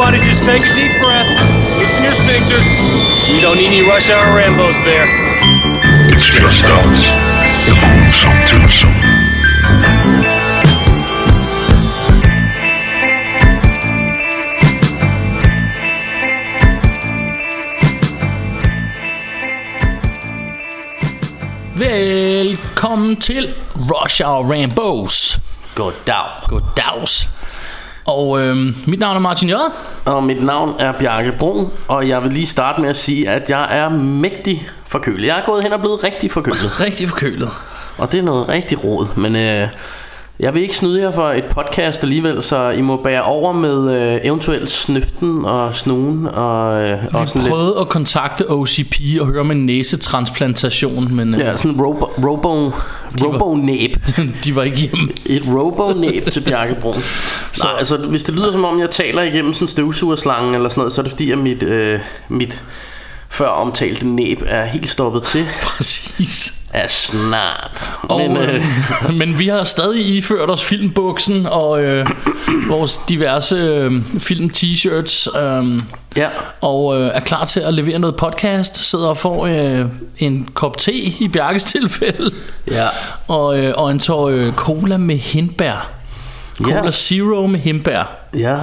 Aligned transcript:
Everybody 0.00 0.26
just 0.26 0.44
take 0.44 0.62
a 0.62 0.74
deep 0.74 0.98
breath. 1.02 1.28
Loosen 1.78 2.04
your 2.04 2.14
sphincters. 2.14 2.64
We 3.30 3.38
don't 3.38 3.58
need 3.58 3.66
any 3.66 3.86
rush 3.86 4.08
hour 4.08 4.34
Rambos 4.34 4.82
there. 4.82 5.04
It's 6.10 6.24
just 6.24 6.64
us, 6.64 7.04
the 7.66 7.74
Boomsome 7.74 8.40
Twosome. 8.48 8.94
Velkommen 21.74 23.16
til 23.16 23.54
Rush 23.74 24.20
Hour 24.20 24.44
Rambos. 24.44 25.38
Goddag. 25.74 26.48
Goddags. 26.48 27.29
Og 28.10 28.40
øhm, 28.40 28.74
mit 28.86 29.00
navn 29.00 29.16
er 29.16 29.20
Martin 29.20 29.48
J. 29.50 29.52
Og 30.04 30.24
mit 30.24 30.42
navn 30.44 30.74
er 30.78 30.92
Bjarke 30.92 31.32
Brun, 31.38 31.70
og 31.88 32.08
jeg 32.08 32.22
vil 32.22 32.32
lige 32.32 32.46
starte 32.46 32.80
med 32.80 32.88
at 32.90 32.96
sige, 32.96 33.28
at 33.30 33.50
jeg 33.50 33.78
er 33.78 33.88
mægtig 33.88 34.68
forkølet. 34.86 35.26
Jeg 35.26 35.38
er 35.38 35.42
gået 35.46 35.62
hen 35.62 35.72
og 35.72 35.80
blevet 35.80 36.04
rigtig 36.04 36.30
forkølet, 36.30 36.80
Rigtig 36.84 37.08
forkølet. 37.08 37.50
og 37.98 38.12
det 38.12 38.18
er 38.18 38.22
noget 38.22 38.48
rigtig 38.48 38.84
råd. 38.84 39.06
Men 39.16 39.36
øh, 39.36 39.68
jeg 40.40 40.54
vil 40.54 40.62
ikke 40.62 40.76
snyde 40.76 41.02
jer 41.02 41.10
for 41.10 41.28
et 41.28 41.44
podcast 41.44 42.02
alligevel, 42.02 42.42
så 42.42 42.70
I 42.70 42.80
må 42.80 42.96
bære 42.96 43.22
over 43.22 43.52
med 43.52 43.92
øh, 43.94 44.20
eventuelt 44.24 44.70
snøften 44.70 45.44
og 45.44 45.74
snuen 45.74 46.26
og, 46.26 46.82
øh, 46.82 46.98
og 47.12 47.22
Vi 47.22 47.26
sådan 47.26 47.42
lidt... 47.42 47.52
prøvede 47.52 47.74
at 47.80 47.88
kontakte 47.88 48.50
OCP 48.50 48.94
og 49.20 49.26
høre 49.26 49.40
om 49.40 49.50
en 49.50 49.66
næsetransplantation, 49.66 51.14
men 51.14 51.34
øh, 51.34 51.40
Ja, 51.40 51.56
sådan 51.56 51.70
en 51.70 51.80
robo, 51.80 52.06
robo, 52.28 52.72
robo-næb. 53.22 53.96
de 54.44 54.56
var 54.56 54.62
ikke 54.62 54.76
hjemme. 54.76 55.08
Et 55.26 55.42
robo-næb 55.46 56.30
til 56.30 56.40
Bjarke 56.40 56.76
Brun. 56.80 57.02
Så 57.52 57.64
Nej, 57.64 57.74
altså, 57.78 57.96
hvis 57.96 58.24
det 58.24 58.34
lyder 58.34 58.52
som 58.52 58.64
om, 58.64 58.80
jeg 58.80 58.90
taler 58.90 59.22
igennem 59.22 59.52
sådan 59.54 59.64
en 59.64 59.68
støvsugerslange 59.68 60.54
eller 60.54 60.68
sådan 60.68 60.80
noget, 60.80 60.92
så 60.92 61.00
er 61.00 61.02
det 61.02 61.12
fordi, 61.12 61.30
at 61.30 61.38
mit, 61.38 61.62
øh, 61.62 62.00
mit 62.28 62.64
før 63.28 63.48
omtalte 63.48 64.06
næb 64.06 64.42
er 64.46 64.64
helt 64.64 64.88
stoppet 64.88 65.22
til. 65.22 65.44
Præcis. 65.76 66.59
Er 66.72 66.88
snart. 66.88 67.90
Og, 68.02 68.18
Men, 68.18 68.36
øh, 68.36 68.54
øh, 69.08 69.14
men 69.18 69.38
vi 69.38 69.48
har 69.48 69.64
stadig 69.64 70.06
iført 70.06 70.50
os 70.50 70.64
filmbuksen 70.64 71.46
og 71.46 71.82
øh, 71.82 72.06
vores 72.68 73.00
diverse 73.08 73.56
øh, 73.56 73.92
film-t-shirts 74.18 75.38
øh, 75.40 75.80
ja, 76.16 76.28
og 76.60 77.00
øh, 77.00 77.10
er 77.14 77.20
klar 77.20 77.44
til 77.44 77.60
at 77.60 77.74
levere 77.74 77.98
noget 77.98 78.16
podcast. 78.16 78.76
Sidder 78.76 79.08
og 79.08 79.16
får 79.16 79.46
øh, 79.46 79.86
en 80.18 80.48
kop 80.54 80.78
te 80.78 80.92
i 80.94 81.28
Bjarkes 81.32 81.64
tilfælde 81.64 82.30
ja. 82.70 82.88
og, 83.28 83.58
øh, 83.58 83.74
og 83.76 83.90
en 83.90 83.98
tår 83.98 84.28
øh, 84.28 84.52
cola 84.52 84.96
med 84.96 85.16
hindbær. 85.16 85.90
Cola 86.62 86.84
Ja. 86.84 86.90
Zero 86.90 87.46
med 87.46 87.60
hindbær. 87.60 88.20
Ja, 88.34 88.56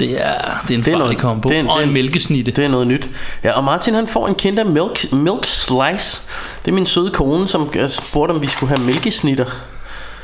Det 0.00 0.26
er, 0.26 0.34
det 0.68 0.74
er 0.74 0.78
en 0.78 0.78
Det 0.78 0.78
er 0.78 0.82
farlig 0.82 0.98
noget- 0.98 1.18
kombo. 1.18 1.48
det 1.48 1.58
er 1.58 1.68
og 1.68 1.76
det 1.78 1.82
er 1.82 1.86
en 1.86 1.92
mælkesnitte. 1.94 2.50
det 2.50 2.64
er 2.64 2.68
noget 2.68 2.86
nyt. 2.86 3.10
Ja, 3.44 3.52
og 3.52 3.64
Martin 3.64 3.94
han 3.94 4.08
får 4.08 4.28
en 4.28 4.34
Kinder 4.34 4.64
Milk, 4.64 5.12
milk 5.12 5.44
Slice. 5.44 6.20
Det 6.64 6.70
er 6.70 6.72
min 6.74 6.86
søde 6.86 7.10
kone, 7.10 7.48
som 7.48 7.70
øh, 7.76 7.88
spurgte, 7.88 8.32
om 8.32 8.42
vi 8.42 8.46
skulle 8.46 8.76
have 8.76 8.86
mælkesnitter. 8.86 9.44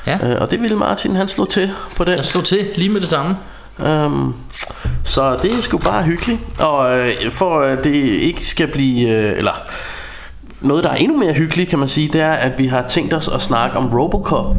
Ja, 0.06 0.18
Øh, 0.22 0.36
og 0.40 0.50
det 0.50 0.62
ville 0.62 0.76
Martin, 0.76 1.16
han 1.16 1.28
slå 1.28 1.44
til 1.44 1.70
på 1.96 2.04
det. 2.04 2.16
jeg 2.16 2.24
slår 2.24 2.42
til 2.42 2.66
lige 2.74 2.88
med 2.88 3.00
det 3.00 3.08
samme. 3.08 3.36
Um, 3.84 4.34
så 5.04 5.36
det 5.42 5.54
er 5.54 5.62
sgu 5.62 5.78
bare 5.78 6.02
hyggeligt 6.02 6.40
Og 6.58 6.98
øh, 6.98 7.30
for 7.30 7.60
at 7.60 7.84
det 7.84 7.94
ikke 7.94 8.44
skal 8.46 8.66
blive 8.68 9.08
øh, 9.08 9.38
Eller 9.38 9.52
Noget 10.60 10.84
der 10.84 10.90
er 10.90 10.94
endnu 10.94 11.16
mere 11.18 11.32
hyggeligt 11.32 11.70
kan 11.70 11.78
man 11.78 11.88
sige 11.88 12.08
Det 12.12 12.20
er 12.20 12.32
at 12.32 12.58
vi 12.58 12.66
har 12.66 12.84
tænkt 12.88 13.14
os 13.14 13.28
at 13.28 13.42
snakke 13.42 13.76
om 13.76 13.88
Robocop 13.88 14.56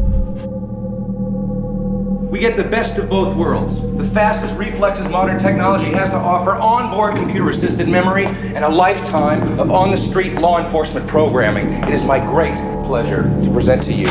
We 2.29 2.39
get 2.39 2.57
the 2.57 2.63
best 2.63 2.97
of 2.97 3.09
both 3.09 3.37
worlds. 3.37 3.79
The 3.79 4.03
fastest 4.13 4.57
reflexes 4.57 5.07
modern 5.07 5.39
technology 5.39 5.85
has 5.91 6.09
to 6.09 6.17
offer, 6.17 6.51
onboard 6.51 7.15
computer 7.15 7.51
assisted 7.51 7.87
memory, 7.87 8.25
and 8.25 8.65
a 8.65 8.69
lifetime 8.69 9.57
of 9.57 9.71
on 9.71 9.91
the 9.91 9.97
street 9.97 10.33
law 10.33 10.59
enforcement 10.59 11.07
programming. 11.07 11.71
It 11.85 11.93
is 11.93 12.03
my 12.03 12.19
great 12.19 12.57
pleasure 12.85 13.23
to 13.23 13.49
present 13.53 13.81
to 13.83 13.93
you 13.93 14.07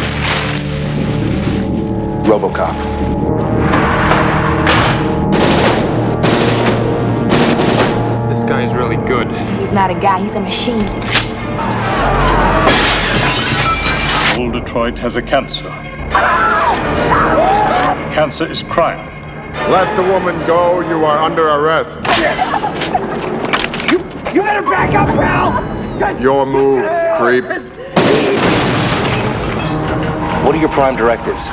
Robocop. 2.25 2.73
This 8.31 8.45
guy 8.49 8.65
is 8.65 8.73
really 8.73 8.97
good. 9.07 9.29
He's 9.61 9.73
not 9.73 9.91
a 9.91 10.01
guy, 10.01 10.23
he's 10.23 10.37
a 10.37 10.41
machine. 10.41 10.81
Old 14.41 14.55
Detroit 14.55 14.99
has 14.99 15.17
a 15.17 15.23
cancer. 15.23 15.71
Cancer 18.17 18.51
is 18.51 18.63
crime. 18.63 19.05
Let 19.71 19.95
the 19.95 20.03
woman 20.11 20.39
go. 20.47 20.81
You 20.81 21.05
are 21.05 21.19
under 21.19 21.49
arrest. 21.49 21.99
You 24.35 24.41
better 24.41 24.63
back 24.63 24.95
up, 24.95 25.07
pal! 25.09 26.19
Your 26.19 26.47
move, 26.47 26.81
creep. 27.19 27.45
What 30.47 30.55
are 30.55 30.59
your 30.59 30.71
prime 30.71 30.97
directives? 30.97 31.45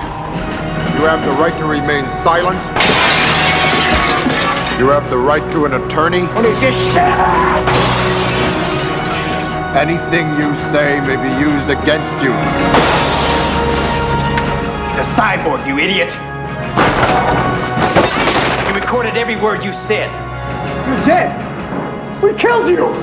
You 0.96 1.04
have 1.04 1.26
the 1.26 1.34
right 1.34 1.52
to 1.58 1.66
remain 1.66 2.08
silent. 2.24 2.56
You 4.80 4.88
have 4.88 5.10
the 5.10 5.18
right 5.18 5.44
to 5.52 5.66
an 5.66 5.74
attorney. 5.74 6.28
What 6.28 6.46
is 6.46 6.58
this? 6.62 6.76
Anything 9.76 10.30
you 10.40 10.56
say 10.72 11.02
may 11.02 11.18
be 11.18 11.28
used 11.44 11.68
against 11.70 12.24
you. 12.24 12.32
He's 14.88 15.06
a 15.06 15.12
cyborg, 15.20 15.68
you 15.68 15.78
idiot! 15.78 16.18
He 18.68 18.74
recorded 18.80 19.18
every 19.18 19.36
word 19.36 19.64
you 19.64 19.74
said. 19.74 20.10
You're 20.88 21.06
dead! 21.06 21.32
We 22.22 22.34
killed 22.34 22.68
you! 22.70 22.94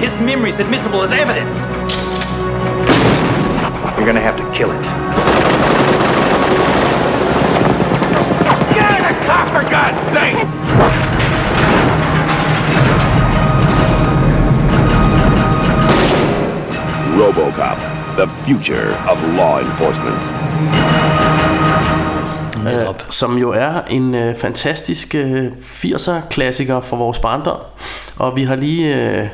His 0.00 0.16
memory's 0.18 0.58
admissible 0.58 1.02
as 1.02 1.12
evidence. 1.12 1.56
You're 3.96 4.06
gonna 4.06 4.20
have 4.20 4.36
to 4.36 4.44
kill 4.52 4.70
it. 4.72 4.82
Get 8.74 8.92
in 8.94 9.02
the 9.08 9.26
car, 9.26 9.46
for 9.48 9.62
God's 9.70 10.00
sake! 10.12 10.46
RoboCop, 17.16 18.16
the 18.16 18.26
future 18.44 18.92
of 19.08 19.18
law 19.34 19.60
enforcement. 19.60 21.45
Netop. 22.66 23.06
Som 23.10 23.38
jo 23.38 23.50
er 23.50 23.80
en 23.90 24.14
øh, 24.14 24.36
fantastisk 24.36 25.14
øh, 25.14 25.46
80'er 25.62 26.28
klassiker 26.30 26.80
for 26.80 26.96
vores 26.96 27.18
barndom 27.18 27.58
Og 28.16 28.36
vi 28.36 28.44
har 28.44 28.56
lige 28.56 28.96
øh, 28.96 29.28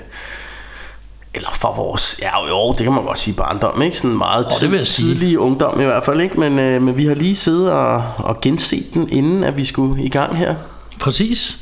Eller 1.34 1.48
for 1.60 1.74
vores 1.76 2.18
Ja 2.22 2.48
jo, 2.48 2.72
det 2.72 2.84
kan 2.84 2.92
man 2.92 3.04
godt 3.04 3.18
sige 3.18 3.36
barndom 3.36 3.82
ikke? 3.82 3.98
Sådan 3.98 4.16
meget 4.16 4.46
jeg 4.72 4.86
sige. 4.86 5.14
tidlig 5.14 5.38
ungdom 5.38 5.80
i 5.80 5.84
hvert 5.84 6.04
fald 6.04 6.20
ikke? 6.20 6.40
Men, 6.40 6.58
øh, 6.58 6.82
men 6.82 6.96
vi 6.96 7.06
har 7.06 7.14
lige 7.14 7.36
siddet 7.36 7.72
og, 7.72 8.04
og 8.18 8.40
genset 8.40 8.94
den 8.94 9.08
Inden 9.08 9.44
at 9.44 9.58
vi 9.58 9.64
skulle 9.64 10.04
i 10.04 10.08
gang 10.08 10.36
her 10.36 10.54
Præcis. 11.00 11.58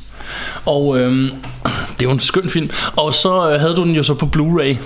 Og 0.66 0.98
øhm, 0.98 1.30
det 1.64 2.03
er 2.03 2.09
jo 2.09 2.10
en 2.10 2.20
skøn 2.20 2.50
film. 2.50 2.70
Og 2.97 3.14
så 3.14 3.50
øh, 3.50 3.60
havde 3.60 3.75
du 3.75 3.84
den 3.84 3.94
jo 3.94 4.03
så 4.03 4.14
på 4.14 4.28
Blu-ray. 4.36 4.76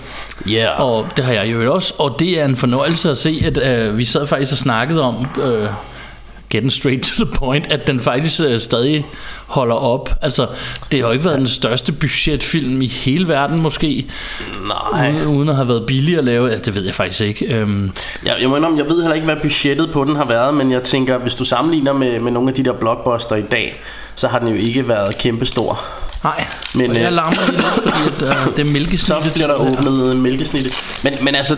Ja 0.51 0.53
yeah. 0.53 0.81
Og 0.81 1.07
det 1.17 1.25
har 1.25 1.33
jeg 1.33 1.53
jo 1.53 1.75
også. 1.75 1.95
Og 1.99 2.17
det 2.19 2.41
er 2.41 2.45
en 2.45 2.57
fornøjelse 2.57 3.11
at 3.11 3.17
se, 3.17 3.43
at 3.45 3.59
øh, 3.59 3.99
vi 3.99 4.05
sad 4.05 4.27
faktisk 4.27 4.53
og 4.53 4.59
snakkede 4.59 5.03
om... 5.03 5.27
Øh, 5.43 5.69
getting 6.51 6.73
straight 6.73 7.03
to 7.03 7.25
the 7.25 7.35
point, 7.35 7.73
at 7.73 7.87
den 7.87 8.01
faktisk 8.01 8.41
øh, 8.41 8.61
stadig 8.61 9.07
holder 9.47 9.75
op. 9.75 10.11
Altså, 10.23 10.47
det 10.93 11.01
har 11.01 11.07
jo 11.07 11.13
ikke 11.13 11.25
været 11.25 11.39
den 11.39 11.49
største 11.49 11.93
budgetfilm 11.93 12.83
i 12.83 12.87
hele 12.87 13.29
verden 13.29 13.61
måske, 13.61 14.07
Nej 14.69 15.13
uden, 15.13 15.27
uden 15.27 15.49
at 15.49 15.55
have 15.57 15.69
været 15.69 15.85
billig 15.87 16.19
at 16.19 16.25
lave. 16.25 16.51
Altså, 16.51 16.65
det 16.65 16.75
ved 16.75 16.85
jeg 16.85 16.95
faktisk 16.95 17.21
ikke. 17.21 17.55
Øhm, 17.55 17.93
Jeg, 18.27 18.37
jeg, 18.41 18.49
må 18.49 18.57
indrømme, 18.57 18.79
jeg 18.79 18.87
ved 18.87 19.01
heller 19.03 19.15
ikke, 19.15 19.25
hvad 19.25 19.37
budgettet 19.43 19.91
på 19.93 20.05
den 20.05 20.17
har 20.17 20.25
været, 20.25 20.55
men 20.55 20.71
jeg 20.71 20.83
tænker, 20.83 21.19
hvis 21.19 21.35
du 21.35 21.45
sammenligner 21.45 21.93
med, 21.93 22.21
med 22.21 22.33
nogle 22.33 22.49
af 22.49 22.55
de 22.55 22.65
der 22.65 22.73
blockbuster 22.73 23.37
i 23.37 23.43
dag, 23.43 23.81
så 24.17 24.29
har 24.29 24.39
den 24.39 24.49
jo 24.49 24.55
ikke 24.55 24.89
været 24.89 25.19
kæmpestor. 25.19 25.81
nej, 26.25 26.45
Men, 26.75 26.81
men, 26.83 26.91
og 26.91 26.97
jeg 27.03 27.07
øh, 27.11 27.13
larmer 27.17 27.51
lidt, 27.53 27.65
fordi 27.65 28.25
at, 28.27 28.49
øh, 28.49 28.57
det 28.57 28.67
er 28.69 28.73
mælkesnittet. 28.79 29.25
Så 29.25 29.33
bliver 29.35 29.47
der 29.47 29.55
åbnet 29.55 30.17
mælkesnittet. 30.17 30.73
Men, 31.05 31.13
men 31.21 31.35
altså... 31.35 31.57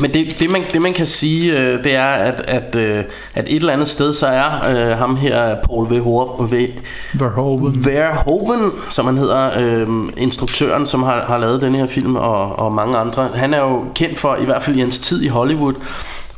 Men 0.00 0.14
det, 0.14 0.36
det, 0.38 0.50
man, 0.50 0.62
det 0.72 0.82
man 0.82 0.92
kan 0.92 1.06
sige, 1.06 1.58
øh, 1.58 1.84
det 1.84 1.94
er, 1.94 2.04
at, 2.04 2.40
at, 2.40 2.76
øh, 2.76 3.04
at 3.34 3.44
et 3.48 3.56
eller 3.56 3.72
andet 3.72 3.88
sted, 3.88 4.14
så 4.14 4.26
er 4.26 4.68
øh, 4.68 4.98
ham 4.98 5.16
her, 5.16 5.56
Paul 5.64 5.90
Verhoeven, 5.90 6.70
Verhoeven. 7.14 7.84
Verhoeven, 7.84 8.72
som 8.88 9.06
han 9.06 9.18
hedder, 9.18 9.50
øh, 9.58 9.88
instruktøren, 10.16 10.86
som 10.86 11.02
har, 11.02 11.24
har 11.24 11.38
lavet 11.38 11.62
den 11.62 11.74
her 11.74 11.86
film, 11.86 12.16
og, 12.16 12.58
og 12.58 12.72
mange 12.72 12.98
andre. 12.98 13.30
Han 13.34 13.54
er 13.54 13.60
jo 13.60 13.84
kendt 13.94 14.18
for, 14.18 14.36
i 14.36 14.44
hvert 14.44 14.62
fald 14.62 14.76
i 14.76 14.80
hans 14.80 14.98
tid 14.98 15.22
i 15.22 15.28
Hollywood, 15.28 15.74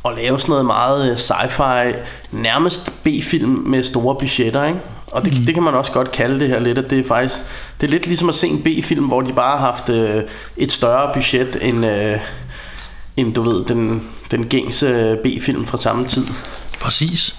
at 0.05 0.11
lave 0.17 0.39
sådan 0.39 0.51
noget 0.51 0.65
meget 0.65 1.11
øh, 1.11 1.17
sci-fi, 1.17 1.95
nærmest 2.31 3.03
B-film 3.03 3.63
med 3.67 3.83
store 3.83 4.15
budgetter, 4.15 4.65
ikke? 4.65 4.79
Og 5.11 5.25
det, 5.25 5.39
mm. 5.39 5.45
det 5.45 5.53
kan 5.53 5.63
man 5.63 5.73
også 5.73 5.91
godt 5.91 6.11
kalde 6.11 6.39
det 6.39 6.47
her 6.47 6.59
lidt, 6.59 6.77
at 6.77 6.89
det 6.89 6.99
er 6.99 7.03
faktisk, 7.03 7.35
det 7.81 7.87
er 7.87 7.91
lidt 7.91 8.07
ligesom 8.07 8.29
at 8.29 8.35
se 8.35 8.47
en 8.47 8.61
B-film, 8.61 9.05
hvor 9.05 9.21
de 9.21 9.33
bare 9.33 9.57
har 9.57 9.65
haft 9.65 9.89
øh, 9.89 10.23
et 10.57 10.71
større 10.71 11.13
budget 11.13 11.57
end, 11.61 11.85
øh, 11.85 12.19
end 13.17 13.33
du 13.33 13.41
ved, 13.41 13.65
den, 13.65 14.03
den 14.31 14.45
gængse 14.45 15.17
B-film 15.23 15.65
fra 15.65 15.77
samme 15.77 16.07
tid. 16.07 16.25
Præcis. 16.81 17.35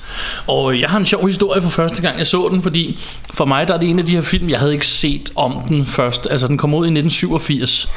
Og 0.47 0.81
jeg 0.81 0.89
har 0.89 0.99
en 0.99 1.07
sjov 1.07 1.27
historie 1.27 1.63
fra 1.63 1.69
første 1.69 2.03
gang, 2.03 2.19
jeg 2.19 2.27
så 2.27 2.49
den, 2.53 2.63
fordi 2.63 2.99
for 3.35 3.45
mig 3.45 3.69
der 3.69 3.75
er 3.75 3.79
det 3.79 3.89
en 3.91 3.99
af 3.99 4.07
de 4.07 4.13
her 4.13 4.23
film, 4.23 4.49
jeg 4.51 4.59
havde 4.59 4.73
ikke 4.73 4.87
set 4.87 5.33
om 5.37 5.57
den 5.69 5.87
først. 5.87 6.27
Altså, 6.31 6.47
den 6.49 6.59
kom 6.59 6.75
ud 6.75 6.87
i 6.87 6.91
1987, 6.99 7.89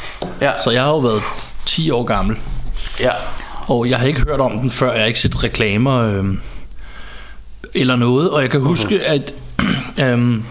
Ja, 0.42 0.51
så 0.63 0.72
jeg 0.72 0.81
har 0.81 0.89
jo 0.89 0.98
været 0.98 1.22
10 1.66 1.89
år 1.92 2.04
gammel. 2.04 2.36
ja. 3.00 3.12
Og 3.68 3.89
jeg 3.89 4.00
har 4.00 4.07
ikke 4.07 4.21
hørt 4.21 4.39
om 4.39 4.60
den 4.60 4.71
før, 4.71 4.92
jeg 4.92 5.01
har 5.01 5.07
ikke 5.07 5.19
set 5.19 5.44
reklamer 5.44 5.98
øh, 6.01 6.25
eller 7.74 7.95
noget. 7.95 8.30
Og 8.30 8.42
jeg 8.42 8.50
kan 8.51 8.62
huske, 8.62 9.01
at 9.06 9.33
øh, 10.04 10.42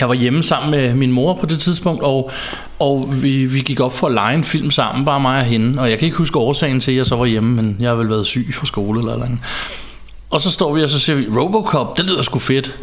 jeg 0.00 0.08
var 0.08 0.14
hjemme 0.14 0.42
sammen 0.42 0.70
med 0.70 0.94
min 0.94 1.12
mor 1.12 1.34
på 1.34 1.46
det 1.46 1.58
tidspunkt, 1.60 2.02
og, 2.02 2.30
og 2.78 3.08
vi, 3.22 3.44
vi 3.44 3.60
gik 3.60 3.80
op 3.80 3.96
for 3.96 4.06
at 4.06 4.12
lege 4.14 4.34
en 4.34 4.44
film 4.44 4.70
sammen, 4.70 5.04
bare 5.04 5.20
mig 5.20 5.38
og 5.38 5.44
hende. 5.44 5.80
Og 5.80 5.90
jeg 5.90 5.98
kan 5.98 6.06
ikke 6.06 6.18
huske 6.18 6.38
årsagen 6.38 6.80
til, 6.80 6.90
at 6.90 6.96
jeg 6.96 7.06
så 7.06 7.16
var 7.16 7.26
hjemme, 7.26 7.56
men 7.62 7.76
jeg 7.80 7.88
har 7.88 7.96
vel 7.96 8.08
været 8.08 8.26
syg 8.26 8.54
fra 8.54 8.66
skole 8.66 9.00
eller 9.00 9.16
noget. 9.16 9.38
Og 10.30 10.40
så 10.40 10.50
står 10.50 10.74
vi 10.74 10.82
og 10.82 10.90
så 10.90 10.98
siger 10.98 11.16
vi, 11.16 11.26
Robocop, 11.36 11.96
det 11.96 12.04
lyder 12.04 12.22
sgu 12.22 12.38
fedt. 12.38 12.74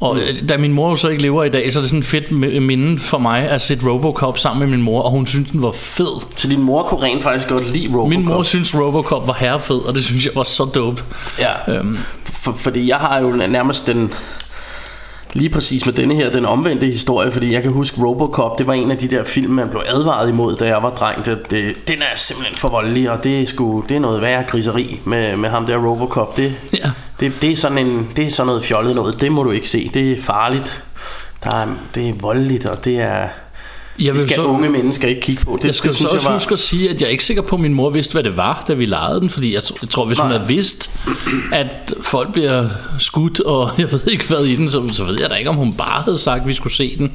Og 0.00 0.18
øh, 0.18 0.48
da 0.48 0.56
min 0.56 0.72
mor 0.72 0.90
jo 0.90 0.96
så 0.96 1.08
ikke 1.08 1.22
lever 1.22 1.44
i 1.44 1.48
dag, 1.48 1.72
så 1.72 1.78
er 1.78 1.80
det 1.82 1.90
sådan 1.90 2.00
et 2.00 2.06
fedt 2.06 2.24
mi- 2.24 2.60
minde 2.60 2.98
for 2.98 3.18
mig 3.18 3.48
at 3.48 3.62
se 3.62 3.78
Robocop 3.86 4.38
sammen 4.38 4.68
med 4.68 4.76
min 4.76 4.84
mor, 4.84 5.02
og 5.02 5.10
hun 5.10 5.26
synes, 5.26 5.50
den 5.50 5.62
var 5.62 5.72
fed. 5.72 6.20
Så 6.36 6.48
din 6.48 6.62
mor 6.62 6.82
kunne 6.82 7.02
rent 7.02 7.22
faktisk 7.22 7.48
godt 7.48 7.72
lide 7.72 7.88
Robocop? 7.88 8.08
Min 8.08 8.24
mor 8.26 8.42
synes 8.42 8.74
Robocop 8.74 9.26
var 9.26 9.36
herrefed, 9.40 9.76
og 9.76 9.94
det 9.94 10.04
synes 10.04 10.24
jeg 10.24 10.32
var 10.34 10.44
så 10.44 10.64
dope. 10.64 11.02
Ja, 11.38 11.72
Øhm, 11.78 11.98
for, 12.24 12.52
fordi 12.52 12.88
jeg 12.88 12.96
har 12.96 13.20
jo 13.20 13.30
nærmest 13.30 13.86
den 13.86 14.12
lige 15.32 15.50
præcis 15.50 15.86
med 15.86 15.94
denne 15.94 16.14
her, 16.14 16.30
den 16.30 16.46
omvendte 16.46 16.86
historie, 16.86 17.32
fordi 17.32 17.52
jeg 17.52 17.62
kan 17.62 17.72
huske 17.72 18.00
Robocop, 18.02 18.58
det 18.58 18.66
var 18.66 18.72
en 18.72 18.90
af 18.90 18.96
de 18.96 19.08
der 19.08 19.24
film, 19.24 19.52
man 19.52 19.68
blev 19.68 19.82
advaret 19.86 20.28
imod, 20.28 20.56
da 20.56 20.66
jeg 20.66 20.82
var 20.82 20.90
dreng. 20.90 21.26
Det, 21.26 21.50
det, 21.50 21.74
den 21.88 21.98
er 21.98 22.16
simpelthen 22.16 22.56
for 22.56 22.68
voldelig, 22.68 23.10
og 23.10 23.24
det 23.24 23.42
er, 23.42 23.46
sgu, 23.46 23.84
det 23.88 23.96
er 23.96 24.00
noget 24.00 24.20
værre 24.22 24.44
griseri 24.44 25.00
med, 25.04 25.36
med 25.36 25.48
ham 25.48 25.66
der 25.66 25.76
Robocop. 25.76 26.36
Det, 26.36 26.54
Ja. 26.72 26.90
det, 27.20 27.32
det, 27.42 27.52
er 27.52 27.56
sådan 27.56 27.78
en, 27.78 28.08
det 28.16 28.26
er 28.26 28.30
sådan 28.30 28.46
noget 28.46 28.64
fjollet 28.64 28.94
noget, 28.96 29.20
det 29.20 29.32
må 29.32 29.42
du 29.42 29.50
ikke 29.50 29.68
se. 29.68 29.90
Det 29.94 30.12
er 30.12 30.22
farligt, 30.22 30.84
der 31.44 31.50
er, 31.50 31.66
det 31.94 32.08
er 32.08 32.12
voldeligt, 32.20 32.66
og 32.66 32.84
det 32.84 33.00
er... 33.00 33.28
jeg 33.98 34.14
Det 34.14 34.22
skal 34.22 34.40
unge 34.40 34.68
mennesker 34.68 35.08
ikke 35.08 35.20
kigge 35.20 35.44
på. 35.44 35.58
Det, 35.62 35.64
Jeg 35.64 35.74
skal 35.74 35.90
det 35.90 35.98
så 35.98 36.06
også 36.06 36.32
huske 36.32 36.52
at 36.52 36.58
sige, 36.58 36.90
at 36.90 37.00
jeg 37.00 37.06
er 37.06 37.10
ikke 37.10 37.24
sikker 37.24 37.42
på, 37.42 37.56
at 37.56 37.62
min 37.62 37.74
mor 37.74 37.90
vidste, 37.90 38.12
hvad 38.12 38.22
det 38.22 38.36
var, 38.36 38.64
da 38.68 38.74
vi 38.74 38.86
legede 38.86 39.20
den. 39.20 39.30
Fordi 39.30 39.54
jeg, 39.54 39.62
jeg 39.82 39.88
tror, 39.88 40.04
hvis 40.04 40.18
hun 40.18 40.28
Nej. 40.28 40.36
havde 40.36 40.48
vidst, 40.48 40.90
at 41.52 41.94
folk 42.02 42.32
bliver 42.32 42.68
skudt, 42.98 43.40
og 43.40 43.70
jeg 43.78 43.92
ved 43.92 44.00
ikke 44.06 44.28
hvad 44.28 44.44
i 44.44 44.56
den, 44.56 44.68
så, 44.68 44.82
så 44.92 45.04
ved 45.04 45.20
jeg 45.20 45.30
da 45.30 45.34
ikke, 45.34 45.50
om 45.50 45.56
hun 45.56 45.74
bare 45.74 46.02
havde 46.02 46.18
sagt, 46.18 46.40
at 46.40 46.48
vi 46.48 46.52
skulle 46.52 46.74
se 46.74 46.96
den. 46.98 47.12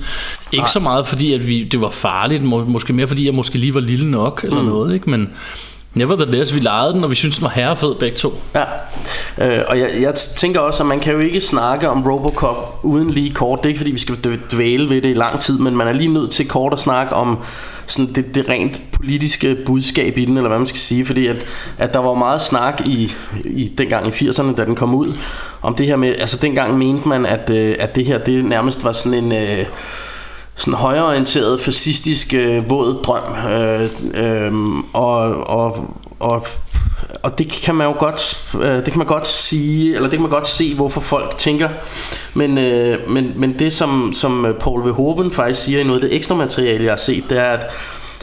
Ikke 0.51 0.71
så 0.71 0.79
meget, 0.79 1.07
fordi 1.07 1.33
at 1.33 1.47
vi, 1.47 1.63
det 1.63 1.81
var 1.81 1.89
farligt. 1.89 2.43
Må, 2.43 2.63
måske 2.63 2.93
mere, 2.93 3.07
fordi 3.07 3.25
jeg 3.25 3.33
måske 3.33 3.57
lige 3.57 3.73
var 3.73 3.79
lille 3.79 4.11
nok, 4.11 4.41
eller 4.43 4.61
mm. 4.61 4.67
noget. 4.67 4.93
Ikke? 4.93 5.09
Men 5.09 5.29
nevertheless, 5.93 6.55
vi 6.55 6.59
legede 6.59 6.93
den, 6.93 7.03
og 7.03 7.09
vi 7.09 7.15
synes 7.15 7.35
den 7.35 7.43
var 7.43 7.49
herrefed 7.49 7.95
begge 7.95 8.17
to. 8.17 8.33
Ja, 8.55 8.63
øh, 9.37 9.63
og 9.67 9.79
jeg, 9.79 9.89
jeg 10.01 10.15
tænker 10.15 10.59
også, 10.59 10.83
at 10.83 10.87
man 10.87 10.99
kan 10.99 11.13
jo 11.13 11.19
ikke 11.19 11.41
snakke 11.41 11.89
om 11.89 12.03
Robocop 12.03 12.79
uden 12.83 13.09
lige 13.09 13.31
kort. 13.31 13.59
Det 13.59 13.65
er 13.65 13.69
ikke 13.69 13.79
fordi, 13.79 13.91
vi 13.91 13.99
skal 13.99 14.15
dvæle 14.51 14.89
ved 14.89 15.01
det 15.01 15.09
i 15.09 15.13
lang 15.13 15.39
tid, 15.39 15.57
men 15.57 15.75
man 15.75 15.87
er 15.87 15.93
lige 15.93 16.13
nødt 16.13 16.31
til 16.31 16.47
kort 16.47 16.73
at 16.73 16.79
snakke 16.79 17.13
om 17.13 17.37
sådan 17.87 18.13
det, 18.13 18.35
det 18.35 18.49
rent 18.49 18.81
politiske 18.91 19.57
budskab 19.65 20.17
i 20.17 20.25
den, 20.25 20.37
eller 20.37 20.47
hvad 20.47 20.59
man 20.59 20.67
skal 20.67 20.79
sige, 20.79 21.05
fordi 21.05 21.27
at, 21.27 21.45
at 21.77 21.93
der 21.93 21.99
var 21.99 22.13
meget 22.13 22.41
snak 22.41 22.81
i, 22.85 23.11
i 23.45 23.67
dengang 23.77 24.07
i 24.07 24.09
80'erne, 24.09 24.55
da 24.55 24.65
den 24.65 24.75
kom 24.75 24.95
ud, 24.95 25.13
om 25.61 25.75
det 25.75 25.85
her 25.85 25.95
med, 25.95 26.15
altså 26.19 26.37
dengang 26.37 26.77
mente 26.77 27.07
man, 27.07 27.25
at, 27.25 27.49
øh, 27.49 27.75
at 27.79 27.95
det 27.95 28.05
her, 28.05 28.17
det 28.17 28.45
nærmest 28.45 28.83
var 28.83 28.91
sådan 28.91 29.23
en... 29.23 29.31
Øh, 29.31 29.65
sådan 30.55 30.73
højreorienteret, 30.73 31.61
fascistisk, 31.61 32.33
øh, 32.33 32.69
våd 32.69 33.03
drøm. 33.03 33.51
Øh, 33.51 33.89
øh, 34.13 34.53
og, 34.93 35.47
og, 35.47 35.95
og, 36.19 36.45
og 37.23 37.37
det 37.37 37.49
kan 37.49 37.75
man 37.75 37.87
jo 37.87 37.95
godt, 37.99 38.47
øh, 38.61 38.75
det 38.75 38.85
kan 38.85 38.97
man 38.97 39.07
godt 39.07 39.27
sige, 39.27 39.95
eller 39.95 40.09
det 40.09 40.17
kan 40.17 40.21
man 40.21 40.31
godt 40.31 40.47
se, 40.47 40.75
hvorfor 40.75 41.01
folk 41.01 41.37
tænker. 41.37 41.69
Men, 42.33 42.57
øh, 42.57 43.09
men, 43.09 43.33
men 43.35 43.59
det, 43.59 43.73
som, 43.73 44.13
som 44.13 44.55
Paul 44.59 44.85
Verhoeven 44.85 45.31
faktisk 45.31 45.63
siger 45.63 45.79
i 45.79 45.83
noget 45.83 46.03
af 46.03 46.09
det 46.09 46.15
ekstra 46.15 46.35
materiale, 46.35 46.83
jeg 46.83 46.91
har 46.91 46.97
set, 46.97 47.23
det 47.29 47.37
er, 47.37 47.43
at 47.43 47.65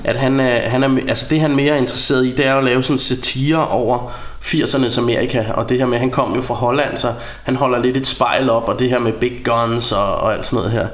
at 0.04 0.16
han 0.16 0.40
han 0.64 0.82
er, 0.82 0.98
altså 1.08 1.26
det 1.30 1.40
han 1.40 1.56
mere 1.56 1.74
er 1.74 1.78
interesseret 1.78 2.26
i, 2.26 2.32
det 2.32 2.46
er 2.46 2.54
at 2.54 2.64
lave 2.64 2.82
sådan 2.82 2.98
satire 2.98 3.68
over 3.68 4.12
80'ernes 4.42 4.98
Amerika, 4.98 5.44
og 5.54 5.68
det 5.68 5.78
her 5.78 5.86
med, 5.86 5.98
han 5.98 6.10
kom 6.10 6.34
jo 6.36 6.42
fra 6.42 6.54
Holland, 6.54 6.96
så 6.96 7.12
han 7.42 7.56
holder 7.56 7.78
lidt 7.78 7.96
et 7.96 8.06
spejl 8.06 8.50
op, 8.50 8.68
og 8.68 8.78
det 8.78 8.90
her 8.90 8.98
med 8.98 9.12
big 9.12 9.32
guns 9.44 9.92
og, 9.92 10.16
og 10.16 10.34
alt 10.34 10.46
sådan 10.46 10.56
noget 10.56 10.70
her. 10.72 10.86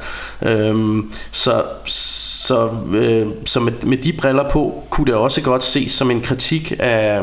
Øhm, 0.43 1.12
så 1.33 1.62
så, 2.45 2.71
øh, 2.95 3.27
så 3.45 3.61
med, 3.61 3.73
med 3.83 3.97
de 3.97 4.12
briller 4.12 4.49
på, 4.49 4.83
kunne 4.91 5.07
det 5.07 5.15
også 5.15 5.43
godt 5.43 5.65
ses 5.65 5.93
som 5.93 6.11
en 6.11 6.21
kritik 6.21 6.73
af, 6.79 7.23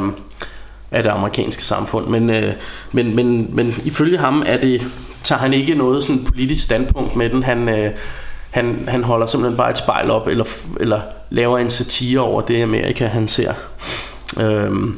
af 0.91 1.03
det 1.03 1.09
amerikanske 1.09 1.63
samfund, 1.63 2.07
men, 2.07 2.29
øh, 2.29 2.53
men, 2.91 3.15
men, 3.15 3.55
men 3.55 3.75
ifølge 3.85 4.17
ham 4.17 4.43
er 4.45 4.57
det, 4.57 4.87
tager 5.23 5.39
han 5.39 5.53
ikke 5.53 5.75
noget 5.75 6.03
sådan 6.03 6.23
politisk 6.23 6.63
standpunkt 6.63 7.15
med 7.15 7.29
den, 7.29 7.43
han... 7.43 7.69
Øh, 7.69 7.91
han, 8.51 8.83
han 8.87 9.03
holder 9.03 9.25
simpelthen 9.25 9.57
bare 9.57 9.69
et 9.69 9.77
spejl 9.77 10.11
op, 10.11 10.27
eller, 10.27 10.45
eller 10.79 11.01
laver 11.29 11.57
en 11.57 11.69
satire 11.69 12.19
over 12.19 12.41
det 12.41 12.63
Amerika, 12.63 13.05
han 13.07 13.27
ser. 13.27 13.53
Øhm, 14.39 14.97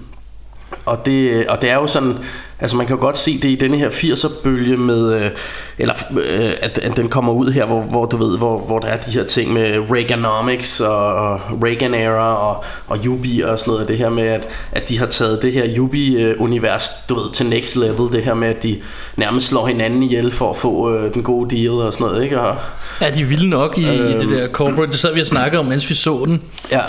og, 0.86 1.06
det, 1.06 1.48
og 1.48 1.62
det 1.62 1.70
er 1.70 1.76
jo 1.76 1.88
sådan, 1.88 2.18
altså 2.64 2.78
man 2.78 2.88
kan 2.88 2.96
jo 2.96 3.02
godt 3.02 3.18
se 3.18 3.40
det 3.40 3.50
i 3.50 3.56
denne 3.56 3.78
her 3.78 3.90
80'er-bølge 3.90 4.78
med, 4.78 5.14
øh, 5.14 5.32
eller 5.78 5.94
øh, 6.12 6.52
at, 6.62 6.78
at 6.78 6.98
den 6.98 7.10
kommer 7.10 7.34
ud 7.34 7.52
her, 7.52 7.66
hvor, 7.66 7.82
hvor 7.82 8.06
du 8.06 8.18
ved, 8.18 8.38
hvor, 8.38 8.60
hvor 8.60 8.80
der 8.80 8.88
er 8.88 8.98
de 8.98 9.12
her 9.12 9.24
ting 9.24 9.54
med 9.54 9.78
Reaganomics 9.92 10.80
og, 10.80 11.16
og 11.16 11.40
Reagan-era 11.64 12.36
og, 12.36 12.64
og 12.88 13.00
Yubi 13.06 13.42
og 13.42 13.60
sådan 13.60 13.72
noget, 13.72 13.82
og 13.82 13.88
det 13.88 13.98
her 13.98 14.10
med, 14.10 14.24
at, 14.24 14.48
at 14.72 14.90
de 14.90 15.00
har 15.00 15.06
taget 15.06 15.42
det 15.42 15.54
her 15.54 15.66
Yubi-univers, 15.78 16.84
du 17.10 17.16
ved, 17.16 17.32
til 17.32 17.46
next 17.46 17.76
level, 17.76 18.14
det 18.14 18.24
her 18.24 18.34
med, 18.34 18.48
at 18.48 18.64
de 18.64 18.82
nærmest 19.18 19.48
slår 19.48 19.68
hinanden 19.68 20.04
ihjel 20.04 20.32
for 20.32 20.50
at 20.50 20.58
få 20.58 20.96
øh, 20.96 21.14
den 21.14 21.24
gode 21.24 21.56
deal 21.56 21.72
og 21.72 21.94
sådan 21.94 22.08
noget, 22.08 22.24
ikke? 22.24 22.42
Og, 22.42 22.56
Ja, 23.02 23.10
de 23.10 23.24
vilde 23.24 23.50
nok 23.50 23.78
i, 23.78 23.90
øhm, 23.90 24.08
i 24.08 24.14
det 24.14 24.30
der 24.30 24.48
corporate. 24.48 24.92
Det 24.92 25.00
sad 25.00 25.14
vi 25.14 25.22
og 25.22 25.28
snakkede 25.28 25.60
om, 25.60 25.66
mens 25.66 25.90
vi 25.90 25.94
så 25.96 26.24
den. 26.26 26.42
ja. 26.72 26.82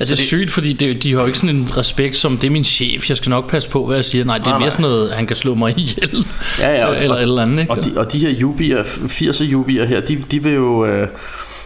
Altså, 0.00 0.14
det 0.14 0.20
er 0.20 0.26
sygt, 0.26 0.50
fordi 0.50 0.72
det, 0.72 1.02
de 1.02 1.12
har 1.12 1.20
jo 1.20 1.26
ikke 1.26 1.38
sådan 1.38 1.56
en 1.56 1.70
respekt 1.76 2.16
som, 2.16 2.36
det 2.36 2.46
er 2.46 2.50
min 2.50 2.64
chef, 2.64 3.08
jeg 3.08 3.16
skal 3.16 3.30
nok 3.30 3.50
passe 3.50 3.68
på, 3.68 3.86
hvad 3.86 3.96
jeg 3.96 4.04
siger. 4.04 4.24
Nej, 4.24 4.38
det 4.38 4.46
er 4.46 4.58
mere 4.58 4.70
sådan 4.70 4.82
noget, 4.82 5.12
han 5.16 5.26
kan 5.26 5.36
slå 5.36 5.54
mig 5.54 5.74
ihjel. 5.78 6.26
Ja, 6.58 6.72
ja, 6.72 6.86
og, 6.86 6.96
eller 6.96 7.14
et 7.14 7.22
eller 7.22 7.42
andet, 7.42 7.58
ikke? 7.60 7.72
Og 7.72 7.84
de, 7.84 7.92
og 7.96 8.12
de 8.12 8.18
her 8.18 8.30
jubier, 8.30 8.82
80'er 8.82 9.44
jubier 9.44 9.84
her, 9.84 10.00
de, 10.00 10.16
de 10.16 10.42
vil 10.42 10.54
jo... 10.54 10.86
Øh, 10.86 11.08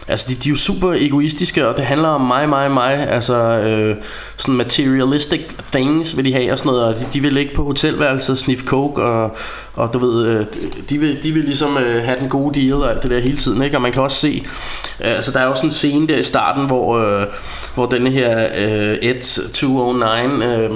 altså, 0.07 0.27
de, 0.29 0.35
de 0.35 0.49
er 0.49 0.51
jo 0.51 0.57
super 0.57 0.93
egoistiske, 0.93 1.67
og 1.67 1.77
det 1.77 1.85
handler 1.85 2.07
om 2.07 2.21
mig, 2.21 2.49
mig, 2.49 2.71
mig. 2.71 3.09
Altså, 3.09 3.35
øh, 3.35 3.95
sådan 4.37 4.55
materialistic 4.55 5.41
things 5.71 6.17
vil 6.17 6.25
de 6.25 6.33
have 6.33 6.51
og 6.51 6.59
sådan 6.59 6.69
noget, 6.69 6.85
og 6.85 6.99
de, 6.99 7.05
de 7.13 7.21
vil 7.21 7.33
ligge 7.33 7.53
på 7.55 7.63
hotelværelset, 7.63 8.37
sniffe 8.37 8.65
coke, 8.65 9.01
og, 9.01 9.35
og 9.73 9.93
du 9.93 9.99
ved, 9.99 10.27
øh, 10.27 10.45
de, 10.89 10.97
vil, 10.97 11.23
de 11.23 11.31
vil 11.31 11.43
ligesom 11.43 11.77
øh, 11.77 12.03
have 12.03 12.19
den 12.19 12.29
gode 12.29 12.59
deal 12.59 12.73
og 12.73 12.91
alt 12.91 13.03
det 13.03 13.11
der 13.11 13.19
hele 13.19 13.37
tiden, 13.37 13.61
ikke? 13.63 13.77
Og 13.77 13.81
man 13.81 13.91
kan 13.91 14.01
også 14.01 14.17
se, 14.17 14.43
øh, 15.03 15.15
altså 15.15 15.31
der 15.31 15.39
er 15.39 15.45
jo 15.45 15.55
sådan 15.55 15.69
en 15.69 15.73
scene 15.73 16.07
der 16.07 16.17
i 16.17 16.23
starten, 16.23 16.65
hvor, 16.65 16.97
øh, 16.97 17.27
hvor 17.75 17.85
denne 17.85 18.09
her 18.09 18.47
øh, 18.57 18.97
Ed 19.01 19.51
209 19.53 20.45
øh, 20.45 20.71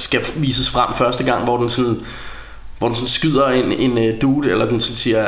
skal 0.00 0.20
vises 0.36 0.70
frem 0.70 0.94
første 0.94 1.24
gang, 1.24 1.44
hvor 1.44 1.56
den 1.56 1.70
sådan 1.70 2.00
hvor 2.80 2.88
den 2.88 2.96
sådan 2.96 3.08
skyder 3.08 3.48
en, 3.48 3.72
en 3.72 3.92
uh, 3.92 4.20
dude, 4.22 4.50
eller 4.50 4.68
den 4.68 4.80
sådan 4.80 4.96
siger, 4.96 5.24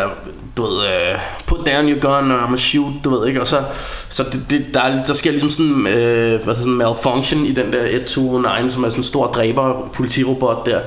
du 0.56 0.62
ved, 0.62 0.78
uh, 0.78 1.20
put 1.46 1.58
down 1.66 1.88
your 1.88 2.00
gun, 2.00 2.30
or 2.32 2.46
I'm 2.46 2.54
a 2.54 2.56
shoot, 2.56 2.92
du 3.04 3.10
ved 3.10 3.28
ikke, 3.28 3.40
og 3.40 3.48
så, 3.48 3.60
så 4.08 4.24
det, 4.32 4.42
det, 4.50 4.66
der, 4.74 4.80
er, 4.80 5.04
der 5.04 5.14
sker 5.14 5.30
ligesom 5.30 5.50
sådan, 5.50 5.72
uh, 5.72 6.44
hvad 6.44 6.56
sådan 6.56 6.72
malfunction 6.72 7.46
i 7.46 7.52
den 7.52 7.72
der 7.72 7.84
129, 7.90 8.70
som 8.70 8.84
er 8.84 8.88
sådan 8.88 9.00
en 9.00 9.04
stor 9.04 9.26
dræber 9.26 9.90
politirobot 9.92 10.66
der, 10.66 10.80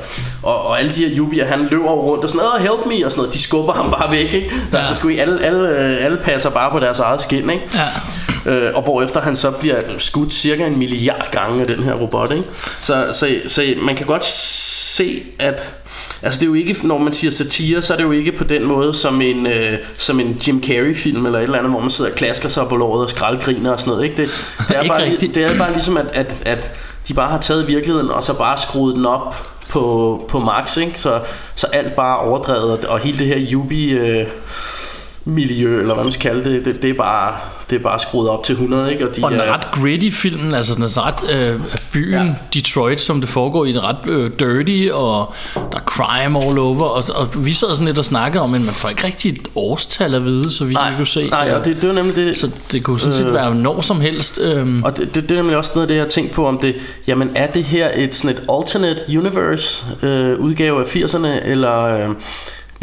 og, 0.43 0.65
og 0.65 0.79
alle 0.79 0.91
de 0.91 1.07
her 1.07 1.15
jubier, 1.15 1.45
han 1.45 1.67
løber 1.71 1.91
rundt 1.91 2.23
og 2.23 2.29
sådan, 2.29 2.47
oh, 2.55 2.61
help 2.61 2.85
me, 2.85 3.05
og 3.05 3.11
sådan 3.11 3.21
noget, 3.21 3.33
de 3.33 3.41
skubber 3.41 3.73
ham 3.73 3.91
bare 3.91 4.11
væk, 4.11 4.33
ikke? 4.33 4.51
Der, 4.71 4.77
Ja. 4.77 4.85
Så 4.85 4.95
skulle 4.95 5.15
I, 5.15 5.19
alle, 5.19 5.43
alle, 5.43 5.69
alle 5.77 6.17
passer 6.17 6.49
bare 6.49 6.71
på 6.71 6.79
deres 6.79 6.99
eget 6.99 7.21
skin, 7.21 7.49
ikke? 7.49 7.69
Ja. 7.73 7.87
Øh, 8.45 8.71
og 8.73 8.81
hvorefter 8.81 9.21
han 9.21 9.35
så 9.35 9.51
bliver 9.51 9.77
skudt 9.97 10.33
cirka 10.33 10.65
en 10.67 10.77
milliard 10.77 11.31
gange 11.31 11.61
af 11.61 11.67
den 11.67 11.83
her 11.83 11.93
robot, 11.93 12.31
ikke? 12.31 12.43
Så, 12.81 13.05
så, 13.13 13.29
så 13.47 13.73
man 13.81 13.95
kan 13.95 14.05
godt 14.07 14.25
se, 14.25 15.23
at 15.39 15.71
Altså 16.23 16.39
det 16.39 16.45
er 16.45 16.47
jo 16.47 16.53
ikke, 16.53 16.87
når 16.87 16.97
man 16.97 17.13
siger 17.13 17.31
satire, 17.31 17.81
så 17.81 17.93
er 17.93 17.97
det 17.97 18.03
jo 18.03 18.11
ikke 18.11 18.31
på 18.31 18.43
den 18.43 18.65
måde 18.65 18.93
som 18.93 19.21
en, 19.21 19.47
øh, 19.47 19.77
som 19.97 20.19
en 20.19 20.37
Jim 20.47 20.63
Carrey 20.63 20.95
film 20.95 21.25
eller 21.25 21.39
et 21.39 21.43
eller 21.43 21.57
andet, 21.57 21.71
hvor 21.71 21.79
man 21.79 21.89
sidder 21.89 22.11
og 22.11 22.15
klasker 22.17 22.49
sig 22.49 22.67
på 22.69 22.75
låret 22.75 23.03
og 23.03 23.09
skraldgriner 23.09 23.71
og 23.71 23.79
sådan 23.79 23.91
noget. 23.93 24.03
Ikke? 24.03 24.17
Det, 24.17 24.29
det, 24.67 24.75
er 24.77 24.81
Ikke 24.81 24.89
bare, 24.93 25.03
rigtigt. 25.05 25.35
det 25.35 25.43
er 25.43 25.57
bare 25.57 25.71
ligesom, 25.71 25.97
at, 25.97 26.05
at, 26.13 26.33
at 26.45 26.71
de 27.07 27.13
bare 27.13 27.29
har 27.29 27.39
taget 27.39 27.67
virkeligheden 27.67 28.09
og 28.11 28.23
så 28.23 28.33
bare 28.33 28.57
skruet 28.57 28.95
den 28.95 29.05
op 29.05 29.35
på, 29.69 30.25
på 30.29 30.39
max, 30.39 30.77
ikke? 30.77 30.99
Så, 30.99 31.19
så 31.55 31.67
alt 31.67 31.95
bare 31.95 32.11
er 32.19 32.27
overdrevet, 32.29 32.71
og- 32.71 32.79
og 32.89 32.99
hele 32.99 33.19
det 33.19 33.27
her 33.27 33.47
Yubi... 33.51 33.89
Øh, 33.91 34.27
miljø, 35.25 35.79
eller 35.79 35.93
hvad 35.93 36.03
man 36.03 36.13
skal 36.13 36.31
kalde 36.31 36.51
det, 36.51 36.65
det, 36.65 36.81
det, 36.81 36.89
er, 36.89 36.93
bare, 36.93 37.35
det 37.69 37.75
er 37.75 37.83
bare 37.83 37.99
skruet 37.99 38.29
op 38.29 38.43
til 38.43 38.53
100, 38.53 38.91
ikke? 38.91 39.09
Og, 39.09 39.15
de 39.15 39.23
og 39.23 39.31
den 39.31 39.39
er 39.39 39.53
ret 39.53 39.71
gritty 39.71 40.09
film, 40.09 40.53
altså 40.53 40.75
den 40.75 40.83
er 40.83 41.07
ret 41.07 41.47
øh, 41.47 41.61
byen 41.93 42.27
ja. 42.27 42.33
Detroit, 42.53 43.01
som 43.01 43.21
det 43.21 43.29
foregår 43.29 43.65
i, 43.65 43.71
den 43.71 43.83
ret 43.83 44.11
øh, 44.11 44.31
dirty, 44.39 44.89
og 44.93 45.33
der 45.55 45.77
er 45.77 45.83
crime 45.85 46.39
all 46.43 46.59
over, 46.59 46.83
og, 46.83 47.03
og 47.15 47.45
vi 47.45 47.53
sad 47.53 47.69
sådan 47.69 47.85
lidt 47.85 47.97
og 47.97 48.05
snakkede 48.05 48.43
om, 48.43 48.49
men 48.49 48.65
man 48.65 48.73
får 48.73 48.89
ikke 48.89 49.05
rigtig 49.05 49.31
et 49.31 49.47
årstal 49.55 50.13
at 50.13 50.25
vide, 50.25 50.51
så 50.51 50.65
vi 50.65 50.73
nej, 50.73 50.95
kunne 50.95 51.07
se. 51.07 51.27
Nej, 51.27 51.53
og 51.53 51.65
det, 51.65 51.81
det 51.81 51.89
var 51.89 51.95
nemlig 51.95 52.15
det. 52.15 52.37
Så 52.37 52.51
det 52.71 52.83
kunne 52.83 52.99
sådan 52.99 53.13
set 53.13 53.27
øh, 53.27 53.33
være 53.33 53.55
når 53.55 53.81
som 53.81 54.01
helst. 54.01 54.39
Øh, 54.41 54.81
og 54.83 54.97
det, 54.97 55.15
det, 55.15 55.23
det 55.23 55.31
er 55.31 55.35
nemlig 55.35 55.57
også 55.57 55.71
noget 55.75 55.83
af 55.83 55.87
det, 55.87 55.95
jeg 55.95 56.03
har 56.03 56.09
tænkt 56.09 56.31
på, 56.31 56.47
om 56.47 56.57
det, 56.57 56.75
jamen 57.07 57.31
er 57.35 57.47
det 57.47 57.63
her 57.63 57.89
et 57.95 58.15
sådan 58.15 58.37
et 58.37 58.43
alternate 58.49 59.19
universe 59.19 59.85
øh, 60.03 60.39
udgave 60.39 60.81
af 60.81 60.95
80'erne, 60.95 61.49
eller... 61.49 61.83
Øh, 61.83 62.15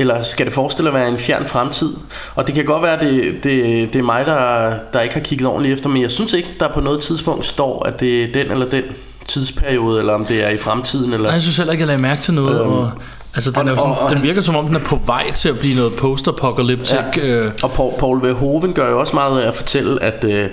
eller 0.02 0.22
skal 0.22 0.46
det 0.46 0.54
forestille 0.54 0.88
at 0.88 0.94
være 0.94 1.08
en 1.08 1.18
fjern 1.18 1.46
fremtid? 1.46 1.94
Og 2.34 2.46
det 2.46 2.54
kan 2.54 2.64
godt 2.64 2.82
være, 2.82 2.92
at 2.92 3.00
det, 3.00 3.44
det, 3.44 3.92
det 3.92 3.98
er 3.98 4.02
mig, 4.02 4.26
der, 4.26 4.72
der 4.92 5.00
ikke 5.00 5.14
har 5.14 5.22
kigget 5.22 5.48
ordentligt 5.48 5.74
efter, 5.74 5.88
men 5.88 6.02
jeg 6.02 6.10
synes 6.10 6.32
ikke, 6.32 6.48
der 6.60 6.72
på 6.74 6.80
noget 6.80 7.00
tidspunkt 7.00 7.46
står, 7.46 7.86
at 7.86 8.00
det 8.00 8.24
er 8.24 8.32
den 8.32 8.52
eller 8.52 8.66
den 8.66 8.82
tidsperiode, 9.28 9.98
eller 9.98 10.12
om 10.12 10.24
det 10.24 10.44
er 10.44 10.48
i 10.48 10.58
fremtiden. 10.58 11.12
Eller, 11.12 11.26
Nej, 11.26 11.32
jeg 11.32 11.42
synes 11.42 11.56
heller 11.56 11.72
ikke, 11.72 11.82
jeg 11.82 11.86
lagde 11.86 12.02
mærke 12.02 12.22
til 12.22 12.34
noget. 12.34 12.60
Øhm, 12.60 12.72
og, 12.72 12.90
altså, 13.34 13.50
den, 13.50 13.68
er 13.68 13.76
sådan, 13.76 13.90
og, 13.90 13.98
og, 13.98 14.10
den 14.10 14.22
virker 14.22 14.40
som 14.40 14.56
om, 14.56 14.66
den 14.66 14.76
er 14.76 14.80
på 14.80 15.00
vej 15.06 15.32
til 15.32 15.48
at 15.48 15.58
blive 15.58 15.76
noget 15.76 15.92
post-apocalyptic. 15.92 16.96
Ja. 17.16 17.22
Øh. 17.22 17.52
Og 17.62 17.72
Paul, 17.72 17.92
Paul 17.98 18.22
Verhoeven 18.22 18.72
gør 18.72 18.90
jo 18.90 19.00
også 19.00 19.16
meget 19.16 19.40
af 19.40 19.48
at 19.48 19.54
fortælle, 19.54 20.02
at... 20.02 20.24
Øh, 20.24 20.48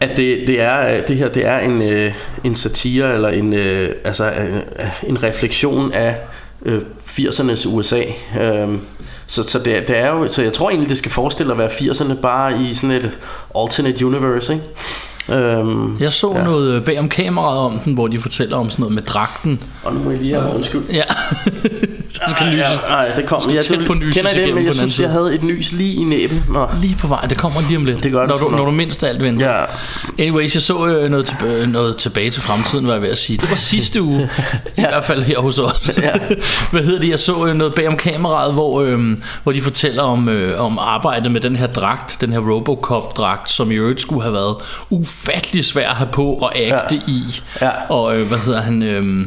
at 0.00 0.16
det, 0.16 0.44
det 0.46 0.60
er 0.60 1.00
det 1.00 1.16
her 1.16 1.28
det 1.28 1.46
er 1.46 1.58
en 1.58 1.82
øh, 1.82 2.12
en 2.44 2.54
satire 2.54 3.14
eller 3.14 3.28
en 3.28 3.52
øh, 3.52 3.90
altså 4.04 4.30
en, 4.30 4.60
en 5.08 5.22
refleksion 5.22 5.92
af 5.92 6.16
øh, 6.64 6.82
80'ernes 7.06 7.68
USA. 7.68 8.02
Øh, 8.40 8.78
så, 9.26 9.42
så, 9.42 9.58
det, 9.58 9.88
det 9.88 9.98
er 9.98 10.08
jo, 10.08 10.28
så 10.28 10.42
jeg 10.42 10.52
tror 10.52 10.70
egentlig, 10.70 10.88
det 10.88 10.98
skal 10.98 11.10
forestille 11.10 11.52
at 11.52 11.58
være 11.58 11.68
80'erne 11.68 12.14
bare 12.14 12.62
i 12.62 12.74
sådan 12.74 12.90
et 12.90 13.10
alternate 13.56 14.06
universe, 14.06 14.52
ikke? 14.52 14.64
Øhm, 15.28 15.98
jeg 16.00 16.12
så 16.12 16.32
ja. 16.36 16.44
noget 16.44 16.72
øh, 16.72 16.84
bag 16.84 16.98
om 16.98 17.08
kameraet 17.08 17.58
om 17.58 17.78
den, 17.78 17.94
hvor 17.94 18.08
de 18.08 18.20
fortæller 18.20 18.56
om 18.56 18.70
sådan 18.70 18.82
noget 18.82 18.94
med 18.94 19.02
dragten. 19.02 19.62
Og 19.82 19.94
nu 19.94 20.02
må 20.02 20.10
jeg 20.10 20.20
lige 20.20 20.40
have 20.40 20.54
undskyld. 20.54 20.82
Ja. 20.92 21.02
skal 22.26 22.46
lyses. 22.46 22.80
Nej, 22.88 23.08
det 23.16 23.26
kommer. 23.26 23.54
Jeg 23.54 23.64
tæt 23.64 23.78
på 23.86 23.92
kender 23.92 24.30
I 24.30 24.40
det, 24.40 24.54
men 24.54 24.66
jeg 24.66 24.74
synes, 24.74 25.00
jeg 25.00 25.10
havde 25.10 25.34
et 25.34 25.42
nys 25.42 25.72
lige 25.72 25.94
i 25.94 26.04
næben. 26.04 26.44
Nå. 26.48 26.68
Lige 26.82 26.96
på 27.00 27.06
vej, 27.06 27.20
det 27.20 27.38
kommer 27.38 27.60
lige 27.68 27.76
om 27.76 27.84
lidt. 27.84 28.02
Det 28.02 28.12
gør 28.12 28.20
det 28.20 28.28
når, 28.28 28.48
du, 28.48 28.56
når 28.56 28.64
du 28.64 28.70
mindst 28.70 29.04
alt 29.04 29.22
venter. 29.22 29.50
Ja. 29.50 29.64
Anyways, 30.18 30.54
jeg 30.54 30.62
så 30.62 30.86
øh, 30.86 31.10
noget, 31.10 31.26
til, 31.26 31.36
øh, 31.46 31.68
noget 31.68 31.96
tilbage 31.96 32.30
til 32.30 32.42
fremtiden, 32.42 32.86
var 32.86 32.92
jeg 32.92 33.02
ved 33.02 33.08
at 33.08 33.18
sige. 33.18 33.36
Det 33.36 33.50
var 33.50 33.56
sidste 33.56 34.02
uge, 34.02 34.20
ja. 34.78 34.82
i 34.82 34.86
hvert 34.90 35.04
fald 35.04 35.22
her 35.22 35.38
hos 35.38 35.58
os. 35.58 35.90
ja. 36.02 36.12
Hvad 36.72 36.82
hedder 36.82 37.00
det? 37.00 37.08
Jeg 37.08 37.18
så 37.18 37.46
øh, 37.46 37.54
noget 37.54 37.74
bag 37.74 37.88
om 37.88 37.96
kameraet, 37.96 38.52
hvor, 38.52 38.80
øh, 38.80 39.16
hvor 39.42 39.52
de 39.52 39.62
fortæller 39.62 40.02
om, 40.02 40.28
øh, 40.28 40.60
om 40.60 40.78
arbejdet 40.78 41.32
med 41.32 41.40
den 41.40 41.56
her 41.56 41.66
dragt, 41.66 42.16
den 42.20 42.32
her 42.32 42.38
Robocop-dragt, 42.38 43.50
som 43.50 43.70
i 43.70 43.74
øvrigt 43.74 44.00
skulle 44.00 44.22
have 44.22 44.34
været 44.34 44.56
ufattelig 44.90 45.64
svær 45.64 45.90
at 45.90 45.96
have 45.96 46.08
på 46.12 46.24
og 46.24 46.56
agte 46.56 46.94
ja. 46.94 47.12
i. 47.12 47.22
Ja. 47.60 47.70
Og 47.88 48.16
øh, 48.16 48.28
hvad 48.28 48.38
hedder 48.38 48.62
han... 48.62 48.82
Øh, 48.82 49.26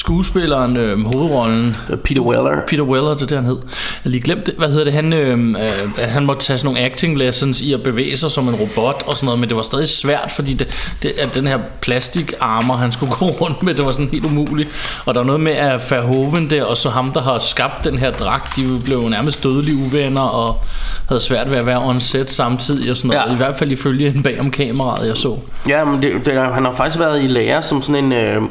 skuespilleren, 0.00 0.76
øh, 0.76 1.04
hovedrollen. 1.04 1.76
Peter 2.04 2.22
Weller. 2.22 2.60
Peter 2.66 2.82
Weller, 2.82 3.10
det 3.10 3.22
er 3.22 3.26
det 3.26 3.36
han 3.36 3.46
hed. 3.46 3.58
Jeg 4.04 4.10
lige 4.10 4.22
glemt 4.22 4.46
det, 4.46 4.54
hvad 4.58 4.68
hedder 4.68 4.84
det? 4.84 4.92
Han, 4.92 5.12
øh, 5.12 5.38
øh, 5.38 6.08
han 6.08 6.26
måtte 6.26 6.42
tage 6.42 6.58
sådan 6.58 6.66
nogle 6.66 6.80
acting 6.80 7.18
lessons 7.18 7.60
I 7.60 7.72
at 7.72 7.82
bevæge 7.82 8.16
sig 8.16 8.30
som 8.30 8.48
en 8.48 8.54
robot 8.54 9.02
og 9.06 9.14
sådan 9.14 9.24
noget 9.24 9.40
Men 9.40 9.48
det 9.48 9.56
var 9.56 9.62
stadig 9.62 9.88
svært, 9.88 10.30
fordi 10.36 10.54
det, 10.54 10.94
det, 11.02 11.10
at 11.18 11.34
den 11.34 11.46
her 11.46 11.58
plastikarmer 11.80 12.76
Han 12.76 12.92
skulle 12.92 13.14
gå 13.18 13.26
rundt 13.26 13.62
med, 13.62 13.74
det 13.74 13.84
var 13.84 13.92
sådan 13.92 14.08
helt 14.12 14.24
umuligt. 14.24 15.02
Og 15.06 15.14
der 15.14 15.20
er 15.20 15.24
noget 15.24 15.40
med 15.40 15.52
at 15.52 15.90
Verhoeven 15.90 16.50
der 16.50 16.64
Og 16.64 16.76
så 16.76 16.90
ham 16.90 17.12
der 17.12 17.22
har 17.22 17.38
skabt 17.38 17.84
den 17.84 17.98
her 17.98 18.10
dragt 18.10 18.56
De 18.56 18.80
blev 18.84 19.08
nærmest 19.08 19.42
dødelige 19.42 19.76
uvenner 19.76 20.20
Og 20.20 20.64
havde 21.08 21.20
svært 21.20 21.50
ved 21.50 21.58
at 21.58 21.66
være 21.66 21.78
on 21.78 22.00
set 22.00 22.30
samtidig 22.30 22.90
og 22.90 22.96
sådan 22.96 23.08
noget. 23.08 23.28
Ja. 23.28 23.34
I 23.34 23.36
hvert 23.36 23.56
fald 23.56 23.72
ifølge 23.72 24.08
en 24.08 24.22
bag 24.22 24.40
om 24.40 24.50
kameraet 24.50 25.08
jeg 25.08 25.16
så. 25.16 25.38
Ja, 25.68 25.84
men 25.84 26.02
det, 26.02 26.26
det, 26.26 26.34
han 26.34 26.64
har 26.64 26.72
faktisk 26.72 26.98
været 26.98 27.24
i 27.24 27.26
lære 27.26 27.62
som 27.62 27.82
sådan 27.82 28.04
en 28.04 28.12
øh 28.12 28.42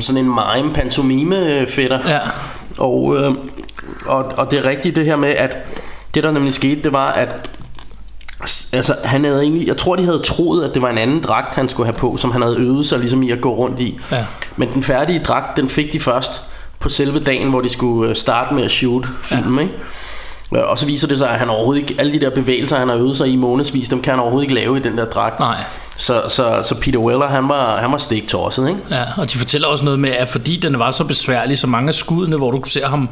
sådan 0.00 0.24
en 0.24 0.30
mime 0.30 0.74
pantomime 0.74 1.66
fætter. 1.68 1.98
Ja. 2.08 2.20
Og, 2.78 3.16
øh, 3.16 3.34
og, 4.06 4.24
og 4.36 4.50
det 4.50 4.58
er 4.58 4.64
rigtigt 4.64 4.96
det 4.96 5.04
her 5.04 5.16
med, 5.16 5.28
at 5.28 5.56
det 6.14 6.22
der 6.22 6.32
nemlig 6.32 6.54
skete, 6.54 6.82
det 6.82 6.92
var, 6.92 7.10
at 7.10 7.50
Altså, 8.72 8.96
han 9.04 9.24
havde 9.24 9.42
egentlig, 9.42 9.68
jeg 9.68 9.76
tror, 9.76 9.96
de 9.96 10.04
havde 10.04 10.18
troet, 10.18 10.64
at 10.64 10.74
det 10.74 10.82
var 10.82 10.90
en 10.90 10.98
anden 10.98 11.20
dragt, 11.20 11.54
han 11.54 11.68
skulle 11.68 11.86
have 11.86 11.98
på, 11.98 12.16
som 12.16 12.30
han 12.32 12.42
havde 12.42 12.56
øvet 12.56 12.86
sig 12.86 12.98
ligesom 12.98 13.22
i 13.22 13.30
at 13.30 13.40
gå 13.40 13.54
rundt 13.54 13.80
i. 13.80 14.00
Ja. 14.12 14.26
Men 14.56 14.68
den 14.74 14.82
færdige 14.82 15.18
dragt, 15.18 15.56
den 15.56 15.68
fik 15.68 15.92
de 15.92 16.00
først 16.00 16.42
på 16.80 16.88
selve 16.88 17.18
dagen, 17.18 17.50
hvor 17.50 17.60
de 17.60 17.68
skulle 17.68 18.10
øh, 18.10 18.16
starte 18.16 18.54
med 18.54 18.62
at 18.62 18.70
shoot 18.70 19.06
filmen, 19.22 19.54
ja. 19.54 19.62
ikke? 19.62 19.74
Og 20.62 20.78
så 20.78 20.86
viser 20.86 21.08
det 21.08 21.18
sig, 21.18 21.30
at 21.30 21.38
han 21.38 21.50
overhovedet 21.50 21.80
ikke, 21.82 21.94
alle 21.98 22.12
de 22.12 22.20
der 22.20 22.30
bevægelser, 22.30 22.76
han 22.76 22.88
har 22.88 22.96
øvet 22.96 23.16
sig 23.16 23.28
i 23.28 23.36
månedsvis, 23.36 23.88
dem 23.88 24.02
kan 24.02 24.10
han 24.10 24.20
overhovedet 24.20 24.44
ikke 24.44 24.54
lave 24.54 24.76
i 24.76 24.80
den 24.80 24.98
der 24.98 25.04
dragt. 25.04 25.40
Nej. 25.40 25.56
Så, 25.96 26.22
så, 26.28 26.60
så 26.64 26.74
Peter 26.74 26.98
Weller, 26.98 27.26
han 27.26 27.48
var, 27.48 27.76
han 27.76 27.92
var 27.92 27.98
stiktosset, 27.98 28.68
ikke? 28.68 28.80
Ja, 28.90 29.04
og 29.16 29.32
de 29.32 29.38
fortæller 29.38 29.68
også 29.68 29.84
noget 29.84 30.00
med, 30.00 30.10
at 30.10 30.28
fordi 30.28 30.56
den 30.56 30.78
var 30.78 30.90
så 30.90 31.04
besværlig, 31.04 31.58
så 31.58 31.66
mange 31.66 31.88
af 31.88 31.94
skuddene, 31.94 32.36
hvor 32.36 32.50
du 32.50 32.62
ser 32.66 32.86
ham 32.86 33.08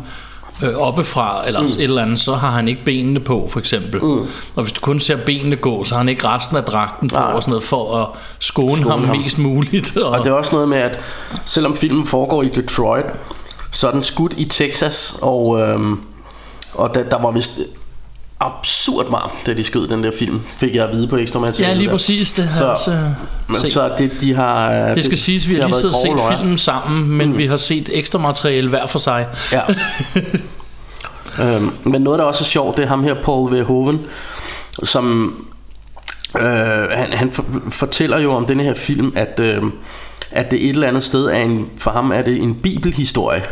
øh, 0.62 0.74
oppefra, 0.74 1.46
eller 1.46 1.60
mm. 1.60 1.66
et 1.66 1.80
eller 1.80 2.02
andet, 2.02 2.20
så 2.20 2.34
har 2.34 2.50
han 2.50 2.68
ikke 2.68 2.84
benene 2.84 3.20
på, 3.20 3.48
for 3.52 3.58
eksempel. 3.58 4.04
Mm. 4.04 4.26
Og 4.56 4.62
hvis 4.62 4.72
du 4.72 4.80
kun 4.80 5.00
ser 5.00 5.16
benene 5.16 5.56
gå, 5.56 5.84
så 5.84 5.94
har 5.94 5.98
han 5.98 6.08
ikke 6.08 6.28
resten 6.28 6.56
af 6.56 6.62
dragten 6.64 7.08
på, 7.08 7.16
ja. 7.16 7.22
og 7.22 7.42
sådan 7.42 7.50
noget, 7.50 7.64
for 7.64 7.96
at 8.02 8.08
skåne, 8.38 8.72
skåne 8.72 8.90
ham, 8.90 9.04
ham 9.04 9.16
mest 9.16 9.38
muligt. 9.38 9.96
Og... 9.96 10.10
og 10.12 10.24
det 10.24 10.26
er 10.26 10.34
også 10.34 10.54
noget 10.54 10.68
med, 10.68 10.78
at 10.78 11.00
selvom 11.44 11.74
filmen 11.74 12.06
foregår 12.06 12.42
i 12.42 12.48
Detroit, 12.48 13.06
så 13.70 13.88
er 13.88 13.92
den 13.92 14.02
skudt 14.02 14.34
i 14.36 14.44
Texas, 14.44 15.16
og... 15.22 15.60
Øhm, 15.60 16.00
og 16.74 16.94
der, 16.94 17.02
der 17.02 17.18
var 17.18 17.30
vist 17.30 17.60
absurd 18.40 19.10
varmt, 19.10 19.32
da 19.46 19.54
de 19.54 19.64
skød 19.64 19.88
den 19.88 20.04
der 20.04 20.10
film, 20.18 20.40
fik 20.56 20.74
jeg 20.74 20.84
at 20.84 20.96
vide 20.96 21.08
på 21.08 21.16
ekstra 21.16 21.40
materiale. 21.40 21.72
Ja, 21.72 21.78
lige 21.78 21.90
præcis. 21.90 22.32
Det 22.32 22.48
så, 22.58 22.70
altså, 22.70 22.98
men, 23.48 23.70
så 23.70 23.90
det, 23.98 24.10
de 24.20 24.34
har... 24.34 24.70
Det 24.94 25.04
skal 25.04 25.16
det, 25.16 25.20
siges, 25.20 25.48
vi 25.48 25.54
har 25.54 25.66
lige 25.66 25.76
siddet 25.76 25.94
og 25.94 26.00
set 26.28 26.38
filmen 26.38 26.58
sammen, 26.58 27.08
men 27.08 27.32
mm. 27.32 27.38
vi 27.38 27.46
har 27.46 27.56
set 27.56 27.90
ekstra 27.92 28.18
materiale 28.18 28.68
hver 28.68 28.86
for 28.86 28.98
sig. 28.98 29.26
Ja. 29.52 29.60
øhm, 31.44 31.72
men 31.84 32.02
noget, 32.02 32.18
der 32.18 32.24
også 32.24 32.44
er 32.44 32.46
sjovt, 32.46 32.76
det 32.76 32.82
er 32.82 32.88
ham 32.88 33.04
her, 33.04 33.14
Paul 33.14 33.56
Verhoeven, 33.56 34.00
som... 34.82 35.36
Øh, 36.38 36.44
han, 36.90 37.12
han 37.12 37.32
fortæller 37.70 38.18
jo 38.18 38.32
om 38.32 38.46
den 38.46 38.60
her 38.60 38.74
film, 38.74 39.12
at... 39.16 39.40
Øh, 39.40 39.62
at 40.34 40.50
det 40.50 40.64
et 40.64 40.70
eller 40.70 40.88
andet 40.88 41.02
sted 41.02 41.24
er 41.24 41.38
en, 41.38 41.70
for 41.76 41.90
ham 41.90 42.12
er 42.12 42.22
det 42.22 42.42
en 42.42 42.54
bibelhistorie. 42.54 43.42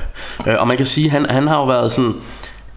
Øh, 0.46 0.54
og 0.58 0.68
man 0.68 0.76
kan 0.76 0.86
sige, 0.86 1.06
at 1.06 1.10
han, 1.12 1.26
han 1.30 1.48
har 1.48 1.56
jo 1.56 1.64
været 1.64 1.92
sådan 1.92 2.14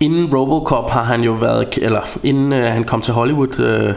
inden 0.03 0.36
Robocop 0.36 0.89
har 0.89 1.03
han 1.03 1.24
jo 1.24 1.31
været, 1.31 1.79
eller 1.81 2.01
inden 2.24 2.53
øh, 2.53 2.72
han 2.72 2.83
kom 2.83 3.01
til 3.01 3.13
Hollywood, 3.13 3.60
øh, 3.60 3.93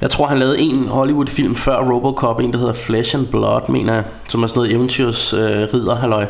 jeg 0.00 0.10
tror 0.10 0.26
han 0.26 0.38
lavede 0.38 0.60
en 0.60 0.88
Hollywood-film 0.88 1.54
før 1.54 1.78
Robocop, 1.78 2.40
en 2.40 2.52
der 2.52 2.58
hedder 2.58 2.72
Flesh 2.72 3.16
and 3.16 3.26
Blood, 3.26 3.68
mener 3.68 3.94
jeg, 3.94 4.04
som 4.28 4.42
er 4.42 4.46
sådan 4.46 4.58
noget 4.58 4.72
eventyrs 4.72 5.32
øh, 5.32 5.40
ridder, 5.74 5.96
halløj. 5.96 6.26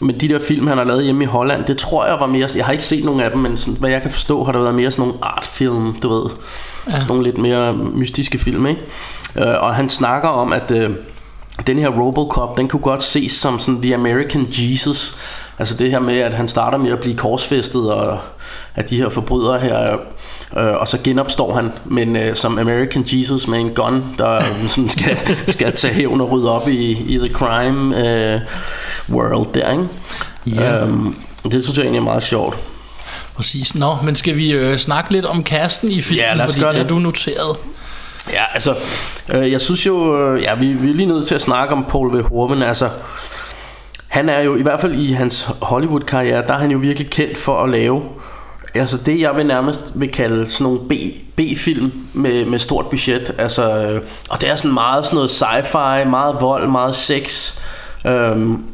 Men 0.00 0.20
de 0.20 0.28
der 0.28 0.38
film, 0.38 0.66
han 0.66 0.78
har 0.78 0.84
lavet 0.84 1.04
hjemme 1.04 1.24
i 1.24 1.26
Holland, 1.26 1.64
det 1.64 1.76
tror 1.78 2.06
jeg 2.06 2.20
var 2.20 2.26
mere, 2.26 2.48
jeg 2.56 2.64
har 2.64 2.72
ikke 2.72 2.84
set 2.84 3.04
nogen 3.04 3.20
af 3.20 3.30
dem, 3.30 3.40
men 3.40 3.56
sådan, 3.56 3.80
hvad 3.80 3.90
jeg 3.90 4.02
kan 4.02 4.10
forstå, 4.10 4.44
har 4.44 4.52
der 4.52 4.60
været 4.60 4.74
mere 4.74 4.90
sådan 4.90 5.08
nogle 5.08 5.24
artfilm, 5.24 5.94
du 6.02 6.08
ved, 6.08 6.30
ja. 6.86 6.92
sådan 6.92 7.08
nogle 7.08 7.24
lidt 7.24 7.38
mere 7.38 7.72
mystiske 7.72 8.38
film, 8.38 8.66
ikke? 8.66 8.80
Øh, 9.36 9.54
og 9.60 9.74
han 9.74 9.88
snakker 9.88 10.28
om, 10.28 10.52
at 10.52 10.70
øh, 10.70 10.90
den 11.66 11.78
her 11.78 11.88
Robocop, 11.88 12.56
den 12.58 12.68
kunne 12.68 12.82
godt 12.82 13.02
ses 13.02 13.32
som 13.32 13.58
sådan 13.58 13.82
The 13.82 13.94
American 13.94 14.46
Jesus, 14.50 15.18
Altså 15.58 15.76
det 15.76 15.90
her 15.90 15.98
med, 15.98 16.18
at 16.18 16.34
han 16.34 16.48
starter 16.48 16.78
med 16.78 16.92
at 16.92 16.98
blive 16.98 17.16
korsfæstet, 17.16 17.92
og 17.92 18.18
at 18.74 18.90
de 18.90 18.96
her 18.96 19.08
forbrydere 19.08 19.60
her, 19.60 19.92
øh, 20.56 20.72
og 20.72 20.88
så 20.88 20.98
genopstår 21.04 21.54
han, 21.54 21.72
men 21.84 22.16
øh, 22.16 22.36
som 22.36 22.58
American 22.58 23.04
Jesus 23.06 23.46
med 23.48 23.58
en 23.58 23.70
gun, 23.70 24.04
der 24.18 24.42
sådan 24.68 24.88
skal, 24.88 25.18
skal 25.48 25.72
tage 25.72 25.94
hævn 25.94 26.20
og 26.20 26.30
rydde 26.30 26.52
op 26.52 26.68
i, 26.68 26.90
i 26.90 27.18
the 27.18 27.32
crime 27.32 28.08
øh, 28.08 28.40
world 29.10 29.54
der, 29.54 29.70
ikke? 29.72 29.88
Ja. 30.46 30.80
Øhm, 30.80 31.16
det 31.44 31.64
synes 31.64 31.78
jeg 31.78 31.82
egentlig 31.82 31.98
er 32.00 32.04
meget 32.04 32.22
sjovt. 32.22 32.58
Præcis. 33.36 33.74
Nå, 33.74 33.96
men 34.04 34.16
skal 34.16 34.36
vi 34.36 34.52
øh, 34.52 34.78
snakke 34.78 35.12
lidt 35.12 35.24
om 35.24 35.44
kasten 35.44 35.92
i 35.92 36.00
filmen, 36.00 36.24
ja, 36.24 36.34
lad 36.34 36.44
os 36.44 36.52
fordi 36.52 36.60
gøre 36.60 36.72
det. 36.72 36.80
er 36.80 36.86
du 36.86 36.98
noteret? 36.98 37.56
Ja, 38.32 38.44
altså, 38.54 38.74
øh, 39.28 39.52
jeg 39.52 39.60
synes 39.60 39.86
jo, 39.86 40.18
øh, 40.18 40.42
ja, 40.42 40.54
vi, 40.54 40.72
vi 40.72 40.90
er 40.90 40.94
lige 40.94 41.06
nødt 41.06 41.28
til 41.28 41.34
at 41.34 41.42
snakke 41.42 41.74
om 41.74 41.84
Paul 41.88 42.16
Verhoeven, 42.16 42.62
altså, 42.62 42.88
han 44.18 44.28
er 44.28 44.40
jo 44.40 44.56
i 44.56 44.62
hvert 44.62 44.80
fald 44.80 44.94
i 44.94 45.12
hans 45.12 45.50
Hollywood-karriere, 45.62 46.46
der 46.46 46.54
er 46.54 46.58
han 46.58 46.70
jo 46.70 46.78
virkelig 46.78 47.10
kendt 47.10 47.38
for 47.38 47.62
at 47.62 47.70
lave 47.70 48.02
Altså 48.74 48.98
det 48.98 49.20
jeg 49.20 49.36
vil 49.36 49.46
nærmest 49.46 49.92
vil 49.94 50.12
kalde 50.12 50.50
sådan 50.50 50.64
nogle 50.64 50.88
B, 50.88 50.92
B-film 51.36 51.92
med, 52.12 52.44
med 52.44 52.58
stort 52.58 52.86
budget. 52.86 53.34
Altså, 53.38 53.78
øh, 53.78 54.02
Og 54.30 54.40
det 54.40 54.48
er 54.48 54.56
sådan 54.56 54.74
meget 54.74 55.06
sådan 55.06 55.16
noget 55.16 55.30
sci-fi, 55.30 56.08
meget 56.08 56.36
vold, 56.40 56.68
meget 56.68 56.94
sex. 56.94 57.54
Øhm, 58.06 58.64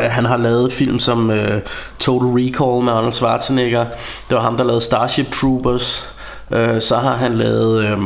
øh, 0.00 0.10
Han 0.10 0.24
har 0.24 0.36
lavet 0.36 0.72
film 0.72 0.98
som 0.98 1.30
øh, 1.30 1.60
Total 1.98 2.28
Recall 2.28 2.84
med 2.84 2.92
Arnold 2.92 3.12
Schwarzenegger. 3.12 3.84
Det 4.30 4.36
var 4.36 4.42
ham 4.42 4.56
der 4.56 4.64
lavede 4.64 4.80
Starship 4.80 5.32
Troopers. 5.32 6.14
Øh, 6.50 6.82
Så 6.82 6.96
har 6.96 7.16
han 7.16 7.34
lavet 7.34 7.84
øh, 7.84 7.98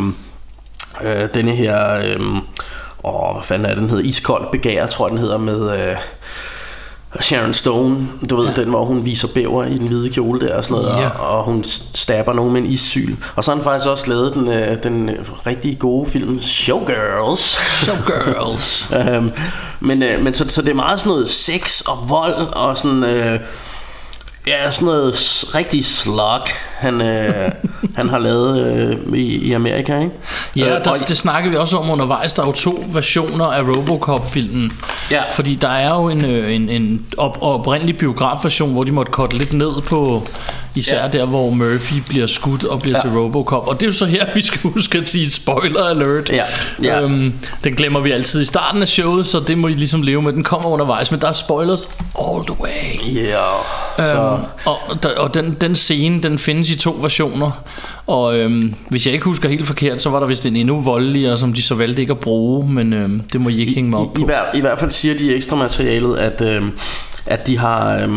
øh, 1.02 1.28
denne 1.34 1.52
her 1.52 1.96
øh, 2.04 2.20
Åh, 3.04 3.34
hvad 3.34 3.42
fanden 3.42 3.70
er 3.70 3.74
den 3.74 3.90
hedder? 3.90 4.04
Iskold 4.04 4.52
begær, 4.52 4.86
tror 4.86 5.06
jeg 5.06 5.10
den 5.10 5.18
hedder 5.18 5.38
med... 5.38 5.88
Øh, 5.88 5.96
Sharon 7.20 7.52
Stone, 7.52 8.08
du 8.30 8.36
ved, 8.36 8.46
ja. 8.46 8.52
den 8.60 8.68
hvor 8.68 8.84
hun 8.84 9.04
viser 9.04 9.28
bæver 9.28 9.64
i 9.64 9.78
den 9.78 9.88
hvide 9.88 10.10
kjole 10.10 10.40
der 10.40 10.56
og 10.56 10.64
sådan 10.64 10.82
noget, 10.82 11.02
Ja. 11.02 11.08
og, 11.08 11.38
og 11.38 11.44
hun 11.44 11.64
stabber 11.94 12.32
nogen 12.32 12.52
med 12.52 12.60
en 12.60 12.66
issyl. 12.66 13.14
Og 13.36 13.44
så 13.44 13.50
har 13.50 13.56
han 13.56 13.64
faktisk 13.64 13.88
også 13.88 14.08
lavet 14.08 14.34
den, 14.34 14.48
øh, 14.48 14.82
den 14.82 15.10
rigtig 15.46 15.78
gode 15.78 16.10
film 16.10 16.42
Showgirls. 16.42 17.58
Showgirls. 17.84 18.88
øhm, 18.98 19.32
men 19.80 20.02
øh, 20.02 20.22
men 20.22 20.34
så, 20.34 20.44
så 20.48 20.62
det 20.62 20.70
er 20.70 20.74
meget 20.74 21.00
sådan 21.00 21.10
noget 21.10 21.28
sex 21.28 21.80
og 21.80 21.98
vold 22.08 22.54
og 22.56 22.78
sådan... 22.78 23.04
Øh, 23.04 23.40
Ja, 24.46 24.70
sådan 24.70 24.86
noget 24.86 25.14
rigtig 25.54 25.84
slug, 25.84 26.18
han, 26.78 27.00
øh, 27.02 27.52
han 27.96 28.08
har 28.08 28.18
lavet 28.18 28.66
øh, 28.66 29.18
i, 29.18 29.22
i 29.48 29.52
Amerika, 29.52 29.98
ikke? 29.98 30.10
Ja, 30.56 30.78
Øh, 30.78 30.84
der, 30.84 30.90
og- 30.90 31.08
det 31.08 31.16
snakker 31.16 31.50
vi 31.50 31.56
også 31.56 31.76
om 31.76 31.90
undervejs. 31.90 32.32
Der 32.32 32.42
er 32.42 32.46
jo 32.46 32.52
to 32.52 32.84
versioner 32.92 33.44
af 33.46 33.62
Robocop-filmen. 33.62 34.72
Ja. 35.10 35.22
Fordi 35.34 35.54
der 35.54 35.68
er 35.68 35.94
jo 35.94 36.08
en, 36.08 36.24
øh, 36.24 36.54
en, 36.54 36.68
en 36.68 37.06
op, 37.16 37.38
oprindelig 37.40 37.96
biografversion, 37.98 38.72
hvor 38.72 38.84
de 38.84 38.92
måtte 38.92 39.12
korte 39.12 39.36
lidt 39.36 39.52
ned 39.52 39.82
på, 39.86 40.22
især 40.74 41.02
Ja. 41.02 41.08
der, 41.08 41.24
hvor 41.24 41.50
Murphy 41.50 41.94
bliver 42.08 42.26
skudt 42.26 42.64
og 42.64 42.80
bliver 42.80 42.96
Ja. 43.04 43.10
til 43.10 43.18
Robocop. 43.18 43.68
Og 43.68 43.74
det 43.74 43.82
er 43.82 43.86
jo 43.86 43.92
så 43.92 44.06
her, 44.06 44.26
vi 44.34 44.42
skal 44.42 44.60
huske 44.70 44.98
at 44.98 45.08
sige 45.08 45.30
spoiler 45.30 45.84
alert. 45.84 46.30
Ja. 46.30 46.44
Ja. 46.82 47.00
Øhm, 47.02 47.32
den 47.64 47.74
glemmer 47.74 48.00
vi 48.00 48.10
altid 48.10 48.42
i 48.42 48.44
starten 48.44 48.82
af 48.82 48.88
showet, 48.88 49.26
så 49.26 49.40
det 49.40 49.58
må 49.58 49.68
I 49.68 49.72
ligesom 49.74 50.02
leve 50.02 50.22
med. 50.22 50.32
Den 50.32 50.44
kommer 50.44 50.68
undervejs, 50.68 51.10
men 51.10 51.20
der 51.20 51.28
er 51.28 51.32
spoilers 51.32 51.88
all 52.18 52.44
the 52.46 52.56
way. 52.60 53.14
Ja, 53.14 53.38
så... 53.98 54.16
Øhm, 54.18 54.33
og 54.66 54.76
og 55.16 55.34
den, 55.34 55.56
den 55.60 55.74
scene, 55.74 56.22
den 56.22 56.38
findes 56.38 56.70
i 56.70 56.76
to 56.78 56.98
versioner. 57.00 57.64
Og 58.06 58.38
øhm, 58.38 58.74
hvis 58.88 59.06
jeg 59.06 59.14
ikke 59.14 59.24
husker 59.24 59.48
helt 59.48 59.66
forkert, 59.66 60.00
så 60.00 60.10
var 60.10 60.20
der 60.20 60.26
vist 60.26 60.46
en 60.46 60.56
endnu 60.56 60.80
voldeligere, 60.80 61.38
som 61.38 61.52
de 61.52 61.62
så 61.62 61.74
valgte 61.74 62.02
ikke 62.02 62.10
at 62.10 62.20
bruge, 62.20 62.68
men 62.72 62.92
øhm, 62.92 63.20
det 63.20 63.40
må 63.40 63.48
I 63.48 63.60
ikke 63.60 63.72
hænge 63.74 63.90
mig 63.90 63.98
op 64.00 64.06
I, 64.16 64.20
i, 64.20 64.22
på. 64.22 64.26
hver, 64.26 64.42
I 64.54 64.60
hvert 64.60 64.78
fald 64.78 64.90
siger 64.90 65.18
de 65.18 65.24
i 65.24 65.34
ekstra 65.34 65.56
materialet, 65.56 66.16
at, 66.16 66.40
øh, 66.40 66.62
at 67.26 67.46
de 67.46 67.58
har... 67.58 67.98
Øh, 67.98 68.08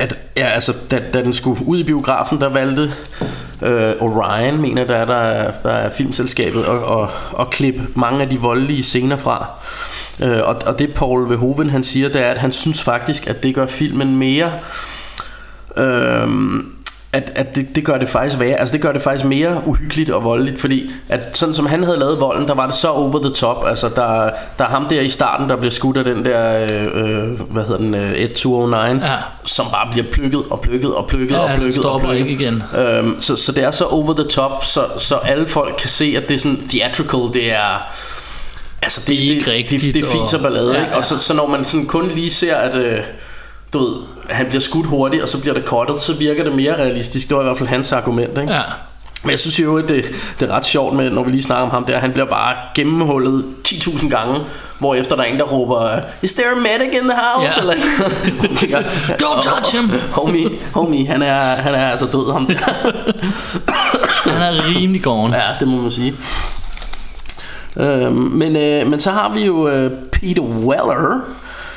at, 0.00 0.16
ja, 0.36 0.48
altså, 0.48 0.74
da, 0.90 1.00
da 1.12 1.22
den 1.22 1.32
skulle 1.32 1.66
ud 1.66 1.78
i 1.78 1.84
biografen, 1.84 2.40
der 2.40 2.48
valgte 2.48 2.92
øh, 3.62 3.92
Orion, 4.00 4.60
mener 4.60 4.84
der 4.84 4.96
er, 4.96 5.04
der, 5.04 5.50
der 5.62 5.70
er 5.70 5.90
filmselskabet, 5.90 6.60
at, 6.60 6.68
og, 6.68 7.10
og 7.32 7.50
klippe 7.50 7.82
mange 7.94 8.22
af 8.22 8.28
de 8.28 8.40
voldelige 8.40 8.82
scener 8.82 9.16
fra. 9.16 9.50
Øh, 10.20 10.40
og, 10.44 10.56
og 10.66 10.78
det 10.78 10.94
Paul 10.94 11.28
Verhoeven 11.28 11.70
han 11.70 11.82
siger, 11.82 12.08
det 12.08 12.22
er, 12.22 12.30
at 12.30 12.38
han 12.38 12.52
synes 12.52 12.82
faktisk, 12.82 13.26
at 13.26 13.42
det 13.42 13.54
gør 13.54 13.66
filmen 13.66 14.16
mere... 14.16 14.50
Øh, 15.76 16.28
at, 17.12 17.32
at 17.34 17.54
det, 17.54 17.76
det 17.76 17.84
gør 17.84 17.98
det 17.98 18.08
faktisk 18.08 18.38
værre, 18.40 18.56
altså 18.60 18.72
det 18.72 18.80
gør 18.82 18.92
det 18.92 19.02
faktisk 19.02 19.24
mere 19.24 19.62
uhyggeligt 19.66 20.10
og 20.10 20.24
voldeligt, 20.24 20.60
fordi 20.60 20.90
at 21.08 21.20
sådan 21.36 21.54
som 21.54 21.66
han 21.66 21.84
havde 21.84 21.98
lavet 21.98 22.20
volden, 22.20 22.48
der 22.48 22.54
var 22.54 22.66
det 22.66 22.74
så 22.74 22.88
over 22.88 23.18
the 23.22 23.30
top, 23.32 23.64
altså 23.68 23.88
der, 23.88 24.30
der 24.58 24.64
er 24.64 24.68
ham 24.68 24.86
der 24.88 25.00
i 25.00 25.08
starten, 25.08 25.48
der 25.48 25.56
bliver 25.56 25.70
skudt 25.70 25.96
af 25.96 26.04
den 26.04 26.24
der, 26.24 26.62
øh, 26.62 26.86
øh, 26.94 27.40
hvad 27.40 27.62
hedder 27.62 27.76
den, 27.78 27.94
øh, 27.94 28.12
1209, 28.12 29.06
Ja. 29.06 29.12
som 29.44 29.66
bare 29.72 29.88
bliver 29.92 30.06
plukket 30.12 30.42
og 30.50 30.60
plukket 30.60 30.94
og 30.94 31.06
plukket 31.06 31.30
Ja, 31.34 31.38
og 31.38 31.50
plukket 31.56 31.84
og 31.84 32.00
plukket. 32.00 32.18
ikke 32.20 32.30
igen. 32.44 32.62
Øhm, 32.78 33.20
så, 33.20 33.36
så 33.36 33.52
det 33.52 33.64
er 33.64 33.70
så 33.70 33.84
over 33.84 34.14
the 34.14 34.24
top, 34.24 34.64
så, 34.64 34.84
så 34.98 35.16
alle 35.16 35.46
folk 35.46 35.74
kan 35.78 35.88
se, 35.88 36.14
at 36.16 36.28
det 36.28 36.34
er 36.34 36.38
sådan 36.38 36.60
theatrical, 36.68 37.20
det 37.34 37.52
er... 37.52 37.92
Altså 38.82 39.00
det, 39.00 39.08
Det 39.08 39.16
er 39.26 39.30
ikke 39.30 39.44
det, 39.44 39.52
rigtigt, 39.52 39.82
det, 39.84 39.94
det 39.94 40.04
fiser 40.06 40.36
og- 40.36 40.42
ballade, 40.42 40.72
ja, 40.74 40.80
ikke? 40.84 40.96
Og 40.96 41.04
så, 41.04 41.18
så 41.18 41.34
når 41.34 41.46
man 41.46 41.64
sådan 41.64 41.86
kun 41.86 42.08
lige 42.08 42.30
ser, 42.30 42.56
at... 42.56 42.74
Øh, 42.74 42.98
du 43.72 43.78
ved, 43.78 43.96
han 44.30 44.46
bliver 44.46 44.60
skudt 44.60 44.86
hurtigt, 44.86 45.22
og 45.22 45.28
så 45.28 45.40
bliver 45.40 45.54
det 45.54 45.64
cuttet, 45.64 46.00
så 46.00 46.14
virker 46.14 46.44
det 46.44 46.52
mere 46.52 46.76
realistisk. 46.76 47.28
Det 47.28 47.36
var 47.36 47.42
i 47.42 47.44
hvert 47.44 47.58
fald 47.58 47.68
hans 47.68 47.92
argument, 47.92 48.38
ikke? 48.38 48.52
Ja. 48.52 48.62
Men 49.22 49.30
jeg 49.30 49.38
synes 49.38 49.60
jo, 49.60 49.78
at 49.78 49.88
det, 49.88 50.04
det 50.40 50.50
er 50.50 50.54
ret 50.54 50.64
sjovt 50.64 50.96
med, 50.96 51.10
når 51.10 51.24
vi 51.24 51.30
lige 51.30 51.42
snakker 51.42 51.64
om 51.64 51.70
ham 51.70 51.84
der, 51.84 51.98
han 51.98 52.12
bliver 52.12 52.26
bare 52.26 52.54
gennemhullet 52.74 53.44
10.000 53.68 54.08
gange, 54.08 54.40
hvor 54.78 54.94
efter 54.94 55.16
der 55.16 55.22
er 55.22 55.26
en, 55.26 55.38
der 55.38 55.44
råber, 55.44 56.00
Is 56.22 56.34
there 56.34 56.50
a 56.50 56.54
medic 56.54 57.00
in 57.02 57.08
the 57.08 57.18
house? 57.22 57.60
Ja. 57.60 57.70
Eller, 57.70 57.74
tænker, 58.56 58.80
Don't 59.22 59.42
touch 59.42 59.76
him. 59.76 59.90
Homie, 60.12 60.50
homie, 60.74 61.06
han 61.06 61.22
er, 61.22 61.40
han 61.40 61.74
er 61.74 61.86
altså 61.86 62.06
død, 62.06 62.32
ham 62.32 62.46
der. 62.46 62.54
Han 64.30 64.54
er 64.54 64.68
rimelig 64.68 65.02
gone. 65.02 65.36
Ja, 65.36 65.46
det 65.60 65.68
må 65.68 65.76
man 65.76 65.90
sige. 65.90 66.14
Øhm, 67.76 68.12
men, 68.12 68.56
øh, 68.56 68.86
men 68.86 69.00
så 69.00 69.10
har 69.10 69.28
vi 69.28 69.46
jo 69.46 69.68
øh, 69.68 69.90
Peter 70.12 70.42
Weller, 70.42 71.20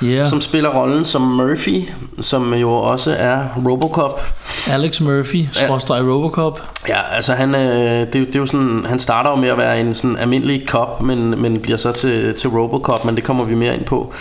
Yeah. 0.03 0.29
som 0.29 0.41
spiller 0.41 0.69
rollen 0.69 1.05
som 1.05 1.21
Murphy, 1.21 1.81
som 2.21 2.53
jo 2.53 2.71
også 2.71 3.15
er 3.19 3.43
Robocop. 3.67 4.21
Alex 4.67 5.01
Murphy, 5.01 5.45
skråstrej 5.51 5.99
Robocop. 5.99 6.61
Ja, 6.87 7.15
altså 7.15 7.33
han, 7.33 7.55
øh, 7.55 7.61
det, 7.61 8.01
er 8.01 8.05
det 8.07 8.35
er 8.35 8.39
jo 8.39 8.45
sådan, 8.45 8.85
han 8.89 8.99
starter 8.99 9.29
jo 9.29 9.35
med 9.35 9.49
at 9.49 9.57
være 9.57 9.79
en 9.79 9.93
sådan 9.93 10.17
almindelig 10.17 10.63
cop, 10.67 11.01
men, 11.01 11.41
men 11.41 11.59
bliver 11.59 11.77
så 11.77 11.91
til, 11.91 12.33
til 12.33 12.49
Robocop, 12.49 13.05
men 13.05 13.15
det 13.15 13.23
kommer 13.23 13.43
vi 13.43 13.55
mere 13.55 13.75
ind 13.75 13.85
på. 13.85 14.13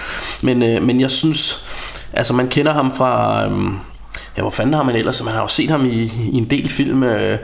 Men, 0.43 0.63
øh, 0.63 0.83
men 0.83 1.01
jeg 1.01 1.11
synes, 1.11 1.65
altså 2.13 2.35
man 2.35 2.49
kender 2.49 2.73
ham 2.73 2.91
fra, 2.91 3.45
øh, 3.47 3.53
ja 4.37 4.43
hvor 4.43 4.51
fanden 4.51 4.75
har 4.75 4.83
man 4.83 4.97
ellers, 4.97 5.25
man 5.25 5.35
har 5.35 5.41
jo 5.41 5.49
set 5.49 5.71
ham 5.71 5.85
i, 5.85 6.03
i 6.33 6.37
en 6.37 6.45
del 6.45 6.69
film, 6.69 7.03
øh, 7.03 7.39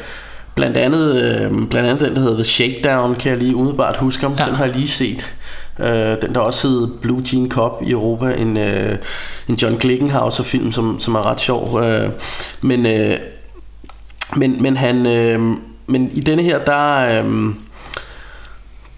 Blandt 0.58 0.76
andet, 0.76 1.22
øh, 1.22 1.68
blandt 1.68 1.88
andet 1.88 2.00
den, 2.00 2.14
der 2.14 2.20
hedder 2.20 2.34
The 2.34 2.44
Shakedown, 2.44 3.14
kan 3.14 3.30
jeg 3.30 3.38
lige 3.38 3.56
umiddelbart 3.56 3.96
huske 3.96 4.26
om. 4.26 4.32
Ja. 4.32 4.42
Ja. 4.42 4.46
Den 4.46 4.54
har 4.54 4.64
jeg 4.64 4.74
lige 4.74 4.88
set. 4.88 5.34
Øh, 5.80 6.22
den 6.22 6.34
der 6.34 6.40
også 6.40 6.68
hed 6.68 6.88
Blue 7.00 7.22
Jean 7.32 7.50
Cop 7.50 7.82
i 7.86 7.90
Europa. 7.90 8.34
En, 8.34 8.56
øh, 8.56 8.98
en 9.48 9.54
John 9.54 9.76
Glickenhauser 9.76 10.44
film, 10.44 10.72
som, 10.72 10.98
som 10.98 11.14
er 11.14 11.26
ret 11.26 11.40
sjov. 11.40 11.80
Øh, 11.82 12.10
men, 12.60 12.86
øh, 12.86 13.16
men, 14.36 14.62
men 14.62 14.76
han... 14.76 15.06
Øh, 15.06 15.40
men 15.86 16.10
i 16.12 16.20
denne 16.20 16.42
her, 16.42 16.58
der... 16.58 17.22
Øh, 17.24 17.54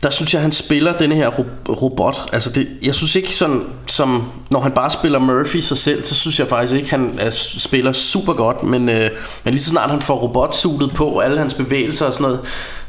der 0.03 0.11
synes 0.11 0.35
jeg, 0.35 0.43
han 0.43 0.53
spiller 0.53 0.93
denne 0.93 1.15
her 1.15 1.29
ro- 1.29 1.73
robot. 1.75 2.17
Altså 2.33 2.51
det, 2.53 2.69
jeg 2.83 2.95
synes 2.95 3.15
ikke 3.15 3.37
sådan, 3.37 3.63
som 3.87 4.25
når 4.51 4.61
han 4.61 4.73
bare 4.73 4.91
spiller 4.91 5.19
Murphy 5.19 5.57
sig 5.61 5.77
selv, 5.79 6.05
så 6.05 6.15
synes 6.15 6.39
jeg 6.41 6.49
faktisk 6.49 6.75
ikke, 6.75 6.91
han 6.91 7.19
er, 7.19 7.31
spiller 7.59 7.93
super 7.93 8.33
godt. 8.33 8.63
Men, 8.63 8.89
øh, 8.89 9.11
men 9.45 9.55
lige 9.55 9.63
så 9.63 9.71
snart 9.71 9.91
han 9.91 10.01
får 10.01 10.17
robotsutet 10.19 10.93
på, 10.95 11.19
alle 11.19 11.39
hans 11.39 11.55
bevægelser 11.55 12.07
og 12.07 12.13
sådan 12.13 12.23
noget, 12.23 12.41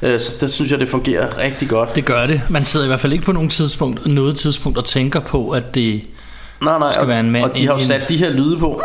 øh, 0.02 0.19
så 0.19 0.34
der 0.41 0.47
synes 0.47 0.71
jeg, 0.71 0.80
det 0.80 0.89
fungerer 0.89 1.38
rigtig 1.38 1.69
godt. 1.69 1.95
Det 1.95 2.06
gør 2.06 2.28
det. 2.28 2.41
Man 2.50 2.65
sidder 2.65 2.86
i 2.86 2.88
hvert 2.88 3.00
fald 3.00 3.13
ikke 3.13 3.26
på 3.26 3.32
nogen 3.32 3.50
tidspunkt, 3.50 4.08
noget 4.08 4.36
tidspunkt 4.36 4.78
og 4.78 4.86
tænker 4.86 5.19
på, 5.19 5.50
at 5.50 5.76
det... 5.76 6.02
nej, 6.62 6.80
nej, 6.80 6.89
skal 6.89 7.02
og, 7.02 7.08
være 7.08 7.19
en 7.19 7.32
mand 7.32 7.43
og 7.43 7.58
de 7.58 7.65
har 7.65 7.74
jo 7.74 7.80
sat 7.80 8.10
de 8.10 8.17
her 8.17 8.30
lyde 8.30 8.58
på, 8.58 8.82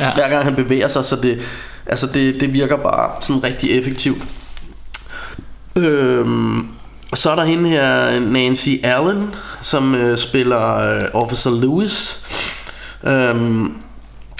Ja. 0.00 0.14
hver 0.14 0.28
gang 0.28 0.44
han 0.44 0.54
bevæger 0.54 0.88
sig, 0.88 1.04
så 1.04 1.16
det, 1.16 1.40
altså 1.86 2.06
det, 2.06 2.40
det 2.40 2.52
virker 2.52 2.76
bare 2.76 3.10
sådan 3.20 3.44
rigtig 3.44 3.70
effektivt. 3.78 4.22
Øhm, 5.76 6.66
så 7.14 7.30
er 7.30 7.34
der 7.34 7.44
hende 7.44 7.68
her, 7.68 8.20
Nancy 8.20 8.70
Allen, 8.82 9.34
som 9.60 9.94
øh, 9.94 10.18
spiller 10.18 10.76
øh, 10.78 11.04
Officer 11.14 11.50
Lewis. 11.50 12.20
Øhm, 13.04 13.72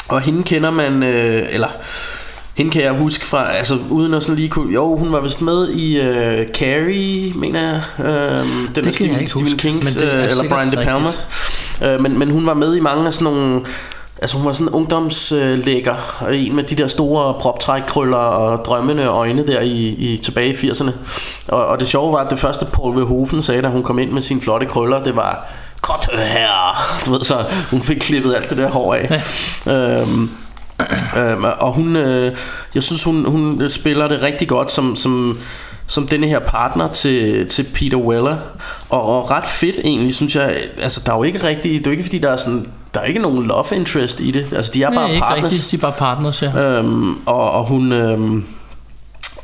og 0.08 0.20
hende 0.20 0.42
kender 0.42 0.70
man, 0.70 1.02
øh, 1.02 1.46
eller 1.50 1.68
hende 2.56 2.70
kan 2.70 2.82
jeg 2.82 2.92
huske 2.92 3.24
fra, 3.24 3.52
altså 3.52 3.78
uden 3.90 4.14
at 4.14 4.22
sådan 4.22 4.36
lige 4.36 4.48
kunne, 4.48 4.74
jo 4.74 4.96
hun 4.96 5.12
var 5.12 5.20
vist 5.20 5.42
med 5.42 5.68
i 5.68 6.00
øh, 6.00 6.48
Carrie, 6.48 7.32
mener 7.34 7.60
jeg, 7.60 7.82
øh, 7.98 8.46
den 8.74 8.74
kan 8.74 8.82
er 8.82 8.86
jeg 8.86 8.94
Stephen, 8.94 9.28
Stephen 9.28 9.56
Kings, 9.56 9.84
men 9.84 10.02
det 10.04 10.14
er 10.14 10.24
øh, 10.24 10.30
eller 10.30 10.48
Brian 10.48 10.72
De. 10.72 10.76
Palmas. 10.76 11.28
Øh, 11.82 12.00
men, 12.00 12.18
men 12.18 12.30
hun 12.30 12.46
var 12.46 12.54
med 12.54 12.76
i 12.76 12.80
mange 12.80 13.06
af 13.06 13.14
sådan 13.14 13.34
nogle 13.34 13.64
Altså 14.22 14.36
hun 14.36 14.46
var 14.46 14.52
sådan 14.52 14.68
en 14.68 14.72
ungdomslægger 14.74 15.94
og 16.20 16.36
En 16.36 16.56
med 16.56 16.64
de 16.64 16.74
der 16.74 16.86
store 16.86 17.34
proptrækkrøller 17.40 18.16
Og 18.16 18.64
drømmende 18.64 19.06
øjne 19.06 19.46
der 19.46 19.60
i, 19.60 19.88
i 19.88 20.18
tilbage 20.18 20.50
i 20.50 20.70
80'erne 20.70 20.90
og, 21.48 21.66
og 21.66 21.80
det 21.80 21.88
sjove 21.88 22.12
var 22.12 22.18
at 22.18 22.30
det 22.30 22.38
første 22.38 22.66
Paul 22.66 22.96
Verhoeven 22.96 23.42
sagde 23.42 23.62
Da 23.62 23.68
hun 23.68 23.82
kom 23.82 23.98
ind 23.98 24.10
med 24.10 24.22
sine 24.22 24.40
flotte 24.40 24.66
krøller 24.66 25.02
Det 25.02 25.16
var 25.16 25.46
Godt 25.80 26.20
her 26.20 26.76
Du 27.06 27.12
ved 27.12 27.24
så 27.24 27.44
hun 27.70 27.80
fik 27.80 27.96
klippet 27.96 28.34
alt 28.34 28.50
det 28.50 28.58
der 28.58 28.70
hår 28.70 28.94
af. 28.94 29.22
Øhm, 29.66 30.30
øhm, 31.16 31.44
Og 31.58 31.72
hun 31.72 31.96
øh, 31.96 32.32
Jeg 32.74 32.82
synes 32.82 33.02
hun, 33.02 33.24
hun 33.24 33.68
spiller 33.68 34.08
det 34.08 34.22
rigtig 34.22 34.48
godt 34.48 34.70
Som, 34.70 34.96
som 34.96 35.38
som 35.92 36.06
denne 36.06 36.26
her 36.26 36.38
partner 36.38 36.88
til, 36.88 37.48
til 37.48 37.66
Peter 37.74 37.96
Weller 37.96 38.36
og, 38.90 39.02
og 39.02 39.30
ret 39.30 39.46
fedt 39.46 39.78
egentlig 39.84 40.14
synes 40.14 40.36
jeg 40.36 40.56
altså 40.78 41.02
der 41.06 41.12
er 41.12 41.16
jo 41.16 41.22
ikke 41.22 41.46
rigtig 41.46 41.72
det 41.72 41.86
er 41.86 41.90
jo 41.90 41.90
ikke 41.90 42.04
fordi 42.04 42.18
der 42.18 42.30
er 42.30 42.36
sådan 42.36 42.66
der 42.94 43.00
er 43.00 43.04
ikke 43.04 43.20
nogen 43.20 43.46
love 43.46 43.64
interest 43.72 44.20
i 44.20 44.30
det 44.30 44.52
altså 44.52 44.72
de 44.74 44.82
er 44.82 44.90
Nej, 44.90 44.98
bare 44.98 45.10
ikke 45.10 45.20
partners 45.20 45.52
rigtigt. 45.52 45.70
De 45.70 45.76
er 45.76 45.80
bare 45.80 45.92
partners, 45.98 46.42
ja. 46.42 46.58
Øhm, 46.58 47.18
og, 47.26 47.50
og 47.50 47.66
hun 47.66 47.92
øhm, 47.92 48.44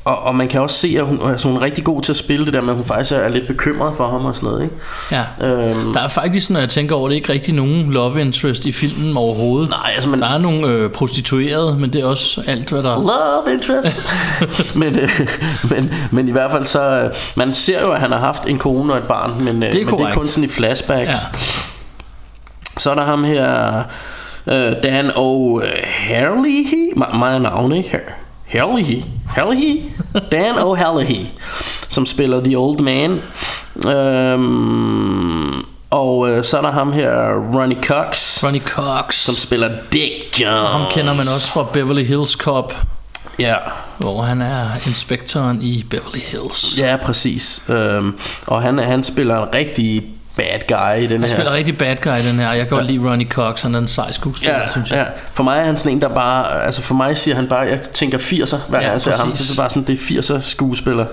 og, 0.09 0.23
og 0.23 0.35
man 0.35 0.49
kan 0.49 0.61
også 0.61 0.77
se 0.77 0.95
at 0.99 1.07
hun, 1.07 1.31
altså 1.31 1.49
hun 1.49 1.57
er 1.57 1.61
rigtig 1.63 1.85
god 1.85 2.03
til 2.03 2.13
at 2.13 2.17
spille 2.17 2.47
det 2.47 2.53
der 2.53 2.61
med 2.61 2.69
at 2.71 2.77
hun 2.77 2.85
faktisk 2.85 3.13
er 3.13 3.29
lidt 3.29 3.47
bekymret 3.47 3.97
for 3.97 4.09
ham 4.09 4.25
og 4.25 4.35
sådan 4.37 4.49
noget 4.49 4.63
ikke? 4.63 4.75
ja. 5.13 5.47
Øhm, 5.47 5.93
Der 5.93 6.01
er 6.01 6.09
faktisk, 6.09 6.51
når 6.51 6.61
jeg 6.61 6.69
tænker 6.69 6.95
over 6.97 7.09
det, 7.09 7.15
ikke 7.15 7.33
rigtig 7.33 7.55
nogen 7.55 7.91
love 7.91 8.21
interest 8.21 8.65
i 8.65 8.73
filmen 8.73 9.17
overhovedet. 9.17 9.71
nej 9.71 9.93
altså 9.95 10.11
man, 10.11 10.21
Der 10.21 10.29
er 10.29 10.39
nogle 10.39 10.69
øh, 10.69 10.91
prostituerede, 10.91 11.77
men 11.79 11.93
det 11.93 12.01
er 12.01 12.07
også 12.07 12.45
alt, 12.47 12.71
hvad 12.71 12.83
der... 12.83 12.91
Love 12.97 13.55
interest 13.55 13.89
men, 14.83 14.99
øh, 14.99 15.11
men, 15.71 15.91
men 16.11 16.29
i 16.29 16.33
hvert 16.33 16.51
fald 16.51 16.65
så 16.65 16.83
øh, 16.83 17.11
Man 17.37 17.53
ser 17.53 17.83
jo 17.83 17.93
at 17.93 18.01
han 18.01 18.13
har 18.13 18.19
haft 18.19 18.47
en 18.47 18.59
kone 18.59 18.93
og 18.93 18.99
et 18.99 19.05
barn 19.05 19.45
Men, 19.45 19.63
øh, 19.63 19.73
Det 19.73 19.81
er 19.83 19.87
men 19.87 19.99
det 19.99 20.07
er 20.07 20.13
kun 20.13 20.27
sådan 20.27 20.45
i 20.45 20.49
flashbacks 20.49 21.13
Ja. 21.13 21.39
Så 22.79 22.91
er 22.91 22.95
der 22.95 23.03
ham 23.05 23.25
her 23.25 23.83
øh, 24.47 24.73
Dan 24.83 25.11
O'Harley 25.11 26.75
Mange 27.19 27.41
navne 27.41 27.77
ikke 27.77 27.91
her 27.91 28.01
Harley 28.49 29.03
Harley 29.29 29.83
Dan 30.33 30.55
O'Hallehy 30.55 31.27
Som 31.89 32.07
spiller 32.07 32.41
The 32.45 32.57
Old 32.59 32.81
Man 32.81 33.21
øhm, 33.93 35.65
Og 35.91 36.31
øh, 36.31 36.45
så 36.45 36.59
er 36.59 36.63
der 36.63 36.71
ham 36.71 36.93
her, 36.93 37.11
Ronnie 37.55 37.83
Cox, 37.83 38.43
Ronnie 38.45 38.61
Cox. 38.67 39.15
som 39.15 39.35
spiller 39.35 39.71
Dick 39.93 40.41
Jones. 40.41 40.71
Ham 40.71 40.83
kender 40.91 41.13
man 41.13 41.21
også 41.35 41.49
fra 41.49 41.67
Beverly 41.73 42.05
Hills 42.05 42.31
Cop, 42.33 42.75
Ja, 43.39 43.55
hvor 43.99 44.23
han 44.23 44.43
er 44.43 44.67
inspektoren 44.87 45.63
i 45.63 45.87
Beverly 45.91 46.21
Hills. 46.21 46.79
ja 46.79 46.97
præcis. 47.03 47.63
Øhm, 47.69 48.19
og 48.47 48.63
han, 48.63 48.79
han 48.79 49.05
spiller 49.05 49.43
en 49.43 49.55
rigtig 49.55 50.03
bad 50.39 50.61
guy 50.69 51.03
i 51.03 51.07
den 51.07 51.11
Han 51.21 51.29
her. 51.31 51.37
spiller 51.37 51.53
rigtig 51.53 51.79
bad 51.79 51.97
guy 51.97 52.29
den 52.29 52.39
her. 52.39 52.53
Jeg 52.53 52.69
kan 52.69 52.77
godt 52.77 52.87
lide 52.87 53.11
Ronnie 53.11 53.29
Cox, 53.29 53.61
han 53.63 53.75
er 53.75 53.79
en 53.79 53.87
sej 53.89 54.13
skuespiller, 54.13 54.59
Ja, 54.61 54.69
synes 54.69 54.91
jeg. 54.91 54.97
ja, 54.99 55.05
for 55.33 55.43
mig 55.43 55.59
er 55.59 55.65
han 55.65 55.77
sådan 55.77 55.93
en, 55.93 56.01
der 56.01 56.09
bare 56.09 56.65
Altså 56.65 56.83
for 56.83 56.95
mig 56.95 57.17
siger 57.19 57.35
han 57.35 57.49
bare 57.49 57.61
Jeg 57.61 57.83
tænker 57.83 58.19
80'er 58.19 58.57
hver 58.69 58.79
gang 58.79 58.85
Ja, 58.85 58.91
jeg 58.93 59.01
ser 59.03 59.17
ham. 59.17 59.35
Så 59.35 59.43
det 59.43 59.51
er 59.59 59.63
bare 59.63 59.71
sådan 59.71 59.83
Det 59.87 59.93
er 59.93 60.21
80'er 60.23 60.41
skuespiller 60.41 61.07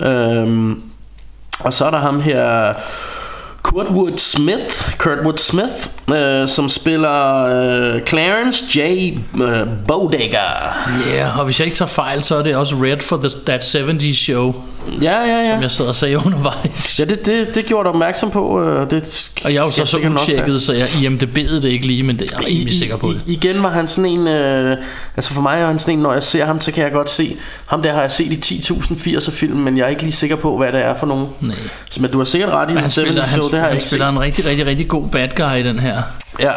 øhm, 0.00 0.82
Og 1.60 1.72
så 1.72 1.84
er 1.84 1.90
der 1.90 1.98
ham 1.98 2.20
her 2.20 2.72
Kurtwood 3.62 4.18
Smith 4.18 4.96
Kurtwood 4.98 5.38
Smith 5.38 5.72
øh, 6.18 6.48
Som 6.48 6.68
spiller 6.68 7.44
øh, 7.44 8.00
Clarence 8.02 8.64
J. 8.74 8.78
Øh, 9.42 9.66
Bodega 9.88 10.26
Ja, 11.06 11.14
yeah, 11.16 11.38
og 11.38 11.44
hvis 11.44 11.58
jeg 11.60 11.66
ikke 11.66 11.76
tager 11.78 11.88
fejl, 11.88 12.24
så 12.24 12.36
er 12.36 12.42
det 12.42 12.56
også 12.56 12.74
Red 12.74 13.00
for 13.00 13.16
the, 13.16 13.30
That 13.46 13.62
70's 13.62 14.16
Show, 14.24 14.54
Ja, 15.02 15.20
ja, 15.20 15.38
ja 15.38 15.52
som 15.54 15.62
jeg 15.62 15.70
sad 15.70 15.86
og 15.86 15.94
sagde 15.94 16.16
undervejs. 16.26 17.00
Ja, 17.00 17.04
det, 17.04 17.26
det, 17.26 17.54
det 17.54 17.64
gjorde 17.64 17.84
du 17.84 17.88
opmærksom 17.88 18.30
på 18.30 18.62
øh, 18.62 18.90
det 18.90 19.30
Og 19.44 19.54
jeg 19.54 19.60
er 19.60 19.64
jo 19.64 19.70
så 19.70 19.84
så 19.86 19.96
utjekket, 19.98 20.62
så 20.62 20.72
jeg 20.72 20.86
IMDb'ede 20.88 21.54
det 21.54 21.64
ikke 21.64 21.86
lige, 21.86 22.02
men 22.02 22.18
det 22.18 22.30
er 22.32 22.36
jeg 22.38 22.48
rimelig 22.48 22.78
sikker 22.78 22.96
på. 22.96 23.10
I, 23.12 23.16
igen 23.26 23.62
var 23.62 23.70
han 23.70 23.88
sådan 23.88 24.10
en 24.10 24.28
øh, 24.28 24.76
Altså 25.16 25.32
for 25.34 25.42
mig 25.42 25.60
er 25.60 25.66
han 25.66 25.78
sådan 25.78 25.94
en 25.94 26.02
Når 26.02 26.12
jeg 26.12 26.22
ser 26.22 26.44
ham 26.44 26.60
så 26.60 26.72
kan 26.72 26.84
jeg 26.84 26.92
godt 26.92 27.10
se 27.10 27.36
Ham 27.66 27.82
der 27.82 27.92
har 27.92 28.00
jeg 28.00 28.10
set 28.10 28.50
i 28.50 28.54
10.000 28.54 28.92
80'er 29.08 29.30
film 29.30 29.56
Men 29.56 29.76
jeg 29.78 29.84
er 29.84 29.88
ikke 29.88 30.02
lige 30.02 30.12
sikker 30.12 30.36
på 30.36 30.56
hvad 30.56 30.72
det 30.72 30.80
er 30.80 30.94
for 30.94 31.06
nogen 31.06 31.26
Nej. 31.40 31.56
Så, 31.90 32.02
Men 32.02 32.10
du 32.10 32.18
har 32.18 32.24
sikkert 32.24 32.50
ret 32.50 32.70
i 32.70 32.74
han 32.74 32.88
spiller, 32.88 33.22
70's 33.22 33.26
han, 33.28 33.40
Show 33.42 33.50
Det 33.50 33.58
har 33.60 33.66
han 33.66 33.76
ikke 33.76 33.86
spiller 33.88 34.08
en 34.08 34.20
rigtig, 34.20 34.46
rigtig, 34.46 34.66
rigtig 34.66 34.88
god 34.88 35.08
bad 35.08 35.28
guy 35.36 35.58
i 35.60 35.62
den 35.62 35.78
her. 35.78 36.02
set 36.38 36.40
Ja 36.40 36.52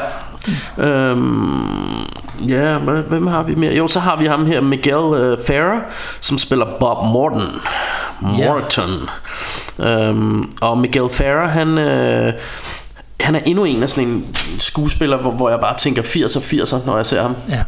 Øhm, 0.78 2.02
ja, 2.48 2.78
hvad- 2.78 3.04
hvem 3.10 3.28
har 3.28 3.44
vi 3.44 3.56
mere? 3.56 3.74
Jo, 3.74 3.88
så 3.88 4.00
har 4.00 4.16
vi 4.16 4.26
ham 4.26 4.46
her, 4.46 4.62
Miguel 4.62 5.22
øh, 5.22 5.38
Farrer, 5.48 5.80
som 6.22 6.38
spiller 6.38 6.66
Bob 6.80 6.98
Morton. 7.06 7.42
Morton. 8.22 9.10
Øhm, 9.80 10.52
og 10.62 10.78
Miguel 10.78 11.10
Farrer, 11.14 11.48
han, 11.48 11.78
øh, 11.78 12.34
han 13.20 13.36
er 13.36 13.40
endnu 13.46 13.64
en 13.66 13.84
af 13.84 13.90
sådan 13.90 14.10
en 14.10 14.36
skuespiller, 14.60 15.18
hvor, 15.18 15.32
hvor 15.32 15.50
jeg 15.50 15.60
bare 15.60 15.78
tænker 15.78 16.02
80'er, 16.04 16.40
80'er, 16.40 16.86
når 16.86 16.96
jeg 16.96 17.06
ser 17.06 17.22
ham. 17.22 17.36
Ja. 17.50 17.64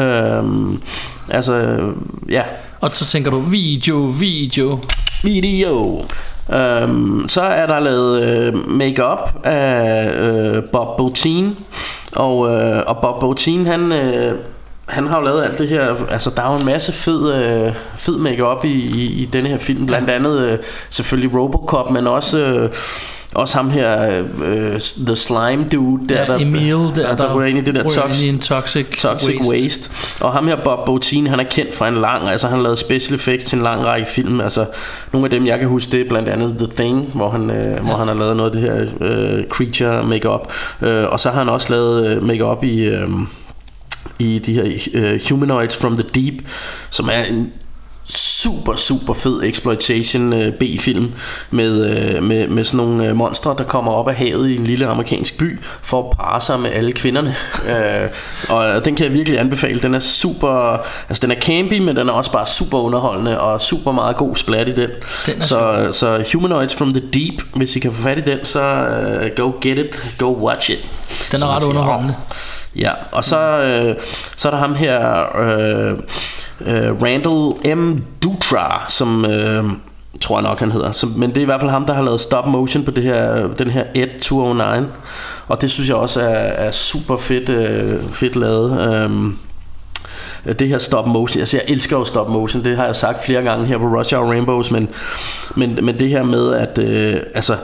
Øhm, 0.00 0.82
altså, 1.30 1.78
ja, 2.30 2.42
Og 2.80 2.90
så 2.92 3.04
tænker 3.06 3.30
du, 3.30 3.38
video, 3.38 3.96
video. 3.96 4.78
video. 5.24 6.04
Øhm, 6.52 7.28
så 7.28 7.40
er 7.42 7.66
der 7.66 7.80
lavet 7.80 8.22
øh, 8.22 8.68
make-up 8.68 9.46
af 9.46 10.10
øh, 10.18 10.62
Bob 10.72 10.96
Bottin 10.98 11.56
og, 12.12 12.50
øh, 12.50 12.82
og 12.86 12.98
Bob 13.02 13.20
Bottin 13.20 13.66
han, 13.66 13.92
øh, 13.92 14.38
han 14.86 15.06
har 15.06 15.18
jo 15.18 15.24
lavet 15.24 15.44
alt 15.44 15.58
det 15.58 15.68
her 15.68 15.94
Altså 16.10 16.30
der 16.36 16.42
er 16.42 16.52
jo 16.52 16.58
en 16.58 16.66
masse 16.66 16.92
fed, 16.92 17.34
øh, 17.34 17.74
fed 17.96 18.18
make-up 18.18 18.64
i, 18.64 18.72
i, 18.72 19.22
i 19.22 19.24
denne 19.32 19.48
her 19.48 19.58
film 19.58 19.86
Blandt 19.86 20.10
andet 20.10 20.40
øh, 20.40 20.58
selvfølgelig 20.90 21.38
Robocop 21.38 21.90
Men 21.90 22.06
også, 22.06 22.38
øh, 22.38 22.70
også 23.34 23.56
ham 23.56 23.70
her 23.70 24.22
øh, 24.44 24.80
The 25.06 25.16
Slime 25.16 25.66
Dude 25.72 26.08
der, 26.08 26.20
Ja, 26.20 26.26
der, 26.26 26.38
Emil, 26.38 26.70
der, 26.70 26.88
der, 26.94 27.16
der, 27.16 27.34
ryger 27.34 27.48
ind 27.48 27.58
i 27.58 27.60
det 27.60 27.74
der 27.74 27.82
tox, 27.82 28.24
ind 28.24 28.38
i 28.38 28.40
toxic, 28.40 28.86
Toxic 29.00 29.40
waste. 29.40 29.64
waste. 29.64 29.90
Og 30.20 30.32
ham 30.32 30.46
her 30.46 30.56
Bob 30.64 30.86
Bottin, 30.86 31.26
han 31.26 31.40
er 31.40 31.44
kendt 31.44 31.74
for 31.74 31.84
en 31.84 31.94
lang, 31.94 32.28
altså 32.28 32.46
han 32.46 32.56
har 32.56 32.62
lavet 32.62 32.78
special 32.78 33.14
effects 33.14 33.46
til 33.46 33.56
en 33.56 33.62
lang 33.62 33.86
række 33.86 34.06
film. 34.08 34.40
Altså 34.40 34.66
nogle 35.12 35.26
af 35.26 35.30
dem 35.30 35.46
jeg 35.46 35.58
kan 35.58 35.68
huske 35.68 35.92
det 35.92 36.00
er 36.00 36.08
blandt 36.08 36.28
andet 36.28 36.54
The 36.58 36.66
Thing, 36.76 37.10
hvor 37.14 37.30
han 37.30 37.50
øh, 37.50 37.56
ja. 37.56 37.80
hvor 37.80 37.96
han 37.96 38.08
har 38.08 38.14
lavet 38.14 38.36
noget 38.36 38.56
af 38.56 38.60
det 38.60 38.70
her 38.70 38.86
øh, 39.00 39.44
creature 39.48 40.04
makeup. 40.04 40.52
Øh, 40.82 41.04
og 41.08 41.20
så 41.20 41.30
har 41.30 41.38
han 41.38 41.48
også 41.48 41.72
lavet 41.72 42.06
øh, 42.06 42.22
makeup 42.22 42.64
i 42.64 42.80
øh, 42.80 43.08
i 44.18 44.38
de 44.38 44.52
her 44.52 44.88
øh, 44.94 45.20
Humanoids 45.30 45.76
from 45.76 45.96
the 45.96 46.08
Deep, 46.14 46.48
som 46.90 47.08
er 47.08 47.24
en 47.24 47.52
super 48.06 48.76
super 48.76 49.14
fed 49.14 49.42
exploitation 49.42 50.32
øh, 50.32 50.52
B-film 50.52 51.12
med, 51.50 51.86
øh, 51.86 52.22
med, 52.22 52.48
med 52.48 52.64
sådan 52.64 52.86
nogle 52.86 53.08
øh, 53.08 53.16
monstre 53.16 53.54
der 53.58 53.64
kommer 53.64 53.92
op 53.92 54.08
af 54.08 54.14
havet 54.14 54.48
i 54.48 54.56
en 54.56 54.64
lille 54.64 54.86
amerikansk 54.86 55.38
by 55.38 55.60
for 55.82 56.02
at 56.02 56.16
parre 56.16 56.40
sig 56.40 56.60
med 56.60 56.70
alle 56.70 56.92
kvinderne. 56.92 57.34
Øh, 57.68 58.08
og 58.48 58.84
den 58.84 58.94
kan 58.94 59.06
jeg 59.06 59.14
virkelig 59.14 59.40
anbefale. 59.40 59.80
Den 59.80 59.94
er 59.94 59.98
super 59.98 60.82
altså 61.08 61.20
den 61.20 61.30
er 61.30 61.40
campy 61.40 61.78
men 61.78 61.96
den 61.96 62.08
er 62.08 62.12
også 62.12 62.32
bare 62.32 62.46
super 62.46 62.78
underholdende 62.78 63.40
og 63.40 63.60
super 63.60 63.92
meget 63.92 64.16
god 64.16 64.36
splat 64.36 64.68
i 64.68 64.72
den, 64.72 64.90
Den 65.26 65.42
så, 65.42 65.88
så 65.92 66.24
Humanoids 66.32 66.74
from 66.74 66.92
the 66.92 67.02
Deep 67.14 67.42
hvis 67.54 67.76
I 67.76 67.80
kan 67.80 67.92
få 67.92 68.02
fat 68.02 68.18
i 68.18 68.20
den 68.20 68.38
så 68.44 68.60
øh, 68.60 69.30
go 69.36 69.52
get 69.60 69.78
it 69.78 70.14
go 70.18 70.46
watch 70.46 70.70
it. 70.70 70.88
Den 71.32 71.42
er 71.42 71.46
ret 71.46 71.62
siger. 71.62 72.63
Ja, 72.76 72.92
og 73.12 73.24
så, 73.24 73.38
øh, 73.38 73.96
så 74.36 74.48
er 74.48 74.52
der 74.52 74.58
ham 74.58 74.74
her, 74.74 75.22
øh, 75.40 75.98
øh, 76.60 77.02
Randall 77.02 77.76
M. 77.76 77.98
Dutra, 78.22 78.84
som 78.88 79.24
øh, 79.24 79.64
tror 80.20 80.38
jeg 80.38 80.42
nok 80.42 80.60
han 80.60 80.72
hedder. 80.72 80.92
Så, 80.92 81.06
men 81.06 81.30
det 81.30 81.36
er 81.36 81.42
i 81.42 81.44
hvert 81.44 81.60
fald 81.60 81.70
ham, 81.70 81.84
der 81.84 81.94
har 81.94 82.02
lavet 82.02 82.20
stop 82.20 82.46
motion 82.46 82.84
på 82.84 82.90
det 82.90 83.02
her, 83.02 83.46
den 83.46 83.70
her 83.70 83.84
Ed 83.94 84.20
209. 84.20 84.86
Og 85.48 85.60
det 85.60 85.70
synes 85.70 85.88
jeg 85.88 85.96
også 85.96 86.20
er, 86.20 86.26
er 86.66 86.70
super 86.70 87.16
fedt, 87.16 87.48
øh, 87.48 88.00
fedt 88.12 88.36
lavet. 88.36 88.94
Øhm, 88.94 89.38
det 90.58 90.68
her 90.68 90.78
stop 90.78 91.06
motion, 91.06 91.40
altså 91.40 91.56
jeg 91.56 91.64
elsker 91.68 91.96
jo 91.96 92.04
stop 92.04 92.28
motion, 92.28 92.64
det 92.64 92.76
har 92.76 92.84
jeg 92.84 92.96
sagt 92.96 93.24
flere 93.24 93.42
gange 93.42 93.66
her 93.66 93.78
på 93.78 93.84
Rush 93.84 94.14
Hour 94.14 94.30
Rainbows, 94.30 94.70
men, 94.70 94.88
men, 95.54 95.78
men 95.82 95.98
det 95.98 96.08
her 96.08 96.22
med, 96.22 96.54
at 96.54 96.78
øh, 96.78 97.20
altså, 97.34 97.56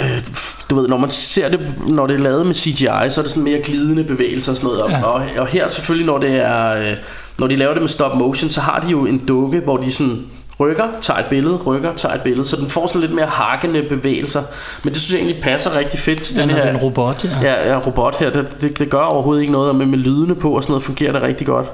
øh, 0.00 0.22
du 0.70 0.80
ved, 0.80 0.88
når 0.88 0.96
man 0.96 1.10
ser 1.10 1.48
det, 1.48 1.60
når 1.88 2.06
det 2.06 2.14
er 2.14 2.22
lavet 2.22 2.46
med 2.46 2.54
CGI, 2.54 2.84
så 2.84 3.20
er 3.20 3.22
det 3.22 3.30
sådan 3.30 3.42
mere 3.44 3.58
glidende 3.58 4.04
bevægelser 4.04 4.52
og 4.52 4.56
sådan 4.56 4.66
noget. 4.68 4.82
Og, 4.82 4.90
Ja. 4.90 5.02
og, 5.02 5.22
og 5.38 5.46
her 5.46 5.68
selvfølgelig, 5.68 6.06
når 6.06 6.18
det 6.18 6.36
er, 6.36 6.70
øh, 6.70 6.96
når 7.38 7.46
de 7.46 7.56
laver 7.56 7.72
det 7.72 7.82
med 7.82 7.88
stop 7.88 8.16
motion, 8.16 8.50
så 8.50 8.60
har 8.60 8.80
de 8.80 8.90
jo 8.90 9.06
en 9.06 9.18
dukke, 9.18 9.60
hvor 9.60 9.76
de 9.76 9.92
sådan 9.92 10.22
rykker, 10.60 10.84
tager 11.00 11.18
et 11.18 11.24
billede, 11.30 11.56
rykker, 11.56 11.92
tager 11.94 12.14
et 12.14 12.20
billede, 12.20 12.48
så 12.48 12.56
den 12.56 12.68
får 12.68 12.86
sådan 12.86 13.00
lidt 13.00 13.12
mere 13.12 13.26
hakkende 13.26 13.82
bevægelser. 13.82 14.42
Men 14.84 14.92
det 14.92 15.02
synes 15.02 15.12
jeg 15.12 15.18
egentlig 15.26 15.42
passer 15.42 15.76
rigtig 15.78 16.00
fedt 16.00 16.22
til 16.22 16.36
Ja, 16.36 16.42
den 16.42 16.50
her... 16.50 16.56
det 16.56 16.66
er 16.66 16.70
en 16.70 16.76
robot, 16.76 17.24
ja. 17.24 17.50
Ja, 17.50 17.68
ja 17.72 17.78
robot 17.86 18.18
her, 18.18 18.30
det, 18.30 18.56
det, 18.60 18.78
det 18.78 18.90
gør 18.90 19.00
overhovedet 19.02 19.40
ikke 19.40 19.52
noget, 19.52 19.68
og 19.68 19.74
med, 19.76 19.86
med 19.86 19.98
lydene 19.98 20.34
på 20.34 20.50
og 20.56 20.62
sådan 20.62 20.72
noget 20.72 20.82
fungerer 20.84 21.12
det 21.12 21.22
rigtig 21.22 21.46
godt. 21.46 21.66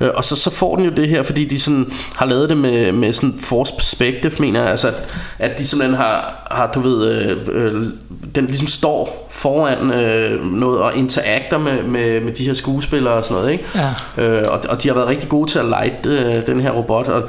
Øh, 0.00 0.08
og 0.14 0.24
så, 0.24 0.36
så 0.36 0.50
får 0.50 0.76
den 0.76 0.84
jo 0.84 0.90
det 0.90 1.08
her, 1.08 1.22
fordi 1.22 1.44
de 1.44 1.60
sådan 1.60 1.92
har 2.16 2.26
lavet 2.26 2.48
det 2.48 2.56
med, 2.56 2.92
med 2.92 3.12
sådan 3.12 3.34
force 3.38 3.74
perspective, 3.78 4.32
mener 4.38 4.60
jeg, 4.60 4.70
altså 4.70 4.88
at, 4.88 4.94
at 5.38 5.58
de 5.58 5.66
simpelthen 5.66 5.96
har, 5.96 6.43
har 6.54 6.70
du 6.74 6.80
ved, 6.80 7.10
øh, 7.10 7.36
øh, 7.52 7.86
den 8.34 8.46
ligesom 8.46 8.66
står 8.66 9.28
foran 9.30 9.90
øh, 9.90 10.44
noget 10.44 10.80
og 10.80 10.96
interagter 10.96 11.58
med, 11.58 11.82
med, 11.82 12.20
med 12.20 12.32
de 12.32 12.44
her 12.44 12.54
skuespillere 12.54 13.14
og 13.14 13.24
sådan 13.24 13.36
noget, 13.36 13.52
ikke? 13.52 13.64
Ja. 14.18 14.24
Øh, 14.24 14.52
og, 14.52 14.60
og 14.68 14.82
de 14.82 14.88
har 14.88 14.94
været 14.94 15.08
rigtig 15.08 15.28
gode 15.28 15.50
til 15.50 15.58
at 15.58 15.64
light 15.64 16.06
øh, 16.06 16.46
den 16.46 16.60
her 16.60 16.70
robot, 16.70 17.08
og 17.08 17.22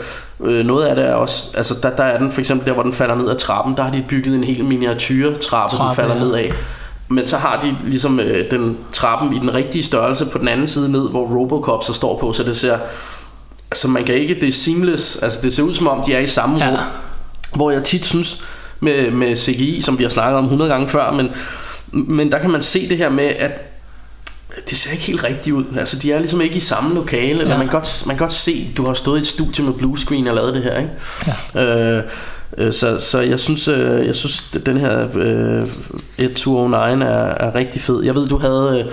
øh, 0.44 0.66
noget 0.66 0.86
af 0.86 0.96
det 0.96 1.06
er 1.06 1.14
også, 1.14 1.44
altså 1.58 1.76
der, 1.84 1.90
der 1.90 2.04
er 2.04 2.18
den 2.18 2.32
for 2.32 2.40
eksempel 2.40 2.68
der, 2.68 2.74
hvor 2.74 2.84
den 2.84 2.94
falder 2.94 3.16
ned 3.16 3.30
ad 3.30 3.36
trappen, 3.36 3.78
der 3.78 3.84
har 3.84 3.92
de 3.92 4.06
bygget 4.08 4.36
en 4.36 4.44
helt 4.44 4.66
miniatyr 4.66 5.38
trappe, 5.38 5.78
den 5.78 5.96
falder 5.96 6.16
ja. 6.16 6.20
ned 6.22 6.34
af. 6.34 6.52
Men 7.08 7.28
så 7.28 7.38
har 7.38 7.60
de 7.62 7.76
ligesom 7.90 8.20
øh, 8.20 8.52
den 8.52 8.78
trappen 8.92 9.34
i 9.36 9.40
den 9.40 9.54
rigtige 9.54 9.84
størrelse 9.84 10.26
på 10.26 10.38
den 10.38 10.48
anden 10.48 10.68
side 10.68 10.92
ned, 10.92 11.10
hvor 11.10 11.28
Robocop 11.28 11.84
så 11.84 11.94
står 11.94 12.18
på, 12.20 12.34
så 12.34 12.44
det 12.44 12.58
ser, 12.58 12.78
altså 13.72 13.88
man 13.88 14.04
kan 14.04 14.16
ikke, 14.16 14.36
det 14.36 14.48
er 14.48 14.52
seamless, 14.52 15.16
altså 15.16 15.40
det 15.44 15.54
ser 15.54 15.64
ud 15.64 15.74
som 15.74 15.88
om, 15.88 16.04
de 16.04 16.14
er 16.14 16.20
i 16.20 16.28
samme 16.28 16.58
Ja. 16.66 16.70
rum, 16.70 16.78
hvor 17.56 17.72
jeg 17.72 17.84
tit 17.84 18.06
synes, 18.06 18.44
med, 18.80 19.12
med 19.12 19.36
CGI, 19.36 19.82
som 19.82 19.98
vi 19.98 20.04
har 20.04 20.10
snakket 20.10 20.38
om 20.38 20.44
100 20.44 20.72
gange 20.72 20.88
før, 20.88 21.12
men, 21.12 21.30
men 21.92 22.32
der 22.32 22.40
kan 22.40 22.50
man 22.50 22.62
se 22.62 22.90
det 22.90 22.98
her 22.98 23.10
med, 23.10 23.26
at 23.26 23.76
det 24.70 24.78
ser 24.78 24.92
ikke 24.92 25.04
helt 25.04 25.24
rigtigt 25.24 25.56
ud. 25.56 25.64
Altså, 25.78 26.00
de 26.00 26.12
er 26.12 26.20
ligesom 26.20 26.42
ikke 26.42 26.56
i 26.56 26.60
samme 26.60 26.96
lokale. 26.96 27.44
Ja. 27.44 27.50
Ja. 27.50 27.58
Man, 27.58 27.68
kan 27.68 27.80
godt, 27.80 28.04
man 28.08 28.16
kan 28.16 28.24
godt 28.24 28.34
se, 28.34 28.72
du 28.78 28.86
har 28.86 28.94
stået 28.94 29.18
i 29.18 29.22
et 29.22 29.28
studie 29.28 29.66
med 29.66 29.74
blue 29.74 29.98
screen 29.98 30.28
og 30.28 30.36
lavet 30.36 30.54
det 30.54 30.64
her, 30.64 30.80
ikke? 30.80 30.92
Ja. 31.56 31.98
Øh, 31.98 32.04
øh, 32.58 32.74
så, 32.74 33.00
så 33.00 33.20
jeg 33.20 33.40
synes, 33.40 33.68
øh, 33.68 34.06
jeg 34.06 34.16
synes 34.16 34.42
den 34.66 34.78
her 34.78 35.08
øh, 35.16 35.68
1209 36.18 37.06
er, 37.06 37.08
er 37.48 37.56
rigtig 37.56 37.82
fed. 37.82 38.04
Jeg 38.04 38.16
ved, 38.16 38.28
du 38.28 38.38
havde... 38.38 38.86
Øh, 38.86 38.92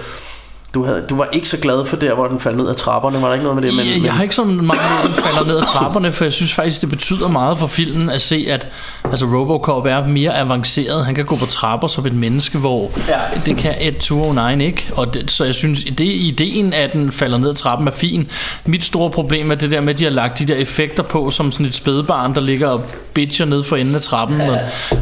du, 0.75 0.85
havde, 0.85 1.05
du 1.11 1.17
var 1.17 1.29
ikke 1.33 1.49
så 1.49 1.57
glad 1.61 1.85
for 1.85 1.97
der, 1.97 2.15
hvor 2.15 2.27
den 2.27 2.41
faldt 2.41 2.59
ned 2.59 2.69
ad 2.69 2.75
trapperne. 2.75 3.23
Var 3.23 3.27
der 3.27 3.35
ikke 3.35 3.45
noget 3.45 3.61
med 3.63 3.69
det? 3.69 3.77
Men, 3.77 3.87
jeg, 3.87 4.05
jeg 4.05 4.13
har 4.13 4.23
ikke 4.23 4.35
så 4.35 4.45
meget 4.45 4.67
med, 4.67 5.11
den 5.15 5.23
falder 5.23 5.45
ned 5.47 5.57
ad 5.57 5.63
trapperne, 5.63 6.13
for 6.13 6.25
jeg 6.25 6.33
synes 6.33 6.53
faktisk, 6.53 6.81
det 6.81 6.89
betyder 6.91 7.29
meget 7.29 7.59
for 7.59 7.67
filmen 7.67 8.11
at 8.11 8.21
se, 8.23 8.47
at 8.51 8.69
altså 9.05 9.27
Robocop 9.27 9.87
er 9.87 10.07
mere 10.09 10.39
avanceret. 10.39 11.05
Han 11.05 11.15
kan 11.15 11.25
gå 11.25 11.37
på 11.37 11.47
trapper 11.47 11.89
som 11.89 12.07
et 12.07 12.15
menneske, 12.15 12.59
hvor 12.59 12.91
Ja. 13.09 13.19
det 13.47 13.57
kan 13.57 13.75
Ed 13.81 13.93
209 14.01 14.65
ikke. 14.65 14.91
Og 14.97 15.15
det, 15.15 15.31
så 15.31 15.45
jeg 15.45 15.55
synes, 15.55 15.85
det 15.85 16.01
ideen, 16.01 16.73
at 16.73 16.93
den 16.93 17.13
falder 17.13 17.39
ned 17.39 17.49
ad 17.49 17.55
trappen, 17.55 17.89
er 17.89 17.93
fin. 17.93 18.29
Mit 18.65 18.85
store 18.85 19.11
problem 19.11 19.51
er 19.51 19.55
det 19.55 19.71
der 19.71 19.81
med, 19.81 19.93
at 19.95 19.99
de 19.99 20.05
har 20.05 20.11
lagt 20.11 20.39
de 20.39 20.47
der 20.47 20.55
effekter 20.55 21.03
på, 21.03 21.31
som 21.31 21.53
sådan 21.53 21.67
et 21.67 21.75
spædbarn, 21.75 22.35
der 22.35 22.41
ligger 22.41 22.69
og 22.69 22.85
bitcher 23.15 23.47
ned 23.47 23.63
for 23.63 23.77
enden 23.77 23.95
af 23.95 24.01
trappen. 24.03 24.41
Og, 24.41 24.59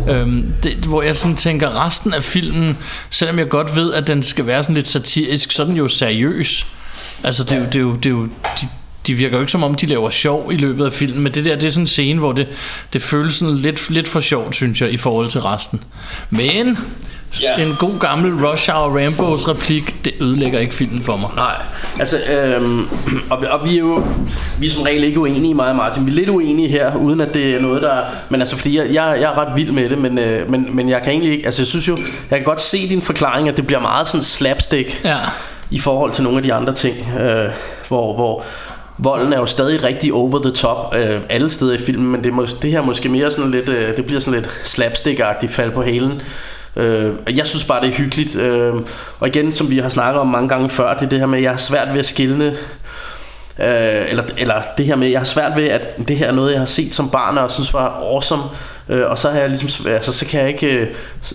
øhm, 0.08 0.54
det, 0.62 0.72
hvor 0.72 1.02
jeg 1.02 1.16
sådan 1.16 1.36
tænker, 1.36 1.86
resten 1.86 2.14
af 2.14 2.22
filmen, 2.24 2.78
selvom 3.10 3.38
jeg 3.38 3.48
godt 3.48 3.76
ved, 3.76 3.92
at 3.94 4.06
den 4.06 4.22
skal 4.22 4.46
være 4.46 4.62
sådan 4.62 4.74
lidt 4.74 4.88
satirisk, 4.88 5.52
så 5.60 5.64
den 5.64 5.76
jo 5.76 5.88
seriøs. 5.88 6.66
Altså 7.24 7.44
det 7.44 7.52
er 7.52 7.58
jo, 7.58 7.64
det 7.64 7.76
er 7.76 7.80
jo, 7.80 7.96
det 7.96 8.06
er 8.06 8.10
jo 8.10 8.24
de, 8.60 8.68
de 9.06 9.14
virker 9.14 9.36
jo 9.36 9.40
ikke 9.40 9.52
som 9.52 9.62
om, 9.62 9.74
de 9.74 9.86
laver 9.86 10.10
sjov 10.10 10.52
i 10.52 10.56
løbet 10.56 10.86
af 10.86 10.92
filmen, 10.92 11.22
men 11.22 11.34
det 11.34 11.44
der, 11.44 11.56
det 11.56 11.66
er 11.66 11.70
sådan 11.70 11.82
en 11.82 11.86
scene, 11.86 12.18
hvor 12.18 12.32
det, 12.32 12.48
det 12.92 13.02
føles 13.02 13.34
sådan 13.34 13.56
lidt, 13.56 13.90
lidt 13.90 14.08
for 14.08 14.20
sjovt, 14.20 14.54
synes 14.54 14.80
jeg, 14.80 14.92
i 14.92 14.96
forhold 14.96 15.30
til 15.30 15.40
resten. 15.40 15.84
Men 16.30 16.78
Ja. 17.42 17.56
en 17.56 17.76
god 17.78 17.98
gammel 18.00 18.46
Rush 18.46 18.70
Hour 18.70 18.98
Rambos 19.04 19.48
replik, 19.48 20.04
det 20.04 20.12
ødelægger 20.20 20.58
ikke 20.58 20.74
filmen 20.74 20.98
for 20.98 21.16
mig. 21.16 21.30
Nej, 21.36 21.62
altså, 21.98 22.16
øhm, 22.32 22.88
og, 23.30 23.42
vi- 23.42 23.46
og 23.50 23.68
vi 23.68 23.74
er 23.74 23.78
jo 23.78 24.02
vi 24.58 24.66
er 24.66 24.70
som 24.70 24.82
regel 24.82 25.04
ikke 25.04 25.20
uenige, 25.20 25.62
og 25.62 25.76
Martin. 25.76 26.06
Vi 26.06 26.10
er 26.10 26.14
lidt 26.14 26.28
uenige 26.28 26.68
her, 26.68 26.96
uden 26.96 27.20
at 27.20 27.34
det 27.34 27.56
er 27.56 27.60
noget, 27.60 27.82
der... 27.82 27.96
Men 28.28 28.40
altså, 28.40 28.56
fordi 28.56 28.76
jeg, 28.78 28.86
jeg, 28.86 29.18
jeg 29.20 29.32
er 29.32 29.38
ret 29.38 29.56
vild 29.56 29.70
med 29.72 29.88
det, 29.90 29.98
men, 29.98 30.18
øh, 30.18 30.50
men, 30.50 30.76
men 30.76 30.88
jeg 30.88 31.02
kan 31.02 31.12
egentlig 31.12 31.32
ikke... 31.32 31.44
Altså, 31.46 31.62
jeg 31.62 31.66
synes 31.66 31.88
jo, 31.88 31.96
jeg 32.30 32.38
kan 32.38 32.44
godt 32.44 32.60
se 32.60 32.88
din 32.88 33.02
forklaring, 33.02 33.48
at 33.48 33.56
det 33.56 33.66
bliver 33.66 33.80
meget 33.80 34.08
sådan 34.08 34.22
slapstick 34.22 35.00
Ja. 35.04 35.16
i 35.70 35.78
forhold 35.78 36.12
til 36.12 36.22
nogle 36.24 36.38
af 36.38 36.42
de 36.42 36.54
andre 36.54 36.74
ting, 36.74 36.96
øh, 37.20 37.50
hvor, 37.88 38.14
hvor 38.14 38.42
volden 38.98 39.32
er 39.32 39.38
jo 39.38 39.46
stadig 39.46 39.84
rigtig 39.84 40.12
over 40.12 40.42
the 40.42 40.50
top 40.50 40.94
øh, 40.96 41.20
alle 41.30 41.50
steder 41.50 41.74
i 41.74 41.78
filmen, 41.78 42.10
men 42.12 42.24
det, 42.24 42.32
mås- 42.32 42.58
det 42.62 42.70
her 42.70 42.78
er 42.78 42.84
måske 42.84 43.08
mere 43.08 43.30
sådan 43.30 43.50
lidt, 43.50 43.68
øh, 43.68 43.96
det 43.96 44.06
bliver 44.06 44.20
sådan 44.20 44.40
lidt 44.40 44.48
slapstick-agtigt 44.64 45.48
fald 45.52 45.70
på 45.70 45.82
halen. 45.82 46.22
Øh, 46.76 47.14
og 47.26 47.36
jeg 47.36 47.46
synes 47.46 47.64
bare, 47.64 47.80
det 47.80 47.88
er 47.88 47.94
hyggeligt. 47.94 48.36
Øh, 48.36 48.74
og 49.20 49.28
igen, 49.28 49.52
som 49.52 49.70
vi 49.70 49.78
har 49.78 49.88
snakket 49.88 50.20
om 50.20 50.26
mange 50.26 50.48
gange 50.48 50.70
før, 50.70 50.94
det 50.94 51.04
er 51.04 51.08
det 51.08 51.18
her 51.18 51.26
med, 51.26 51.38
at 51.38 51.42
jeg 51.42 51.50
har 51.50 51.58
svært 51.58 51.88
ved 51.92 51.98
at 51.98 52.06
skille 52.06 52.56
Øh, 53.58 54.10
eller, 54.10 54.22
eller 54.38 54.54
det 54.78 54.86
her 54.86 54.96
med, 54.96 55.08
jeg 55.08 55.20
har 55.20 55.24
svært 55.24 55.56
ved, 55.56 55.64
at 55.68 56.08
det 56.08 56.16
her 56.16 56.28
er 56.28 56.32
noget, 56.32 56.52
jeg 56.52 56.60
har 56.60 56.66
set 56.66 56.94
som 56.94 57.10
barn, 57.10 57.38
og 57.38 57.50
synes 57.50 57.74
var 57.74 57.88
awesome. 57.88 58.42
Øh, 58.88 59.10
og 59.10 59.18
så 59.18 59.30
har 59.30 59.38
jeg 59.38 59.48
ligesom, 59.48 59.86
altså, 59.90 60.12
så 60.12 60.26
kan 60.26 60.40
jeg 60.40 60.48
ikke, 60.48 60.66
øh, 60.66 60.86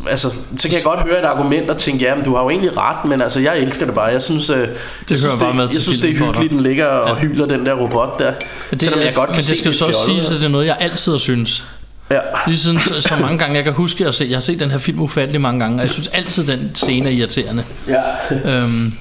altså, 0.10 0.28
så 0.58 0.68
kan 0.68 0.76
jeg 0.76 0.84
godt 0.84 1.00
høre 1.00 1.20
et 1.20 1.26
argument 1.26 1.70
og 1.70 1.78
tænke, 1.78 2.06
ja, 2.06 2.16
men 2.16 2.26
du 2.26 2.36
har 2.36 2.44
jo 2.44 2.50
egentlig 2.50 2.78
ret, 2.78 3.06
men 3.10 3.22
altså, 3.22 3.40
jeg 3.40 3.60
elsker 3.60 3.86
det 3.86 3.96
bare. 3.96 4.06
Jeg 4.06 4.22
synes, 4.22 4.50
øh, 4.50 4.68
jeg 5.10 5.18
synes, 5.18 5.36
bare 5.40 5.54
med 5.54 5.64
det, 5.64 5.72
til 5.72 5.78
jeg 5.78 5.82
synes 5.82 6.00
det 6.00 6.10
er 6.10 6.26
hyggeligt, 6.26 6.52
den 6.52 6.60
ligger 6.60 6.86
og 6.86 7.16
hyler 7.18 7.46
den 7.46 7.66
der 7.66 7.74
robot 7.74 8.20
der. 8.20 8.34
Det, 8.72 8.84
selvom 8.84 9.00
jeg 9.00 9.14
godt 9.16 9.30
kan 9.30 9.36
men 9.36 9.46
det 9.46 9.58
skal 9.58 9.72
jo 9.72 9.78
så 9.78 9.86
også 9.86 10.06
siges, 10.06 10.32
at 10.32 10.40
det 10.40 10.46
er 10.46 10.50
noget, 10.50 10.66
jeg 10.66 10.78
altid 10.80 11.12
har 11.12 11.20
synes. 11.20 11.64
Ja. 12.12 12.20
Lige 12.48 12.58
siden 12.58 12.80
så, 12.80 13.02
så 13.02 13.14
mange 13.22 13.38
gange, 13.38 13.56
jeg 13.56 13.64
kan 13.64 13.74
huske, 13.74 13.96
at 13.96 14.00
jeg 14.00 14.08
har 14.08 14.12
set, 14.12 14.30
jeg 14.30 14.36
har 14.36 14.42
set 14.42 14.60
den 14.60 14.72
her 14.72 14.78
film 14.78 15.00
ufattelig 15.00 15.42
mange 15.42 15.60
gange, 15.60 15.78
og 15.78 15.82
jeg 15.82 15.90
synes 15.90 16.08
altid, 16.08 16.48
den 16.48 16.72
scene 16.76 17.08
er 17.08 17.12
irriterende. 17.12 17.64
Ja. 17.88 18.02
Øhm, 18.46 18.94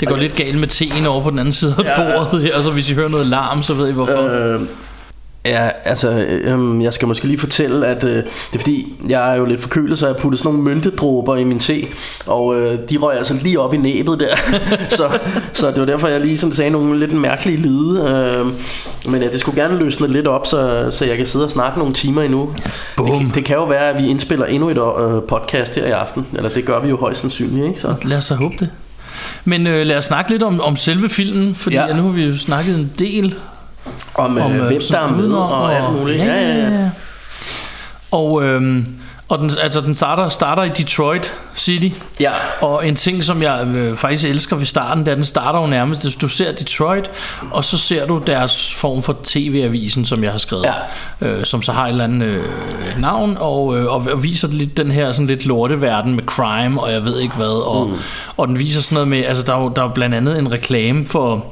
det 0.00 0.08
går 0.08 0.16
lidt 0.16 0.36
galt 0.36 0.58
med 0.58 0.68
teen 0.68 1.06
over 1.06 1.22
på 1.22 1.30
den 1.30 1.38
anden 1.38 1.52
side 1.52 1.74
af 1.78 1.82
ja. 1.82 1.96
bordet 1.96 2.42
her, 2.42 2.62
så 2.62 2.70
hvis 2.70 2.90
I 2.90 2.94
hører 2.94 3.08
noget 3.08 3.26
larm, 3.26 3.62
så 3.62 3.74
ved 3.74 3.88
I 3.88 3.92
hvorfor. 3.92 4.54
Øh, 4.54 4.60
ja, 5.48 5.68
altså, 5.84 6.10
øh, 6.10 6.82
jeg 6.82 6.92
skal 6.92 7.08
måske 7.08 7.26
lige 7.26 7.38
fortælle, 7.38 7.86
at 7.86 8.04
øh, 8.04 8.10
det 8.16 8.24
er 8.54 8.58
fordi, 8.58 8.94
jeg 9.08 9.32
er 9.32 9.36
jo 9.38 9.44
lidt 9.44 9.60
forkølet, 9.60 9.98
så 9.98 10.06
jeg 10.06 10.16
puttede 10.16 10.42
sådan 10.42 10.58
nogle 10.58 10.74
myntedråber 10.74 11.36
i 11.36 11.44
min 11.44 11.58
te, 11.58 11.82
og 12.26 12.56
øh, 12.60 12.78
de 12.90 12.96
røg 12.96 13.16
altså 13.18 13.34
lige 13.42 13.60
op 13.60 13.74
i 13.74 13.76
næbet 13.76 14.20
der. 14.20 14.36
så, 14.98 15.18
så 15.52 15.70
det 15.70 15.80
var 15.80 15.84
derfor, 15.86 16.08
jeg 16.08 16.20
lige 16.20 16.38
sådan 16.38 16.54
sagde 16.54 16.70
nogle 16.70 16.98
lidt 16.98 17.12
mærkelige 17.12 17.58
lyde. 17.58 18.00
Øh, 18.00 18.46
men 19.12 19.22
ja, 19.22 19.28
det 19.28 19.40
skulle 19.40 19.62
gerne 19.62 19.78
løsne 19.78 20.08
lidt 20.08 20.26
op, 20.26 20.46
så, 20.46 20.88
så 20.90 21.04
jeg 21.04 21.16
kan 21.16 21.26
sidde 21.26 21.44
og 21.44 21.50
snakke 21.50 21.78
nogle 21.78 21.94
timer 21.94 22.22
endnu. 22.22 22.54
Det, 22.98 23.06
kan- 23.18 23.30
det 23.34 23.44
kan 23.44 23.56
jo 23.56 23.64
være, 23.64 23.88
at 23.90 24.02
vi 24.02 24.08
indspiller 24.08 24.46
endnu 24.46 24.68
et 24.70 24.76
øh, 24.78 25.22
podcast 25.28 25.74
her 25.74 25.86
i 25.86 25.90
aften, 25.90 26.26
eller 26.34 26.48
det 26.50 26.64
gør 26.64 26.80
vi 26.80 26.88
jo 26.88 26.96
højst 26.98 27.20
sandsynligt, 27.20 27.66
ikke? 27.66 27.80
Så. 27.80 27.94
Lad 28.02 28.16
os 28.16 28.24
så 28.24 28.34
håbe 28.34 28.54
det. 28.60 28.68
Men 29.44 29.66
øh, 29.66 29.86
lad 29.86 29.96
os 29.96 30.04
snakke 30.04 30.30
lidt 30.30 30.42
om, 30.42 30.60
om 30.60 30.76
selve 30.76 31.08
filmen, 31.08 31.54
fordi 31.54 31.76
Ja. 31.76 31.86
ja. 31.86 31.96
nu 31.96 32.02
har 32.02 32.10
vi 32.10 32.24
jo 32.24 32.36
snakket 32.38 32.74
en 32.78 32.92
del 32.98 33.34
Om, 34.14 34.38
om 34.38 34.52
øh, 34.52 34.66
hvem 34.66 34.80
der 34.90 34.98
er 34.98 35.08
med 35.08 35.18
udenom, 35.18 35.50
og 35.50 35.74
alt 35.74 35.92
muligt. 35.92 36.18
Ja, 36.18 36.34
ja, 36.34 36.68
ja. 36.68 36.90
Og, 38.10 38.44
øhm, 38.44 38.86
og 39.28 39.38
den, 39.38 39.50
altså, 39.60 39.80
den 39.80 39.94
starter, 39.94 40.28
starter 40.28 40.62
i 40.62 40.68
Detroit 40.68 41.34
City. 41.56 41.96
Ja. 42.20 42.30
Og 42.60 42.88
en 42.88 42.96
ting, 42.96 43.24
som 43.24 43.42
jeg 43.42 43.66
øh, 43.66 43.96
faktisk 43.96 44.28
elsker 44.28 44.56
ved 44.56 44.66
starten, 44.66 45.04
det 45.04 45.08
er, 45.08 45.12
at 45.12 45.16
den 45.16 45.24
starter 45.24 45.60
jo 45.60 45.66
nærmest, 45.66 46.02
hvis 46.02 46.14
du 46.14 46.28
ser 46.28 46.52
Detroit, 46.52 47.10
og 47.50 47.64
så 47.64 47.78
ser 47.78 48.06
du 48.06 48.22
deres 48.26 48.74
form 48.74 49.02
for 49.02 49.16
tv-avisen, 49.24 50.04
som 50.04 50.24
jeg 50.24 50.30
har 50.30 50.38
skrevet, 50.38 50.64
ja. 51.20 51.28
øh, 51.28 51.44
som 51.44 51.62
så 51.62 51.72
har 51.72 51.84
et 51.84 51.90
eller 51.90 52.04
andet 52.04 52.26
øh, 52.26 52.44
navn, 52.98 53.36
og, 53.40 53.78
øh, 53.78 53.86
og, 53.86 54.06
og 54.12 54.22
viser 54.22 54.48
lidt 54.48 54.76
den 54.76 54.90
her 54.90 55.12
sådan 55.12 55.26
lidt 55.26 55.46
lorteverden 55.46 56.14
med 56.14 56.24
crime, 56.24 56.80
og 56.80 56.92
jeg 56.92 57.04
ved 57.04 57.20
ikke 57.20 57.34
hvad, 57.34 57.66
og, 57.66 57.88
mm. 57.88 57.96
og 58.36 58.48
den 58.48 58.58
viser 58.58 58.82
sådan 58.82 58.94
noget 58.94 59.08
med, 59.08 59.24
altså 59.24 59.44
der 59.46 59.54
er 59.54 59.62
jo, 59.62 59.72
der 59.76 59.84
er 59.84 59.88
blandt 59.88 60.14
andet 60.14 60.38
en 60.38 60.52
reklame 60.52 61.06
for 61.06 61.46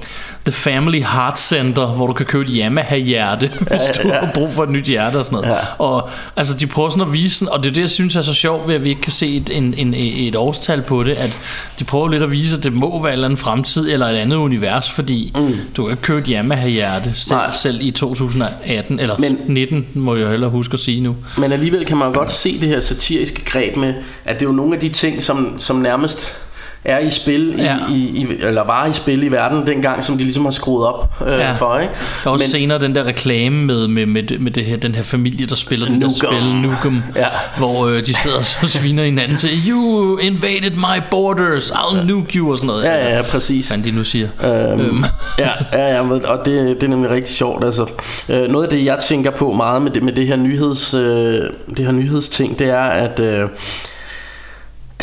The 0.44 0.52
Family 0.52 0.98
Heart 1.02 1.40
Center, 1.40 1.86
hvor 1.86 2.06
du 2.06 2.12
kan 2.12 2.26
købe 2.26 2.44
et 2.44 2.50
Yamaha-hjerte, 2.50 3.50
hvis 3.70 3.80
du 4.02 4.08
har 4.08 4.30
brug 4.34 4.52
for 4.52 4.62
et 4.64 4.70
nyt 4.70 4.84
hjerte 4.84 5.16
og 5.16 5.24
sådan 5.26 5.36
noget. 5.40 5.48
Ja. 5.54 5.58
Og 5.78 6.08
altså, 6.36 6.56
de 6.56 6.66
prøver 6.66 6.90
sådan 6.90 7.02
at 7.06 7.12
vise 7.12 7.38
sådan, 7.38 7.52
og 7.52 7.62
det 7.64 7.70
er 7.70 7.74
det, 7.74 7.80
jeg 7.80 7.90
synes 7.90 8.16
er 8.16 8.22
så 8.22 8.34
sjovt 8.34 8.68
ved, 8.68 8.74
at 8.74 8.84
vi 8.84 8.88
ikke 8.88 9.00
kan 9.00 9.12
se 9.12 9.36
et, 9.36 9.50
en, 9.56 9.74
en, 9.76 9.94
et 9.96 10.36
årstal 10.36 10.82
på 10.82 11.02
det, 11.02 11.10
at 11.10 11.38
de 11.78 11.84
prøver 11.84 12.08
lidt 12.08 12.22
at 12.22 12.30
vise, 12.30 12.56
at 12.56 12.64
det 12.64 12.72
må 12.72 13.02
være 13.02 13.12
en 13.12 13.12
eller 13.12 13.24
anden 13.24 13.36
fremtid 13.36 13.92
eller 13.92 14.06
et 14.06 14.16
andet 14.16 14.36
univers, 14.36 14.90
fordi 14.90 15.32
mm. 15.36 15.54
du 15.76 15.82
kan 15.82 15.90
ikke 15.90 16.02
købe 16.02 16.18
et 16.20 16.26
Yamaha-hjerte 16.26 17.14
selv, 17.14 17.36
Nej. 17.36 17.52
selv 17.52 17.78
i 17.82 17.90
2018, 17.90 19.00
eller 19.00 19.18
Men- 19.18 19.38
Men, 19.46 19.54
19, 19.54 19.86
må 19.94 20.16
jeg 20.16 20.28
hellere 20.28 20.50
huske 20.50 20.74
at 20.74 20.80
sige 20.80 21.00
nu. 21.00 21.16
Men 21.38 21.52
alligevel 21.52 21.84
kan 21.84 21.96
man 21.96 22.12
godt 22.12 22.32
se 22.32 22.60
det 22.60 22.68
her 22.68 22.80
satiriske 22.80 23.44
greb 23.44 23.76
med, 23.76 23.94
at 24.24 24.40
det 24.40 24.46
er 24.46 24.50
jo 24.50 24.56
nogle 24.56 24.74
af 24.74 24.80
de 24.80 24.88
ting, 24.88 25.22
som, 25.22 25.54
som 25.58 25.76
nærmest 25.76 26.36
er 26.84 26.98
i 26.98 27.10
spil, 27.10 27.54
Ja. 27.58 27.76
i, 27.90 27.94
i, 27.94 28.26
eller 28.40 28.64
var 28.64 28.86
i 28.86 28.92
spil 28.92 29.22
i 29.22 29.28
verden 29.28 29.66
dengang, 29.66 30.04
som 30.04 30.18
de 30.18 30.22
ligesom 30.24 30.44
har 30.44 30.52
skruet 30.52 30.86
op 30.88 31.14
øh, 31.26 31.32
Ja. 31.32 31.52
for. 31.52 31.78
Ikke? 31.78 31.92
Der 32.24 32.30
er 32.30 32.32
også 32.32 32.44
Men, 32.44 32.50
senere 32.50 32.78
den 32.78 32.94
der 32.94 33.04
reklame 33.06 33.56
med, 33.64 33.88
med, 33.88 34.06
med, 34.06 34.38
med 34.38 34.50
det 34.52 34.64
her, 34.64 34.76
den 34.76 34.94
her 34.94 35.02
familie, 35.02 35.46
der 35.46 35.54
spiller 35.56 35.86
det 35.88 36.02
der 36.02 36.10
spil, 36.10 36.54
Nukem, 36.54 37.02
Ja. 37.16 37.26
hvor 37.58 37.86
øh, 37.86 38.06
de 38.06 38.14
sidder 38.14 38.36
og 38.38 38.44
så 38.44 38.66
sviner 38.66 39.04
hinanden 39.04 39.36
til, 39.36 39.48
You 39.68 40.16
invaded 40.18 40.70
my 40.76 41.02
borders, 41.10 41.70
I'll 41.70 42.02
nuke 42.06 42.32
you, 42.38 42.50
og 42.52 42.58
sådan 42.58 42.66
noget. 42.66 42.84
Ja, 42.84 42.94
ja, 42.94 43.16
ja, 43.16 43.22
præcis. 43.22 43.68
Hvad 43.68 43.84
de 43.84 43.90
nu 43.90 44.04
siger. 44.04 44.28
Øhm, 44.44 45.04
ja, 45.38 45.50
ja, 45.72 45.94
ja, 45.96 46.02
men- 46.02 46.26
og 46.26 46.38
det, 46.44 46.76
det 46.80 46.82
er 46.82 46.88
nemlig 46.88 47.10
rigtig 47.10 47.34
sjovt. 47.34 47.64
Altså. 47.64 47.86
Øh, 48.28 48.48
noget 48.48 48.64
af 48.64 48.70
det, 48.70 48.84
jeg 48.84 48.98
tænker 48.98 49.30
på 49.30 49.52
meget 49.52 49.82
med 49.82 49.90
det, 49.90 50.02
med 50.02 50.12
det 50.12 50.26
her 50.26 50.36
nyheds, 50.36 50.94
øh, 50.94 51.40
det 51.76 51.84
her 51.84 51.92
nyhedsting, 51.92 52.58
det 52.58 52.68
er, 52.70 52.80
at 52.82 53.20
øh, 53.20 53.48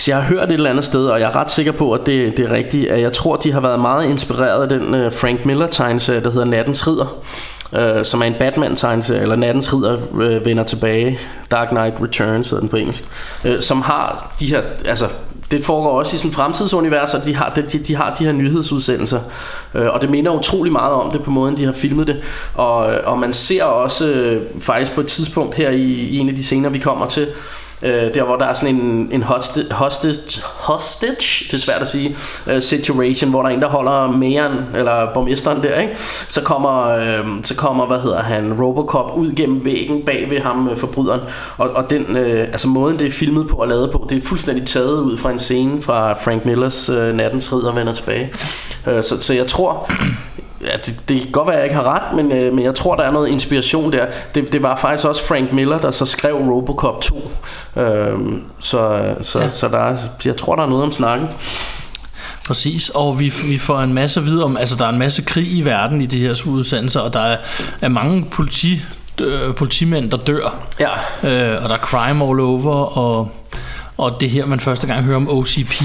så 0.01 0.11
jeg 0.11 0.21
har 0.21 0.27
hørt 0.27 0.49
et 0.49 0.53
eller 0.53 0.69
andet 0.69 0.85
sted, 0.85 1.05
og 1.07 1.19
jeg 1.19 1.27
er 1.27 1.35
ret 1.35 1.51
sikker 1.51 1.71
på, 1.71 1.93
at 1.93 2.05
det, 2.05 2.37
det 2.37 2.45
er 2.45 2.51
rigtigt, 2.51 2.89
at 2.89 3.01
jeg 3.01 3.13
tror, 3.13 3.35
de 3.35 3.51
har 3.51 3.59
været 3.59 3.79
meget 3.79 4.09
inspireret 4.09 4.61
af 4.61 4.69
den 4.69 4.93
øh, 4.93 5.13
Frank 5.13 5.45
Miller 5.45 5.67
tegneserie, 5.67 6.23
der 6.23 6.31
hedder 6.31 6.45
Nattens 6.45 6.87
Ridder. 6.87 7.17
Øh, 7.75 8.05
som 8.05 8.21
er 8.21 8.25
en 8.25 8.35
Batman 8.39 8.75
tegneserie 8.75 9.21
eller 9.21 9.35
Nattens 9.35 9.73
Ridder 9.73 9.97
øh, 10.21 10.45
vender 10.45 10.63
tilbage 10.63 11.19
Dark 11.51 11.67
Knight 11.67 11.95
Returns 12.01 12.49
hedder 12.49 12.59
den 12.59 12.69
på 12.69 12.77
engelsk 12.77 13.03
øh, 13.45 13.61
som 13.61 13.81
har 13.81 14.33
de 14.39 14.47
her 14.47 14.61
altså 14.85 15.07
det 15.51 15.65
foregår 15.65 15.99
også 15.99 16.15
i 16.15 16.17
sådan 16.17 16.31
fremtidsunivers, 16.31 17.13
og 17.13 17.25
de 17.25 17.35
har, 17.35 17.53
de, 17.55 17.79
de 17.79 17.95
har 17.95 18.13
de 18.13 18.25
her 18.25 18.31
nyhedsudsendelser. 18.31 19.19
Øh, 19.75 19.87
og 19.87 20.01
det 20.01 20.09
minder 20.09 20.31
utrolig 20.31 20.71
meget 20.71 20.93
om 20.93 21.11
det 21.11 21.23
på 21.23 21.31
måden, 21.31 21.57
de 21.57 21.65
har 21.65 21.71
filmet 21.71 22.07
det. 22.07 22.17
Og, 22.55 22.75
og 23.03 23.19
man 23.19 23.33
ser 23.33 23.63
også 23.63 24.07
øh, 24.07 24.41
faktisk 24.59 24.95
på 24.95 25.01
et 25.01 25.07
tidspunkt 25.07 25.55
her 25.55 25.69
i, 25.69 25.83
i 25.83 26.17
en 26.17 26.29
af 26.29 26.35
de 26.35 26.43
scener, 26.43 26.69
vi 26.69 26.79
kommer 26.79 27.05
til, 27.05 27.27
øh, 27.83 28.13
der 28.13 28.23
hvor 28.23 28.35
der 28.35 28.45
er 28.45 28.53
sådan 28.53 28.75
en, 28.75 29.09
en 29.11 29.23
hostage, 29.23 29.73
hostage, 29.73 30.41
hostage, 30.43 31.45
det 31.51 31.53
er 31.53 31.57
svært 31.57 31.81
at 31.81 31.87
sige, 31.87 32.15
øh, 32.47 32.61
situation, 32.61 33.29
hvor 33.29 33.41
der 33.41 33.49
er 33.49 33.53
en, 33.53 33.61
der 33.61 33.69
holder 33.69 34.07
mæren, 34.07 34.65
eller 34.75 35.13
borgmesteren 35.13 35.63
der, 35.63 35.81
ikke? 35.81 35.97
Så 36.29 36.41
kommer, 36.41 36.87
øh, 36.87 37.25
så 37.43 37.55
kommer, 37.55 37.85
hvad 37.85 37.99
hedder 37.99 38.21
han, 38.21 38.53
Robocop 38.61 39.17
ud 39.17 39.35
gennem 39.35 39.65
væggen 39.65 40.01
bag 40.05 40.27
ved 40.29 40.39
ham, 40.39 40.69
øh, 40.69 40.77
forbryderen. 40.77 41.21
Og, 41.57 41.69
og 41.69 41.89
den, 41.89 42.17
øh, 42.17 42.41
altså 42.41 42.67
måden 42.67 42.99
det 42.99 43.07
er 43.07 43.11
filmet 43.11 43.47
på 43.47 43.55
og 43.55 43.67
lavet 43.67 43.91
på, 43.91 44.07
det 44.09 44.17
er 44.17 44.21
fuldstændig 44.21 44.67
taget 44.67 44.99
ud 44.99 45.17
fra 45.17 45.31
en 45.31 45.39
scene 45.39 45.81
fra 45.81 46.13
Frank 46.13 46.45
Millers 46.45 46.89
øh, 46.89 47.15
Nattens 47.15 47.53
Ridder 47.53 47.73
vender 47.73 47.93
tilbage. 47.93 48.33
Øh, 48.87 49.03
så, 49.03 49.21
så 49.21 49.33
jeg 49.33 49.47
tror, 49.47 49.91
Ja, 50.63 50.77
det, 50.85 51.03
det 51.09 51.21
kan 51.21 51.31
godt 51.31 51.47
være, 51.47 51.55
at 51.55 51.59
jeg 51.59 51.65
ikke 51.65 51.75
har 51.75 51.95
ret, 51.95 52.15
men, 52.15 52.31
øh, 52.31 52.53
men 52.53 52.65
jeg 52.65 52.75
tror, 52.75 52.95
der 52.95 53.03
er 53.03 53.11
noget 53.11 53.27
inspiration 53.29 53.91
der. 53.93 54.05
Det, 54.35 54.53
det 54.53 54.63
var 54.63 54.75
faktisk 54.75 55.07
også 55.07 55.23
Frank 55.25 55.53
Miller, 55.53 55.77
der 55.79 55.91
så 55.91 56.05
skrev 56.05 56.35
Robocop 56.35 57.01
2. 57.01 57.31
Øhm, 57.77 58.43
så 58.59 59.01
så, 59.21 59.39
ja. 59.39 59.49
Så 59.49 59.67
der 59.67 59.77
er, 59.79 59.97
jeg 60.25 60.37
tror, 60.37 60.55
der 60.55 60.63
er 60.63 60.67
noget 60.69 60.83
om 60.83 60.91
snakken. 60.91 61.27
Præcis, 62.47 62.89
og 62.89 63.19
vi, 63.19 63.33
vi 63.47 63.57
får 63.57 63.79
en 63.79 63.93
masse 63.93 64.19
at 64.19 64.25
vide 64.25 64.43
om, 64.43 64.57
altså 64.57 64.75
der 64.75 64.85
er 64.85 64.89
en 64.89 64.97
masse 64.99 65.21
krig 65.21 65.47
i 65.57 65.61
verden 65.61 66.01
i 66.01 66.05
de 66.05 66.19
her 66.19 66.41
udsendelser, 66.45 66.99
og 66.99 67.13
der 67.13 67.19
er, 67.21 67.37
er 67.81 67.87
mange 67.89 68.25
politi, 68.31 68.81
øh, 69.21 69.55
politimænd, 69.55 70.11
der 70.11 70.17
dør, 70.17 70.55
Ja. 70.79 70.89
øh, 71.29 71.63
og 71.63 71.69
der 71.69 71.75
er 71.75 71.79
crime 71.79 72.25
all 72.29 72.39
over, 72.39 72.97
og, 72.97 73.31
og 73.97 74.17
det 74.19 74.25
er 74.25 74.29
her, 74.29 74.45
man 74.45 74.59
første 74.59 74.87
gang 74.87 75.03
hører 75.03 75.15
om 75.15 75.29
OCP, 75.29 75.81